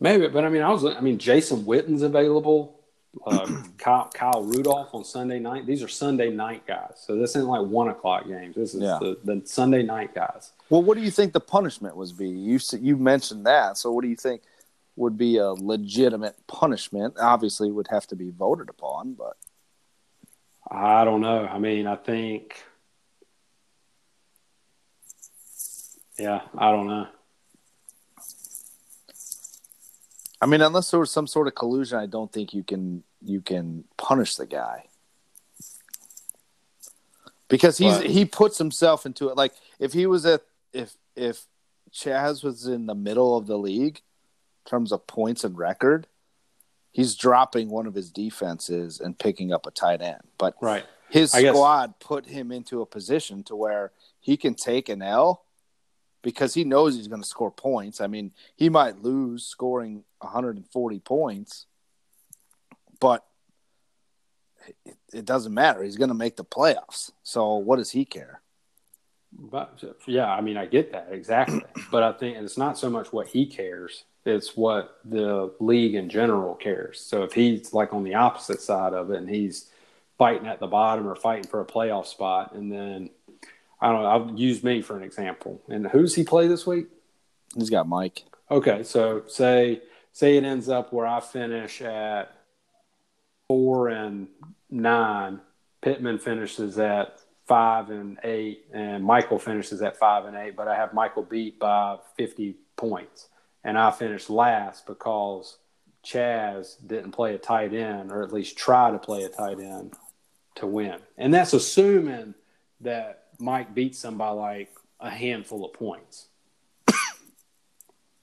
maybe, 0.00 0.26
but 0.28 0.44
I 0.44 0.48
mean, 0.48 0.62
I 0.62 0.70
was, 0.70 0.84
I 0.84 1.00
mean, 1.00 1.18
Jason 1.18 1.64
Witten's 1.64 2.02
available. 2.02 2.80
Uh, 3.26 3.46
Kyle, 3.78 4.10
Kyle 4.12 4.42
Rudolph 4.42 4.94
on 4.94 5.04
Sunday 5.04 5.38
night. 5.38 5.66
These 5.66 5.82
are 5.82 5.88
Sunday 5.88 6.30
night 6.30 6.66
guys. 6.66 6.94
So 7.06 7.14
this 7.16 7.30
isn't 7.36 7.46
like 7.48 7.62
one 7.62 7.88
o'clock 7.88 8.26
games. 8.26 8.56
This 8.56 8.74
is 8.74 8.82
Yeah. 8.82 8.98
the, 9.00 9.18
the 9.22 9.42
Sunday 9.46 9.82
night 9.82 10.14
guys. 10.14 10.52
Well, 10.70 10.82
what 10.82 10.96
do 10.96 11.04
you 11.04 11.10
think 11.10 11.32
the 11.32 11.40
punishment 11.40 11.94
was 11.94 12.12
be? 12.12 12.28
You 12.28 12.58
you 12.80 12.96
mentioned 12.96 13.46
that, 13.46 13.76
so 13.76 13.92
what 13.92 14.02
do 14.02 14.08
you 14.08 14.16
think 14.16 14.42
would 14.96 15.16
be 15.18 15.36
a 15.36 15.50
legitimate 15.52 16.36
punishment? 16.46 17.14
Obviously, 17.20 17.68
it 17.68 17.72
would 17.72 17.88
have 17.88 18.06
to 18.08 18.16
be 18.16 18.30
voted 18.30 18.68
upon, 18.70 19.12
but 19.12 19.36
I 20.74 21.04
don't 21.04 21.20
know. 21.20 21.44
I 21.46 21.58
mean, 21.58 21.86
I 21.86 21.96
think, 21.96 22.62
yeah, 26.18 26.40
I 26.56 26.70
don't 26.72 26.86
know. 26.86 27.06
I 30.40 30.46
mean, 30.46 30.62
unless 30.62 30.90
there 30.90 30.98
was 30.98 31.10
some 31.10 31.26
sort 31.26 31.46
of 31.46 31.54
collusion, 31.54 31.98
I 31.98 32.06
don't 32.06 32.32
think 32.32 32.54
you 32.54 32.64
can 32.64 33.04
you 33.24 33.40
can 33.40 33.84
punish 33.96 34.34
the 34.36 34.46
guy 34.46 34.86
because 37.48 37.78
he's 37.78 37.98
But- 37.98 38.06
he 38.06 38.24
puts 38.24 38.58
himself 38.58 39.04
into 39.06 39.28
it. 39.28 39.36
Like 39.36 39.52
if 39.78 39.92
he 39.92 40.06
was 40.06 40.24
at 40.26 40.42
if 40.72 40.96
if 41.14 41.44
Chaz 41.92 42.42
was 42.42 42.66
in 42.66 42.86
the 42.86 42.94
middle 42.94 43.36
of 43.36 43.46
the 43.46 43.58
league 43.58 43.98
in 43.98 44.70
terms 44.70 44.90
of 44.90 45.06
points 45.06 45.44
and 45.44 45.56
record, 45.56 46.06
he's 46.92 47.14
dropping 47.16 47.70
one 47.70 47.86
of 47.86 47.94
his 47.94 48.10
defenses 48.10 49.00
and 49.00 49.18
picking 49.18 49.52
up 49.52 49.66
a 49.66 49.70
tight 49.70 50.00
end. 50.02 50.22
But 50.38 50.54
Right. 50.60 50.84
his 51.08 51.34
I 51.34 51.42
guess- 51.42 51.54
squad 51.54 51.98
put 51.98 52.26
him 52.26 52.52
into 52.52 52.80
a 52.82 52.86
position 52.86 53.42
to 53.44 53.56
where 53.56 53.92
he 54.20 54.36
can 54.36 54.54
take 54.54 54.88
an 54.88 55.02
L 55.02 55.44
because 56.22 56.54
he 56.54 56.62
knows 56.64 56.94
he's 56.94 57.08
going 57.08 57.22
to 57.22 57.26
score 57.28 57.50
points. 57.50 58.00
I 58.00 58.06
mean, 58.06 58.32
he 58.54 58.68
might 58.68 59.02
lose 59.02 59.44
scoring 59.44 60.04
140 60.20 61.00
points, 61.00 61.66
but 63.00 63.26
it, 64.84 64.96
it 65.12 65.24
doesn't 65.24 65.52
matter. 65.52 65.82
He's 65.82 65.96
going 65.96 66.08
to 66.10 66.14
make 66.14 66.36
the 66.36 66.44
playoffs. 66.44 67.10
So 67.24 67.56
what 67.56 67.76
does 67.76 67.90
he 67.90 68.04
care? 68.04 68.40
But 69.32 69.82
yeah, 70.06 70.30
I 70.30 70.42
mean, 70.42 70.56
I 70.58 70.66
get 70.66 70.92
that 70.92 71.08
exactly. 71.10 71.62
but 71.90 72.02
I 72.02 72.12
think 72.12 72.36
it's 72.36 72.58
not 72.58 72.76
so 72.78 72.90
much 72.90 73.12
what 73.12 73.28
he 73.28 73.46
cares; 73.46 74.04
it's 74.24 74.56
what 74.56 74.98
the 75.04 75.52
league 75.58 75.94
in 75.94 76.08
general 76.08 76.54
cares. 76.54 77.00
So 77.00 77.22
if 77.22 77.32
he's 77.32 77.72
like 77.72 77.92
on 77.92 78.04
the 78.04 78.14
opposite 78.14 78.60
side 78.60 78.94
of 78.94 79.10
it, 79.10 79.18
and 79.18 79.28
he's 79.28 79.70
fighting 80.18 80.46
at 80.46 80.60
the 80.60 80.66
bottom 80.66 81.06
or 81.08 81.16
fighting 81.16 81.48
for 81.48 81.60
a 81.60 81.66
playoff 81.66 82.06
spot, 82.06 82.54
and 82.54 82.70
then 82.70 83.10
I 83.80 83.90
don't 83.90 84.02
know. 84.02 84.08
I'll 84.08 84.38
use 84.38 84.62
me 84.62 84.80
for 84.80 84.96
an 84.96 85.02
example. 85.02 85.60
And 85.68 85.86
who's 85.88 86.14
he 86.14 86.22
play 86.22 86.46
this 86.46 86.66
week? 86.66 86.86
He's 87.56 87.70
got 87.70 87.88
Mike. 87.88 88.24
Okay, 88.50 88.84
so 88.84 89.24
say 89.26 89.82
say 90.12 90.36
it 90.36 90.44
ends 90.44 90.68
up 90.68 90.92
where 90.92 91.06
I 91.06 91.20
finish 91.20 91.82
at 91.82 92.32
four 93.48 93.88
and 93.88 94.28
nine. 94.70 95.40
Pittman 95.80 96.20
finishes 96.20 96.78
at 96.78 97.20
five 97.48 97.90
and 97.90 98.18
eight, 98.22 98.66
and 98.72 99.02
Michael 99.04 99.40
finishes 99.40 99.82
at 99.82 99.98
five 99.98 100.26
and 100.26 100.36
eight. 100.36 100.54
But 100.54 100.68
I 100.68 100.76
have 100.76 100.94
Michael 100.94 101.24
beat 101.24 101.58
by 101.58 101.96
fifty 102.16 102.56
points, 102.76 103.28
and 103.64 103.78
I 103.78 103.90
finished 103.90 104.30
last 104.30 104.86
because 104.86 105.58
Chaz 106.04 106.76
didn't 106.84 107.12
play 107.12 107.34
a 107.34 107.38
tight 107.38 107.72
end, 107.72 108.10
or 108.10 108.22
at 108.22 108.32
least 108.32 108.56
try 108.56 108.90
to 108.90 108.98
play 108.98 109.22
a 109.22 109.28
tight 109.28 109.60
end 109.60 109.94
to 110.56 110.66
win. 110.66 110.98
And 111.16 111.32
that's 111.32 111.52
assuming 111.52 112.34
that 112.80 113.24
Mike 113.38 113.74
beats 113.74 114.04
him 114.04 114.18
by 114.18 114.30
like 114.30 114.70
a 115.00 115.10
handful 115.10 115.64
of 115.64 115.72
points. 115.72 116.26
Does 116.86 116.96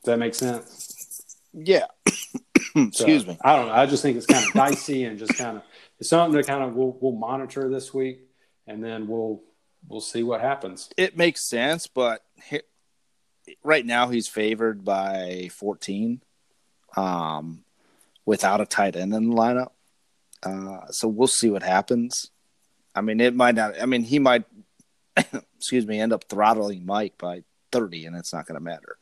that 0.06 0.20
make 0.20 0.36
sense? 0.36 1.38
Yeah. 1.54 1.86
So, 2.76 2.84
Excuse 2.84 3.26
me. 3.26 3.36
I 3.42 3.56
don't 3.56 3.68
know. 3.68 3.74
I 3.74 3.88
just 3.88 4.04
think 4.04 4.16
it's 4.16 4.28
kind 4.28 4.46
of 4.46 4.54
dicey 4.54 5.04
and 5.04 5.18
just 5.18 5.36
kind 5.36 5.58
of 5.58 5.64
it's 6.00 6.08
something 6.08 6.40
to 6.40 6.48
kind 6.48 6.64
of 6.64 6.76
we'll 6.76 6.96
we'll 7.02 7.14
monitor 7.14 7.68
this 7.68 7.94
week 7.96 8.20
and 8.68 8.82
then 8.82 9.08
we'll 9.08 9.42
we'll 9.88 10.00
see 10.00 10.22
what 10.22 10.40
happens. 10.40 10.90
It 10.96 11.18
makes 11.18 11.42
sense, 11.42 11.88
but 11.88 12.24
right 13.64 13.86
now 13.86 14.08
he's 14.10 14.28
favored 14.28 14.84
by 14.84 15.50
14 15.54 16.22
um, 16.96 17.64
without 18.26 18.62
a 18.62 18.66
tight 18.66 18.96
end 18.96 19.14
in 19.14 19.30
the 19.30 19.36
lineup. 19.36 19.72
Uh, 20.42 20.88
so 20.92 21.08
we'll 21.08 21.28
see 21.28 21.50
what 21.50 21.64
happens. 21.64 22.32
I 22.96 23.02
mean, 23.02 23.20
it 23.20 23.36
might 23.36 23.56
not. 23.56 23.82
I 23.82 23.86
mean, 23.86 24.04
he 24.04 24.20
might, 24.20 24.46
excuse 25.58 25.86
me, 25.86 26.00
end 26.00 26.14
up 26.14 26.26
throttling 26.26 26.86
Mike 26.86 27.18
by 27.18 27.44
30, 27.72 28.06
and 28.06 28.16
it's 28.16 28.34
not 28.34 28.46
going 28.46 28.58
to 28.58 28.64
matter. 28.64 28.98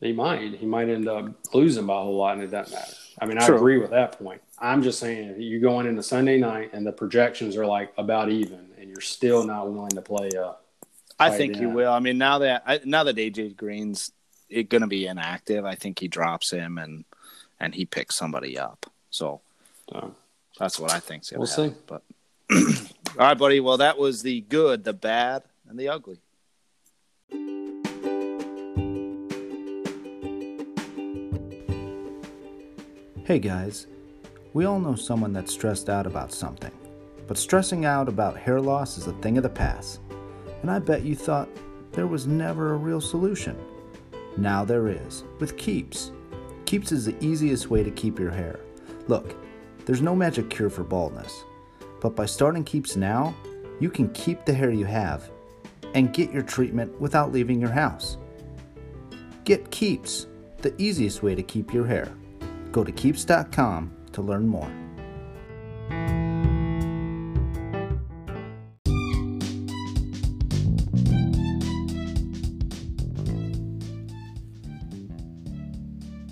He 0.00 0.12
might 0.12 0.56
he 0.56 0.66
might 0.66 0.90
end 0.90 1.08
up 1.08 1.26
losing 1.54 1.86
by 1.86 1.94
a 1.94 2.02
whole 2.02 2.18
lot 2.18 2.34
and 2.34 2.42
it 2.42 2.50
doesn't 2.50 2.74
matter. 2.74 2.92
I 3.18 3.24
mean, 3.24 3.38
I 3.38 3.46
True. 3.46 3.56
agree 3.56 3.78
with 3.78 3.90
that 3.90 4.18
point. 4.18 4.42
I'm 4.58 4.82
just 4.82 4.98
saying 5.00 5.36
you're 5.38 5.60
going 5.60 5.86
into 5.86 6.02
Sunday 6.02 6.36
night 6.36 6.74
and 6.74 6.86
the 6.86 6.92
projections 6.92 7.56
are 7.56 7.64
like 7.64 7.94
about 7.96 8.28
even 8.28 8.68
and 8.78 8.90
you're 8.90 9.00
still 9.00 9.44
not 9.44 9.70
willing 9.70 9.90
to 9.90 10.02
play 10.02 10.28
uh 10.38 10.52
I 11.18 11.30
think 11.30 11.56
he 11.56 11.62
yeah. 11.62 11.68
will. 11.68 11.92
I 11.92 12.00
mean, 12.00 12.18
now 12.18 12.38
that 12.40 12.62
I, 12.66 12.80
now 12.84 13.04
that 13.04 13.16
AJ 13.16 13.56
Green's 13.56 14.10
going 14.50 14.82
to 14.82 14.86
be 14.86 15.06
inactive, 15.06 15.64
I 15.64 15.74
think 15.74 15.98
he 15.98 16.08
drops 16.08 16.50
him 16.50 16.78
and 16.78 17.04
and 17.58 17.74
he 17.74 17.86
picks 17.86 18.16
somebody 18.16 18.58
up. 18.58 18.86
So 19.10 19.40
so 19.90 20.14
that's 20.58 20.78
what 20.78 20.92
I 20.92 21.00
think's 21.00 21.30
going 21.30 21.40
We'll 21.40 21.48
to 21.48 21.70
see. 21.70 21.74
But 21.86 22.02
All 23.18 23.26
right, 23.26 23.38
buddy. 23.38 23.60
Well, 23.60 23.78
that 23.78 23.98
was 23.98 24.22
the 24.22 24.42
good, 24.42 24.84
the 24.84 24.92
bad, 24.92 25.42
and 25.68 25.78
the 25.78 25.88
ugly. 25.88 26.18
Hey 33.24 33.40
guys, 33.40 33.88
we 34.52 34.66
all 34.66 34.78
know 34.78 34.94
someone 34.94 35.32
that's 35.32 35.52
stressed 35.52 35.88
out 35.88 36.06
about 36.06 36.32
something, 36.32 36.70
but 37.26 37.36
stressing 37.36 37.84
out 37.84 38.08
about 38.08 38.36
hair 38.36 38.60
loss 38.60 38.98
is 38.98 39.08
a 39.08 39.12
thing 39.14 39.36
of 39.36 39.42
the 39.42 39.48
past. 39.48 39.98
And 40.66 40.74
I 40.74 40.80
bet 40.80 41.04
you 41.04 41.14
thought 41.14 41.48
there 41.92 42.08
was 42.08 42.26
never 42.26 42.74
a 42.74 42.76
real 42.76 43.00
solution. 43.00 43.56
Now 44.36 44.64
there 44.64 44.88
is, 44.88 45.22
with 45.38 45.56
Keeps. 45.56 46.10
Keeps 46.64 46.90
is 46.90 47.04
the 47.04 47.14
easiest 47.24 47.70
way 47.70 47.84
to 47.84 47.90
keep 47.92 48.18
your 48.18 48.32
hair. 48.32 48.58
Look, 49.06 49.36
there's 49.84 50.02
no 50.02 50.16
magic 50.16 50.50
cure 50.50 50.68
for 50.68 50.82
baldness, 50.82 51.44
but 52.00 52.16
by 52.16 52.26
starting 52.26 52.64
Keeps 52.64 52.96
now, 52.96 53.32
you 53.78 53.88
can 53.88 54.08
keep 54.08 54.44
the 54.44 54.52
hair 54.52 54.72
you 54.72 54.86
have 54.86 55.30
and 55.94 56.12
get 56.12 56.32
your 56.32 56.42
treatment 56.42 57.00
without 57.00 57.30
leaving 57.30 57.60
your 57.60 57.70
house. 57.70 58.16
Get 59.44 59.70
Keeps, 59.70 60.26
the 60.62 60.74
easiest 60.82 61.22
way 61.22 61.36
to 61.36 61.44
keep 61.44 61.72
your 61.72 61.86
hair. 61.86 62.12
Go 62.72 62.82
to 62.82 62.90
keeps.com 62.90 63.94
to 64.14 64.20
learn 64.20 64.48
more. 64.48 64.85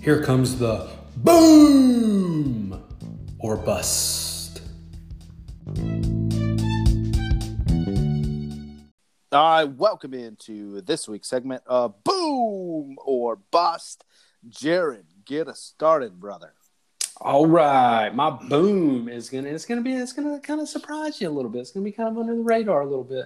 Here 0.05 0.21
comes 0.21 0.59
the 0.59 0.87
boom 1.17 2.79
or 3.39 3.57
bust. 3.57 4.61
All 9.31 9.49
right, 9.49 9.63
welcome 9.63 10.13
into 10.13 10.81
this 10.81 11.07
week's 11.07 11.27
segment 11.27 11.63
of 11.65 12.03
Boom 12.03 12.97
or 13.03 13.37
Bust. 13.49 14.05
Jared, 14.47 15.07
get 15.25 15.47
us 15.47 15.59
started, 15.59 16.19
brother. 16.19 16.53
All 17.19 17.47
right, 17.47 18.13
my 18.13 18.29
boom 18.29 19.09
is 19.09 19.31
gonna 19.31 19.49
it's 19.49 19.65
gonna 19.65 19.81
be 19.81 19.93
it's 19.93 20.13
gonna 20.13 20.39
kind 20.39 20.61
of 20.61 20.69
surprise 20.69 21.19
you 21.19 21.29
a 21.29 21.31
little 21.31 21.49
bit. 21.49 21.61
It's 21.61 21.71
gonna 21.71 21.83
be 21.83 21.91
kind 21.91 22.09
of 22.09 22.19
under 22.19 22.35
the 22.35 22.43
radar 22.43 22.81
a 22.81 22.85
little 22.85 23.03
bit. 23.03 23.25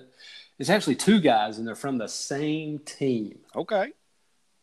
It's 0.57 0.69
actually 0.69 0.95
two 0.95 1.19
guys, 1.19 1.57
and 1.57 1.67
they're 1.67 1.75
from 1.75 1.97
the 1.97 2.07
same 2.07 2.79
team. 2.79 3.39
Okay. 3.53 3.91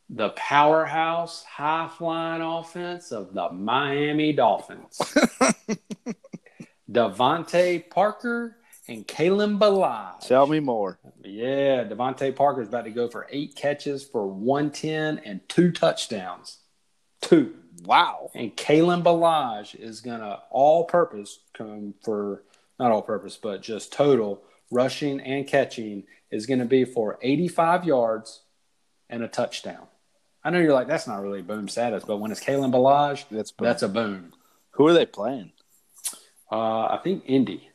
The 0.09 0.30
powerhouse 0.30 1.42
high 1.44 1.88
flying 1.88 2.42
offense 2.42 3.11
of 3.11 3.34
the 3.34 3.50
Miami 3.50 4.32
Dolphins. 4.32 4.98
DeVante 6.90 7.90
Parker 7.90 8.57
and 8.88 9.07
Kalen 9.07 9.59
Ballage. 9.59 10.26
Tell 10.26 10.46
me 10.46 10.61
more. 10.61 10.98
Yeah, 11.24 11.84
DeVante 11.84 12.34
Parker's 12.34 12.68
about 12.68 12.84
to 12.84 12.90
go 12.90 13.09
for 13.09 13.26
eight 13.30 13.57
catches 13.57 14.04
for 14.04 14.26
110 14.26 15.18
and 15.24 15.46
two 15.48 15.72
touchdowns. 15.72 16.59
Two. 17.20 17.57
Wow. 17.82 18.30
And 18.34 18.57
Kalen 18.57 19.02
Ballage 19.02 19.74
is 19.74 20.00
going 20.00 20.20
to 20.20 20.38
all 20.50 20.84
purpose 20.84 21.40
come 21.52 21.94
for, 22.04 22.44
not 22.78 22.92
all 22.92 23.02
purpose, 23.02 23.36
but 23.36 23.62
just 23.62 23.92
total 23.92 24.42
rushing 24.70 25.20
and 25.20 25.46
catching 25.46 26.04
is 26.30 26.46
going 26.46 26.59
to 26.61 26.64
be 26.64 26.84
for 26.84 27.18
85 27.22 27.84
yards 27.84 28.42
and 29.09 29.22
a 29.22 29.28
touchdown. 29.28 29.86
I 30.47 30.51
know 30.51 30.61
you're 30.61 30.74
like, 30.74 30.86
that's 30.86 31.09
not 31.09 31.20
really 31.22 31.42
boom 31.42 31.66
status, 31.66 32.05
but 32.07 32.18
when 32.18 32.30
it's 32.30 32.38
Kalen 32.38 32.70
Ballage, 32.72 33.24
That's 33.32 33.51
boom. 33.51 33.66
that's 33.66 33.82
a 33.82 33.88
boom. 33.88 34.32
Who 34.74 34.86
are 34.86 34.92
they 34.92 35.05
playing? 35.05 35.51
Uh, 36.49 36.84
I 36.84 37.01
think 37.03 37.24
Indy. 37.26 37.68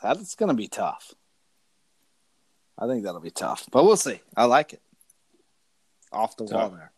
That's 0.00 0.36
going 0.36 0.50
to 0.50 0.54
be 0.54 0.68
tough. 0.68 1.12
I 2.78 2.86
think 2.86 3.02
that'll 3.02 3.20
be 3.20 3.32
tough, 3.32 3.66
but 3.72 3.84
we'll 3.84 3.96
see. 3.96 4.20
I 4.36 4.44
like 4.44 4.74
it. 4.74 4.80
Off 6.12 6.36
the 6.36 6.44
wall 6.44 6.70
there. 6.70 6.92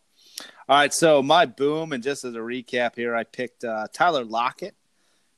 All 0.69 0.77
right, 0.77 0.93
so 0.93 1.23
my 1.23 1.47
boom, 1.47 1.95
and 1.95 2.03
just 2.03 2.23
as 2.27 2.35
a 2.35 2.39
recap 2.41 2.95
here, 2.95 3.17
I 3.17 3.25
picked 3.25 3.65
uh, 3.65 3.87
Tyler 3.91 4.23
Lockett, 4.23 4.75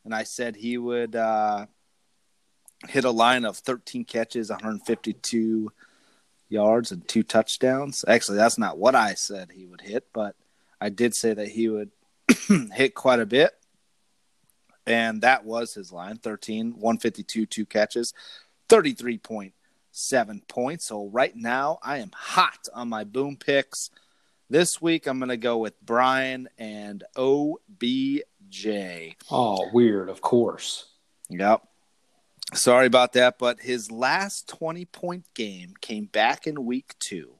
and 0.04 0.12
I 0.12 0.24
said 0.24 0.56
he 0.56 0.76
would 0.76 1.14
uh, 1.14 1.66
hit 2.88 3.04
a 3.04 3.12
line 3.12 3.44
of 3.44 3.58
13 3.58 4.04
catches, 4.06 4.50
152 4.50 5.70
yards, 6.48 6.92
and 6.92 7.06
two 7.06 7.22
touchdowns. 7.22 8.04
Actually, 8.06 8.38
that's 8.38 8.58
not 8.58 8.78
what 8.78 8.94
I 8.94 9.14
said 9.14 9.50
he 9.50 9.66
would 9.66 9.80
hit, 9.80 10.06
but 10.12 10.36
I 10.80 10.88
did 10.88 11.14
say 11.14 11.34
that 11.34 11.48
he 11.48 11.68
would 11.68 11.90
hit 12.72 12.94
quite 12.94 13.20
a 13.20 13.26
bit. 13.26 13.52
And 14.86 15.22
that 15.22 15.44
was 15.44 15.74
his 15.74 15.92
line 15.92 16.18
13, 16.18 16.72
152, 16.72 17.46
two 17.46 17.66
catches, 17.66 18.12
33.7 18.68 20.48
points. 20.48 20.86
So 20.86 21.08
right 21.08 21.34
now, 21.34 21.78
I 21.82 21.98
am 21.98 22.10
hot 22.14 22.68
on 22.74 22.90
my 22.90 23.04
boom 23.04 23.36
picks. 23.36 23.90
This 24.50 24.82
week, 24.82 25.06
I'm 25.06 25.18
going 25.18 25.30
to 25.30 25.38
go 25.38 25.56
with 25.56 25.80
Brian 25.80 26.48
and 26.58 27.02
OBJ. 27.16 28.66
Oh, 29.30 29.70
weird, 29.72 30.10
of 30.10 30.20
course. 30.20 30.84
Yep. 31.30 31.62
Sorry 32.54 32.86
about 32.86 33.14
that, 33.14 33.38
but 33.38 33.60
his 33.60 33.90
last 33.90 34.48
20 34.48 34.84
point 34.86 35.24
game 35.34 35.74
came 35.80 36.06
back 36.06 36.46
in 36.46 36.64
week 36.64 36.94
two. 37.00 37.34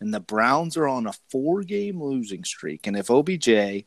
And 0.00 0.12
the 0.12 0.20
Browns 0.20 0.76
are 0.76 0.88
on 0.88 1.06
a 1.06 1.12
four 1.30 1.62
game 1.62 2.02
losing 2.02 2.42
streak. 2.42 2.86
And 2.86 2.96
if 2.96 3.10
OBJ 3.10 3.84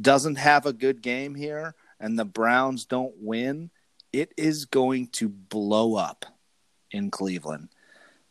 doesn't 0.00 0.36
have 0.36 0.64
a 0.64 0.72
good 0.72 1.02
game 1.02 1.34
here 1.34 1.74
and 2.00 2.18
the 2.18 2.24
Browns 2.24 2.86
don't 2.86 3.14
win, 3.18 3.70
it 4.12 4.32
is 4.36 4.64
going 4.64 5.08
to 5.08 5.28
blow 5.28 5.96
up 5.96 6.24
in 6.90 7.10
Cleveland. 7.10 7.68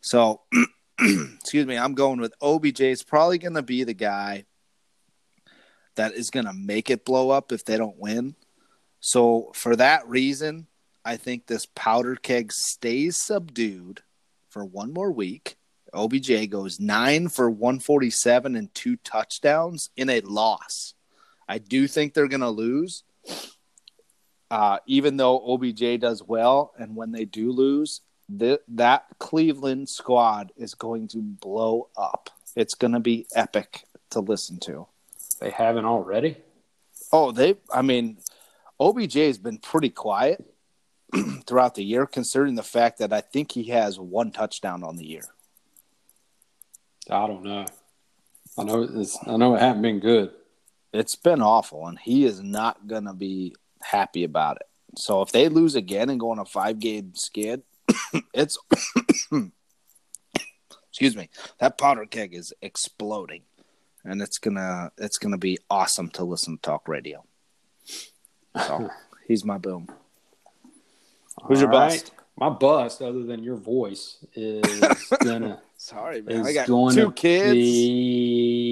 So, 0.02 0.42
excuse 1.00 1.66
me, 1.66 1.78
I'm 1.78 1.94
going 1.94 2.20
with 2.20 2.34
OBJ. 2.42 2.82
It's 2.82 3.04
probably 3.04 3.38
going 3.38 3.56
to 3.56 3.62
be 3.62 3.84
the 3.84 3.94
guy 3.94 4.46
that 5.96 6.14
is 6.14 6.30
going 6.30 6.46
to 6.46 6.54
make 6.54 6.90
it 6.90 7.06
blow 7.06 7.30
up 7.30 7.52
if 7.52 7.66
they 7.66 7.78
don't 7.78 8.00
win. 8.00 8.36
So, 9.02 9.52
for 9.54 9.76
that 9.76 10.08
reason, 10.08 10.68
I 11.06 11.18
think 11.18 11.46
this 11.46 11.68
powder 11.68 12.16
keg 12.16 12.52
stays 12.52 13.16
subdued 13.16 14.02
for 14.50 14.66
one 14.66 14.92
more 14.92 15.12
week. 15.12 15.56
OBJ 15.94 16.50
goes 16.50 16.80
nine 16.80 17.30
for 17.30 17.50
147 17.50 18.56
and 18.56 18.74
two 18.74 18.98
touchdowns 18.98 19.92
in 19.96 20.10
a 20.10 20.22
loss. 20.22 20.96
I 21.48 21.60
do 21.60 21.88
think 21.88 22.14
they're 22.14 22.28
going 22.28 22.42
to 22.42 22.50
lose, 22.50 23.04
uh, 24.50 24.80
even 24.88 25.16
though 25.16 25.40
OBJ 25.46 26.00
does 26.00 26.24
well. 26.24 26.74
And 26.80 26.96
when 26.96 27.12
they 27.12 27.26
do 27.26 27.52
lose, 27.52 28.02
th- 28.40 28.62
that 28.70 29.06
Cleveland 29.20 29.88
squad 29.88 30.52
is 30.58 30.74
going 30.74 31.08
to 31.10 31.20
blow 31.22 31.90
up. 31.96 32.32
It's 32.56 32.74
going 32.74 32.94
to 32.94 33.00
be 33.00 33.28
epic 33.36 33.84
to 34.10 34.22
listen 34.22 34.60
to. 34.62 34.88
They 35.40 35.52
haven't 35.52 35.86
already. 35.86 36.38
Oh, 37.14 37.32
they, 37.32 37.58
I 37.72 37.84
mean, 37.84 38.18
OBJ 38.80 39.14
has 39.14 39.38
been 39.38 39.60
pretty 39.60 39.92
quiet 39.92 40.44
throughout 41.48 41.76
the 41.76 41.84
year, 41.84 42.06
considering 42.06 42.56
the 42.56 42.64
fact 42.64 43.00
that 43.00 43.14
I 43.14 43.22
think 43.22 43.52
he 43.52 43.66
has 43.66 44.00
one 44.00 44.32
touchdown 44.32 44.84
on 44.84 44.98
the 44.98 45.06
year. 45.06 45.24
I 47.10 47.28
don't 47.28 47.44
know. 47.44 47.66
I 48.58 48.64
know 48.64 48.82
it's, 48.84 49.18
I 49.28 49.38
know 49.38 49.56
it 49.56 49.62
hasn't 49.62 49.82
been 49.82 50.00
good. 50.00 50.32
It's 50.94 51.16
been 51.16 51.42
awful, 51.42 51.88
and 51.88 52.00
he 52.00 52.26
is 52.26 52.42
not 52.42 52.88
going 52.88 53.06
to 53.06 53.14
be 53.14 53.54
happy 53.82 54.24
about 54.24 54.58
it. 54.58 54.68
So 54.98 55.22
if 55.22 55.32
they 55.32 55.50
lose 55.50 55.76
again 55.76 56.10
and 56.10 56.20
go 56.20 56.32
on 56.32 56.40
a 56.40 56.46
five 56.46 56.80
game 56.80 57.14
skid, 57.16 57.64
it's 58.34 58.58
excuse 60.90 61.16
me, 61.16 61.30
that 61.60 61.78
powder 61.78 62.06
keg 62.06 62.34
is 62.34 62.54
exploding, 62.62 63.44
and 64.06 64.22
it's 64.22 64.38
gonna 64.38 64.92
it's 64.98 65.18
gonna 65.18 65.38
be 65.38 65.58
awesome 65.70 66.10
to 66.12 66.24
listen 66.24 66.56
to 66.56 66.62
talk 66.62 66.88
radio. 66.88 67.26
So 68.56 68.90
he's 69.28 69.44
my 69.44 69.58
boom. 69.58 69.90
Who's 71.44 71.62
your 71.62 71.70
right. 71.70 71.92
bust? 71.92 72.12
My 72.38 72.50
bust, 72.50 73.02
other 73.02 73.24
than 73.24 73.44
your 73.44 73.56
voice, 73.56 74.18
is 74.34 75.10
gonna 75.24 75.62
Sorry, 75.78 76.22
man. 76.22 76.42
is 76.42 76.48
I 76.48 76.54
got 76.54 76.68
going 76.68 76.96
two 76.96 77.06
to 77.06 77.12
kids. 77.12 77.54
be 77.54 78.66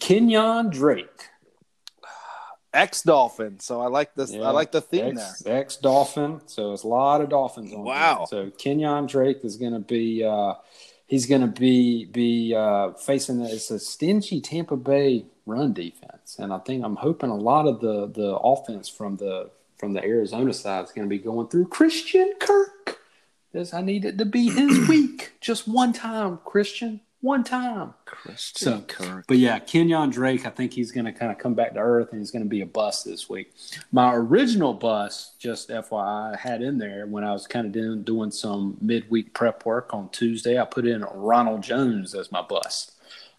Kenyan 0.00 0.70
Drake. 0.70 1.28
Ex 2.72 3.02
Dolphin. 3.02 3.58
So 3.58 3.80
I 3.80 3.86
like 3.86 4.14
this. 4.14 4.32
Yeah, 4.32 4.42
I 4.42 4.50
like 4.50 4.70
the 4.70 4.82
theme 4.82 5.16
ex, 5.18 5.38
there. 5.40 5.56
Ex 5.58 5.76
Dolphin. 5.76 6.42
So 6.46 6.72
it's 6.72 6.82
a 6.82 6.88
lot 6.88 7.20
of 7.22 7.30
Dolphins 7.30 7.72
on 7.72 7.84
Wow. 7.84 8.26
there. 8.30 8.50
So 8.50 8.56
Kenyan 8.58 9.08
Drake 9.08 9.38
is 9.44 9.56
going 9.56 9.72
to 9.72 9.78
be. 9.80 10.22
Uh, 10.24 10.54
he's 11.06 11.26
going 11.26 11.40
to 11.40 11.46
be 11.46 12.04
be 12.04 12.54
uh, 12.54 12.92
facing 12.92 13.40
it's 13.40 13.70
a 13.70 13.78
stingy 13.78 14.40
Tampa 14.40 14.76
Bay 14.76 15.24
run 15.46 15.72
defense, 15.72 16.36
and 16.38 16.52
I 16.52 16.58
think 16.58 16.84
I'm 16.84 16.96
hoping 16.96 17.30
a 17.30 17.36
lot 17.36 17.66
of 17.66 17.80
the 17.80 18.08
the 18.08 18.36
offense 18.36 18.88
from 18.90 19.16
the 19.16 19.50
from 19.78 19.92
the 19.92 20.02
Arizona 20.04 20.52
side 20.52 20.84
is 20.84 20.92
going 20.92 21.06
to 21.08 21.10
be 21.10 21.18
going 21.22 21.48
through 21.48 21.68
Christian 21.68 22.32
Kirk. 22.40 22.98
This 23.52 23.72
I 23.74 23.80
need 23.80 24.04
it 24.04 24.18
to 24.18 24.24
be 24.24 24.48
his 24.48 24.88
week, 24.88 25.32
just 25.40 25.66
one 25.68 25.92
time, 25.92 26.38
Christian. 26.44 27.00
one 27.20 27.42
time. 27.44 27.94
Christian 28.04 28.64
So, 28.66 28.80
Kirk. 28.82 29.24
But 29.26 29.38
yeah, 29.38 29.58
Kenyan 29.58 30.12
Drake, 30.12 30.44
I 30.46 30.50
think 30.50 30.72
he's 30.72 30.92
going 30.92 31.06
to 31.06 31.12
kind 31.12 31.32
of 31.32 31.38
come 31.38 31.54
back 31.54 31.72
to 31.74 31.80
earth 31.80 32.10
and 32.12 32.20
he's 32.20 32.30
going 32.30 32.44
to 32.44 32.48
be 32.48 32.60
a 32.60 32.66
bust 32.66 33.04
this 33.04 33.28
week. 33.30 33.52
My 33.92 34.14
original 34.14 34.74
bust, 34.74 35.38
just 35.40 35.70
FYI, 35.70 36.34
I 36.34 36.36
had 36.38 36.60
in 36.62 36.78
there 36.78 37.06
when 37.06 37.24
I 37.24 37.32
was 37.32 37.46
kind 37.46 37.66
of 37.66 37.72
doing, 37.72 38.02
doing 38.02 38.30
some 38.30 38.76
midweek 38.80 39.32
prep 39.34 39.64
work 39.64 39.94
on 39.94 40.08
Tuesday. 40.10 40.58
I 40.60 40.64
put 40.64 40.86
in 40.86 41.02
Ronald 41.02 41.62
Jones 41.62 42.14
as 42.14 42.30
my 42.30 42.42
bust. 42.42 42.92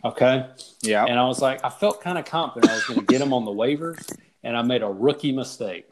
Okay. 0.04 0.48
Yeah. 0.82 1.06
And 1.06 1.20
I 1.20 1.26
was 1.28 1.42
like, 1.42 1.64
I 1.66 1.70
felt 1.70 2.02
kind 2.02 2.18
of 2.18 2.26
confident 2.26 2.72
I 2.72 2.76
was 2.76 2.86
going 2.86 3.00
to 3.02 3.06
get 3.06 3.20
him 3.22 3.34
on 3.34 3.46
the 3.46 3.52
waivers, 3.52 4.16
and 4.44 4.56
I 4.56 4.62
made 4.62 4.82
a 4.84 4.88
rookie 4.88 5.32
mistake. 5.32 5.90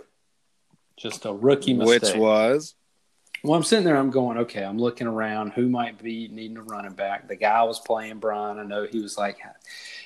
Just 0.97 1.25
a 1.25 1.33
rookie 1.33 1.73
mistake. 1.73 2.01
Which 2.01 2.15
was 2.15 2.75
Well, 3.43 3.55
I'm 3.55 3.63
sitting 3.63 3.85
there, 3.85 3.97
I'm 3.97 4.11
going, 4.11 4.37
okay, 4.39 4.63
I'm 4.63 4.79
looking 4.79 5.07
around 5.07 5.51
who 5.51 5.69
might 5.69 6.01
be 6.01 6.27
needing 6.29 6.57
a 6.57 6.63
running 6.63 6.93
back. 6.93 7.27
The 7.27 7.35
guy 7.35 7.63
was 7.63 7.79
playing 7.79 8.19
Brian. 8.19 8.59
I 8.59 8.63
know 8.63 8.85
he 8.85 8.99
was 8.99 9.17
like, 9.17 9.39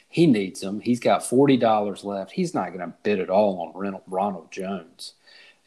he 0.08 0.26
needs 0.26 0.62
him. 0.62 0.80
He's 0.80 1.00
got 1.00 1.22
$40 1.22 2.04
left. 2.04 2.32
He's 2.32 2.54
not 2.54 2.70
going 2.70 2.80
to 2.80 2.94
bid 3.04 3.20
at 3.20 3.30
all 3.30 3.62
on 3.62 3.80
Ronald, 3.80 4.04
Ronald 4.08 4.52
Jones. 4.52 5.14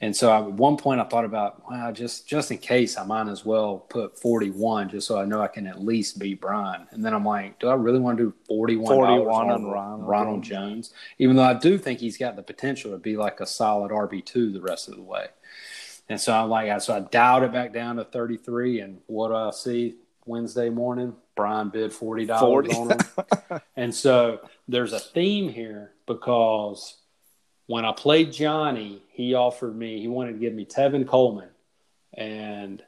And 0.02 0.14
so 0.14 0.36
at 0.36 0.44
one 0.44 0.76
point 0.76 1.00
I 1.00 1.04
thought 1.04 1.24
about, 1.24 1.70
wow, 1.70 1.92
just 1.92 2.26
just 2.26 2.50
in 2.50 2.58
case, 2.58 2.98
I 2.98 3.04
might 3.04 3.28
as 3.28 3.44
well 3.44 3.78
put 3.78 4.18
41 4.18 4.88
just 4.88 5.06
so 5.06 5.16
I 5.16 5.24
know 5.24 5.40
I 5.40 5.46
can 5.46 5.68
at 5.68 5.82
least 5.82 6.18
beat 6.18 6.40
Brian. 6.40 6.88
And 6.90 7.04
then 7.04 7.14
I'm 7.14 7.24
like, 7.24 7.60
do 7.60 7.68
I 7.68 7.74
really 7.74 8.00
want 8.00 8.18
to 8.18 8.24
do 8.24 8.34
41, 8.48 8.84
41 8.84 9.20
on 9.20 9.22
on 9.22 9.26
Ronald, 9.26 9.72
Ronald 9.72 10.08
Ronald 10.08 10.42
Jones? 10.42 10.92
Even 11.18 11.36
though 11.36 11.44
I 11.44 11.54
do 11.54 11.78
think 11.78 12.00
he's 12.00 12.18
got 12.18 12.34
the 12.34 12.42
potential 12.42 12.90
to 12.90 12.98
be 12.98 13.16
like 13.16 13.38
a 13.38 13.46
solid 13.46 13.92
RB2 13.92 14.52
the 14.52 14.60
rest 14.60 14.88
of 14.88 14.96
the 14.96 15.02
way. 15.02 15.26
And 16.08 16.20
so 16.20 16.34
I'm 16.34 16.50
like, 16.50 16.80
so 16.82 16.96
I 16.96 17.00
dialed 17.00 17.44
it 17.44 17.52
back 17.52 17.72
down 17.72 17.94
to 17.96 18.04
33. 18.04 18.80
And 18.80 19.00
what 19.06 19.28
do 19.28 19.36
I 19.36 19.52
see 19.52 19.94
Wednesday 20.26 20.68
morning? 20.68 21.14
Brian 21.36 21.68
bid 21.68 21.92
$40 21.92 22.40
40. 22.40 22.74
on 22.74 22.90
him. 22.90 23.60
and 23.76 23.94
so 23.94 24.40
there's 24.66 24.92
a 24.92 24.98
theme 24.98 25.48
here 25.48 25.92
because 26.06 27.01
when 27.66 27.84
I 27.84 27.92
played 27.92 28.32
Johnny, 28.32 29.02
he 29.12 29.34
offered 29.34 29.76
me, 29.76 30.00
he 30.00 30.08
wanted 30.08 30.32
to 30.32 30.38
give 30.38 30.52
me 30.54 30.64
Tevin 30.64 31.06
Coleman 31.06 31.48
and 32.14 32.82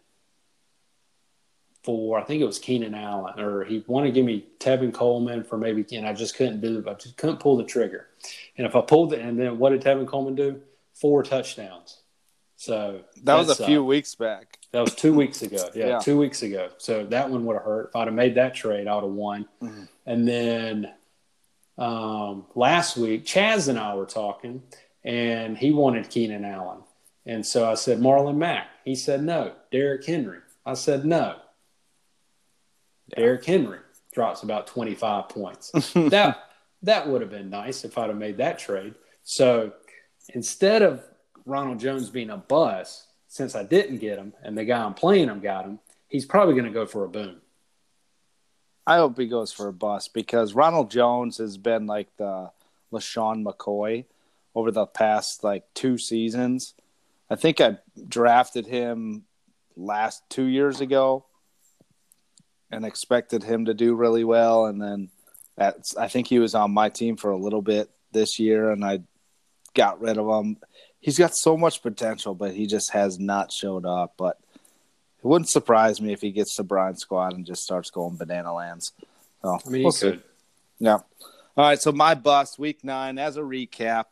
for, 1.82 2.18
I 2.18 2.24
think 2.24 2.40
it 2.40 2.46
was 2.46 2.58
Keenan 2.58 2.94
Allen, 2.94 3.38
or 3.38 3.64
he 3.64 3.84
wanted 3.86 4.06
to 4.08 4.12
give 4.12 4.24
me 4.24 4.46
Tevin 4.58 4.92
Coleman 4.92 5.44
for 5.44 5.58
maybe, 5.58 5.84
and 5.94 6.06
I 6.06 6.14
just 6.14 6.34
couldn't 6.34 6.62
do 6.62 6.78
it. 6.78 6.88
I 6.88 6.94
just 6.94 7.16
couldn't 7.18 7.40
pull 7.40 7.58
the 7.58 7.64
trigger. 7.64 8.08
And 8.56 8.66
if 8.66 8.74
I 8.74 8.80
pulled 8.80 9.12
it, 9.12 9.20
and 9.20 9.38
then 9.38 9.58
what 9.58 9.70
did 9.70 9.82
Tevin 9.82 10.06
Coleman 10.06 10.34
do? 10.34 10.62
Four 10.94 11.22
touchdowns. 11.22 11.98
So 12.56 13.00
that 13.24 13.34
was 13.34 13.50
a 13.50 13.54
sucked. 13.54 13.68
few 13.68 13.84
weeks 13.84 14.14
back. 14.14 14.58
That 14.72 14.80
was 14.80 14.94
two 14.94 15.12
weeks 15.12 15.42
ago. 15.42 15.68
Yeah, 15.74 15.86
Yeah. 15.88 15.98
two 15.98 16.16
weeks 16.16 16.42
ago. 16.42 16.70
So 16.78 17.04
that 17.06 17.28
one 17.28 17.44
would 17.44 17.54
have 17.54 17.64
hurt. 17.64 17.88
If 17.90 17.96
I'd 17.96 18.06
have 18.06 18.14
made 18.14 18.36
that 18.36 18.54
trade, 18.54 18.86
I 18.88 18.94
would 18.94 19.04
have 19.04 19.12
won. 19.12 19.46
Mhm. 19.62 19.88
And 20.06 20.26
then 20.26 20.94
um, 21.78 22.46
last 22.54 22.96
week, 22.96 23.24
Chaz 23.24 23.68
and 23.68 23.78
I 23.78 23.94
were 23.94 24.06
talking, 24.06 24.62
and 25.02 25.56
he 25.56 25.72
wanted 25.72 26.08
Keenan 26.08 26.44
Allen. 26.44 26.80
And 27.26 27.44
so 27.44 27.68
I 27.68 27.74
said, 27.74 27.98
Marlon 28.00 28.36
Mack. 28.36 28.68
He 28.84 28.94
said, 28.94 29.22
no. 29.22 29.52
Derrick 29.72 30.04
Henry. 30.04 30.38
I 30.66 30.74
said, 30.74 31.04
no. 31.04 31.36
Derrick 33.16 33.44
Henry 33.44 33.78
drops 34.12 34.42
about 34.42 34.66
25 34.66 35.28
points. 35.28 35.70
that 35.94 36.38
that 36.82 37.08
would 37.08 37.22
have 37.22 37.30
been 37.30 37.50
nice 37.50 37.84
if 37.84 37.96
I'd 37.96 38.10
have 38.10 38.18
made 38.18 38.36
that 38.38 38.58
trade. 38.58 38.94
So 39.22 39.72
instead 40.34 40.82
of 40.82 41.02
Ronald 41.46 41.80
Jones 41.80 42.10
being 42.10 42.30
a 42.30 42.36
bust, 42.36 43.06
since 43.26 43.54
I 43.54 43.64
didn't 43.64 43.98
get 43.98 44.18
him 44.18 44.34
and 44.42 44.56
the 44.56 44.64
guy 44.64 44.84
I'm 44.84 44.94
playing 44.94 45.28
him 45.28 45.40
got 45.40 45.64
him, 45.64 45.80
he's 46.08 46.26
probably 46.26 46.54
going 46.54 46.66
to 46.66 46.70
go 46.70 46.86
for 46.86 47.04
a 47.04 47.08
boom. 47.08 47.40
I 48.87 48.97
hope 48.97 49.18
he 49.18 49.26
goes 49.26 49.53
for 49.53 49.68
a 49.68 49.72
bust 49.72 50.12
because 50.12 50.55
Ronald 50.55 50.91
Jones 50.91 51.39
has 51.39 51.57
been 51.57 51.87
like 51.87 52.09
the 52.16 52.51
LeSean 52.93 53.45
McCoy 53.45 54.05
over 54.55 54.70
the 54.70 54.87
past 54.87 55.43
like 55.43 55.64
two 55.74 55.97
seasons. 55.97 56.74
I 57.30 57.37
think 57.37 57.61
I 57.61 57.78
drafted 58.09 58.66
him 58.66 59.24
last 59.76 60.22
two 60.28 60.45
years 60.45 60.80
ago 60.80 61.24
and 62.70 62.85
expected 62.85 63.43
him 63.43 63.64
to 63.64 63.74
do 63.74 63.95
really 63.95 64.24
well. 64.24 64.66
And 64.66 64.80
then 64.80 65.09
that's, 65.57 65.97
I 65.97 66.09
think 66.09 66.26
he 66.26 66.39
was 66.39 66.55
on 66.55 66.70
my 66.72 66.91
team 66.91 67.16
for 67.16 67.30
a 67.30 67.39
little 67.39 67.62
bit 67.62 67.91
this 68.12 68.39
year 68.39 68.70
and 68.70 68.85
I 68.85 69.01
got 69.72 70.01
rid 70.01 70.18
of 70.18 70.28
him. 70.28 70.59
He's 71.01 71.18
got 71.18 71.35
so 71.35 71.57
much 71.57 71.82
potential, 71.82 72.35
but 72.35 72.55
he 72.55 72.66
just 72.66 72.93
has 72.93 73.18
not 73.18 73.51
showed 73.51 73.87
up. 73.87 74.14
But 74.16 74.39
it 75.24 75.26
wouldn't 75.26 75.48
surprise 75.48 76.02
me 76.02 76.12
if 76.12 76.20
he 76.20 76.30
gets 76.30 76.56
to 76.56 76.62
Brian 76.62 76.96
squad 76.96 77.32
and 77.32 77.46
just 77.46 77.62
starts 77.62 77.90
going 77.90 78.16
banana 78.16 78.52
lands. 78.52 78.92
So 79.42 79.58
I 79.66 79.70
mean, 79.70 79.82
we'll 79.82 79.92
he 79.92 79.96
see. 79.98 80.10
could. 80.10 80.22
Yeah. 80.78 80.98
All 81.56 81.64
right. 81.64 81.80
So 81.80 81.92
my 81.92 82.14
bust 82.14 82.58
week 82.58 82.84
nine 82.84 83.18
as 83.18 83.36
a 83.36 83.42
recap. 83.42 84.04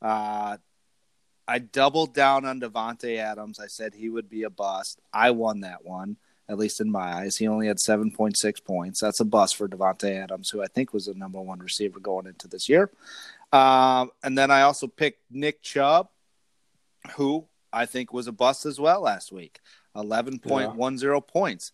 Uh, 0.00 0.56
I 1.48 1.58
doubled 1.58 2.14
down 2.14 2.44
on 2.44 2.60
Davante 2.60 3.18
Adams. 3.18 3.60
I 3.60 3.66
said 3.68 3.94
he 3.94 4.08
would 4.08 4.28
be 4.28 4.42
a 4.42 4.50
bust. 4.50 5.00
I 5.12 5.30
won 5.30 5.60
that 5.60 5.84
one, 5.84 6.16
at 6.48 6.58
least 6.58 6.80
in 6.80 6.90
my 6.90 7.14
eyes. 7.18 7.36
He 7.36 7.46
only 7.46 7.68
had 7.68 7.78
seven 7.78 8.10
point 8.10 8.36
six 8.36 8.58
points. 8.58 9.00
That's 9.00 9.20
a 9.20 9.24
bust 9.24 9.56
for 9.56 9.68
Davante 9.68 10.10
Adams, 10.22 10.50
who 10.50 10.62
I 10.62 10.66
think 10.66 10.92
was 10.92 11.06
the 11.06 11.14
number 11.14 11.40
one 11.40 11.60
receiver 11.60 12.00
going 12.00 12.26
into 12.26 12.48
this 12.48 12.68
year. 12.68 12.90
Um, 13.52 14.10
and 14.24 14.36
then 14.36 14.50
I 14.50 14.62
also 14.62 14.86
picked 14.86 15.22
Nick 15.30 15.62
Chubb, 15.62 16.08
who 17.16 17.46
I 17.72 17.86
think 17.86 18.12
was 18.12 18.26
a 18.26 18.32
bust 18.32 18.66
as 18.66 18.80
well 18.80 19.02
last 19.02 19.30
week. 19.30 19.60
Eleven 19.96 20.38
point 20.38 20.74
one 20.74 20.98
zero 20.98 21.20
points 21.20 21.72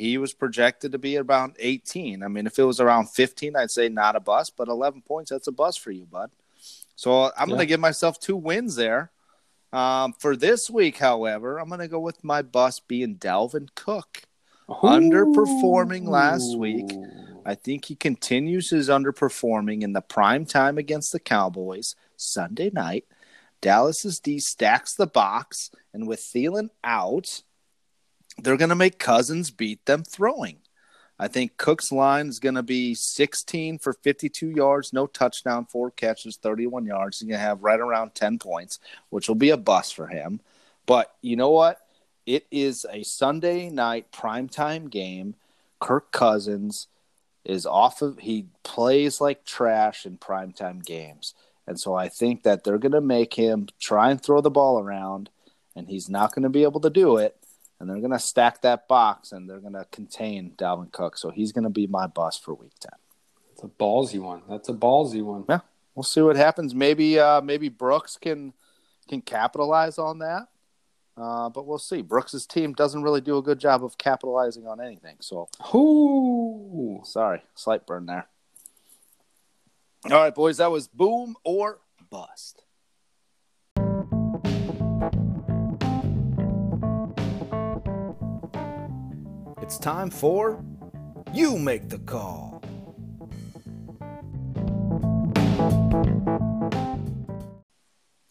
he 0.00 0.16
was 0.16 0.32
projected 0.32 0.92
to 0.92 0.98
be 0.98 1.18
around 1.18 1.56
18. 1.58 2.22
I 2.22 2.28
mean, 2.28 2.46
if 2.46 2.58
it 2.58 2.64
was 2.64 2.80
around 2.80 3.10
15, 3.10 3.54
I'd 3.54 3.70
say 3.70 3.90
not 3.90 4.16
a 4.16 4.20
bust, 4.20 4.54
but 4.56 4.68
11 4.68 5.02
points, 5.02 5.30
that's 5.30 5.46
a 5.46 5.52
bust 5.52 5.80
for 5.80 5.90
you, 5.90 6.06
bud. 6.06 6.30
So 6.96 7.30
I'm 7.36 7.48
going 7.48 7.60
to 7.60 7.66
give 7.66 7.80
myself 7.80 8.18
two 8.18 8.36
wins 8.36 8.76
there. 8.76 9.10
Um, 9.74 10.14
for 10.14 10.36
this 10.36 10.70
week, 10.70 10.96
however, 10.96 11.58
I'm 11.58 11.68
going 11.68 11.80
to 11.80 11.88
go 11.88 12.00
with 12.00 12.24
my 12.24 12.40
bust 12.40 12.88
being 12.88 13.16
Dalvin 13.16 13.68
Cook. 13.74 14.22
Underperforming 14.68 16.08
last 16.08 16.56
week. 16.56 16.90
I 17.44 17.54
think 17.54 17.84
he 17.84 17.94
continues 17.94 18.70
his 18.70 18.88
underperforming 18.88 19.82
in 19.82 19.92
the 19.92 20.00
prime 20.00 20.46
time 20.46 20.78
against 20.78 21.12
the 21.12 21.20
Cowboys 21.20 21.94
Sunday 22.16 22.70
night. 22.72 23.04
Dallas's 23.60 24.18
D 24.18 24.38
stacks 24.38 24.94
the 24.94 25.06
box, 25.06 25.70
and 25.92 26.08
with 26.08 26.20
Thielen 26.20 26.70
out, 26.82 27.42
they're 28.42 28.56
going 28.56 28.70
to 28.70 28.74
make 28.74 28.98
Cousins 28.98 29.50
beat 29.50 29.84
them 29.86 30.04
throwing. 30.04 30.58
I 31.18 31.28
think 31.28 31.58
Cook's 31.58 31.92
line 31.92 32.28
is 32.28 32.38
going 32.38 32.54
to 32.54 32.62
be 32.62 32.94
16 32.94 33.78
for 33.78 33.92
52 33.92 34.50
yards, 34.50 34.94
no 34.94 35.06
touchdown, 35.06 35.66
four 35.66 35.90
catches, 35.90 36.36
31 36.36 36.86
yards. 36.86 37.20
He's 37.20 37.28
going 37.28 37.38
to 37.38 37.46
have 37.46 37.62
right 37.62 37.78
around 37.78 38.14
10 38.14 38.38
points, 38.38 38.78
which 39.10 39.28
will 39.28 39.34
be 39.34 39.50
a 39.50 39.58
bust 39.58 39.94
for 39.94 40.06
him. 40.06 40.40
But 40.86 41.12
you 41.20 41.36
know 41.36 41.50
what? 41.50 41.78
It 42.24 42.46
is 42.50 42.86
a 42.90 43.02
Sunday 43.02 43.68
night 43.68 44.10
primetime 44.12 44.88
game. 44.88 45.34
Kirk 45.78 46.10
Cousins 46.10 46.86
is 47.44 47.66
off 47.66 48.00
of 48.00 48.18
he 48.18 48.46
plays 48.62 49.20
like 49.20 49.44
trash 49.44 50.06
in 50.06 50.16
primetime 50.16 50.84
games. 50.84 51.34
And 51.66 51.78
so 51.78 51.94
I 51.94 52.08
think 52.08 52.44
that 52.44 52.64
they're 52.64 52.78
going 52.78 52.92
to 52.92 53.00
make 53.00 53.34
him 53.34 53.68
try 53.78 54.10
and 54.10 54.22
throw 54.22 54.40
the 54.40 54.50
ball 54.50 54.78
around 54.78 55.28
and 55.76 55.88
he's 55.88 56.08
not 56.08 56.34
going 56.34 56.42
to 56.42 56.48
be 56.48 56.62
able 56.62 56.80
to 56.80 56.90
do 56.90 57.16
it 57.16 57.36
and 57.80 57.88
they're 57.88 57.98
going 57.98 58.12
to 58.12 58.18
stack 58.18 58.60
that 58.62 58.86
box 58.86 59.32
and 59.32 59.48
they're 59.48 59.58
going 59.58 59.72
to 59.72 59.86
contain 59.90 60.52
Dalvin 60.56 60.92
Cook. 60.92 61.16
So 61.16 61.30
he's 61.30 61.50
going 61.50 61.64
to 61.64 61.70
be 61.70 61.86
my 61.86 62.06
bust 62.06 62.44
for 62.44 62.54
week 62.54 62.74
10. 62.78 62.90
It's 63.52 63.64
a 63.64 63.68
ballsy 63.68 64.20
one. 64.20 64.42
That's 64.48 64.68
a 64.68 64.74
ballsy 64.74 65.22
one. 65.22 65.44
Yeah. 65.48 65.60
We'll 65.94 66.04
see 66.04 66.20
what 66.20 66.36
happens. 66.36 66.74
Maybe 66.74 67.18
uh 67.18 67.40
maybe 67.40 67.68
Brooks 67.68 68.16
can 68.16 68.54
can 69.08 69.20
capitalize 69.20 69.98
on 69.98 70.20
that. 70.20 70.46
Uh, 71.16 71.50
but 71.50 71.66
we'll 71.66 71.78
see. 71.78 72.00
Brooks's 72.00 72.46
team 72.46 72.72
doesn't 72.72 73.02
really 73.02 73.20
do 73.20 73.36
a 73.36 73.42
good 73.42 73.58
job 73.58 73.84
of 73.84 73.98
capitalizing 73.98 74.66
on 74.66 74.80
anything. 74.80 75.16
So 75.20 75.48
Ooh. 75.74 77.02
sorry, 77.04 77.42
slight 77.54 77.86
burn 77.86 78.06
there. 78.06 78.28
All 80.06 80.12
right, 80.12 80.34
boys, 80.34 80.56
that 80.58 80.70
was 80.70 80.88
boom 80.88 81.36
or 81.44 81.80
bust. 82.08 82.62
It's 89.70 89.78
time 89.78 90.10
for 90.10 90.64
You 91.32 91.56
Make 91.56 91.90
the 91.90 92.00
Call. 92.00 92.60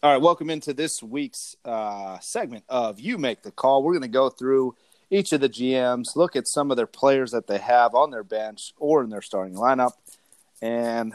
All 0.02 0.12
right, 0.12 0.20
welcome 0.20 0.50
into 0.50 0.74
this 0.74 1.02
week's 1.02 1.56
uh, 1.64 2.18
segment 2.18 2.64
of 2.68 3.00
You 3.00 3.16
Make 3.16 3.40
the 3.40 3.52
Call. 3.52 3.82
We're 3.82 3.94
going 3.94 4.02
to 4.02 4.08
go 4.08 4.28
through 4.28 4.76
each 5.08 5.32
of 5.32 5.40
the 5.40 5.48
GMs, 5.48 6.14
look 6.14 6.36
at 6.36 6.46
some 6.46 6.70
of 6.70 6.76
their 6.76 6.86
players 6.86 7.30
that 7.30 7.46
they 7.46 7.56
have 7.56 7.94
on 7.94 8.10
their 8.10 8.22
bench 8.22 8.74
or 8.76 9.02
in 9.02 9.08
their 9.08 9.22
starting 9.22 9.54
lineup, 9.54 9.92
and 10.60 11.14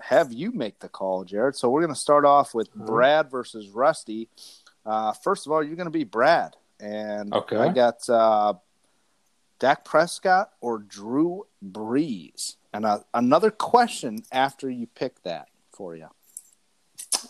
have 0.00 0.32
you 0.32 0.52
make 0.52 0.78
the 0.78 0.88
call, 0.88 1.22
Jared. 1.24 1.54
So 1.54 1.68
we're 1.68 1.82
going 1.82 1.92
to 1.92 2.00
start 2.00 2.24
off 2.24 2.54
with 2.54 2.72
Brad 2.74 3.30
versus 3.30 3.68
Rusty. 3.68 4.30
Uh, 4.86 5.12
first 5.12 5.44
of 5.44 5.52
all, 5.52 5.62
you're 5.62 5.76
going 5.76 5.84
to 5.84 5.90
be 5.90 6.04
Brad, 6.04 6.56
and 6.80 7.34
Okay. 7.34 7.58
I 7.58 7.68
got 7.74 8.08
uh, 8.08 8.54
Dak 9.58 9.84
Prescott 9.84 10.52
or 10.60 10.78
Drew 10.78 11.46
Brees? 11.64 12.56
And 12.72 12.84
uh, 12.84 13.00
another 13.14 13.50
question 13.50 14.22
after 14.30 14.68
you 14.68 14.86
pick 14.86 15.22
that 15.22 15.48
for 15.72 15.96
you. 15.96 16.08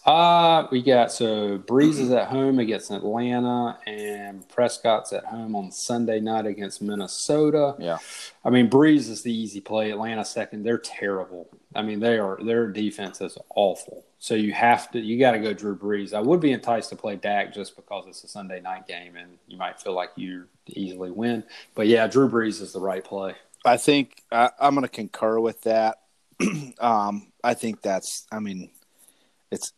Uh, 0.05 0.69
we 0.71 0.83
got 0.83 1.11
so 1.11 1.59
Brees 1.59 1.99
is 1.99 2.11
at 2.11 2.29
home 2.29 2.59
against 2.59 2.91
Atlanta, 2.91 3.79
and 3.87 4.49
Prescott's 4.49 5.13
at 5.13 5.25
home 5.25 5.57
on 5.57 5.73
Sunday 5.73 6.21
night 6.21 6.47
against 6.47 6.81
Minnesota. 6.81 7.75
Yeah. 7.79 7.99
I 8.45 8.51
mean, 8.51 8.71
Brees 8.71 9.09
is 9.11 9.23
the 9.23 9.33
easy 9.33 9.61
play. 9.61 9.91
Atlanta 9.91 10.25
second. 10.25 10.63
They're 10.63 10.79
terrible. 10.79 11.49
I 11.75 11.83
mean, 11.83 12.01
they 12.01 12.19
are 12.19 12.39
their 12.43 12.69
defense 12.69 13.21
is 13.21 13.37
awful. 13.55 14.05
So 14.19 14.35
you 14.35 14.53
have 14.53 14.91
to 14.93 15.01
you 15.01 15.19
got 15.19 15.33
to 15.33 15.39
go 15.39 15.53
Drew 15.53 15.77
Brees. 15.77 16.15
I 16.15 16.21
would 16.21 16.41
be 16.41 16.53
enticed 16.53 16.91
to 16.91 16.97
play 16.97 17.17
Dak 17.17 17.53
just 17.53 17.77
because 17.77 18.07
it's 18.07 18.25
a 18.25 18.29
Sunday 18.29 18.61
night 18.61 18.87
game 18.87 19.17
and 19.17 19.39
you 19.47 19.57
might 19.57 19.81
feel 19.81 19.93
like 19.93 20.11
you 20.17 20.47
easily 20.69 21.11
win. 21.11 21.45
But 21.75 21.87
yeah, 21.87 22.07
Drew 22.07 22.29
Brees 22.29 22.61
is 22.63 22.73
the 22.73 22.81
right 22.81 23.05
play. 23.05 23.35
I 23.65 23.77
think 23.77 24.23
I, 24.31 24.51
I'm 24.61 24.75
going 24.75 24.83
to 24.83 24.89
concur 24.89 25.41
with 25.41 25.63
that. 25.63 25.99
um, 26.79 27.33
I 27.43 27.55
think 27.55 27.83
that's. 27.83 28.27
I 28.31 28.39
mean, 28.39 28.71
it's 29.51 29.73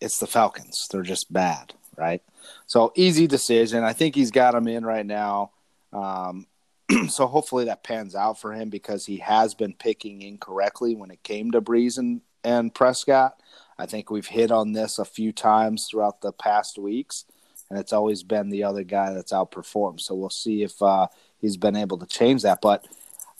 it's 0.00 0.18
the 0.18 0.26
Falcons. 0.26 0.88
They're 0.90 1.02
just 1.02 1.32
bad, 1.32 1.74
right? 1.96 2.22
So 2.66 2.92
easy 2.96 3.26
decision. 3.26 3.84
I 3.84 3.92
think 3.92 4.14
he's 4.14 4.32
got 4.32 4.54
him 4.54 4.66
in 4.66 4.84
right 4.84 5.06
now. 5.06 5.52
Um, 5.92 6.46
so 7.08 7.26
hopefully 7.26 7.66
that 7.66 7.84
pans 7.84 8.14
out 8.14 8.40
for 8.40 8.52
him 8.52 8.68
because 8.68 9.06
he 9.06 9.18
has 9.18 9.54
been 9.54 9.74
picking 9.74 10.22
incorrectly 10.22 10.96
when 10.96 11.10
it 11.10 11.22
came 11.22 11.52
to 11.52 11.62
Brees 11.62 11.98
and, 11.98 12.20
and 12.42 12.74
Prescott. 12.74 13.40
I 13.78 13.86
think 13.86 14.10
we've 14.10 14.26
hit 14.26 14.50
on 14.50 14.72
this 14.72 14.98
a 14.98 15.04
few 15.04 15.32
times 15.32 15.86
throughout 15.86 16.20
the 16.20 16.32
past 16.32 16.78
weeks, 16.78 17.24
and 17.70 17.78
it's 17.78 17.92
always 17.92 18.22
been 18.22 18.50
the 18.50 18.64
other 18.64 18.84
guy 18.84 19.12
that's 19.12 19.32
outperformed. 19.32 20.00
So 20.00 20.14
we'll 20.14 20.30
see 20.30 20.62
if 20.62 20.80
uh, 20.82 21.08
he's 21.38 21.56
been 21.56 21.76
able 21.76 21.98
to 21.98 22.06
change 22.06 22.42
that. 22.42 22.60
But 22.60 22.86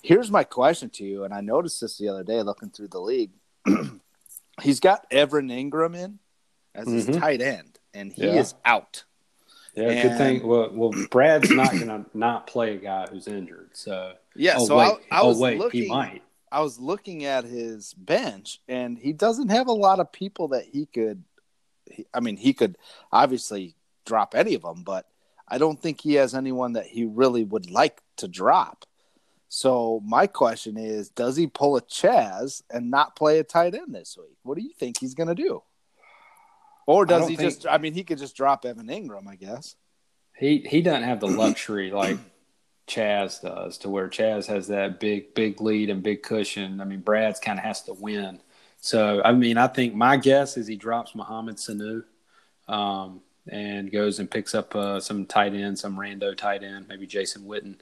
here's 0.02 0.30
my 0.30 0.44
question 0.44 0.90
to 0.90 1.04
you, 1.04 1.24
and 1.24 1.34
I 1.34 1.40
noticed 1.40 1.80
this 1.80 1.98
the 1.98 2.08
other 2.08 2.24
day 2.24 2.42
looking 2.42 2.70
through 2.70 2.88
the 2.88 3.00
league. 3.00 3.32
he's 4.60 4.80
got 4.80 5.06
Evan 5.10 5.48
Engram 5.48 5.96
in 5.96 6.18
as 6.74 6.88
his 6.88 7.06
Mhm. 7.06 7.20
tight 7.20 7.40
end, 7.40 7.78
and 7.94 8.12
he 8.12 8.24
Yeah. 8.26 8.40
is 8.40 8.54
out. 8.64 9.04
Yeah, 9.74 9.88
And- 9.90 10.08
good 10.10 10.18
thing. 10.18 10.46
Well, 10.46 10.70
well, 10.72 10.90
Brad's 11.10 11.50
not 11.50 11.70
going 11.72 11.86
to 11.86 12.04
not 12.12 12.46
play 12.46 12.74
a 12.74 12.78
guy 12.78 13.06
who's 13.10 13.26
injured. 13.26 13.70
So 13.72 14.14
Yeah, 14.34 14.56
oh 14.58 14.66
so 14.66 14.76
wait, 14.78 14.98
I, 15.10 15.20
I 15.20 15.24
was 15.24 15.38
oh 15.38 15.42
wait, 15.42 15.58
looking. 15.58 15.82
he 15.84 15.88
might. 15.88 16.22
I 16.50 16.60
was 16.60 16.78
looking 16.78 17.24
at 17.24 17.44
his 17.44 17.94
bench, 17.94 18.60
and 18.68 18.98
he 18.98 19.14
doesn't 19.14 19.48
have 19.48 19.68
a 19.68 19.72
lot 19.72 20.00
of 20.00 20.12
people 20.12 20.48
that 20.48 20.66
he 20.66 20.84
could. 20.86 21.24
He, 21.90 22.04
I 22.12 22.20
mean, 22.20 22.36
he 22.36 22.52
could 22.52 22.76
obviously 23.10 23.74
drop 24.04 24.34
any 24.34 24.54
of 24.54 24.60
them, 24.62 24.82
but 24.82 25.06
I 25.48 25.56
don't 25.56 25.80
think 25.80 26.02
he 26.02 26.14
has 26.14 26.34
anyone 26.34 26.74
that 26.74 26.86
he 26.88 27.04
really 27.06 27.44
would 27.44 27.70
like 27.70 28.02
to 28.16 28.28
drop. 28.28 28.84
So 29.54 30.00
my 30.06 30.28
question 30.28 30.78
is, 30.78 31.10
does 31.10 31.36
he 31.36 31.46
pull 31.46 31.76
a 31.76 31.82
Chaz 31.82 32.62
and 32.70 32.90
not 32.90 33.14
play 33.14 33.38
a 33.38 33.44
tight 33.44 33.74
end 33.74 33.94
this 33.94 34.16
week? 34.18 34.38
What 34.44 34.56
do 34.56 34.64
you 34.64 34.72
think 34.72 34.98
he's 34.98 35.12
going 35.12 35.28
to 35.28 35.34
do? 35.34 35.62
Or 36.86 37.04
does 37.04 37.28
he 37.28 37.36
think- 37.36 37.50
just? 37.50 37.66
I 37.66 37.76
mean, 37.76 37.92
he 37.92 38.02
could 38.02 38.16
just 38.16 38.34
drop 38.34 38.64
Evan 38.64 38.86
Engram, 38.86 39.28
I 39.28 39.36
guess. 39.36 39.76
He 40.38 40.64
he 40.66 40.80
doesn't 40.80 41.02
have 41.02 41.20
the 41.20 41.28
luxury 41.28 41.90
like 41.90 42.16
Chaz 42.88 43.42
does, 43.42 43.76
to 43.78 43.90
where 43.90 44.08
Chaz 44.08 44.46
has 44.46 44.68
that 44.68 44.98
big 44.98 45.34
big 45.34 45.60
lead 45.60 45.90
and 45.90 46.02
big 46.02 46.22
cushion. 46.22 46.80
I 46.80 46.84
mean, 46.84 47.02
Brad's 47.02 47.38
kind 47.38 47.58
of 47.58 47.64
has 47.66 47.82
to 47.82 47.92
win. 47.92 48.40
So 48.80 49.20
I 49.22 49.32
mean, 49.32 49.58
I 49.58 49.66
think 49.66 49.94
my 49.94 50.16
guess 50.16 50.56
is 50.56 50.66
he 50.66 50.76
drops 50.76 51.14
Mohamed 51.14 51.56
Sanu, 51.56 52.04
um, 52.68 53.20
and 53.46 53.92
goes 53.92 54.18
and 54.18 54.30
picks 54.30 54.54
up 54.54 54.74
uh, 54.74 54.98
some 54.98 55.26
tight 55.26 55.52
end, 55.52 55.78
some 55.78 55.98
rando 55.98 56.34
tight 56.34 56.62
end, 56.62 56.88
maybe 56.88 57.06
Jason 57.06 57.42
Witten, 57.42 57.76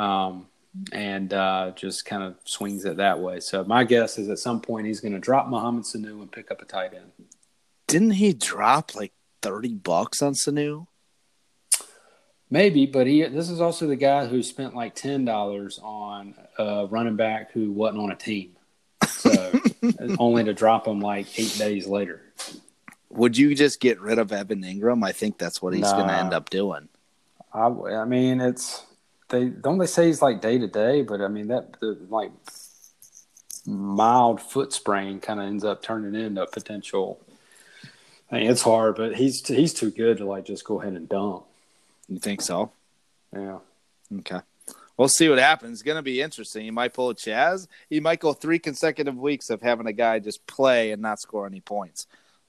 um, 0.00 0.46
and 0.92 1.32
uh, 1.32 1.72
just 1.74 2.04
kind 2.04 2.22
of 2.22 2.36
swings 2.44 2.84
it 2.84 2.98
that 2.98 3.20
way. 3.20 3.40
So 3.40 3.64
my 3.64 3.84
guess 3.84 4.18
is 4.18 4.28
at 4.28 4.38
some 4.38 4.60
point 4.60 4.86
he's 4.86 5.00
going 5.00 5.12
to 5.12 5.18
drop 5.18 5.48
Mohamed 5.48 5.84
Sanu 5.84 6.20
and 6.20 6.30
pick 6.30 6.50
up 6.50 6.62
a 6.62 6.64
tight 6.64 6.94
end. 6.94 7.12
Didn't 7.86 8.12
he 8.12 8.32
drop 8.32 8.94
like 8.94 9.12
thirty 9.42 9.74
bucks 9.74 10.22
on 10.22 10.34
Sanu? 10.34 10.86
Maybe, 12.50 12.86
but 12.86 13.06
he 13.06 13.22
this 13.24 13.50
is 13.50 13.60
also 13.60 13.86
the 13.86 13.96
guy 13.96 14.26
who 14.26 14.42
spent 14.42 14.74
like 14.74 14.94
ten 14.94 15.24
dollars 15.24 15.80
on 15.82 16.34
a 16.58 16.86
running 16.86 17.16
back 17.16 17.52
who 17.52 17.72
wasn't 17.72 18.02
on 18.02 18.12
a 18.12 18.16
team, 18.16 18.56
so 19.06 19.60
only 20.18 20.44
to 20.44 20.52
drop 20.52 20.86
him 20.86 21.00
like 21.00 21.38
eight 21.38 21.56
days 21.58 21.86
later. 21.86 22.22
Would 23.10 23.36
you 23.36 23.56
just 23.56 23.80
get 23.80 24.00
rid 24.00 24.18
of 24.18 24.32
Evan 24.32 24.62
Engram? 24.62 25.04
I 25.04 25.10
think 25.10 25.36
that's 25.36 25.60
what 25.60 25.74
he's 25.74 25.90
going 25.90 26.06
to 26.06 26.14
end 26.14 26.32
up 26.32 26.48
doing. 26.48 26.88
I, 27.52 27.66
I 27.66 28.04
mean, 28.04 28.40
it's 28.40 28.84
they 29.30 29.46
don't 29.46 29.78
they 29.78 29.86
say 29.86 30.06
he's 30.06 30.22
like 30.22 30.40
day 30.40 30.58
to 30.58 30.66
day, 30.66 31.02
but 31.02 31.20
I 31.20 31.28
mean 31.28 31.48
that 31.48 31.80
the 31.80 31.98
like 32.08 32.32
mild 33.66 34.40
foot 34.40 34.72
sprain 34.72 35.20
kind 35.20 35.40
of 35.40 35.46
ends 35.46 35.64
up 35.64 35.82
turning 35.82 36.20
into 36.20 36.42
a 36.42 36.46
potential. 36.46 37.20
I 38.30 38.40
mean, 38.40 38.50
it's 38.50 38.62
hard, 38.62 38.96
but 38.96 39.16
he's 39.16 39.46
he's 39.46 39.74
too 39.74 39.90
good 39.90 40.18
to 40.18 40.24
like 40.24 40.44
just 40.44 40.64
go 40.64 40.80
ahead 40.80 40.92
and 40.94 41.08
dump. 41.08 41.44
You 42.08 42.18
think 42.18 42.42
so? 42.42 42.72
Yeah. 43.32 43.58
Okay. 44.18 44.40
We'll 44.96 45.08
see 45.08 45.28
what 45.30 45.38
happens. 45.38 45.78
It's 45.78 45.82
going 45.82 45.96
to 45.96 46.02
be 46.02 46.20
interesting. 46.20 46.62
He 46.62 46.70
might 46.70 46.92
pull 46.92 47.08
a 47.08 47.14
Chaz. 47.14 47.68
He 47.88 48.00
might 48.00 48.20
go 48.20 48.34
three 48.34 48.58
consecutive 48.58 49.16
weeks 49.16 49.48
of 49.48 49.62
having 49.62 49.86
a 49.86 49.94
guy 49.94 50.18
just 50.18 50.46
play 50.46 50.92
and 50.92 51.00
not 51.00 51.20
score 51.20 51.46
any 51.46 51.60
points. 51.60 52.06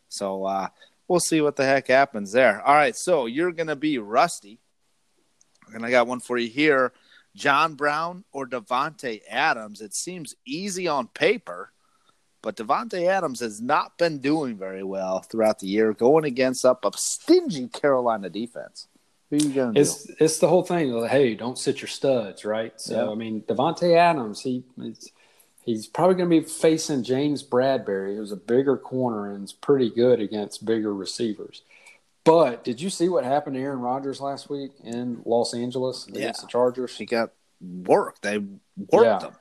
So 0.09 0.43
uh, 0.43 0.67
we'll 1.07 1.21
see 1.21 1.39
what 1.39 1.55
the 1.55 1.63
heck 1.63 1.87
happens 1.87 2.33
there. 2.33 2.61
All 2.61 2.75
right. 2.75 2.93
So 2.93 3.25
you're 3.25 3.53
going 3.53 3.67
to 3.67 3.77
be 3.77 3.99
rusty. 3.99 4.59
And 5.73 5.85
I 5.85 5.91
got 5.91 6.07
one 6.07 6.19
for 6.19 6.37
you 6.37 6.49
here. 6.49 6.93
John 7.35 7.75
Brown 7.75 8.23
or 8.31 8.45
Davante 8.45 9.21
Adams. 9.29 9.81
It 9.81 9.93
seems 9.93 10.35
easy 10.45 10.87
on 10.87 11.07
paper, 11.07 11.71
but 12.41 12.57
Davante 12.57 13.07
Adams 13.07 13.39
has 13.39 13.61
not 13.61 13.97
been 13.97 14.19
doing 14.19 14.57
very 14.57 14.83
well 14.83 15.19
throughout 15.19 15.59
the 15.59 15.67
year, 15.67 15.93
going 15.93 16.25
against 16.25 16.65
up 16.65 16.83
a 16.85 16.91
stingy 16.97 17.67
Carolina 17.67 18.29
defense. 18.29 18.87
Who 19.29 19.37
are 19.37 19.39
you 19.39 19.53
going 19.53 19.73
to 19.73 19.75
do? 19.75 19.81
It's 19.81 20.09
it's 20.19 20.39
the 20.39 20.49
whole 20.49 20.63
thing. 20.63 20.91
Like, 20.91 21.09
hey, 21.09 21.35
don't 21.35 21.57
sit 21.57 21.79
your 21.81 21.87
studs, 21.87 22.43
right? 22.43 22.73
So 22.79 23.05
Yeah. 23.05 23.11
I 23.11 23.15
mean, 23.15 23.43
Davante 23.43 23.95
Adams, 23.95 24.41
he 24.41 24.65
it's, 24.77 25.09
he's 25.63 25.87
probably 25.87 26.15
going 26.15 26.29
to 26.29 26.41
be 26.41 26.45
facing 26.45 27.03
James 27.03 27.41
Bradberry, 27.41 28.17
who's 28.17 28.33
a 28.33 28.37
bigger 28.37 28.77
corner 28.77 29.33
and 29.33 29.45
is 29.45 29.53
pretty 29.53 29.89
good 29.89 30.19
against 30.19 30.65
bigger 30.65 30.93
receivers. 30.93 31.61
But 32.23 32.63
did 32.63 32.79
you 32.81 32.89
see 32.89 33.09
what 33.09 33.23
happened 33.23 33.55
to 33.55 33.61
Aaron 33.61 33.79
Rodgers 33.79 34.21
last 34.21 34.49
week 34.49 34.71
in 34.83 35.21
Los 35.25 35.53
Angeles 35.53 36.07
against 36.07 36.39
Yeah. 36.41 36.45
the 36.45 36.47
Chargers? 36.47 36.95
He 36.97 37.05
got 37.05 37.31
worked. 37.59 38.21
They 38.21 38.37
worked 38.37 38.53
Yeah. 38.91 39.19
him. 39.21 39.33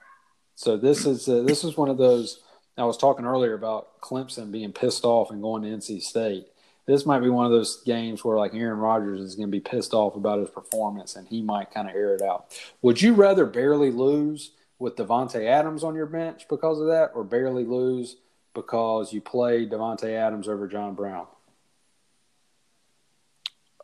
So 0.54 0.76
this 0.76 1.04
is 1.06 1.28
uh, 1.28 1.42
this 1.42 1.64
is 1.64 1.76
one 1.76 1.88
of 1.88 1.98
those. 1.98 2.40
I 2.78 2.84
was 2.84 2.96
talking 2.96 3.26
earlier 3.26 3.54
about 3.54 4.00
Clemson 4.00 4.50
being 4.50 4.72
pissed 4.72 5.04
off 5.04 5.30
and 5.30 5.42
going 5.42 5.62
to 5.62 5.68
NC 5.68 6.00
State. 6.00 6.46
This 6.86 7.04
might 7.04 7.20
be 7.20 7.28
one 7.28 7.44
of 7.44 7.52
those 7.52 7.82
games 7.84 8.24
where 8.24 8.36
like 8.38 8.54
Aaron 8.54 8.78
Rodgers 8.78 9.20
is 9.20 9.34
going 9.36 9.48
to 9.48 9.52
be 9.52 9.60
pissed 9.60 9.92
off 9.92 10.16
about 10.16 10.40
his 10.40 10.50
performance 10.50 11.14
and 11.16 11.28
he 11.28 11.42
might 11.42 11.70
kind 11.70 11.88
of 11.88 11.94
air 11.94 12.14
it 12.14 12.22
out. 12.22 12.46
Would 12.82 13.00
you 13.02 13.12
rather 13.14 13.44
barely 13.46 13.90
lose 13.90 14.52
with 14.78 14.96
Davante 14.96 15.44
Adams 15.46 15.84
on 15.84 15.94
your 15.94 16.06
bench 16.06 16.46
because 16.48 16.80
of 16.80 16.86
that, 16.86 17.10
or 17.14 17.22
barely 17.22 17.64
lose 17.64 18.16
because 18.54 19.12
you 19.12 19.20
played 19.20 19.70
Davante 19.70 20.10
Adams 20.14 20.48
over 20.48 20.66
John 20.66 20.94
Brown? 20.94 21.26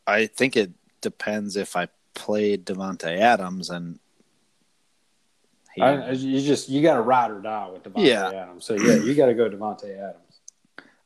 I 0.07 0.27
think 0.27 0.57
it 0.57 0.71
depends 1.01 1.57
if 1.57 1.77
I 1.77 1.89
played 2.15 2.65
Davante 2.65 3.19
Adams 3.19 3.71
and 3.71 3.99
he, 5.75 5.83
I, 5.83 6.13
you 6.13 6.41
just 6.41 6.69
you 6.71 6.81
got 6.81 6.95
to 6.95 7.03
ride 7.03 7.31
or 7.31 7.41
die 7.41 7.69
with 7.69 7.83
Davante 7.83 8.07
Yeah. 8.07 8.29
Adams. 8.29 8.65
So 8.65 8.75
yeah, 8.75 8.95
you 8.95 9.15
got 9.15 9.27
to 9.27 9.35
go 9.35 9.49
Davante 9.51 9.95
Adams. 9.99 10.41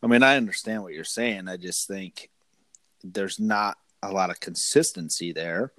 I 0.02 0.06
mean, 0.06 0.22
I 0.22 0.36
understand 0.36 0.82
what 0.82 0.92
you're 0.94 1.04
saying. 1.04 1.48
I 1.48 1.56
just 1.56 1.88
think 1.88 2.30
there's 3.02 3.40
not 3.40 3.78
a 4.02 4.12
lot 4.12 4.30
of 4.30 4.40
consistency 4.40 5.32
there. 5.32 5.72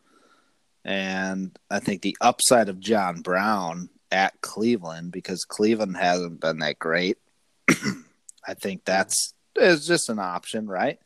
And 0.83 1.57
I 1.69 1.79
think 1.79 2.01
the 2.01 2.17
upside 2.21 2.67
of 2.69 2.79
John 2.79 3.21
Brown 3.21 3.89
at 4.11 4.39
Cleveland, 4.41 5.11
because 5.11 5.45
Cleveland 5.45 5.95
hasn't 5.97 6.41
been 6.41 6.59
that 6.59 6.79
great, 6.79 7.17
I 8.47 8.53
think 8.55 8.83
that's 8.85 9.33
is 9.55 9.85
just 9.87 10.09
an 10.09 10.19
option, 10.19 10.67
right? 10.67 10.99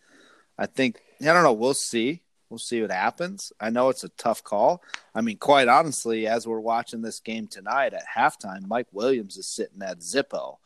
I 0.58 0.66
think 0.66 1.00
I 1.22 1.26
don't 1.26 1.44
know. 1.44 1.54
We'll 1.54 1.74
see. 1.74 2.22
We'll 2.50 2.60
see 2.60 2.82
what 2.82 2.92
happens. 2.92 3.52
I 3.60 3.70
know 3.70 3.90
it's 3.90 4.04
a 4.04 4.10
tough 4.10 4.44
call. 4.44 4.84
I 5.14 5.22
mean, 5.22 5.38
quite 5.38 5.68
honestly, 5.68 6.28
as 6.28 6.48
we're 6.48 6.60
watching 6.60 7.02
this 7.02 7.20
game 7.20 7.48
tonight 7.48 7.94
at 7.94 8.06
halftime, 8.16 8.68
Mike 8.68 8.88
Williams 8.92 9.38
is 9.38 9.48
sitting 9.48 9.82
at 9.82 10.00
Zippo. 10.00 10.58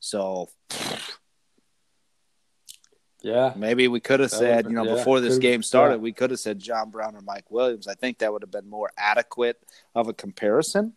So 0.00 0.48
Yeah, 3.22 3.52
Maybe 3.56 3.88
we 3.88 4.00
could 4.00 4.20
have 4.20 4.30
said, 4.30 4.66
you 4.66 4.72
know, 4.72 4.84
yeah, 4.84 4.94
before 4.94 5.20
this 5.20 5.38
game 5.38 5.62
started, 5.62 5.96
yeah. 5.96 6.02
we 6.02 6.12
could 6.12 6.30
have 6.30 6.40
said 6.40 6.58
John 6.58 6.90
Brown 6.90 7.16
or 7.16 7.20
Mike 7.20 7.50
Williams. 7.50 7.88
I 7.88 7.94
think 7.94 8.18
that 8.18 8.32
would 8.32 8.42
have 8.42 8.50
been 8.50 8.68
more 8.68 8.90
adequate 8.96 9.60
of 9.94 10.08
a 10.08 10.14
comparison 10.14 10.94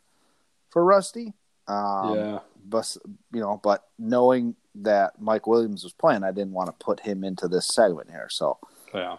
for 0.70 0.84
Rusty. 0.84 1.34
Um, 1.68 2.16
yeah. 2.16 2.40
But 2.64 2.96
you 3.34 3.40
know, 3.40 3.60
but 3.64 3.86
knowing 3.98 4.56
that 4.76 5.20
Mike 5.20 5.48
Williams 5.48 5.84
was 5.84 5.94
playing, 5.94 6.24
I 6.24 6.32
didn't 6.32 6.54
want 6.54 6.68
to 6.68 6.86
put 6.86 7.00
him 7.00 7.24
into 7.24 7.48
this 7.48 7.68
segment 7.68 8.12
here. 8.12 8.28
So, 8.30 8.60
Yeah. 8.94 9.18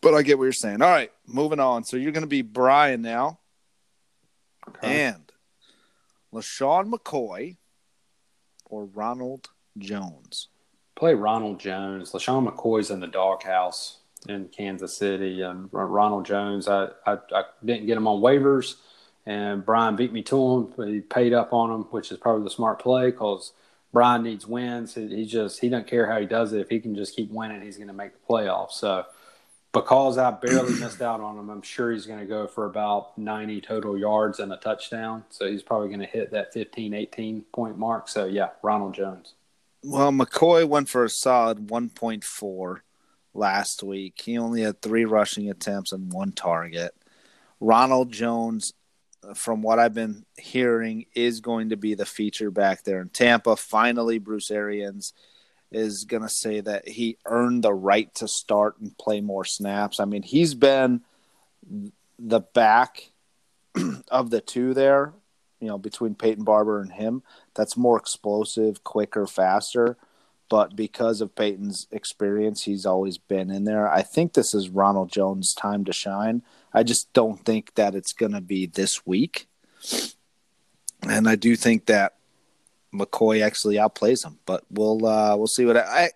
But 0.00 0.14
I 0.14 0.22
get 0.22 0.38
what 0.38 0.44
you're 0.44 0.52
saying. 0.52 0.82
All 0.82 0.90
right, 0.90 1.10
moving 1.26 1.60
on. 1.60 1.84
So 1.84 1.96
you're 1.96 2.12
going 2.12 2.22
to 2.22 2.28
be 2.28 2.42
Brian 2.42 3.02
now, 3.02 3.38
Okay. 4.68 5.06
and 5.06 5.32
LeSean 6.32 6.92
McCoy 6.92 7.56
or 8.66 8.84
Ronald 8.86 9.48
Jones. 9.78 10.48
Play 10.94 11.14
Ronald 11.14 11.58
Jones. 11.60 12.12
LeSean 12.12 12.48
McCoy's 12.48 12.90
in 12.90 13.00
the 13.00 13.06
doghouse 13.06 13.98
in 14.28 14.48
Kansas 14.48 14.96
City, 14.96 15.42
and 15.42 15.68
Ronald 15.72 16.24
Jones. 16.26 16.68
I, 16.68 16.88
I 17.06 17.18
I 17.32 17.44
didn't 17.64 17.86
get 17.86 17.96
him 17.96 18.08
on 18.08 18.20
waivers, 18.20 18.74
and 19.24 19.64
Brian 19.64 19.94
beat 19.96 20.12
me 20.12 20.22
to 20.24 20.54
him. 20.54 20.72
But 20.76 20.88
he 20.88 21.00
paid 21.00 21.32
up 21.32 21.52
on 21.52 21.70
him, 21.70 21.82
which 21.90 22.10
is 22.12 22.18
probably 22.18 22.44
the 22.44 22.50
smart 22.50 22.78
play 22.80 23.10
because 23.10 23.52
Brian 23.96 24.24
needs 24.24 24.46
wins. 24.46 24.94
He, 24.94 25.08
he 25.08 25.24
just 25.24 25.58
he 25.58 25.70
doesn't 25.70 25.86
care 25.86 26.06
how 26.06 26.20
he 26.20 26.26
does 26.26 26.52
it. 26.52 26.60
If 26.60 26.68
he 26.68 26.80
can 26.80 26.94
just 26.94 27.16
keep 27.16 27.30
winning, 27.30 27.62
he's 27.62 27.78
going 27.78 27.88
to 27.88 27.94
make 27.94 28.12
the 28.12 28.18
playoffs. 28.28 28.72
So 28.72 29.06
because 29.72 30.18
I 30.18 30.32
barely 30.32 30.74
missed 30.80 31.00
out 31.00 31.22
on 31.22 31.38
him, 31.38 31.48
I'm 31.48 31.62
sure 31.62 31.90
he's 31.90 32.04
going 32.04 32.18
to 32.18 32.26
go 32.26 32.46
for 32.46 32.66
about 32.66 33.16
90 33.16 33.62
total 33.62 33.96
yards 33.96 34.38
and 34.38 34.52
a 34.52 34.58
touchdown. 34.58 35.24
So 35.30 35.50
he's 35.50 35.62
probably 35.62 35.88
going 35.88 36.00
to 36.00 36.06
hit 36.06 36.30
that 36.32 36.52
15, 36.52 36.92
18 36.92 37.46
point 37.54 37.78
mark. 37.78 38.10
So 38.10 38.26
yeah, 38.26 38.50
Ronald 38.62 38.92
Jones. 38.92 39.32
Well, 39.82 40.12
McCoy 40.12 40.68
went 40.68 40.90
for 40.90 41.02
a 41.02 41.08
solid 41.08 41.68
1.4 41.68 42.80
last 43.32 43.82
week. 43.82 44.20
He 44.22 44.36
only 44.36 44.60
had 44.60 44.82
three 44.82 45.06
rushing 45.06 45.48
attempts 45.48 45.92
and 45.92 46.12
one 46.12 46.32
target. 46.32 46.94
Ronald 47.60 48.12
Jones, 48.12 48.74
from 49.34 49.62
what 49.62 49.78
I've 49.78 49.94
been 49.94 50.24
hearing, 50.38 51.06
is 51.14 51.40
going 51.40 51.70
to 51.70 51.76
be 51.76 51.94
the 51.94 52.06
feature 52.06 52.50
back 52.50 52.84
there 52.84 53.00
in 53.00 53.08
Tampa. 53.08 53.56
Finally, 53.56 54.18
Bruce 54.18 54.50
Arians 54.50 55.12
is 55.72 56.04
going 56.04 56.22
to 56.22 56.28
say 56.28 56.60
that 56.60 56.88
he 56.88 57.18
earned 57.26 57.64
the 57.64 57.74
right 57.74 58.14
to 58.14 58.28
start 58.28 58.78
and 58.80 58.96
play 58.98 59.20
more 59.20 59.44
snaps. 59.44 59.98
I 59.98 60.04
mean, 60.04 60.22
he's 60.22 60.54
been 60.54 61.02
the 62.18 62.40
back 62.40 63.10
of 64.08 64.30
the 64.30 64.40
two 64.40 64.74
there, 64.74 65.12
you 65.60 65.68
know, 65.68 65.78
between 65.78 66.14
Peyton 66.14 66.44
Barber 66.44 66.80
and 66.80 66.92
him. 66.92 67.22
That's 67.54 67.76
more 67.76 67.98
explosive, 67.98 68.84
quicker, 68.84 69.26
faster. 69.26 69.96
But 70.48 70.76
because 70.76 71.20
of 71.20 71.34
Peyton's 71.34 71.88
experience, 71.90 72.62
he's 72.62 72.86
always 72.86 73.18
been 73.18 73.50
in 73.50 73.64
there. 73.64 73.90
I 73.90 74.02
think 74.02 74.32
this 74.32 74.54
is 74.54 74.68
Ronald 74.68 75.10
Jones' 75.10 75.54
time 75.54 75.84
to 75.86 75.92
shine. 75.92 76.42
I 76.76 76.82
just 76.82 77.10
don't 77.14 77.42
think 77.42 77.74
that 77.76 77.94
it's 77.94 78.12
going 78.12 78.32
to 78.32 78.42
be 78.42 78.66
this 78.66 79.06
week. 79.06 79.48
And 81.08 81.26
I 81.26 81.34
do 81.34 81.56
think 81.56 81.86
that 81.86 82.16
McCoy 82.94 83.42
actually 83.42 83.76
outplays 83.76 84.26
him, 84.26 84.38
but 84.44 84.62
we'll 84.70 85.06
uh, 85.06 85.34
we'll 85.36 85.46
see 85.46 85.64
what 85.64 85.78
I, 85.78 85.80
I 85.80 86.10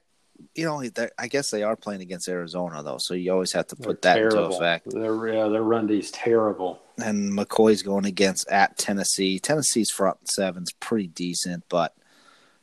you 0.55 0.67
know 0.67 0.83
I 1.19 1.29
guess 1.29 1.51
they 1.51 1.63
are 1.63 1.77
playing 1.77 2.03
against 2.03 2.29
Arizona 2.29 2.83
though, 2.83 2.99
so 2.99 3.15
you 3.15 3.33
always 3.33 3.53
have 3.53 3.69
to 3.69 3.77
put 3.77 4.03
that 4.03 4.15
They're 4.15 4.25
into 4.25 4.37
terrible. 4.37 4.57
effect. 4.57 4.91
Their, 4.91 5.29
yeah, 5.29 5.49
their 5.49 5.63
run 5.63 5.87
D's 5.87 6.11
terrible. 6.11 6.83
And 7.03 7.33
McCoy's 7.33 7.83
going 7.83 8.05
against 8.05 8.47
at 8.51 8.77
Tennessee. 8.77 9.39
Tennessee's 9.39 9.91
front 9.91 10.31
seven's 10.31 10.73
pretty 10.73 11.07
decent, 11.07 11.65
but 11.71 11.95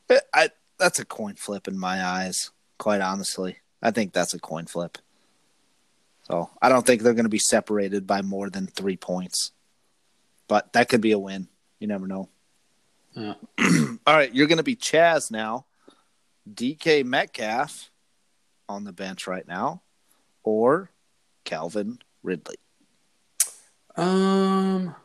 it, 0.07 0.21
I 0.35 0.49
that's 0.77 0.99
a 0.99 1.05
coin 1.05 1.33
flip 1.33 1.67
in 1.67 1.79
my 1.79 2.05
eyes. 2.05 2.51
Quite 2.77 3.01
honestly, 3.01 3.57
I 3.81 3.89
think 3.89 4.13
that's 4.13 4.35
a 4.35 4.39
coin 4.39 4.67
flip. 4.67 4.99
So 6.27 6.49
I 6.61 6.67
don't 6.67 6.85
think 6.85 7.01
they're 7.01 7.13
going 7.13 7.23
to 7.23 7.29
be 7.29 7.39
separated 7.39 8.05
by 8.05 8.21
more 8.21 8.49
than 8.49 8.67
three 8.67 8.97
points, 8.97 9.51
but 10.49 10.73
that 10.73 10.89
could 10.89 10.99
be 10.99 11.13
a 11.13 11.19
win. 11.19 11.47
You 11.79 11.87
never 11.87 12.05
know. 12.05 12.27
Yeah. 13.13 13.35
All 14.05 14.13
right, 14.13 14.33
you're 14.33 14.47
going 14.47 14.57
to 14.57 14.63
be 14.63 14.75
Chaz 14.75 15.31
now. 15.31 15.65
DK 16.51 17.05
Metcalf 17.05 17.91
on 18.67 18.83
the 18.83 18.91
bench 18.91 19.25
right 19.25 19.47
now, 19.47 19.81
or 20.43 20.91
Calvin 21.45 21.99
Ridley. 22.23 22.57
Um, 23.95 24.95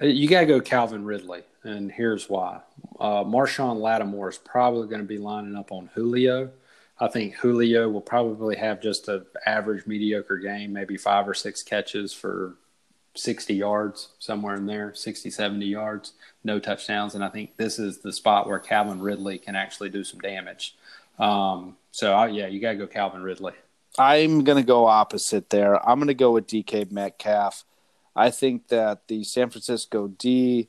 you 0.00 0.26
got 0.26 0.40
to 0.40 0.46
go 0.46 0.60
Calvin 0.60 1.04
Ridley, 1.04 1.42
and 1.64 1.92
here's 1.92 2.30
why. 2.30 2.60
Uh, 2.98 3.24
Marshon 3.24 3.78
Lattimore 3.78 4.30
is 4.30 4.38
probably 4.38 4.88
going 4.88 5.02
to 5.02 5.06
be 5.06 5.18
lining 5.18 5.54
up 5.54 5.70
on 5.70 5.90
Julio. 5.94 6.50
I 7.00 7.08
think 7.08 7.34
Julio 7.36 7.88
will 7.88 8.00
probably 8.00 8.56
have 8.56 8.80
just 8.80 9.08
an 9.08 9.24
average, 9.46 9.86
mediocre 9.86 10.38
game, 10.38 10.72
maybe 10.72 10.96
five 10.96 11.28
or 11.28 11.34
six 11.34 11.62
catches 11.62 12.12
for 12.12 12.56
60 13.14 13.54
yards, 13.54 14.08
somewhere 14.18 14.56
in 14.56 14.66
there, 14.66 14.94
60, 14.94 15.30
70 15.30 15.66
yards, 15.66 16.12
no 16.44 16.58
touchdowns. 16.58 17.14
And 17.14 17.24
I 17.24 17.28
think 17.28 17.56
this 17.56 17.78
is 17.78 17.98
the 17.98 18.12
spot 18.12 18.48
where 18.48 18.58
Calvin 18.58 19.00
Ridley 19.00 19.38
can 19.38 19.56
actually 19.56 19.90
do 19.90 20.02
some 20.04 20.20
damage. 20.20 20.76
Um, 21.18 21.76
so, 21.90 22.14
I, 22.14 22.28
yeah, 22.28 22.46
you 22.46 22.60
got 22.60 22.72
to 22.72 22.78
go 22.78 22.86
Calvin 22.86 23.22
Ridley. 23.22 23.54
I'm 23.98 24.44
going 24.44 24.58
to 24.58 24.66
go 24.66 24.86
opposite 24.86 25.50
there. 25.50 25.76
I'm 25.88 25.98
going 25.98 26.08
to 26.08 26.14
go 26.14 26.32
with 26.32 26.46
DK 26.46 26.90
Metcalf. 26.92 27.64
I 28.14 28.30
think 28.30 28.68
that 28.68 29.06
the 29.08 29.24
San 29.24 29.50
Francisco 29.50 30.08
D 30.08 30.68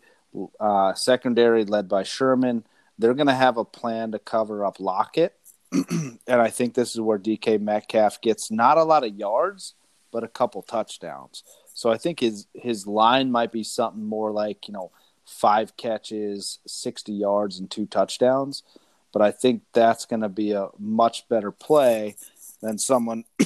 uh, 0.60 0.94
secondary, 0.94 1.66
led 1.66 1.88
by 1.88 2.04
Sherman, 2.04 2.64
they're 2.98 3.14
going 3.14 3.28
to 3.28 3.34
have 3.34 3.58
a 3.58 3.66
plan 3.66 4.12
to 4.12 4.20
cover 4.20 4.66
up 4.66 4.80
Lockett. 4.80 5.36
and 5.90 6.20
I 6.28 6.50
think 6.50 6.74
this 6.74 6.94
is 6.94 7.02
where 7.02 7.20
DK 7.20 7.62
Metcalf 7.62 8.22
gets 8.22 8.52
not 8.52 8.78
a 8.78 8.84
lot 8.84 9.04
of 9.04 9.16
yards, 9.16 9.76
but 10.12 10.24
a 10.24 10.28
couple 10.28 10.62
touchdowns. 10.62 11.44
So 11.74 11.92
I 11.92 11.98
think 11.98 12.20
his 12.20 12.48
his 12.54 12.88
line 12.88 13.32
might 13.32 13.52
be 13.52 13.64
something 13.64 14.04
more 14.04 14.32
like 14.32 14.68
you 14.68 14.74
know 14.74 14.92
five 15.26 15.78
catches, 15.78 16.60
sixty 16.66 17.14
yards, 17.14 17.60
and 17.60 17.70
two 17.70 17.86
touchdowns. 17.86 18.64
But 19.12 19.22
I 19.22 19.32
think 19.32 19.64
that's 19.74 20.06
going 20.06 20.22
to 20.22 20.30
be 20.30 20.52
a 20.52 20.70
much 20.78 21.28
better 21.30 21.52
play 21.52 22.16
than 22.62 22.78
someone, 22.78 23.24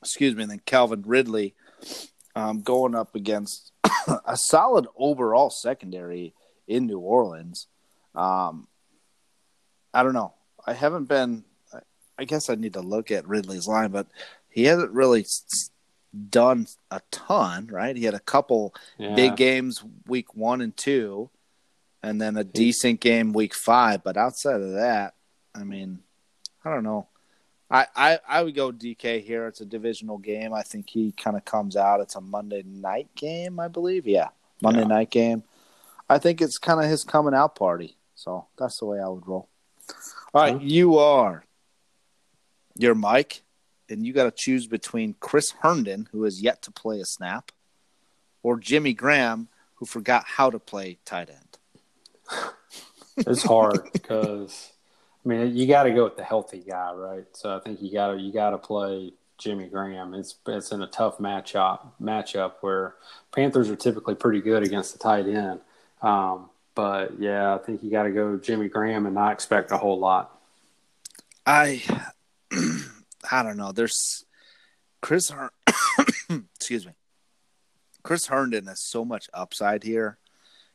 excuse 0.00 0.36
me, 0.36 0.44
than 0.44 0.60
Calvin 0.60 1.02
Ridley 1.04 1.54
um, 2.36 2.62
going 2.62 2.94
up 2.94 3.14
against 3.14 3.72
a 4.26 4.36
solid 4.36 4.86
overall 4.96 5.50
secondary 5.50 6.34
in 6.66 6.86
New 6.86 6.98
Orleans. 6.98 7.66
Um, 8.14 8.68
I 9.92 10.02
don't 10.02 10.14
know. 10.14 10.34
I 10.66 10.72
haven't 10.72 11.04
been. 11.04 11.44
I 12.16 12.24
guess 12.24 12.48
I 12.48 12.54
need 12.54 12.74
to 12.74 12.80
look 12.80 13.10
at 13.10 13.26
Ridley's 13.26 13.66
line, 13.66 13.90
but 13.90 14.06
he 14.48 14.64
hasn't 14.64 14.92
really 14.92 15.26
done 16.30 16.66
a 16.92 17.00
ton, 17.10 17.66
right? 17.66 17.96
He 17.96 18.04
had 18.04 18.14
a 18.14 18.20
couple 18.20 18.72
Yeah. 18.98 19.16
big 19.16 19.36
games 19.36 19.82
week 20.06 20.32
one 20.34 20.60
and 20.60 20.76
two, 20.76 21.30
and 22.04 22.20
then 22.20 22.36
a 22.36 22.44
decent 22.44 23.00
game 23.00 23.32
week 23.32 23.52
five. 23.52 24.04
But 24.04 24.16
outside 24.16 24.60
of 24.60 24.72
that, 24.74 25.14
I 25.56 25.64
mean, 25.64 26.04
I 26.64 26.70
don't 26.72 26.84
know. 26.84 27.08
I, 27.68 27.86
I, 27.96 28.18
I 28.28 28.42
would 28.44 28.54
go 28.54 28.70
DK 28.70 29.20
here. 29.24 29.48
It's 29.48 29.60
a 29.60 29.64
divisional 29.66 30.18
game. 30.18 30.54
I 30.54 30.62
think 30.62 30.88
he 30.88 31.10
kind 31.12 31.36
of 31.36 31.44
comes 31.44 31.74
out. 31.76 32.00
It's 32.00 32.14
a 32.14 32.20
Monday 32.20 32.62
night 32.64 33.08
game, 33.16 33.58
I 33.58 33.66
believe. 33.66 34.06
Yeah, 34.06 34.28
Monday 34.62 34.82
Yeah. 34.82 34.86
night 34.86 35.10
game. 35.10 35.42
I 36.08 36.18
think 36.18 36.40
it's 36.40 36.58
kind 36.58 36.78
of 36.80 36.88
his 36.88 37.02
coming 37.02 37.34
out 37.34 37.56
party. 37.56 37.96
So 38.14 38.46
that's 38.56 38.78
the 38.78 38.84
way 38.86 39.00
I 39.00 39.08
would 39.08 39.26
roll. 39.26 39.48
All 40.34 40.42
right, 40.42 40.60
you 40.60 40.98
are. 40.98 41.44
You're 42.76 42.96
Mike, 42.96 43.42
and 43.88 44.04
you 44.04 44.12
got 44.12 44.24
to 44.24 44.32
choose 44.32 44.66
between 44.66 45.14
Chris 45.20 45.52
Herndon, 45.60 46.08
who 46.10 46.24
has 46.24 46.42
yet 46.42 46.60
to 46.62 46.72
play 46.72 46.98
a 46.98 47.04
snap, 47.04 47.52
or 48.42 48.58
Jimmy 48.58 48.94
Graham, 48.94 49.46
who 49.76 49.86
forgot 49.86 50.24
how 50.26 50.50
to 50.50 50.58
play 50.58 50.98
tight 51.04 51.30
end. 51.30 52.50
it's 53.18 53.44
hard 53.44 53.92
because 53.92 54.72
I 55.24 55.28
mean 55.28 55.56
you 55.56 55.68
got 55.68 55.84
to 55.84 55.92
go 55.92 56.02
with 56.02 56.16
the 56.16 56.24
healthy 56.24 56.64
guy, 56.68 56.92
right? 56.94 57.26
So 57.34 57.56
I 57.56 57.60
think 57.60 57.80
you 57.80 57.92
got 57.92 58.08
to 58.08 58.18
you 58.18 58.32
got 58.32 58.50
to 58.50 58.58
play 58.58 59.12
Jimmy 59.38 59.68
Graham. 59.68 60.14
It's 60.14 60.34
it's 60.48 60.72
in 60.72 60.82
a 60.82 60.88
tough 60.88 61.18
matchup 61.18 61.92
matchup 62.02 62.54
where 62.60 62.96
Panthers 63.30 63.70
are 63.70 63.76
typically 63.76 64.16
pretty 64.16 64.40
good 64.40 64.64
against 64.64 64.94
the 64.94 64.98
tight 64.98 65.28
end. 65.28 65.60
Um, 66.02 66.50
but 66.74 67.18
yeah, 67.20 67.54
I 67.54 67.58
think 67.58 67.82
you 67.82 67.90
got 67.90 68.04
to 68.04 68.10
go 68.10 68.36
Jimmy 68.36 68.68
Graham 68.68 69.06
and 69.06 69.14
not 69.14 69.32
expect 69.32 69.70
a 69.72 69.76
whole 69.76 69.98
lot. 69.98 70.38
I 71.46 71.82
I 73.30 73.42
don't 73.42 73.56
know. 73.56 73.72
There's 73.72 74.24
Chris 75.02 75.30
Her- 75.30 75.50
excuse 76.56 76.86
me. 76.86 76.92
Chris 78.02 78.26
Herndon 78.26 78.66
has 78.66 78.80
so 78.80 79.04
much 79.04 79.28
upside 79.32 79.82
here. 79.82 80.18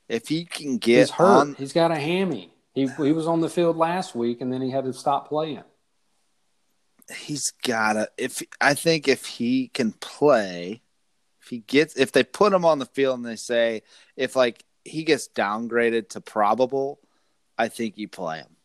If 0.08 0.28
he 0.28 0.45
can 0.45 0.78
get 0.78 1.00
He's 1.00 1.10
hurt. 1.12 1.26
on 1.28 1.56
He's 1.56 1.74
got 1.74 1.91
a 1.91 1.95
hammy. 2.00 2.54
He 2.74 2.88
he 2.88 3.12
was 3.12 3.28
on 3.28 3.41
the 3.41 3.50
field 3.50 3.78
last 3.78 4.16
week 4.16 4.41
and 4.41 4.52
then 4.52 4.62
he 4.62 4.72
had 4.72 4.86
to 4.86 4.93
stop 4.93 5.28
playing. 5.28 5.64
he's 7.16 7.52
gotta 7.64 8.10
if 8.18 8.41
I 8.62 8.74
think 8.74 9.08
if 9.08 9.26
he 9.26 9.68
can 9.70 9.91
play, 9.93 10.82
if 11.41 11.47
he 11.50 11.60
gets 11.60 11.95
if 11.95 12.12
they 12.12 12.24
put 12.24 12.54
him 12.54 12.66
on 12.66 12.80
the 12.80 12.86
field 12.86 13.18
and 13.18 13.26
they 13.26 13.36
say 13.36 13.82
if 14.16 14.36
like 14.36 14.64
he 14.90 15.04
gets 15.04 15.30
downgraded 15.30 16.10
to 16.10 16.22
probable, 16.22 17.00
I 17.58 17.68
think 17.68 17.98
you 17.98 18.08
play 18.08 18.40
him. 18.40 18.56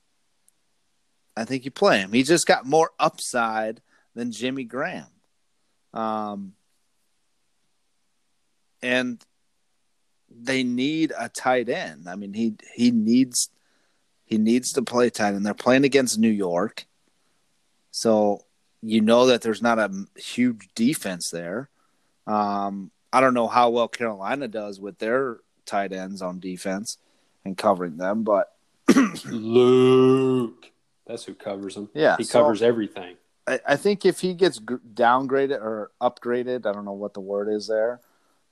I 1.36 1.44
think 1.44 1.64
you 1.64 1.70
play 1.70 1.98
him. 1.98 2.12
He 2.12 2.22
just 2.22 2.46
got 2.46 2.66
more 2.66 2.90
upside 2.98 3.80
than 4.14 4.32
Jimmy 4.32 4.64
Graham. 4.64 5.06
Um 5.92 6.54
and 8.82 9.24
they 10.30 10.62
need 10.62 11.12
a 11.18 11.28
tight 11.28 11.68
end. 11.68 12.08
I 12.08 12.16
mean 12.16 12.34
he 12.34 12.56
he 12.74 12.90
needs 12.90 13.50
he 14.24 14.38
needs 14.38 14.72
to 14.72 14.82
play 14.82 15.10
tight 15.10 15.34
end. 15.34 15.44
They're 15.44 15.54
playing 15.54 15.84
against 15.84 16.18
New 16.18 16.28
York. 16.28 16.86
So 17.90 18.44
you 18.82 19.00
know 19.00 19.26
that 19.26 19.42
there's 19.42 19.62
not 19.62 19.78
a 19.78 19.90
huge 20.16 20.68
defense 20.74 21.30
there. 21.30 21.70
Um, 22.26 22.90
I 23.12 23.20
don't 23.20 23.34
know 23.34 23.48
how 23.48 23.70
well 23.70 23.88
Carolina 23.88 24.48
does 24.48 24.80
with 24.80 24.98
their 24.98 25.38
tight 25.66 25.92
ends 25.92 26.22
on 26.22 26.40
defense 26.40 26.98
and 27.44 27.56
covering 27.56 27.96
them, 27.96 28.22
but 28.22 28.54
Luke. 29.26 30.70
That's 31.06 31.24
who 31.24 31.34
covers 31.34 31.76
him. 31.76 31.88
Yeah, 31.94 32.16
He 32.16 32.24
so- 32.24 32.40
covers 32.40 32.62
everything. 32.62 33.16
I, 33.46 33.60
I 33.68 33.76
think 33.76 34.06
if 34.06 34.20
he 34.20 34.32
gets 34.32 34.58
downgraded 34.58 35.60
or 35.60 35.90
upgraded, 36.00 36.64
I 36.64 36.72
don't 36.72 36.86
know 36.86 36.92
what 36.92 37.12
the 37.12 37.20
word 37.20 37.50
is 37.52 37.66
there, 37.66 38.00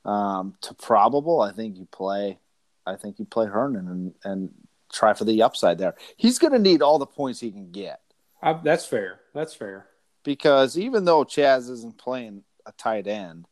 um, 0.05 0.53
to 0.61 0.75
probable, 0.75 1.41
I 1.41 1.51
think 1.51 1.77
you 1.77 1.87
play. 1.91 2.37
I 2.85 2.95
think 2.95 3.17
you 3.17 3.25
play 3.25 3.47
Herndon 3.47 3.87
and, 3.87 4.13
and 4.23 4.53
try 4.91 5.13
for 5.13 5.23
the 5.25 5.41
upside 5.41 5.79
there. 5.79 5.95
He's 6.17 6.37
going 6.37 6.53
to 6.53 6.59
need 6.59 6.83
all 6.83 6.99
the 6.99 7.07
points 7.07 7.39
he 7.39 7.49
can 7.49 7.71
get 7.71 8.01
I, 8.41 8.53
that's 8.53 8.85
fair. 8.85 9.21
That's 9.33 9.55
fair. 9.55 9.87
because 10.23 10.77
even 10.77 11.05
though 11.05 11.23
Chaz 11.23 11.69
isn't 11.71 11.97
playing 11.97 12.43
a 12.67 12.71
tight 12.73 13.07
end, 13.07 13.47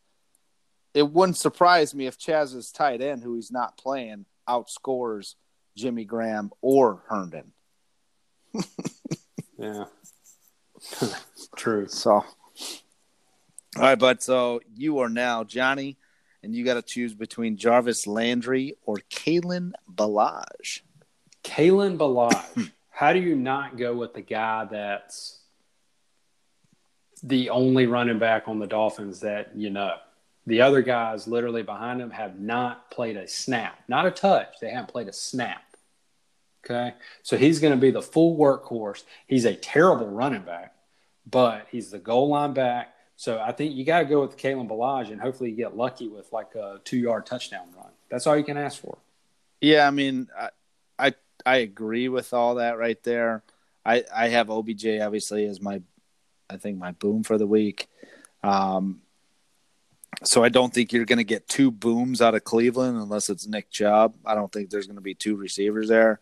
it 0.93 1.09
wouldn't 1.09 1.37
surprise 1.37 1.95
me 1.95 2.07
if 2.07 2.17
Chaz's 2.17 2.71
tight 2.71 3.01
end, 3.01 3.23
who 3.23 3.35
he's 3.35 3.51
not 3.51 3.77
playing, 3.77 4.25
outscores 4.47 5.35
Jimmy 5.77 6.05
Graham 6.05 6.51
or 6.61 7.03
Herndon. 7.07 7.53
Yeah. 9.61 9.85
True. 11.55 11.87
So, 11.87 12.11
all 12.11 12.25
right, 13.77 13.99
but 13.99 14.23
so 14.23 14.59
you 14.75 14.99
are 14.99 15.09
now 15.09 15.43
Johnny, 15.43 15.97
and 16.41 16.55
you 16.55 16.65
got 16.65 16.73
to 16.73 16.81
choose 16.81 17.13
between 17.13 17.57
Jarvis 17.57 18.07
Landry 18.07 18.75
or 18.83 18.97
Kalen 19.11 19.73
Ballage. 19.93 20.81
Kalen 21.43 21.97
Ballage. 21.97 22.71
How 22.89 23.13
do 23.13 23.19
you 23.19 23.35
not 23.35 23.77
go 23.77 23.95
with 23.95 24.15
the 24.15 24.21
guy 24.21 24.65
that's 24.65 25.39
the 27.23 27.51
only 27.51 27.85
running 27.85 28.19
back 28.19 28.47
on 28.47 28.57
the 28.57 28.67
Dolphins 28.67 29.19
that 29.19 29.55
you 29.55 29.69
know? 29.69 29.93
The 30.47 30.61
other 30.61 30.81
guys 30.81 31.27
literally 31.27 31.63
behind 31.63 32.01
him 32.01 32.11
have 32.11 32.39
not 32.39 32.89
played 32.89 33.17
a 33.17 33.27
snap, 33.27 33.79
not 33.87 34.05
a 34.05 34.11
touch. 34.11 34.55
They 34.59 34.69
haven't 34.69 34.89
played 34.89 35.07
a 35.07 35.13
snap. 35.13 35.63
Okay. 36.65 36.93
So 37.23 37.37
he's 37.37 37.59
going 37.59 37.73
to 37.73 37.79
be 37.79 37.91
the 37.91 38.01
full 38.01 38.37
workhorse. 38.37 39.03
He's 39.27 39.45
a 39.45 39.55
terrible 39.55 40.07
running 40.07 40.43
back, 40.43 40.73
but 41.29 41.67
he's 41.71 41.91
the 41.91 41.99
goal 41.99 42.29
line 42.29 42.53
back. 42.53 42.93
So 43.15 43.39
I 43.39 43.51
think 43.51 43.75
you 43.75 43.85
got 43.85 43.99
to 43.99 44.05
go 44.05 44.21
with 44.21 44.37
Kalen 44.37 44.67
Ballage 44.67 45.11
and 45.11 45.21
hopefully 45.21 45.51
you 45.51 45.55
get 45.55 45.77
lucky 45.77 46.07
with 46.07 46.31
like 46.33 46.55
a 46.55 46.79
two 46.83 46.97
yard 46.97 47.25
touchdown 47.25 47.67
run. 47.75 47.91
That's 48.09 48.25
all 48.25 48.35
you 48.35 48.43
can 48.43 48.57
ask 48.57 48.79
for. 48.79 48.97
Yeah, 49.59 49.87
I 49.87 49.91
mean, 49.91 50.27
I, 50.37 50.49
I 50.97 51.13
I 51.45 51.57
agree 51.57 52.09
with 52.09 52.33
all 52.33 52.55
that 52.55 52.79
right 52.79 53.01
there. 53.03 53.43
I 53.85 54.03
I 54.13 54.29
have 54.29 54.49
OBJ 54.49 54.87
obviously 55.01 55.45
as 55.45 55.61
my, 55.61 55.81
I 56.49 56.57
think 56.57 56.77
my 56.77 56.91
boom 56.93 57.23
for 57.23 57.37
the 57.37 57.47
week. 57.47 57.87
Um, 58.43 59.01
so 60.23 60.43
I 60.43 60.49
don't 60.49 60.73
think 60.73 60.93
you're 60.93 61.05
going 61.05 61.17
to 61.17 61.23
get 61.23 61.47
two 61.47 61.71
booms 61.71 62.21
out 62.21 62.35
of 62.35 62.43
Cleveland 62.43 62.97
unless 62.97 63.29
it's 63.29 63.47
Nick 63.47 63.69
Chubb. 63.71 64.15
I 64.25 64.35
don't 64.35 64.51
think 64.51 64.69
there's 64.69 64.87
going 64.87 64.97
to 64.97 65.01
be 65.01 65.15
two 65.15 65.35
receivers 65.35 65.87
there. 65.87 66.19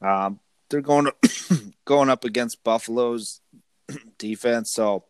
Um, 0.00 0.40
they're 0.68 0.80
going 0.80 1.06
to, 1.06 1.72
going 1.84 2.08
up 2.08 2.24
against 2.24 2.64
Buffalo's 2.64 3.40
defense, 4.18 4.70
so 4.72 5.04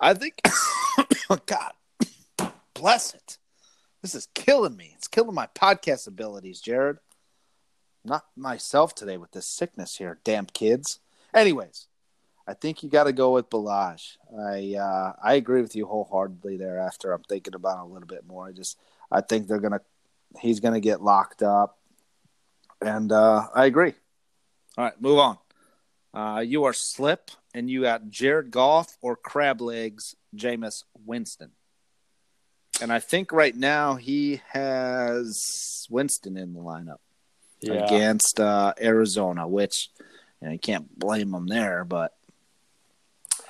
I 0.00 0.14
think, 0.14 0.40
God, 1.46 1.72
bless 2.74 3.14
it. 3.14 3.38
This 4.02 4.14
is 4.14 4.28
killing 4.34 4.76
me. 4.76 4.92
It's 4.96 5.08
killing 5.08 5.34
my 5.34 5.48
podcast 5.54 6.06
abilities, 6.06 6.60
Jared. 6.60 6.98
Not 8.04 8.24
myself 8.36 8.94
today 8.94 9.16
with 9.16 9.32
this 9.32 9.46
sickness 9.46 9.96
here, 9.96 10.20
damn 10.22 10.46
kids. 10.46 11.00
Anyways, 11.34 11.87
I 12.48 12.54
think 12.54 12.82
you 12.82 12.88
got 12.88 13.04
to 13.04 13.12
go 13.12 13.34
with 13.34 13.50
Ballage. 13.50 14.16
I 14.34 14.74
uh, 14.80 15.12
I 15.22 15.34
agree 15.34 15.60
with 15.60 15.76
you 15.76 15.84
wholeheartedly 15.84 16.56
there. 16.56 16.80
After 16.80 17.12
I'm 17.12 17.22
thinking 17.22 17.54
about 17.54 17.78
it 17.78 17.82
a 17.82 17.92
little 17.92 18.08
bit 18.08 18.26
more, 18.26 18.48
I 18.48 18.52
just 18.52 18.78
I 19.12 19.20
think 19.20 19.46
they're 19.46 19.60
gonna 19.60 19.82
he's 20.40 20.60
gonna 20.60 20.80
get 20.80 21.02
locked 21.02 21.42
up, 21.42 21.78
and 22.80 23.12
uh, 23.12 23.48
I 23.54 23.66
agree. 23.66 23.92
All 24.78 24.84
right, 24.84 24.98
move 24.98 25.18
on. 25.18 25.38
Uh, 26.14 26.40
you 26.40 26.64
are 26.64 26.72
slip, 26.72 27.30
and 27.52 27.68
you 27.68 27.82
got 27.82 28.08
Jared 28.08 28.50
Goff 28.50 28.96
or 29.02 29.14
Crab 29.14 29.60
Legs, 29.60 30.16
Jameis 30.34 30.84
Winston. 31.04 31.50
And 32.80 32.90
I 32.90 32.98
think 32.98 33.30
right 33.30 33.54
now 33.54 33.96
he 33.96 34.40
has 34.52 35.86
Winston 35.90 36.38
in 36.38 36.54
the 36.54 36.60
lineup 36.60 37.00
against 37.62 38.40
uh, 38.40 38.72
Arizona, 38.80 39.46
which 39.46 39.90
you, 40.40 40.46
know, 40.46 40.52
you 40.52 40.58
can't 40.58 40.98
blame 40.98 41.32
them 41.32 41.46
there, 41.46 41.84
but 41.84 42.14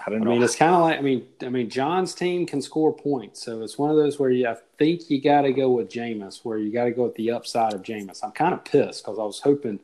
I 0.09 0.11
don't 0.11 0.23
I 0.23 0.25
know. 0.25 0.39
mean, 0.39 0.43
it's 0.43 0.57
kind 0.57 0.75
of 0.75 0.83
like 0.83 0.99
I 0.99 1.03
mean, 1.03 1.27
I 1.43 1.49
mean, 1.49 1.71
John's 1.71 2.15
team 2.15 2.47
can 2.47 2.63
score 2.63 2.93
points, 2.95 3.43
so 3.45 3.63
it's 3.63 3.79
one 3.79 3.91
of 3.91 3.97
those 3.97 4.19
where 4.19 4.31
you 4.31 4.49
I 4.49 4.57
think 4.79 5.11
you 5.11 5.21
got 5.23 5.43
to 5.43 5.53
go 5.53 5.71
with 5.71 5.91
Jameis, 5.91 6.45
where 6.45 6.59
you 6.59 6.73
got 6.73 6.85
to 6.87 6.91
go 6.93 7.05
with 7.05 7.15
the 7.17 7.31
upside 7.33 7.75
of 7.75 7.83
Jameis. 7.83 8.25
I'm 8.25 8.33
kind 8.33 8.55
of 8.55 8.65
pissed 8.65 9.05
because 9.05 9.19
I 9.19 9.23
was 9.23 9.41
hoping 9.41 9.81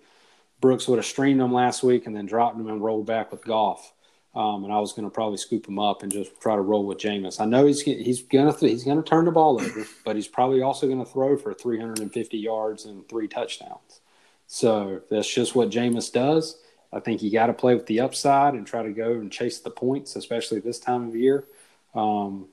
Brooks 0.61 0.89
would 0.89 0.99
have 0.99 1.07
streamed 1.07 1.41
him 1.41 1.53
last 1.53 1.83
week 1.85 2.07
and 2.07 2.17
then 2.17 2.27
dropped 2.27 2.59
him 2.59 2.69
and 2.69 2.83
rolled 2.83 3.07
back 3.07 3.33
with 3.33 3.45
Goff, 3.45 3.93
um, 4.35 4.65
and 4.65 4.73
I 4.73 4.81
was 4.81 4.93
going 4.93 5.07
to 5.09 5.15
probably 5.15 5.39
scoop 5.39 5.69
him 5.69 5.79
up 5.79 6.03
and 6.03 6.13
just 6.13 6.41
try 6.41 6.57
to 6.57 6.63
roll 6.63 6.87
with 6.87 6.99
Jameis. 6.99 7.41
I 7.41 7.47
know 7.47 7.67
he's 7.67 7.83
he's 7.83 8.23
gonna 8.23 8.53
th- 8.55 8.73
he's 8.73 8.85
gonna 8.85 9.03
turn 9.03 9.27
the 9.27 9.33
ball 9.33 9.61
over, 9.63 9.87
but 10.05 10.17
he's 10.17 10.29
probably 10.29 10.63
also 10.63 10.87
going 10.89 11.05
to 11.05 11.11
throw 11.11 11.37
for 11.37 11.55
350 11.55 12.39
yards 12.39 12.87
and 12.87 13.09
three 13.09 13.29
touchdowns. 13.29 14.01
So 14.47 15.03
that's 15.11 15.33
just 15.33 15.55
what 15.55 15.71
Jameis 15.71 16.13
does. 16.13 16.59
I 16.95 17.01
think 17.01 17.23
you 17.23 17.31
got 17.33 17.47
to 17.47 17.53
play 17.53 17.75
with 17.75 17.87
the 17.87 18.01
upside 18.01 18.55
and 18.55 18.65
try 18.65 18.85
to 18.85 18.93
go 18.93 19.15
and 19.15 19.31
chase 19.31 19.59
the 19.59 19.71
points, 19.71 20.15
especially 20.15 20.61
this 20.61 20.79
time 20.79 21.09
of 21.09 21.17
year. 21.17 21.45
Um, 21.93 22.47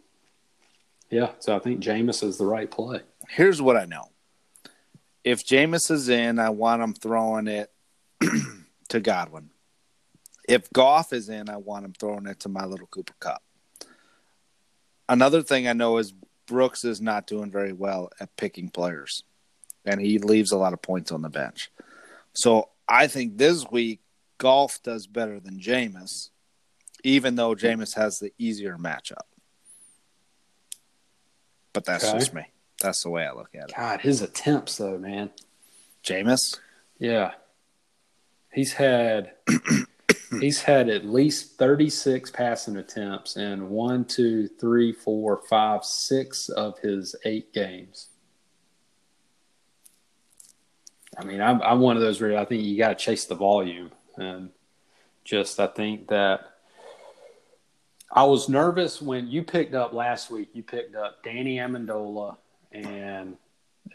yeah, 1.11 1.29
so 1.37 1.55
I 1.55 1.59
think 1.59 1.79
Jameis 1.79 2.23
is 2.23 2.39
the 2.39 2.45
right 2.45 2.69
play. 2.69 3.01
Here's 3.29 3.61
what 3.61 3.77
I 3.77 3.85
know. 3.85 4.09
If 5.23 5.45
Jameis 5.45 5.91
is 5.91 6.09
in, 6.09 6.39
I 6.39 6.49
want 6.49 6.81
him 6.81 6.95
throwing 6.95 7.47
it 7.47 7.71
to 8.89 8.99
Godwin. 8.99 9.51
If 10.49 10.73
Goff 10.73 11.13
is 11.13 11.29
in, 11.29 11.47
I 11.47 11.57
want 11.57 11.85
him 11.85 11.93
throwing 11.93 12.25
it 12.25 12.39
to 12.39 12.49
my 12.49 12.65
little 12.65 12.87
Cooper 12.87 13.13
Kupp. 13.19 13.43
Another 15.07 15.43
thing 15.43 15.67
I 15.67 15.73
know 15.73 15.99
is 15.99 16.13
Brooks 16.47 16.83
is 16.83 16.99
not 16.99 17.27
doing 17.27 17.51
very 17.51 17.73
well 17.73 18.09
at 18.19 18.35
picking 18.37 18.69
players, 18.69 19.23
and 19.85 20.01
he 20.01 20.17
leaves 20.17 20.51
a 20.51 20.57
lot 20.57 20.73
of 20.73 20.81
points 20.81 21.11
on 21.11 21.21
the 21.21 21.29
bench. 21.29 21.69
So 22.33 22.69
I 22.87 23.05
think 23.05 23.37
this 23.37 23.69
week 23.69 23.99
Goff 24.41 24.81
does 24.81 25.05
better 25.05 25.39
than 25.39 25.59
Jameis, 25.59 26.29
even 27.03 27.35
though 27.35 27.53
Jameis 27.53 27.95
has 27.95 28.17
the 28.17 28.33
easier 28.39 28.75
matchup. 28.75 29.27
But 31.73 31.85
that's 31.85 32.03
Okay. 32.03 32.17
just 32.17 32.33
me. 32.33 32.45
That's 32.81 33.03
the 33.03 33.11
way 33.11 33.23
I 33.27 33.33
look 33.33 33.53
at 33.53 33.69
it. 33.69 33.75
God, 33.77 34.01
his 34.01 34.23
attempts 34.23 34.77
though, 34.77 34.97
man. 34.97 35.29
Jameis, 36.03 36.57
Yeah, 36.97 37.33
he's 38.51 38.73
had 38.73 39.33
he's 40.39 40.63
had 40.63 40.89
at 40.89 41.05
least 41.05 41.59
thirty 41.59 41.91
six 41.91 42.31
passing 42.31 42.77
attempts 42.77 43.37
in 43.37 43.69
one, 43.69 44.05
two, 44.05 44.47
three, 44.47 44.91
four, 44.91 45.43
five, 45.47 45.85
six 45.85 46.49
of 46.49 46.79
his 46.79 47.15
eight 47.25 47.53
games. 47.53 48.07
I 51.15 51.23
mean, 51.23 51.41
I'm 51.41 51.61
I'm 51.61 51.79
one 51.81 51.95
of 51.95 52.01
those 52.01 52.19
where 52.19 52.35
I 52.37 52.45
think 52.45 52.63
you 52.63 52.75
got 52.77 52.97
to 52.97 53.05
chase 53.05 53.25
the 53.25 53.35
volume, 53.35 53.91
and 54.21 54.49
just 55.23 55.59
I 55.59 55.67
think 55.67 56.07
that 56.07 56.41
I 58.11 58.23
was 58.23 58.49
nervous 58.49 59.01
when 59.01 59.27
you 59.27 59.43
picked 59.43 59.73
up 59.73 59.93
last 59.93 60.29
week. 60.31 60.49
You 60.53 60.63
picked 60.63 60.95
up 60.95 61.23
Danny 61.23 61.57
Amendola, 61.57 62.37
and 62.71 63.37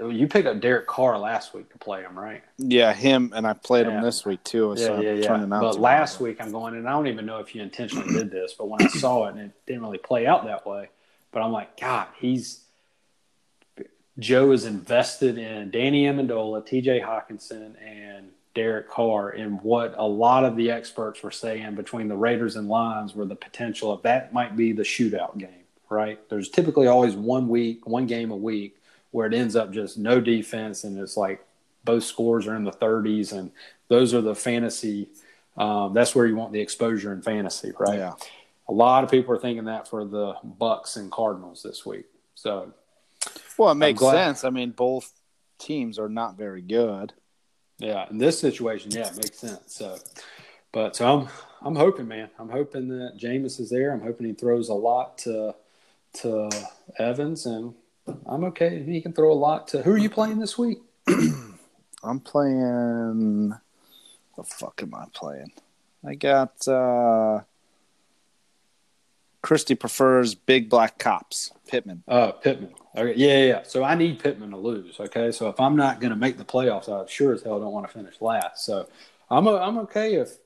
you 0.00 0.26
picked 0.26 0.46
up 0.46 0.60
Derek 0.60 0.86
Carr 0.86 1.18
last 1.18 1.54
week 1.54 1.70
to 1.70 1.78
play 1.78 2.02
him, 2.02 2.18
right? 2.18 2.42
yeah, 2.58 2.92
him, 2.92 3.32
and 3.34 3.46
I 3.46 3.52
played 3.52 3.86
Yeah. 3.86 3.98
him 3.98 4.02
this 4.02 4.24
week 4.24 4.42
too. 4.44 4.74
Yeah, 4.76 4.86
so 4.86 5.00
yeah, 5.00 5.12
yeah. 5.12 5.46
But 5.46 5.78
last 5.78 6.20
week 6.20 6.40
I'm 6.40 6.50
going, 6.50 6.74
and 6.76 6.88
I 6.88 6.92
don't 6.92 7.08
even 7.08 7.26
know 7.26 7.38
if 7.38 7.54
you 7.54 7.62
intentionally 7.62 8.12
did 8.12 8.30
this, 8.30 8.54
but 8.54 8.68
when 8.68 8.82
I 8.82 8.88
saw 8.88 9.26
it, 9.26 9.30
and 9.32 9.40
it 9.40 9.50
didn't 9.66 9.82
really 9.82 9.98
play 9.98 10.26
out 10.26 10.44
that 10.44 10.66
way. 10.66 10.88
But 11.32 11.42
I'm 11.42 11.52
like, 11.52 11.78
God, 11.78 12.08
he's 12.18 12.62
Joe 14.18 14.52
is 14.52 14.64
invested 14.64 15.36
in 15.36 15.70
Danny 15.70 16.04
Amendola, 16.04 16.64
T.J. 16.64 17.00
Hockenson, 17.00 17.74
and 17.86 18.30
Derek 18.56 18.88
Carr, 18.88 19.28
and 19.28 19.60
what 19.60 19.94
a 19.98 20.06
lot 20.06 20.44
of 20.44 20.56
the 20.56 20.70
experts 20.70 21.22
were 21.22 21.30
saying 21.30 21.74
between 21.74 22.08
the 22.08 22.16
Raiders 22.16 22.56
and 22.56 22.68
Lions 22.68 23.14
were 23.14 23.26
the 23.26 23.36
potential 23.36 23.92
of 23.92 24.02
that 24.02 24.32
might 24.32 24.56
be 24.56 24.72
the 24.72 24.82
shootout 24.82 25.38
game. 25.38 25.50
Right? 25.88 26.18
There's 26.28 26.48
typically 26.48 26.88
always 26.88 27.14
one 27.14 27.48
week, 27.48 27.86
one 27.86 28.06
game 28.06 28.32
a 28.32 28.36
week 28.36 28.78
where 29.12 29.26
it 29.26 29.34
ends 29.34 29.54
up 29.54 29.70
just 29.70 29.98
no 29.98 30.20
defense, 30.20 30.82
and 30.82 30.98
it's 30.98 31.16
like 31.16 31.44
both 31.84 32.02
scores 32.02 32.46
are 32.48 32.56
in 32.56 32.64
the 32.64 32.72
30s, 32.72 33.32
and 33.32 33.52
those 33.88 34.14
are 34.14 34.22
the 34.22 34.34
fantasy. 34.34 35.08
Um, 35.56 35.92
that's 35.92 36.14
where 36.14 36.26
you 36.26 36.34
want 36.34 36.52
the 36.52 36.60
exposure 36.60 37.12
in 37.12 37.22
fantasy, 37.22 37.72
right? 37.78 37.98
Yeah. 37.98 38.14
A 38.68 38.72
lot 38.72 39.04
of 39.04 39.10
people 39.10 39.32
are 39.34 39.38
thinking 39.38 39.66
that 39.66 39.86
for 39.86 40.04
the 40.04 40.34
Bucks 40.42 40.96
and 40.96 41.12
Cardinals 41.12 41.62
this 41.62 41.86
week. 41.86 42.06
So 42.34 42.72
Well, 43.58 43.70
it 43.70 43.76
makes 43.76 44.00
sense. 44.00 44.44
I 44.44 44.50
mean, 44.50 44.70
both 44.70 45.12
teams 45.58 45.98
are 45.98 46.08
not 46.08 46.36
very 46.36 46.62
good. 46.62 47.12
Yeah, 47.78 48.06
in 48.10 48.18
this 48.18 48.38
situation, 48.38 48.90
yeah, 48.90 49.08
it 49.08 49.16
makes 49.16 49.38
sense. 49.38 49.60
So, 49.66 49.98
But 50.72 50.96
so 50.96 51.06
I'm 51.06 51.28
I'm 51.62 51.76
hoping, 51.76 52.08
man. 52.08 52.30
I'm 52.38 52.48
hoping 52.48 52.88
that 52.88 53.18
Jameis 53.18 53.60
is 53.60 53.70
there. 53.70 53.92
I'm 53.92 54.00
hoping 54.00 54.26
he 54.26 54.32
throws 54.32 54.68
a 54.68 54.74
lot 54.74 55.18
to 55.18 55.54
to 56.20 56.50
Evans, 56.98 57.46
and 57.46 57.74
I'm 58.26 58.44
okay. 58.44 58.82
He 58.82 59.00
can 59.00 59.12
throw 59.12 59.32
a 59.32 59.34
lot 59.34 59.68
to. 59.68 59.82
Who 59.82 59.92
are 59.92 59.98
you 59.98 60.10
playing 60.10 60.38
this 60.38 60.56
week? 60.56 60.78
I'm 61.08 62.20
playing. 62.20 63.50
The 64.36 64.44
fuck 64.44 64.80
am 64.82 64.94
I 64.94 65.06
playing? 65.12 65.52
I 66.04 66.14
got. 66.14 66.66
uh 66.68 67.40
Christie 69.42 69.76
prefers 69.76 70.34
big 70.34 70.68
black 70.68 70.98
cops. 70.98 71.52
Pittman. 71.68 72.02
Uh, 72.08 72.32
Pittman. 72.32 72.74
Okay, 72.96 73.14
yeah, 73.16 73.38
yeah, 73.38 73.44
yeah. 73.44 73.62
So 73.64 73.84
I 73.84 73.94
need 73.94 74.18
Pittman 74.20 74.50
to 74.50 74.56
lose. 74.56 74.98
Okay, 74.98 75.30
so 75.30 75.48
if 75.48 75.60
I'm 75.60 75.76
not 75.76 76.00
going 76.00 76.10
to 76.10 76.16
make 76.16 76.38
the 76.38 76.44
playoffs, 76.44 76.88
I 76.88 77.06
sure 77.08 77.34
as 77.34 77.42
hell 77.42 77.60
don't 77.60 77.72
want 77.72 77.86
to 77.86 77.92
finish 77.92 78.20
last. 78.20 78.64
So 78.64 78.88
I'm 79.30 79.46
a, 79.46 79.56
I'm 79.56 79.78
okay 79.78 80.14
if 80.14 80.38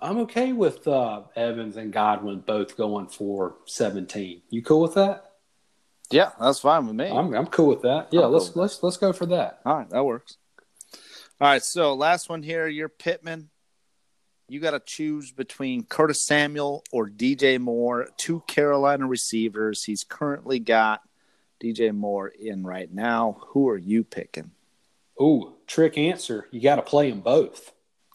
I'm 0.00 0.18
okay 0.18 0.52
with 0.52 0.86
uh, 0.88 1.22
Evans 1.36 1.76
and 1.76 1.92
Godwin 1.92 2.40
both 2.40 2.76
going 2.76 3.06
for 3.06 3.56
17. 3.66 4.42
You 4.50 4.62
cool 4.62 4.80
with 4.80 4.94
that? 4.94 5.24
Yeah, 6.10 6.30
that's 6.40 6.60
fine 6.60 6.86
with 6.86 6.96
me. 6.96 7.08
I'm, 7.08 7.34
I'm 7.34 7.46
cool 7.46 7.68
with 7.68 7.82
that. 7.82 8.08
Yeah, 8.10 8.22
I'm 8.22 8.32
let's 8.32 8.48
cool 8.48 8.62
let's 8.62 8.82
let's 8.82 8.96
go 8.96 9.12
for 9.12 9.26
that. 9.26 9.60
All 9.64 9.76
right, 9.76 9.90
that 9.90 10.04
works. 10.04 10.36
All 11.40 11.48
right, 11.48 11.62
so 11.62 11.94
last 11.94 12.28
one 12.28 12.42
here. 12.42 12.66
You're 12.66 12.88
Pittman. 12.88 13.50
You 14.48 14.60
got 14.60 14.70
to 14.70 14.80
choose 14.80 15.30
between 15.30 15.84
Curtis 15.84 16.22
Samuel 16.22 16.82
or 16.90 17.08
DJ 17.08 17.60
Moore, 17.60 18.08
two 18.16 18.42
Carolina 18.46 19.06
receivers. 19.06 19.84
He's 19.84 20.04
currently 20.04 20.58
got 20.58 21.02
DJ 21.62 21.94
Moore 21.94 22.28
in 22.28 22.64
right 22.64 22.92
now. 22.92 23.38
Who 23.48 23.68
are 23.68 23.76
you 23.78 24.04
picking? 24.04 24.52
Ooh, 25.20 25.54
trick 25.66 25.98
answer. 25.98 26.46
You 26.50 26.60
got 26.60 26.76
to 26.76 26.82
play 26.82 27.10
them 27.10 27.20
both. 27.20 27.72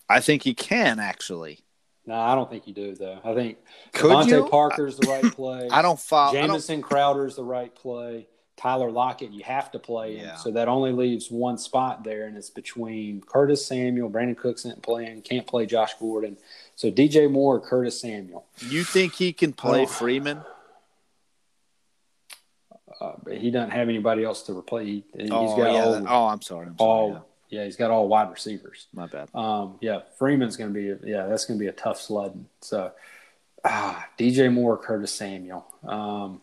I 0.09 0.19
think 0.21 0.45
you 0.45 0.55
can 0.55 0.99
actually. 0.99 1.59
No, 2.05 2.15
I 2.15 2.35
don't 2.35 2.49
think 2.49 2.67
you 2.67 2.73
do 2.73 2.95
though. 2.95 3.19
I 3.23 3.33
think 3.33 3.57
Could 3.93 4.11
DeVante 4.11 4.27
you? 4.27 4.47
Parker's 4.49 4.97
the 4.97 5.07
right 5.09 5.23
play. 5.35 5.67
I 5.71 5.81
don't 5.81 5.99
follow. 5.99 6.31
I 6.31 6.41
don't, 6.41 6.49
Jamison 6.49 6.81
Crowder's 6.81 7.35
the 7.37 7.43
right 7.43 7.73
play. 7.73 8.27
Tyler 8.55 8.91
Lockett, 8.91 9.31
you 9.31 9.43
have 9.43 9.71
to 9.71 9.79
play 9.79 10.17
him. 10.17 10.25
Yeah. 10.27 10.35
So 10.35 10.51
that 10.51 10.67
only 10.67 10.91
leaves 10.91 11.31
one 11.31 11.57
spot 11.57 12.03
there, 12.03 12.27
and 12.27 12.37
it's 12.37 12.51
between 12.51 13.21
Curtis 13.21 13.65
Samuel, 13.65 14.11
Brandin 14.11 14.37
Cooks 14.37 14.63
isn't 14.65 14.83
playing, 14.83 15.23
can't 15.23 15.47
play 15.47 15.65
Josh 15.65 15.93
Gordon. 15.99 16.37
So 16.75 16.91
DJ 16.91 17.29
Moore 17.31 17.55
or 17.55 17.59
Curtis 17.61 17.99
Samuel. 17.99 18.45
you 18.59 18.83
think 18.83 19.13
he 19.15 19.33
can 19.33 19.53
play 19.53 19.83
Oh. 19.83 19.87
Freeman? 19.87 20.41
Uh, 23.01 23.13
he 23.31 23.51
doesn't 23.51 23.71
have 23.71 23.89
anybody 23.89 24.23
else 24.23 24.43
to 24.43 24.57
replace. 24.57 24.85
He, 24.87 25.03
has 25.19 25.29
Oh, 25.31 25.57
got 25.57 25.73
yeah. 25.73 25.83
all, 25.83 25.91
that- 25.93 26.05
oh, 26.07 26.25
I'm 26.27 26.41
sorry. 26.41 26.67
I'm 26.67 26.77
sorry. 26.77 26.89
all 26.89 27.25
yeah. 27.49 27.59
yeah. 27.59 27.65
he's 27.65 27.75
got 27.75 27.91
all 27.91 28.07
wide 28.07 28.31
receivers. 28.31 28.87
My 28.93 29.07
bad. 29.07 29.29
Um, 29.33 29.77
yeah, 29.81 30.01
Freeman's 30.17 30.57
going 30.57 30.73
to 30.73 30.97
be 30.97 31.09
yeah, 31.09 31.25
that's 31.27 31.45
going 31.45 31.59
to 31.59 31.63
be 31.63 31.67
a 31.69 31.73
tough 31.73 31.99
sledding. 31.99 32.47
So, 32.61 32.91
ah, 33.63 34.07
DJ 34.17 34.51
Moore, 34.53 34.77
Curtis 34.77 35.11
Samuel. 35.13 35.65
Um, 35.87 36.41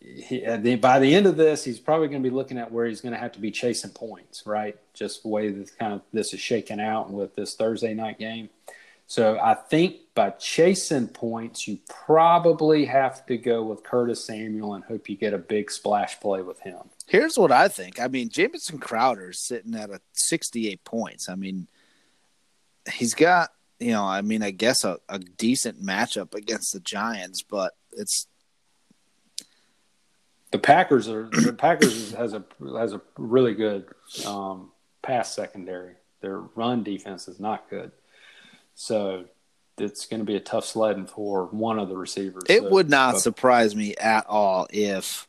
he, 0.00 0.44
the, 0.44 0.76
by 0.76 0.98
the 1.00 1.14
end 1.14 1.26
of 1.26 1.36
this, 1.36 1.64
he's 1.64 1.80
probably 1.80 2.08
going 2.08 2.22
to 2.22 2.28
be 2.28 2.34
looking 2.34 2.58
at 2.58 2.70
where 2.70 2.86
he's 2.86 3.00
going 3.00 3.12
to 3.12 3.18
have 3.18 3.32
to 3.32 3.40
be 3.40 3.50
chasing 3.50 3.90
points, 3.90 4.46
right? 4.46 4.76
Just 4.94 5.22
the 5.22 5.28
way 5.28 5.50
that 5.50 5.78
kind 5.78 5.94
of 5.94 6.02
this 6.12 6.32
is 6.32 6.40
shaking 6.40 6.80
out 6.80 7.10
with 7.10 7.34
this 7.34 7.54
Thursday 7.56 7.92
night 7.94 8.18
game. 8.18 8.50
So 9.10 9.40
I 9.42 9.54
think 9.54 9.96
by 10.14 10.30
chasing 10.30 11.08
points, 11.08 11.66
you 11.66 11.80
probably 11.88 12.84
have 12.84 13.26
to 13.26 13.36
go 13.36 13.64
with 13.64 13.82
Curtis 13.82 14.24
Samuel 14.24 14.74
and 14.74 14.84
hope 14.84 15.10
you 15.10 15.16
get 15.16 15.34
a 15.34 15.38
big 15.38 15.72
splash 15.72 16.20
play 16.20 16.42
with 16.42 16.60
him. 16.60 16.78
Here's 17.08 17.36
what 17.36 17.50
I 17.50 17.66
think. 17.66 18.00
I 18.00 18.06
mean, 18.06 18.28
Jamison 18.28 18.78
Crowder 18.78 19.30
is 19.30 19.40
sitting 19.40 19.74
at 19.74 19.90
a 19.90 20.00
68 20.12 20.84
points. 20.84 21.28
I 21.28 21.34
mean, 21.34 21.66
he's 22.92 23.14
got, 23.14 23.50
you 23.80 23.90
know, 23.90 24.04
I 24.04 24.20
mean, 24.20 24.44
I 24.44 24.52
guess 24.52 24.84
a, 24.84 24.98
a 25.08 25.18
decent 25.18 25.84
matchup 25.84 26.36
against 26.36 26.72
the 26.72 26.78
Giants, 26.78 27.42
but 27.42 27.72
it's 27.90 28.28
The 30.52 30.60
Packers 30.60 31.08
are 31.08 31.28
the 31.32 31.52
Packers 31.52 32.12
has 32.12 32.32
a 32.32 32.44
has 32.78 32.92
a 32.92 33.00
really 33.18 33.54
good 33.54 33.86
um, 34.24 34.70
pass 35.02 35.34
secondary. 35.34 35.94
Their 36.20 36.38
run 36.38 36.84
defense 36.84 37.26
is 37.26 37.40
not 37.40 37.68
good, 37.68 37.90
so 38.80 39.24
it's 39.76 40.06
going 40.06 40.20
to 40.20 40.24
be 40.24 40.36
a 40.36 40.40
tough 40.40 40.64
sledding 40.64 41.06
for 41.06 41.44
one 41.46 41.78
of 41.78 41.88
the 41.90 41.96
receivers. 41.96 42.44
it 42.48 42.62
So- 42.62 42.70
would 42.70 42.88
not 42.88 43.12
but- 43.14 43.20
surprise 43.20 43.76
me 43.76 43.94
at 43.96 44.26
all 44.26 44.66
if 44.70 45.28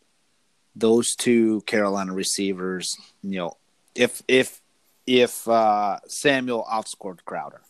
those 0.73 1.15
two 1.17 1.59
Carolina 1.61 2.13
receivers, 2.13 2.95
you 3.21 3.37
know, 3.39 3.57
if 3.93 4.21
if 4.29 4.61
if 5.05 5.45
uh, 5.49 5.99
Samuel 6.07 6.65
outscored 6.71 7.25
Crowder, 7.25 7.61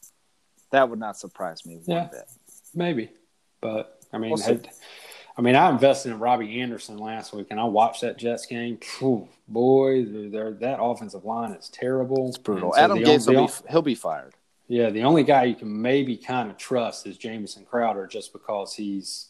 that 0.69 0.87
would 0.89 0.99
not 0.99 1.17
surprise 1.17 1.65
me 1.65 1.77
one 1.77 1.97
Yeah. 1.97 2.09
bit. 2.11 2.29
maybe, 2.75 3.09
but 3.59 3.99
I 4.13 4.19
mean, 4.19 4.31
We'll 4.31 4.41
had- 4.43 4.69
I 5.37 5.41
mean, 5.41 5.55
I 5.55 5.69
invested 5.71 6.11
in 6.11 6.19
Robbie 6.19 6.59
Anderson 6.61 6.97
last 6.97 7.33
week, 7.33 7.47
and 7.49 7.59
I 7.59 7.63
watched 7.63 8.01
that 8.01 8.17
Jets 8.17 8.45
game. 8.45 8.77
Phew, 8.77 9.27
boy, 9.47 10.03
they're, 10.05 10.51
that 10.55 10.79
offensive 10.79 11.23
line 11.25 11.53
is 11.53 11.69
terrible. 11.69 12.27
It's 12.27 12.37
brutal. 12.37 12.73
So 12.73 12.77
Adam 12.79 12.99
Gase 12.99 13.27
will 13.33 13.47
be 13.47 13.53
he'll 13.71 13.81
be 13.81 13.95
fired. 13.95 14.35
Yeah, 14.71 14.89
the 14.89 15.03
only 15.03 15.23
guy 15.23 15.43
you 15.43 15.55
can 15.55 15.81
maybe 15.81 16.15
kind 16.15 16.49
of 16.49 16.57
trust 16.57 17.05
is 17.05 17.17
Jamison 17.17 17.65
Crowder 17.65 18.07
just 18.07 18.31
because 18.31 18.73
he's 18.73 19.27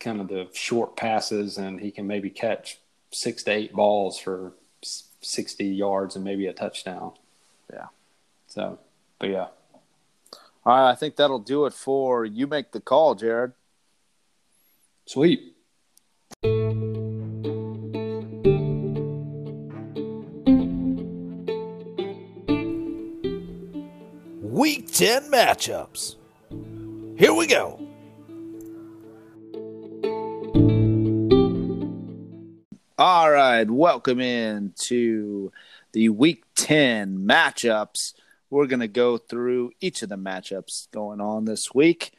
kind 0.00 0.22
of 0.22 0.28
the 0.28 0.48
short 0.54 0.96
passes 0.96 1.58
and 1.58 1.78
he 1.78 1.90
can 1.90 2.06
maybe 2.06 2.30
catch 2.30 2.78
six 3.10 3.42
to 3.42 3.50
eight 3.50 3.74
balls 3.74 4.18
for 4.18 4.54
60 5.20 5.66
yards 5.66 6.16
and 6.16 6.24
maybe 6.24 6.46
a 6.46 6.54
touchdown. 6.54 7.12
Yeah. 7.70 7.88
So, 8.46 8.78
but 9.18 9.28
yeah. 9.28 9.48
All 10.64 10.78
right, 10.78 10.90
I 10.92 10.94
think 10.94 11.16
that'll 11.16 11.40
do 11.40 11.66
it 11.66 11.74
for 11.74 12.24
you. 12.24 12.46
Make 12.46 12.72
the 12.72 12.80
call, 12.80 13.16
Jared. 13.16 13.52
Sweet. 15.04 15.56
10 24.98 25.30
matchups. 25.30 26.16
Here 27.16 27.32
we 27.32 27.46
go. 27.46 27.78
All 32.98 33.30
right, 33.30 33.70
welcome 33.70 34.18
in 34.18 34.72
to 34.86 35.52
the 35.92 36.08
week 36.08 36.42
10 36.56 37.18
matchups. 37.18 38.14
We're 38.50 38.66
going 38.66 38.80
to 38.80 38.88
go 38.88 39.18
through 39.18 39.70
each 39.80 40.02
of 40.02 40.08
the 40.08 40.18
matchups 40.18 40.90
going 40.90 41.20
on 41.20 41.44
this 41.44 41.72
week. 41.72 42.14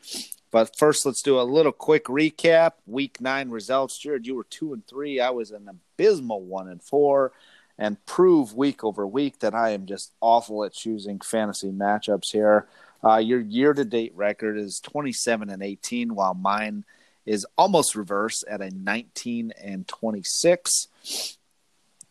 But 0.49 0.77
first, 0.77 1.05
let's 1.05 1.21
do 1.21 1.37
a 1.37 1.43
little 1.43 1.73
quick 1.73 2.05
recap. 2.05 2.75
Week 2.87 3.19
9 3.19 3.49
results. 3.49 3.97
Jared, 3.97 4.25
you 4.25 4.35
were 4.35 4.45
2 4.45 4.71
and 4.71 4.87
3. 4.87 5.19
I 5.19 5.31
was 5.31 5.51
an 5.51 5.67
abysmal 5.67 6.43
1 6.43 6.69
and 6.69 6.81
4 6.81 7.33
and 7.79 8.05
prove 8.05 8.53
week 8.53 8.83
over 8.83 9.07
week 9.07 9.39
that 9.39 9.55
I 9.55 9.69
am 9.69 9.85
just 9.85 10.11
awful 10.19 10.65
at 10.65 10.73
choosing 10.73 11.21
fantasy 11.21 11.71
matchups 11.71 12.31
here. 12.31 12.67
Uh, 13.01 13.17
your 13.17 13.39
year 13.39 13.73
to 13.73 13.85
date 13.85 14.11
record 14.15 14.57
is 14.57 14.81
27 14.81 15.49
and 15.49 15.63
18, 15.63 16.13
while 16.13 16.33
mine 16.33 16.83
is 17.25 17.47
almost 17.57 17.95
reverse 17.95 18.43
at 18.49 18.61
a 18.61 18.69
19 18.69 19.53
and 19.63 19.87
26. 19.87 20.89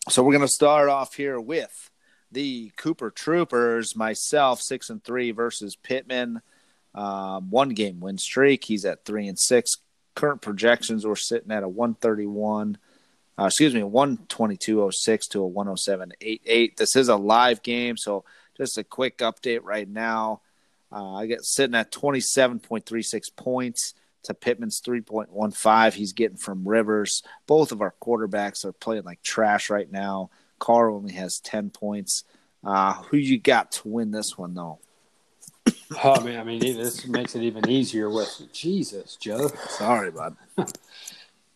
So 0.08 0.22
we're 0.22 0.32
going 0.32 0.40
to 0.40 0.48
start 0.48 0.88
off 0.88 1.14
here 1.14 1.38
with 1.38 1.90
the 2.32 2.72
Cooper 2.76 3.10
Troopers, 3.10 3.94
myself, 3.94 4.62
6 4.62 4.88
and 4.88 5.04
3 5.04 5.32
versus 5.32 5.76
Pittman. 5.76 6.40
Um, 6.94 7.50
one 7.50 7.70
game 7.70 8.00
win 8.00 8.16
streak. 8.16 8.64
He's 8.64 8.86
at 8.86 9.04
3 9.04 9.28
and 9.28 9.38
6. 9.38 9.76
Current 10.14 10.40
projections 10.40 11.06
we're 11.06 11.14
sitting 11.14 11.50
at 11.50 11.62
a 11.62 11.68
131 11.68 12.78
uh, 13.39 13.47
excuse 13.47 13.74
me, 13.74 13.82
122.06 13.82 15.28
to 15.28 15.44
a 15.44 15.51
107.88. 15.51 16.77
This 16.77 16.97
is 16.97 17.09
a 17.09 17.16
live 17.16 17.62
game, 17.62 17.97
so 17.97 18.24
just 18.56 18.78
a 18.78 18.85
quick 18.85 19.19
update 19.19 19.60
right 19.62 19.89
now. 19.89 20.40
Uh, 20.90 21.15
I 21.15 21.27
get 21.27 21.44
sitting 21.44 21.77
at 21.77 21.93
27.36 21.93 23.36
points 23.36 23.94
to 24.24 24.35
Pittman's 24.35 24.81
3.15. 24.81 25.93
He's 25.93 26.12
getting 26.12 26.36
from 26.36 26.66
Rivers. 26.66 27.23
Both 27.47 27.70
of 27.70 27.81
our 27.81 27.94
quarterbacks 28.02 28.65
are 28.65 28.73
playing 28.73 29.05
like 29.05 29.23
trash 29.23 29.70
right 29.70 29.90
now. 29.90 30.31
Carr 30.59 30.90
only 30.90 31.12
has 31.12 31.39
10 31.40 31.70
points. 31.70 32.24
Uh, 32.65 32.94
who 32.94 33.16
you 33.16 33.39
got 33.39 33.70
to 33.73 33.89
win 33.89 34.10
this 34.10 34.36
one, 34.36 34.55
though? 34.55 34.78
Oh, 36.05 36.20
man. 36.20 36.39
I 36.39 36.44
mean, 36.44 36.60
this 36.60 37.06
makes 37.06 37.35
it 37.35 37.43
even 37.43 37.66
easier 37.66 38.10
with 38.10 38.48
Jesus, 38.52 39.16
Joe. 39.16 39.48
Sorry, 39.69 40.10
bud. 40.10 40.36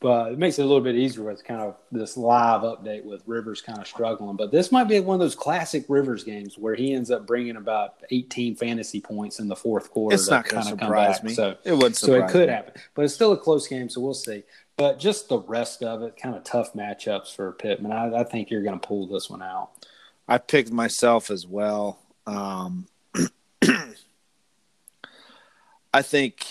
But 0.03 0.33
it 0.33 0.39
makes 0.39 0.59
it 0.59 0.63
a 0.63 0.65
little 0.67 0.83
bit 0.83 0.97
easier 0.97 1.23
with 1.23 1.45
kind 1.45 1.61
of 1.61 1.77
this 1.93 2.17
live 2.17 2.63
update 2.63 3.05
with 3.05 3.23
Rivers 3.25 3.63
kind 3.63 3.79
of 3.79 3.87
struggling. 3.87 4.37
But 4.37 4.51
this 4.51 4.73
might 4.73 4.89
be 4.89 4.99
one 4.99 5.15
of 5.15 5.21
those 5.21 5.37
classic 5.37 5.85
Rivers 5.89 6.25
games 6.25 6.59
where 6.59 6.75
he 6.75 6.93
ends 6.93 7.13
up 7.13 7.25
bringing 7.25 7.55
about 7.55 8.03
18 8.11 8.57
fantasy 8.57 9.01
points 9.01 9.39
in 9.39 9.47
the 9.47 9.55
fourth 9.55 9.93
quarter. 9.93 10.15
It's 10.15 10.29
not 10.29 10.49
going 10.49 10.65
to 10.65 10.71
kinda 10.71 10.81
come 10.81 10.89
surprise 10.89 11.23
me. 11.23 11.35
So, 11.35 11.57
it 11.63 11.75
would 11.75 11.95
so 11.95 12.15
it 12.15 12.29
could 12.29 12.49
me. 12.49 12.55
happen. 12.55 12.75
But 12.95 13.05
it's 13.05 13.15
still 13.15 13.31
a 13.31 13.37
close 13.37 13.69
game, 13.69 13.89
so 13.89 14.01
we'll 14.01 14.13
see. 14.13 14.43
But 14.77 14.99
just 14.99 15.29
the 15.29 15.39
rest 15.39 15.85
of 15.85 16.03
it, 16.03 16.17
kind 16.17 16.35
of 16.35 16.43
tough 16.43 16.73
matchups 16.75 17.33
for 17.37 17.53
Pittman. 17.53 17.93
I, 17.93 18.21
I 18.21 18.25
think 18.25 18.51
you're 18.51 18.63
going 18.63 18.79
to 18.79 18.85
pull 18.87 19.07
this 19.07 19.31
one 19.31 19.43
out. 19.43 19.71
I 20.27 20.39
picked 20.39 20.73
myself 20.73 21.31
as 21.31 21.47
well. 21.47 22.01
Um, 22.27 22.89
I 25.95 26.03
think 26.03 26.47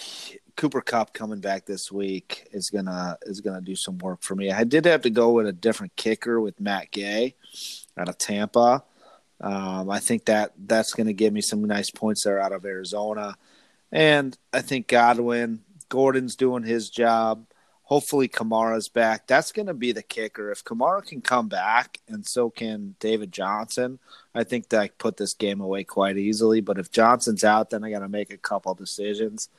Cooper 0.56 0.82
Kupp 0.82 1.14
coming 1.14 1.40
back 1.40 1.66
this 1.66 1.92
week 1.92 2.48
is 2.52 2.70
gonna 2.70 3.18
is 3.24 3.42
gonna 3.42 3.62
do 3.62 3.76
some 3.76 3.98
work 4.00 4.22
for 4.22 4.36
me. 4.36 4.52
I 4.52 4.64
did 4.64 4.86
have 4.86 5.02
to 5.04 5.10
go 5.10 5.32
with 5.32 5.48
a 5.48 5.54
different 5.54 5.96
kicker 5.96 6.40
with 6.40 6.60
Matt 6.60 6.92
Gay 6.92 7.36
out 7.98 8.10
of 8.10 8.18
Tampa. 8.18 8.84
Um, 9.42 9.90
I 9.90 10.00
think 10.00 10.26
that 10.26 10.54
that's 10.68 10.94
going 10.94 11.08
to 11.08 11.14
give 11.14 11.34
me 11.34 11.42
some 11.42 11.64
nice 11.66 11.90
points 11.90 12.24
there 12.24 12.40
out 12.40 12.52
of 12.52 12.64
Arizona, 12.64 13.36
and 13.92 14.38
I 14.54 14.62
think 14.62 14.88
Godwin 14.88 15.62
Gordon's 15.90 16.36
doing 16.36 16.64
his 16.64 16.90
job. 16.90 17.46
Hopefully 17.84 18.30
Kamara's 18.30 18.88
back. 18.88 19.28
That's 19.28 19.52
going 19.52 19.66
to 19.66 19.74
be 19.74 19.92
the 19.92 20.04
kicker. 20.04 20.52
If 20.52 20.64
Kamara 20.64 21.06
can 21.06 21.22
come 21.22 21.50
back, 21.50 22.00
and 22.08 22.26
so 22.26 22.50
can 22.50 22.96
David 23.00 23.34
Johnson, 23.34 24.00
I 24.34 24.46
think 24.46 24.70
that 24.70 24.80
I 24.80 24.88
put 24.90 25.18
this 25.18 25.34
game 25.34 25.60
away 25.60 25.84
quite 25.84 26.18
easily. 26.18 26.62
But 26.62 26.78
if 26.78 26.92
Johnson's 26.92 27.44
out, 27.44 27.72
then 27.72 27.84
I 27.84 27.90
got 27.90 28.00
to 28.00 28.08
make 28.08 28.32
a 28.32 28.38
couple 28.38 28.74
decisions 28.76 29.50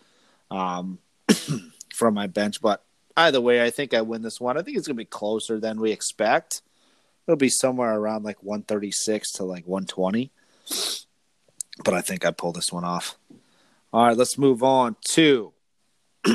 um, 0.52 0.98
from 1.94 2.14
my 2.14 2.26
bench. 2.26 2.60
But 2.60 2.84
either 3.16 3.40
way, 3.40 3.64
I 3.64 3.70
think 3.70 3.94
I 3.94 4.02
win 4.02 4.22
this 4.22 4.40
one. 4.40 4.56
I 4.56 4.62
think 4.62 4.76
it's 4.76 4.86
going 4.86 4.96
to 4.96 5.00
be 5.00 5.06
closer 5.06 5.58
than 5.58 5.80
we 5.80 5.90
expect. 5.90 6.62
It'll 7.26 7.36
be 7.36 7.48
somewhere 7.48 7.94
around 7.94 8.24
like 8.24 8.42
136 8.42 9.32
to 9.32 9.44
like 9.44 9.66
120. 9.66 10.30
But 11.84 11.94
I 11.94 12.00
think 12.00 12.24
I 12.24 12.30
pull 12.30 12.52
this 12.52 12.72
one 12.72 12.84
off. 12.84 13.16
All 13.92 14.06
right, 14.06 14.16
let's 14.16 14.38
move 14.38 14.62
on 14.62 14.96
to 15.10 15.52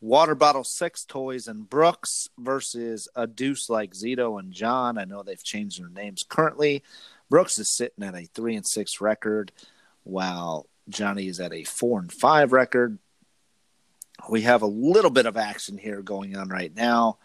Water 0.00 0.34
Bottle 0.34 0.64
Six 0.64 1.04
Toys 1.04 1.48
and 1.48 1.68
Brooks 1.68 2.28
versus 2.38 3.08
a 3.14 3.26
deuce 3.26 3.68
like 3.68 3.92
Zito 3.92 4.38
and 4.38 4.52
John. 4.52 4.98
I 4.98 5.04
know 5.04 5.22
they've 5.22 5.42
changed 5.42 5.80
their 5.80 5.88
names 5.90 6.24
currently. 6.28 6.82
Brooks 7.28 7.58
is 7.58 7.74
sitting 7.74 8.04
at 8.04 8.14
a 8.14 8.24
three 8.26 8.54
and 8.54 8.66
six 8.66 9.00
record, 9.00 9.52
while 10.04 10.66
Johnny 10.88 11.28
is 11.28 11.40
at 11.40 11.52
a 11.52 11.64
four 11.64 12.00
and 12.00 12.12
five 12.12 12.52
record. 12.52 12.98
We 14.28 14.42
have 14.42 14.62
a 14.62 14.66
little 14.66 15.10
bit 15.10 15.26
of 15.26 15.36
action 15.36 15.78
here 15.78 16.02
going 16.02 16.36
on 16.36 16.48
right 16.48 16.74
now. 16.74 17.18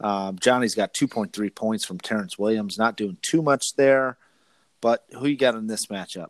Um, 0.00 0.38
Johnny's 0.38 0.74
got 0.74 0.94
2.3 0.94 1.54
points 1.54 1.84
from 1.84 1.98
Terrance 1.98 2.38
Williams, 2.38 2.78
not 2.78 2.96
doing 2.96 3.18
too 3.20 3.42
much 3.42 3.76
there. 3.76 4.16
But 4.80 5.04
who 5.12 5.26
you 5.26 5.36
got 5.36 5.54
in 5.54 5.66
this 5.66 5.86
matchup? 5.86 6.28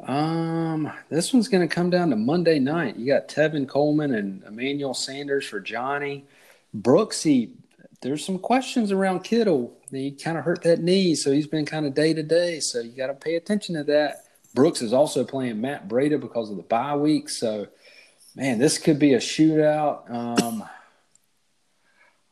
Um, 0.00 0.90
this 1.08 1.32
one's 1.32 1.48
going 1.48 1.66
to 1.66 1.72
come 1.72 1.90
down 1.90 2.10
to 2.10 2.16
Monday 2.16 2.58
night. 2.58 2.96
You 2.96 3.06
got 3.06 3.28
Tevin 3.28 3.68
Coleman 3.68 4.14
and 4.14 4.42
Emmanuel 4.44 4.94
Sanders 4.94 5.46
for 5.46 5.60
Johnny. 5.60 6.24
Brooksy, 6.76 7.52
there's 8.00 8.24
some 8.24 8.38
questions 8.38 8.92
around 8.92 9.24
Kittle. 9.24 9.76
He 9.90 10.10
kind 10.10 10.36
of 10.36 10.44
hurt 10.44 10.62
that 10.62 10.80
knee, 10.80 11.14
so 11.14 11.30
he's 11.30 11.46
been 11.46 11.64
kind 11.64 11.86
of 11.86 11.94
day 11.94 12.12
to 12.12 12.22
day. 12.22 12.60
So 12.60 12.80
you 12.80 12.92
got 12.92 13.06
to 13.06 13.14
pay 13.14 13.36
attention 13.36 13.76
to 13.76 13.84
that. 13.84 14.23
Brooks 14.54 14.82
is 14.82 14.92
also 14.92 15.24
playing 15.24 15.60
Matt 15.60 15.88
Breida 15.88 16.20
because 16.20 16.50
of 16.50 16.56
the 16.56 16.62
bye 16.62 16.96
week. 16.96 17.28
So, 17.28 17.66
man, 18.36 18.58
this 18.58 18.78
could 18.78 18.98
be 18.98 19.14
a 19.14 19.18
shootout. 19.18 20.10
Um, 20.10 20.64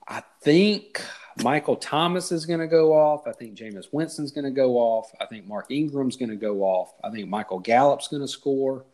I 0.06 0.22
think 0.42 1.04
Michael 1.42 1.76
Thomas 1.76 2.32
is 2.32 2.46
going 2.46 2.60
to 2.60 2.68
go 2.68 2.92
off. 2.92 3.26
I 3.26 3.32
think 3.32 3.56
Jameis 3.56 3.86
Winston's 3.92 4.32
going 4.32 4.44
to 4.44 4.50
go 4.50 4.76
off. 4.76 5.10
I 5.20 5.26
think 5.26 5.46
Mark 5.46 5.66
Ingram's 5.70 6.16
going 6.16 6.30
to 6.30 6.36
go 6.36 6.62
off. 6.62 6.92
I 7.02 7.10
think 7.10 7.28
Michael 7.28 7.58
Gallup's 7.58 8.08
going 8.08 8.22
to 8.22 8.28
score. 8.28 8.84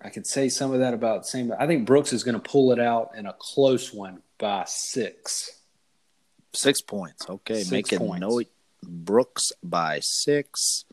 I 0.00 0.10
could 0.10 0.26
say 0.26 0.48
some 0.48 0.72
of 0.72 0.80
that 0.80 0.94
about 0.94 1.22
the 1.22 1.28
same. 1.28 1.52
I 1.58 1.66
think 1.66 1.86
Brooks 1.86 2.12
is 2.12 2.22
going 2.24 2.40
to 2.40 2.40
pull 2.40 2.72
it 2.72 2.78
out 2.78 3.12
in 3.16 3.26
a 3.26 3.34
close 3.38 3.92
one 3.92 4.22
by 4.38 4.64
six. 4.66 5.60
Six 6.52 6.80
points. 6.80 7.28
Okay, 7.28 7.62
Six 7.62 7.70
make 7.70 7.92
it 7.92 7.98
points. 7.98 8.20
no 8.20 8.42
Brooks 8.82 9.52
by 9.62 9.98
six. 10.00 10.84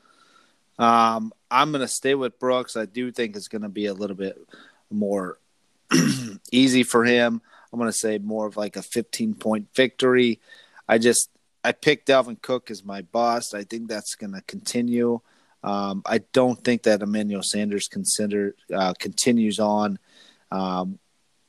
Um, 0.77 1.33
I'm 1.49 1.71
going 1.71 1.81
to 1.81 1.87
stay 1.87 2.15
with 2.15 2.39
Brooks. 2.39 2.75
I 2.75 2.85
do 2.85 3.11
think 3.11 3.35
it's 3.35 3.47
going 3.47 3.61
to 3.61 3.69
be 3.69 3.85
a 3.85 3.93
little 3.93 4.15
bit 4.15 4.37
more 4.91 5.39
easy 6.51 6.83
for 6.83 7.05
him. 7.05 7.41
I'm 7.71 7.79
going 7.79 7.91
to 7.91 7.97
say 7.97 8.17
more 8.17 8.47
of 8.47 8.57
like 8.57 8.75
a 8.75 8.81
15 8.81 9.35
point 9.35 9.67
victory. 9.73 10.39
I 10.87 10.97
just 10.97 11.29
I 11.63 11.71
picked 11.71 12.07
Dalvin 12.07 12.41
Cook 12.41 12.69
as 12.69 12.85
my 12.85 13.01
boss. 13.01 13.53
I 13.53 13.63
think 13.63 13.87
that's 13.87 14.15
going 14.15 14.33
to 14.33 14.41
continue. 14.41 15.19
Um, 15.63 16.03
I 16.05 16.19
don't 16.31 16.63
think 16.63 16.83
that 16.83 17.01
Emmanuel 17.01 17.41
Sanders 17.41 17.87
consider 17.87 18.55
uh, 18.73 18.93
continues 18.99 19.59
on 19.59 19.97
um, 20.51 20.99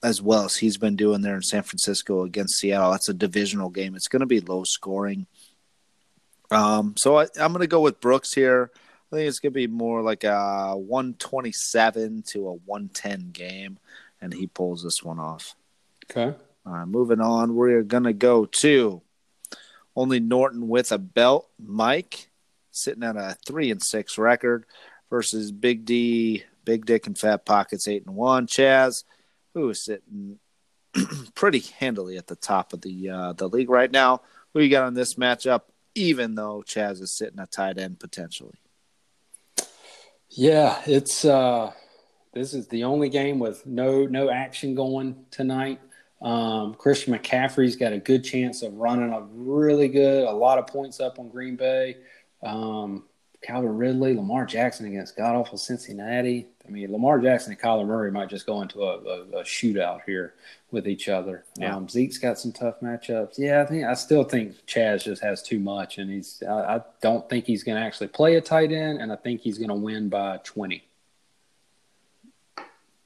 as 0.02 0.22
well 0.22 0.44
as 0.44 0.56
he's 0.56 0.78
been 0.78 0.96
doing 0.96 1.20
there 1.20 1.34
in 1.34 1.42
San 1.42 1.62
Francisco 1.62 2.22
against 2.22 2.58
Seattle. 2.58 2.92
That's 2.92 3.08
a 3.08 3.14
divisional 3.14 3.68
game. 3.68 3.94
It's 3.94 4.08
going 4.08 4.20
to 4.20 4.26
be 4.26 4.40
low 4.40 4.64
scoring. 4.64 5.26
Um, 6.50 6.94
so 6.96 7.18
I, 7.18 7.26
I'm 7.38 7.52
going 7.52 7.60
to 7.60 7.66
go 7.66 7.80
with 7.80 8.00
Brooks 8.00 8.32
here. 8.32 8.70
I 9.12 9.16
think 9.16 9.28
it's 9.28 9.38
going 9.38 9.52
to 9.52 9.54
be 9.54 9.68
more 9.68 10.02
like 10.02 10.24
a 10.24 10.76
127 10.76 12.22
to 12.28 12.48
a 12.48 12.54
110 12.54 13.30
game, 13.30 13.78
and 14.20 14.34
he 14.34 14.48
pulls 14.48 14.82
this 14.82 15.02
one 15.02 15.20
off. 15.20 15.54
Okay. 16.10 16.36
All 16.66 16.72
right, 16.72 16.88
moving 16.88 17.20
on. 17.20 17.54
We're 17.54 17.82
going 17.82 18.04
to 18.04 18.12
go 18.12 18.46
to 18.46 19.02
only 19.94 20.18
Norton 20.18 20.68
with 20.68 20.90
a 20.90 20.98
belt. 20.98 21.48
Mike 21.58 22.28
sitting 22.72 23.04
at 23.04 23.16
a 23.16 23.36
three 23.46 23.70
and 23.70 23.82
six 23.82 24.18
record 24.18 24.66
versus 25.08 25.52
Big 25.52 25.84
D, 25.84 26.44
Big 26.64 26.84
Dick 26.84 27.06
and 27.06 27.16
Fat 27.16 27.46
Pockets 27.46 27.86
eight 27.86 28.04
and 28.06 28.16
one. 28.16 28.46
Chaz, 28.48 29.04
who 29.54 29.70
is 29.70 29.84
sitting 29.84 30.38
pretty 31.34 31.60
handily 31.78 32.16
at 32.18 32.26
the 32.26 32.36
top 32.36 32.72
of 32.72 32.80
the 32.80 33.10
uh, 33.10 33.32
the 33.32 33.48
league 33.48 33.70
right 33.70 33.90
now. 33.90 34.22
Who 34.52 34.60
you 34.60 34.68
got 34.68 34.84
on 34.84 34.94
this 34.94 35.14
matchup? 35.14 35.62
Even 35.94 36.34
though 36.34 36.62
Chaz 36.66 37.00
is 37.00 37.12
sitting 37.12 37.38
at 37.38 37.52
tight 37.52 37.78
end 37.78 37.98
potentially. 37.98 38.58
Yeah, 40.36 40.82
it's 40.86 41.24
uh 41.24 41.72
this 42.34 42.52
is 42.54 42.68
the 42.68 42.84
only 42.84 43.08
game 43.08 43.38
with 43.38 43.64
no 43.66 44.04
no 44.06 44.30
action 44.30 44.74
going 44.74 45.24
tonight. 45.30 45.80
Um, 46.22 46.74
Christian 46.74 47.14
McCaffrey's 47.14 47.76
got 47.76 47.92
a 47.92 47.98
good 47.98 48.24
chance 48.24 48.62
of 48.62 48.74
running 48.74 49.12
a 49.12 49.22
really 49.22 49.88
good, 49.88 50.24
a 50.26 50.32
lot 50.32 50.58
of 50.58 50.66
points 50.66 51.00
up 51.00 51.18
on 51.18 51.28
Green 51.30 51.56
Bay. 51.56 51.96
Um, 52.42 53.04
Calvin 53.42 53.76
Ridley, 53.76 54.14
Lamar 54.14 54.46
Jackson 54.46 54.86
against 54.86 55.16
God 55.16 55.34
awful 55.34 55.58
Cincinnati. 55.58 56.46
I 56.66 56.70
mean, 56.70 56.90
Lamar 56.90 57.20
Jackson 57.20 57.52
and 57.52 57.60
Kyler 57.60 57.86
Murray 57.86 58.10
might 58.10 58.28
just 58.28 58.46
go 58.46 58.60
into 58.60 58.82
a, 58.82 58.98
a, 58.98 59.22
a 59.38 59.44
shootout 59.44 60.00
here 60.04 60.34
with 60.70 60.88
each 60.88 61.08
other. 61.08 61.44
Yeah. 61.58 61.76
Um, 61.76 61.88
Zeke's 61.88 62.18
got 62.18 62.38
some 62.38 62.52
tough 62.52 62.80
matchups. 62.80 63.38
Yeah, 63.38 63.62
I 63.62 63.66
think 63.66 63.84
I 63.84 63.94
still 63.94 64.24
think 64.24 64.54
Chaz 64.66 65.04
just 65.04 65.22
has 65.22 65.42
too 65.42 65.60
much, 65.60 65.98
and 65.98 66.10
he's. 66.10 66.42
I, 66.42 66.76
I 66.76 66.80
don't 67.00 67.28
think 67.28 67.46
he's 67.46 67.62
going 67.62 67.80
to 67.80 67.86
actually 67.86 68.08
play 68.08 68.36
a 68.36 68.40
tight 68.40 68.72
end, 68.72 69.00
and 69.00 69.12
I 69.12 69.16
think 69.16 69.42
he's 69.42 69.58
going 69.58 69.68
to 69.68 69.74
win 69.74 70.08
by 70.08 70.38
twenty. 70.38 70.82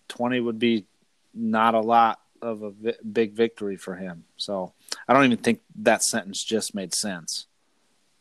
20 0.08 0.40
would 0.40 0.58
be 0.58 0.84
not 1.32 1.74
a 1.74 1.80
lot 1.80 2.20
of 2.42 2.62
a 2.62 2.70
vi- 2.70 2.94
big 3.10 3.32
victory 3.32 3.76
for 3.76 3.94
him. 3.94 4.24
So 4.36 4.72
I 5.08 5.12
don't 5.12 5.24
even 5.24 5.38
think 5.38 5.60
that 5.76 6.02
sentence 6.02 6.42
just 6.42 6.74
made 6.74 6.94
sense 6.94 7.46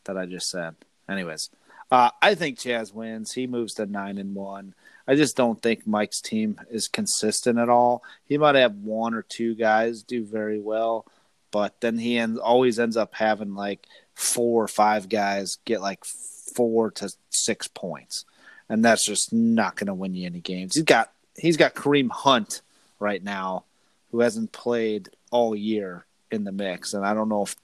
that 0.04 0.16
I 0.16 0.26
just 0.26 0.48
said. 0.48 0.76
Anyways, 1.08 1.50
uh, 1.90 2.10
I 2.22 2.34
think 2.34 2.58
Chaz 2.58 2.94
wins. 2.94 3.32
He 3.32 3.46
moves 3.46 3.74
to 3.74 3.86
nine 3.86 4.18
and 4.18 4.34
one. 4.34 4.74
I 5.08 5.16
just 5.16 5.36
don't 5.36 5.60
think 5.60 5.86
Mike's 5.86 6.20
team 6.20 6.60
is 6.70 6.86
consistent 6.86 7.58
at 7.58 7.68
all. 7.68 8.04
He 8.24 8.38
might 8.38 8.54
have 8.54 8.76
one 8.76 9.12
or 9.12 9.22
two 9.22 9.56
guys 9.56 10.04
do 10.04 10.24
very 10.24 10.60
well, 10.60 11.04
but 11.50 11.80
then 11.80 11.98
he 11.98 12.16
ends, 12.16 12.38
always 12.38 12.78
ends 12.78 12.96
up 12.96 13.14
having 13.14 13.54
like 13.54 13.86
four 14.14 14.62
or 14.62 14.68
five 14.68 15.08
guys 15.08 15.58
get 15.64 15.80
like 15.80 16.04
four 16.04 16.92
to 16.92 17.12
six 17.30 17.66
points, 17.66 18.24
and 18.68 18.84
that's 18.84 19.04
just 19.04 19.32
not 19.32 19.74
going 19.74 19.88
to 19.88 19.94
win 19.94 20.14
you 20.14 20.26
any 20.26 20.40
games. 20.40 20.76
He's 20.76 20.84
got 20.84 21.10
he's 21.36 21.56
got 21.56 21.74
Kareem 21.74 22.10
Hunt 22.10 22.62
right 23.00 23.22
now, 23.22 23.64
who 24.12 24.20
hasn't 24.20 24.52
played 24.52 25.08
all 25.32 25.56
year 25.56 26.06
in 26.30 26.44
the 26.44 26.52
mix, 26.52 26.94
and 26.94 27.04
I 27.04 27.14
don't 27.14 27.28
know 27.28 27.42
if 27.42 27.56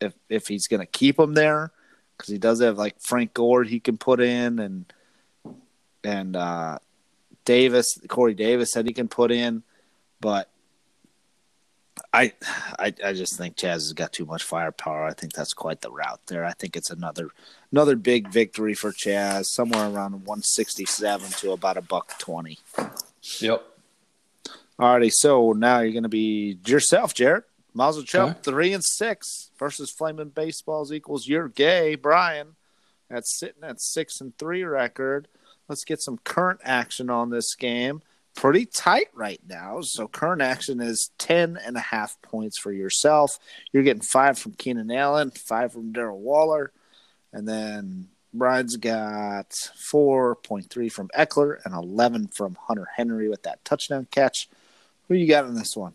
if 0.00 0.14
if 0.30 0.46
he's 0.48 0.66
going 0.66 0.80
to 0.80 0.86
keep 0.86 1.18
him 1.18 1.34
there 1.34 1.72
because 2.22 2.32
he 2.32 2.38
does 2.38 2.60
have 2.60 2.78
like 2.78 3.00
Frank 3.00 3.34
Gore 3.34 3.64
he 3.64 3.80
can 3.80 3.98
put 3.98 4.20
in, 4.20 4.60
and 4.60 4.92
and 6.04 6.36
uh, 6.36 6.78
Davis 7.44 7.98
Corey 8.06 8.34
Davis 8.34 8.70
said 8.70 8.86
he 8.86 8.92
can 8.92 9.08
put 9.08 9.32
in, 9.32 9.64
but 10.20 10.48
I, 12.12 12.32
I 12.78 12.94
I 13.04 13.12
just 13.12 13.36
think 13.36 13.56
Chaz 13.56 13.72
has 13.72 13.92
got 13.92 14.12
too 14.12 14.24
much 14.24 14.44
firepower. 14.44 15.04
I 15.04 15.14
think 15.14 15.32
that's 15.32 15.52
quite 15.52 15.80
the 15.80 15.90
route 15.90 16.20
there. 16.28 16.44
I 16.44 16.52
think 16.52 16.76
it's 16.76 16.90
another 16.90 17.30
another 17.72 17.96
big 17.96 18.28
victory 18.28 18.74
for 18.74 18.92
Chaz, 18.92 19.46
somewhere 19.46 19.86
around 19.86 20.12
167 20.12 21.28
to 21.28 21.50
about 21.50 21.76
a 21.76 21.82
buck 21.82 22.16
20. 22.20 22.60
Yep. 23.40 23.64
Alrighty, 24.78 25.10
so 25.12 25.52
now 25.52 25.80
you're 25.80 25.92
going 25.92 26.02
to 26.04 26.08
be 26.08 26.58
yourself, 26.66 27.14
Jared. 27.14 27.44
Mazel 27.74 28.02
Tov, 28.02 28.30
Okay. 28.30 28.38
three 28.42 28.72
and 28.72 28.84
six 28.84 29.50
versus 29.58 29.90
Flaming 29.90 30.28
Baseballs 30.30 30.92
equals 30.92 31.26
you're 31.28 31.48
gay, 31.48 31.94
Brian. 31.94 32.56
That's 33.08 33.38
sitting 33.38 33.64
at 33.64 33.80
six 33.80 34.20
and 34.20 34.36
three 34.38 34.64
record. 34.64 35.28
Let's 35.68 35.84
get 35.84 36.00
some 36.00 36.18
current 36.18 36.60
action 36.64 37.08
on 37.10 37.30
this 37.30 37.54
game. 37.54 38.02
Pretty 38.34 38.64
tight 38.64 39.08
right 39.14 39.40
now. 39.46 39.82
So 39.82 40.08
current 40.08 40.40
action 40.42 40.80
is 40.80 41.10
ten 41.18 41.58
and 41.62 41.76
a 41.76 41.80
half 41.80 42.20
points 42.22 42.58
for 42.58 42.72
yourself. 42.72 43.38
You're 43.72 43.82
getting 43.82 44.02
five 44.02 44.38
from 44.38 44.52
Keenan 44.52 44.90
Allen, 44.90 45.30
five 45.30 45.72
from 45.72 45.92
Daryl 45.92 46.16
Waller, 46.16 46.72
and 47.32 47.46
then 47.46 48.08
Brian's 48.34 48.76
got 48.76 49.50
4.3 49.50 50.90
from 50.90 51.08
Ekeler 51.08 51.58
and 51.66 51.74
11 51.74 52.28
from 52.28 52.56
Hunter 52.66 52.88
Henry 52.96 53.28
with 53.28 53.42
that 53.42 53.62
touchdown 53.64 54.06
catch. 54.10 54.48
Who 55.08 55.14
you 55.14 55.28
got 55.28 55.44
in 55.44 55.54
this 55.54 55.76
one? 55.76 55.94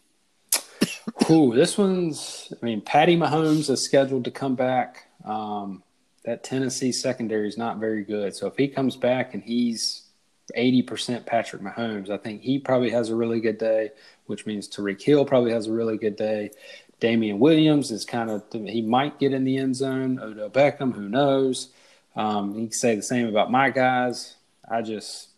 Ooh, 1.30 1.53
this 1.53 1.77
one's. 1.77 2.53
I 2.61 2.65
mean, 2.65 2.81
Patty 2.81 3.18
Mahomes 3.18 3.69
is 3.69 3.84
scheduled 3.84 4.26
to 4.26 4.31
come 4.31 4.56
back. 4.56 5.10
Um, 5.26 5.84
that 6.23 6.44
Tennessee 6.44 6.91
secondary 6.91 7.48
is 7.48 7.57
not 7.57 7.77
very 7.77 8.03
good. 8.03 8.35
So 8.35 8.48
if 8.48 8.57
he 8.57 8.68
comes 8.68 8.95
back 8.95 9.34
and 9.34 9.41
he's 9.41 10.03
80% 10.57 11.26
Patrick 11.26 11.61
Mahomes, 11.61 12.10
I 12.10 12.18
think 12.18 12.41
he 12.41 12.60
probably 12.60 12.89
has 12.91 13.10
a 13.10 13.15
really 13.15 13.39
good 13.39 13.57
day, 13.57 13.91
which 14.26 14.45
means 14.45 14.68
Tyreek 14.68 15.02
Hill 15.02 15.26
probably 15.26 15.52
has 15.52 15.68
a 15.68 15.72
really 15.72 15.98
good 15.98 16.15
day. 16.15 16.52
Damien 16.99 17.39
Williams 17.39 17.91
is 17.91 18.06
kind 18.06 18.30
of 18.30 18.44
he 18.52 18.81
might 18.81 19.19
get 19.19 19.34
in 19.34 19.44
the 19.44 19.57
end 19.57 19.76
zone. 19.76 20.19
Odell 20.19 20.49
Beckham, 20.49 20.94
who 20.94 21.07
knows? 21.07 21.69
Um, 22.15 22.56
you 22.56 22.68
can 22.68 22.72
say 22.72 22.95
the 22.95 23.03
same 23.03 23.27
about 23.27 23.52
my 23.52 23.69
guys. 23.69 24.35
I 24.69 24.81
just 24.81 25.30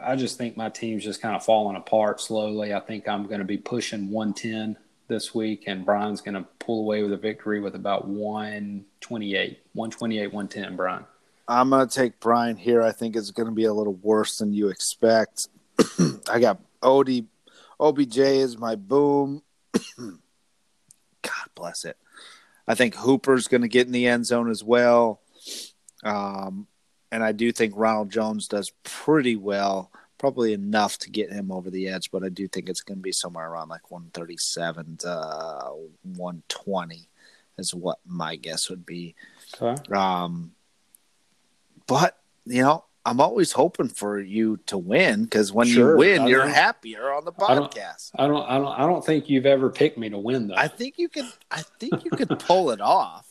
I 0.00 0.16
just 0.16 0.38
think 0.38 0.56
my 0.56 0.68
team's 0.68 1.04
just 1.04 1.20
kind 1.20 1.34
of 1.34 1.44
falling 1.44 1.76
apart 1.76 2.20
slowly. 2.20 2.72
I 2.72 2.80
think 2.80 3.08
I'm 3.08 3.26
going 3.26 3.40
to 3.40 3.44
be 3.44 3.58
pushing 3.58 4.10
110 4.10 4.76
this 5.08 5.34
week, 5.34 5.64
and 5.66 5.84
Brian's 5.84 6.20
going 6.20 6.34
to 6.34 6.46
pull 6.58 6.80
away 6.80 7.02
with 7.02 7.12
a 7.12 7.16
victory 7.16 7.60
with 7.60 7.74
about 7.74 8.06
128, 8.06 9.58
128, 9.72 10.26
110. 10.32 10.76
Brian. 10.76 11.04
I'm 11.48 11.70
going 11.70 11.88
to 11.88 11.94
take 11.94 12.20
Brian 12.20 12.56
here. 12.56 12.82
I 12.82 12.92
think 12.92 13.16
it's 13.16 13.30
going 13.30 13.48
to 13.48 13.54
be 13.54 13.64
a 13.64 13.72
little 13.72 13.94
worse 13.94 14.38
than 14.38 14.52
you 14.52 14.68
expect. 14.68 15.48
I 16.30 16.38
got 16.40 16.60
Odie, 16.82 17.26
OBJ 17.80 18.18
is 18.18 18.58
my 18.58 18.74
boom. 18.74 19.42
God 19.98 21.48
bless 21.54 21.84
it. 21.84 21.96
I 22.66 22.74
think 22.74 22.94
Hooper's 22.94 23.48
going 23.48 23.62
to 23.62 23.68
get 23.68 23.86
in 23.86 23.92
the 23.92 24.06
end 24.06 24.26
zone 24.26 24.50
as 24.50 24.62
well. 24.62 25.20
Um, 26.04 26.66
and 27.10 27.24
I 27.24 27.32
do 27.32 27.50
think 27.50 27.72
Ronald 27.76 28.10
Jones 28.10 28.48
does 28.48 28.70
pretty 28.82 29.36
well, 29.36 29.90
probably 30.18 30.52
enough 30.52 30.98
to 30.98 31.10
get 31.10 31.30
him 31.32 31.50
over 31.52 31.70
the 31.70 31.88
edge, 31.88 32.10
but 32.10 32.24
I 32.24 32.28
do 32.28 32.48
think 32.48 32.68
it's 32.68 32.82
going 32.82 32.98
to 32.98 33.02
be 33.02 33.12
somewhere 33.12 33.48
around 33.50 33.68
like 33.68 33.90
137 33.90 34.96
to 34.98 35.72
120 36.02 37.08
is 37.58 37.74
what 37.74 37.98
my 38.06 38.36
guess 38.36 38.68
would 38.70 38.84
be. 38.86 39.14
Okay. 39.60 39.80
Um, 39.92 40.52
but, 41.86 42.18
you 42.44 42.62
know, 42.62 42.84
I'm 43.06 43.20
always 43.20 43.52
hoping 43.52 43.88
for 43.88 44.18
you 44.20 44.58
to 44.66 44.76
win 44.76 45.24
because 45.24 45.50
when 45.52 45.66
Sure, 45.66 45.92
you 45.92 45.98
win, 45.98 46.26
you're 46.26 46.46
happier 46.46 47.10
on 47.12 47.24
the 47.24 47.32
I 47.32 47.44
podcast. 47.54 48.10
I 48.16 48.26
don't, 48.26 48.44
I 48.48 48.58
don't, 48.58 48.66
I 48.80 48.80
don't 48.86 49.04
think 49.04 49.30
you've 49.30 49.46
ever 49.46 49.70
picked 49.70 49.96
me 49.96 50.10
to 50.10 50.18
win 50.18 50.48
though. 50.48 50.54
I 50.56 50.68
think 50.68 50.98
you 50.98 51.08
could. 51.08 51.24
I 51.50 51.62
think 51.80 52.04
you 52.04 52.10
could 52.10 52.38
pull 52.40 52.70
it 52.70 52.80
off. 52.82 53.26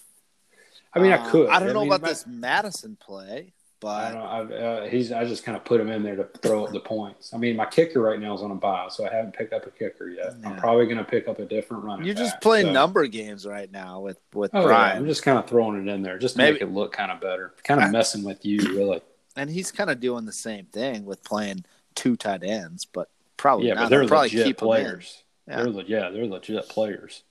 I 0.94 1.00
mean, 1.00 1.12
I 1.12 1.18
Um, 1.18 1.30
could. 1.30 1.50
I 1.50 1.60
don't 1.60 1.74
know 1.74 1.82
mean, 1.82 1.90
about 1.90 2.02
my- 2.02 2.08
this 2.10 2.26
Madison 2.26 2.98
play, 3.00 3.54
I 3.54 3.57
but 3.80 4.12
don't 4.12 4.50
know. 4.50 4.56
Uh, 4.56 4.88
he's. 4.90 5.12
I 5.12 5.24
just 5.26 5.44
kind 5.44 5.56
of 5.58 5.64
put 5.64 5.80
him 5.80 5.90
in 5.90 6.02
there 6.04 6.16
to 6.16 6.24
throw 6.42 6.66
up 6.66 6.72
the 6.72 6.80
points. 6.80 7.34
I 7.34 7.38
mean, 7.38 7.56
my 7.56 7.66
kicker 7.66 8.02
right 8.02 8.20
now 8.20 8.34
is 8.34 8.42
on 8.42 8.52
a 8.52 8.56
buy, 8.56 8.88
so 8.90 9.08
I 9.08 9.14
haven't 9.14 9.34
picked 9.36 9.54
up 9.54 9.66
a 9.68 9.70
kicker 9.72 10.10
yet. 10.10 10.34
I'm 10.44 10.56
probably 10.56 10.86
going 10.86 10.98
to 10.98 11.04
pick 11.04 11.28
up 11.28 11.40
a 11.40 11.46
different 11.46 11.84
running. 11.84 12.06
you're 12.06 12.16
just 12.16 12.34
back, 12.36 12.42
playing 12.42 12.66
so- 12.68 12.72
number 12.74 13.06
games 13.08 13.46
right 13.46 13.72
now 13.72 14.00
with 14.02 14.18
with 14.34 14.52
Oh, 14.54 14.68
yeah, 14.68 14.76
I'm 14.76 15.06
just 15.06 15.24
kind 15.24 15.38
of 15.38 15.48
throwing 15.48 15.88
it 15.88 15.92
in 15.92 16.02
there 16.02 16.18
just 16.18 16.36
to 16.36 16.40
Maybe- 16.42 16.54
make 16.54 16.62
it 16.64 16.72
look 16.72 16.92
kind 16.92 17.12
of 17.12 17.22
better. 17.22 17.54
Kind 17.64 17.84
of 17.84 17.92
messing 17.92 18.24
with 18.24 18.44
you, 18.46 18.60
really. 18.76 19.02
and 19.36 19.50
he's 19.50 19.72
kind 19.72 19.90
of 19.90 20.00
doing 20.00 20.26
the 20.26 20.34
same 20.34 20.66
thing 20.66 21.06
with 21.06 21.24
playing 21.24 21.64
two 21.94 22.16
tight 22.16 22.44
ends, 22.44 22.86
but 22.86 23.10
probably 23.38 23.68
Yeah, 23.68 23.76
not. 23.76 23.82
but 23.84 23.90
they're 23.90 24.00
They'll 24.00 24.10
probably 24.10 24.30
legit 24.30 24.46
keep 24.48 24.58
players. 24.58 25.24
Yeah. 25.48 25.58
They're 25.58 25.70
le- 25.70 25.84
yeah, 25.86 26.10
they're 26.10 26.26
legit 26.26 26.68
players. 26.70 27.24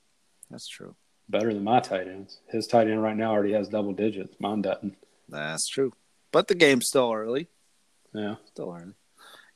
That's 0.50 0.68
true. 0.68 0.94
Better 1.28 1.52
than 1.52 1.64
my 1.64 1.80
tight 1.80 2.06
ends. 2.06 2.38
His 2.48 2.68
tight 2.68 2.86
end 2.88 3.02
right 3.02 3.16
now 3.16 3.32
already 3.32 3.52
has 3.54 3.68
double 3.68 3.92
digits. 3.92 4.36
Mine 4.38 4.62
doesn't. 4.62 4.96
That's 5.28 5.66
true. 5.66 5.92
But 6.36 6.48
the 6.48 6.54
game's 6.54 6.88
still 6.88 7.14
early. 7.14 7.48
Yeah. 8.12 8.34
Still 8.48 8.70
early. 8.70 8.92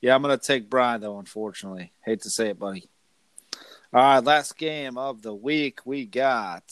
Yeah, 0.01 0.15
I'm 0.15 0.23
gonna 0.23 0.39
take 0.39 0.70
Brian 0.70 1.02
though. 1.02 1.19
Unfortunately, 1.19 1.93
hate 2.02 2.23
to 2.23 2.31
say 2.31 2.48
it, 2.48 2.59
buddy. 2.59 2.89
All 3.93 4.01
right, 4.01 4.24
last 4.24 4.57
game 4.57 4.97
of 4.97 5.20
the 5.20 5.35
week 5.35 5.81
we 5.85 6.07
got 6.07 6.65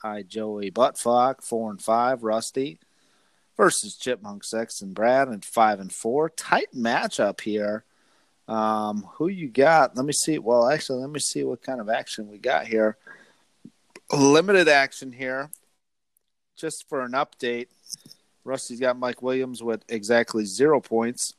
I 0.00 0.22
Joey 0.22 0.70
Buttfuck 0.70 1.42
four 1.42 1.72
and 1.72 1.82
five, 1.82 2.22
Rusty 2.22 2.78
versus 3.56 3.96
Chipmunk 3.96 4.44
and 4.52 4.94
Brad 4.94 5.28
at 5.28 5.44
five 5.44 5.80
and 5.80 5.92
four. 5.92 6.30
Tight 6.30 6.68
matchup 6.72 7.40
here. 7.40 7.82
Um, 8.46 9.08
who 9.14 9.26
you 9.26 9.48
got? 9.48 9.96
Let 9.96 10.06
me 10.06 10.12
see. 10.12 10.38
Well, 10.38 10.68
actually, 10.68 11.00
let 11.00 11.10
me 11.10 11.18
see 11.18 11.42
what 11.42 11.62
kind 11.62 11.80
of 11.80 11.88
action 11.88 12.28
we 12.28 12.38
got 12.38 12.68
here. 12.68 12.96
Limited 14.12 14.68
action 14.68 15.10
here. 15.10 15.50
Just 16.56 16.88
for 16.88 17.00
an 17.00 17.10
update, 17.10 17.66
Rusty's 18.48 18.80
got 18.80 18.98
Mike 18.98 19.22
Williams 19.22 19.62
with 19.62 19.84
exactly 19.88 20.44
zero 20.44 20.80
points, 20.80 21.34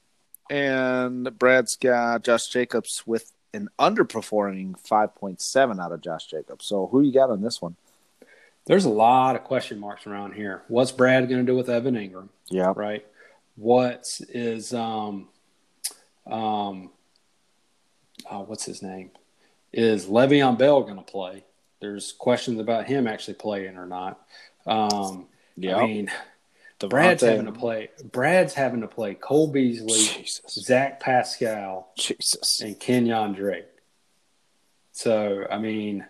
and 0.49 1.37
Brad's 1.37 1.75
got 1.75 2.23
Josh 2.23 2.47
Jacobs 2.47 3.03
with 3.05 3.31
an 3.53 3.69
underperforming 3.79 4.75
5.7 4.87 5.83
out 5.83 5.91
of 5.91 6.01
Josh 6.01 6.27
Jacobs. 6.27 6.65
So 6.65 6.87
who 6.87 7.01
you 7.01 7.11
got 7.11 7.29
on 7.29 7.41
this 7.41 7.61
one? 7.61 7.75
There's 8.65 8.85
a 8.85 8.89
lot 8.89 9.35
of 9.35 9.43
question 9.43 9.79
marks 9.79 10.05
around 10.05 10.33
here. 10.33 10.63
What's 10.67 10.91
Brad 10.91 11.27
going 11.27 11.43
to 11.43 11.51
do 11.51 11.57
with 11.57 11.69
Evan 11.69 11.95
Engram? 11.95 12.29
Yeah. 12.49 12.73
right? 12.75 13.05
What 13.55 14.21
is 14.29 14.73
um 14.73 15.27
um 16.27 16.91
oh, 18.29 18.41
what's 18.41 18.65
his 18.65 18.81
name? 18.81 19.11
Is 19.73 20.05
Le'Veon 20.05 20.57
Bell 20.57 20.83
going 20.83 20.97
to 20.97 21.01
play? 21.01 21.45
There's 21.79 22.11
questions 22.11 22.59
about 22.59 22.85
him 22.85 23.07
actually 23.07 23.35
playing 23.35 23.77
or 23.77 23.85
not. 23.85 24.19
Um, 24.65 25.27
I 25.63 25.85
mean, 25.85 26.11
Brad's 26.87 27.21
having 27.23 27.45
to 27.45 27.51
play. 27.51 27.89
Brad's 28.11 28.53
having 28.53 28.81
to 28.81 28.87
play 28.87 29.13
Cole 29.15 29.47
Beasley, 29.51 29.99
Jesus. 30.23 30.41
Zach 30.53 30.99
Pascal, 30.99 31.91
Jesus. 31.97 32.61
and 32.61 32.79
Kenyan 32.79 33.35
Drake. 33.35 33.65
So 34.93 35.45
I 35.51 35.57
mean, 35.57 36.05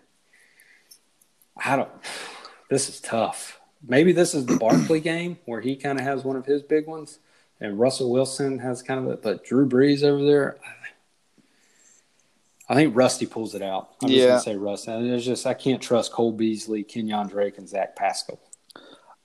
I 1.58 1.76
don't. 1.76 1.90
This 2.70 2.88
is 2.90 3.00
tough. 3.02 3.60
Maybe 3.88 4.12
this 4.12 4.36
is 4.36 4.46
the 4.46 4.58
Barkley 4.58 5.00
game 5.02 5.40
where 5.46 5.62
he 5.62 5.76
kind 5.76 6.00
of 6.00 6.06
has 6.06 6.24
one 6.24 6.36
of 6.36 6.46
his 6.46 6.62
big 6.62 6.86
ones, 6.88 7.20
and 7.60 7.80
Russell 7.80 8.12
Wilson 8.12 8.60
has 8.60 8.82
kind 8.84 9.00
of. 9.00 9.12
A, 9.12 9.18
but 9.18 9.44
Drew 9.46 9.68
Brees 9.68 10.04
over 10.04 10.24
there. 10.24 10.58
I 12.72 12.76
think 12.76 12.96
Rusty 12.96 13.26
pulls 13.26 13.56
it 13.56 13.64
out. 13.64 13.90
I'm 14.04 14.10
Yeah. 14.10 14.18
just 14.18 14.46
gonna 14.46 14.56
say 14.56 14.62
Rusty. 14.62 14.92
And 14.92 15.10
It's 15.12 15.26
just 15.26 15.48
I 15.48 15.56
can't 15.56 15.82
trust 15.82 16.12
Cole 16.12 16.32
Beasley, 16.32 16.84
Kenyan 16.84 17.28
Drake, 17.28 17.58
and 17.58 17.68
Zach 17.68 17.96
Pascal. 17.96 18.40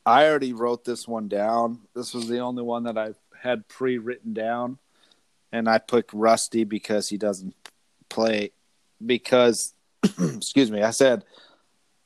I 0.06 0.26
already 0.26 0.52
wrote 0.52 0.85
this 0.85 1.09
one 1.09 1.28
down. 1.28 1.81
This 1.94 2.12
was 2.12 2.28
the 2.28 2.40
only 2.40 2.62
one 2.62 2.85
that 2.85 2.98
I 2.98 3.14
had 3.40 3.68
pre-written 3.68 4.35
down, 4.35 4.78
and 5.52 5.68
I 5.68 5.78
picked 5.78 6.12
Rusty 6.12 6.64
because 6.64 7.09
he 7.09 7.16
doesn't 7.16 7.55
play. 8.09 8.52
Because, 9.05 9.74
excuse 10.02 10.70
me, 10.70 10.82
I 10.82 10.90
said 10.90 11.24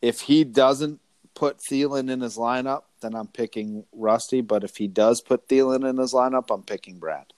if 0.00 0.20
he 0.22 0.44
doesn't 0.44 1.00
put 1.34 1.58
Thielen 1.58 2.10
in 2.10 2.20
his 2.20 2.36
lineup, 2.36 2.82
then 3.00 3.14
I'm 3.14 3.28
picking 3.28 3.84
Rusty. 3.92 4.40
But 4.40 4.64
if 4.64 4.76
he 4.76 4.86
does 4.86 5.20
put 5.20 5.48
Thielen 5.48 5.88
in 5.88 5.96
his 5.96 6.12
lineup, 6.12 6.52
I'm 6.52 6.62
picking 6.62 6.98
Brad. 6.98 7.32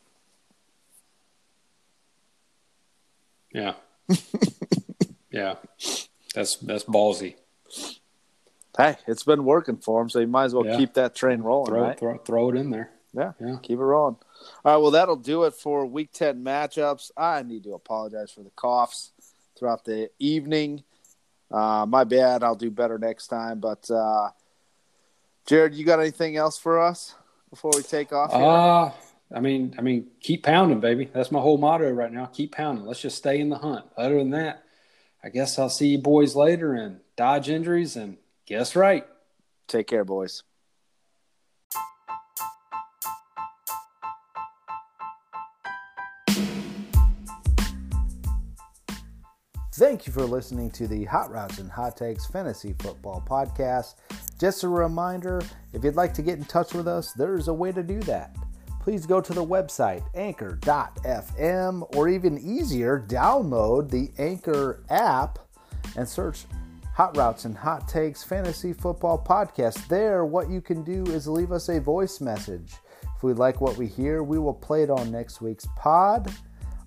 Yeah, 3.53 3.75
yeah, 5.33 5.57
that's 6.35 6.57
that's 6.57 6.85
ballsy. 6.85 7.35
Hey, 8.81 8.97
it's 9.07 9.25
been 9.25 9.45
working 9.45 9.77
for 9.77 10.01
him, 10.01 10.09
so 10.09 10.21
you 10.21 10.27
might 10.27 10.45
as 10.45 10.55
well 10.55 10.65
Yeah. 10.67 10.77
keep 10.77 10.95
that 10.95 11.15
train 11.15 11.43
rolling, 11.43 11.73
Throw 11.73 11.83
right? 11.83 11.99
throw 11.99 12.19
throw 12.19 12.51
it 12.51 12.57
in 12.57 12.71
there. 12.71 12.91
Yeah, 13.13 13.33
Yeah. 13.41 13.57
keep 13.63 13.79
it 13.79 13.83
rolling. 13.83 14.17
All 14.65 14.73
right, 14.73 14.77
well, 14.77 14.91
that'll 14.93 15.17
do 15.17 15.45
it 15.45 15.55
for 15.55 15.85
Week 15.85 16.13
Ten 16.13 16.43
matchups. 16.45 17.11
I 17.17 17.43
need 17.43 17.65
to 17.65 17.75
apologize 17.75 18.31
for 18.31 18.43
the 18.43 18.51
coughs 18.51 19.13
throughout 19.59 19.85
the 19.85 20.11
evening. 20.19 20.85
Uh, 21.51 21.85
my 21.89 22.05
bad. 22.05 22.43
I'll 22.43 22.55
do 22.55 22.71
better 22.71 22.99
next 22.99 23.27
time. 23.27 23.59
But 23.61 23.91
uh, 23.91 24.31
Jared, 25.47 25.75
you 25.75 25.85
got 25.85 26.01
anything 26.01 26.37
else 26.37 26.57
for 26.57 26.81
us 26.81 27.15
before 27.51 27.73
we 27.75 27.83
take 27.83 28.13
off? 28.13 28.33
Here? 28.33 28.43
Uh 28.45 28.93
I 29.33 29.39
mean, 29.39 29.77
I 29.79 29.83
mean, 29.83 30.09
keep 30.21 30.43
pounding, 30.43 30.81
baby. 30.81 31.05
That's 31.13 31.31
my 31.31 31.39
whole 31.39 31.57
motto 31.57 31.89
right 31.93 32.13
now. 32.13 32.27
Keep 32.27 32.53
pounding. 32.57 32.85
Let's 32.85 33.01
just 33.01 33.17
stay 33.17 33.39
in 33.39 33.49
the 33.49 33.59
hunt. 33.59 33.85
Other 33.97 34.19
than 34.19 34.31
that, 34.31 34.65
I 35.23 35.29
guess 35.29 35.57
I'll 35.57 35.69
see 35.69 35.89
you 35.89 35.99
boys 35.99 36.35
later 36.35 36.75
and 36.75 36.99
dodge 37.15 37.49
injuries 37.49 37.95
and 37.95 38.17
guess 38.51 38.75
right. 38.75 39.07
Take 39.69 39.87
care, 39.87 40.05
boys. 40.05 40.43
Thank 49.75 50.07
you 50.07 50.13
for 50.13 50.25
listening 50.25 50.71
to 50.73 50.87
the 50.87 51.05
Hot 51.05 51.31
Routes 51.31 51.59
and 51.59 51.71
Hot 51.71 51.97
Takes 51.97 52.27
Fantasy 52.27 52.75
Football 52.81 53.25
Podcast. 53.27 53.95
Just 54.39 54.65
a 54.65 54.69
reminder 54.69 55.41
if 55.73 55.85
you'd 55.85 55.95
like 55.95 56.13
to 56.15 56.23
get 56.23 56.37
in 56.37 56.45
touch 56.45 56.75
with 56.75 56.89
us, 56.89 57.13
there's 57.13 57.49
a 57.49 57.55
way 57.55 57.73
to 57.73 57.83
do 57.83 58.01
that. 58.01 58.37
Please 58.83 59.07
go 59.07 59.21
to 59.21 59.33
the 59.33 59.45
website 59.45 60.03
anchor.fm 60.15 61.97
or 61.97 62.09
even 62.09 62.39
easier, 62.39 63.07
download 63.09 63.91
the 63.91 64.11
Anchor 64.19 64.83
app 64.91 65.39
and 65.97 66.07
search 66.07 66.45
Hot 67.01 67.17
Routes 67.17 67.47
and 67.47 67.57
Hot 67.57 67.89
Takes 67.89 68.23
Fantasy 68.23 68.75
Football 68.75 69.25
Podcast. 69.27 69.89
There, 69.89 70.27
what 70.27 70.51
you 70.51 70.61
can 70.61 70.85
do 70.85 71.03
is 71.07 71.27
leave 71.27 71.51
us 71.51 71.71
a 71.71 71.81
voice 71.81 72.21
message. 72.21 72.75
If 73.17 73.23
we 73.23 73.33
like 73.33 73.63
what 73.63 73.79
we 73.79 73.87
hear, 73.87 74.23
we 74.23 74.39
will 74.39 74.53
play 74.53 74.83
it 74.83 74.91
on 74.91 75.11
next 75.11 75.41
week's 75.41 75.67
pod. 75.79 76.31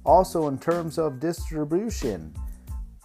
Also, 0.06 0.49
in 0.49 0.60
terms 0.60 0.99
of 0.99 1.19
distribution, 1.19 2.31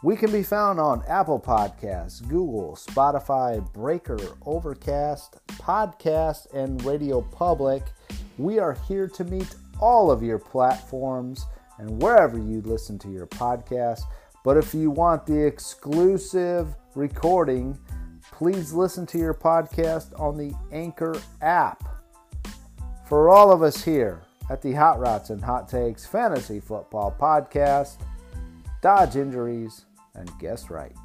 we 0.02 0.16
can 0.16 0.30
be 0.30 0.42
found 0.42 0.78
on 0.78 1.02
Apple 1.08 1.40
Podcasts, 1.40 2.20
Google, 2.28 2.76
Spotify, 2.76 3.72
Breaker, 3.72 4.18
Overcast, 4.44 5.38
Podcast, 5.52 6.52
and 6.52 6.84
Radio 6.84 7.22
Public. 7.22 7.84
We 8.36 8.58
are 8.58 8.76
here 8.86 9.08
to 9.08 9.24
meet 9.24 9.54
all 9.80 10.10
of 10.10 10.22
your 10.22 10.38
platforms 10.38 11.46
and 11.78 12.02
wherever 12.02 12.36
you 12.36 12.60
listen 12.60 12.98
to 12.98 13.10
your 13.10 13.28
podcast. 13.28 14.02
But 14.48 14.56
if 14.56 14.72
you 14.72 14.90
want 14.90 15.26
the 15.26 15.38
exclusive 15.38 16.74
recording, 16.94 17.78
please 18.32 18.72
listen 18.72 19.04
to 19.08 19.18
your 19.18 19.34
podcast 19.34 20.18
on 20.18 20.38
the 20.38 20.54
Anchor 20.72 21.20
app. 21.42 21.84
For 23.06 23.28
all 23.28 23.52
of 23.52 23.62
us 23.62 23.84
here 23.84 24.22
at 24.48 24.62
the 24.62 24.72
Hot 24.72 24.98
Routes 25.00 25.28
and 25.28 25.44
Hot 25.44 25.68
Takes 25.68 26.06
Fantasy 26.06 26.60
Football 26.60 27.14
Podcast, 27.20 27.98
dodge 28.80 29.16
injuries 29.16 29.84
and 30.14 30.30
guess 30.38 30.70
right. 30.70 30.96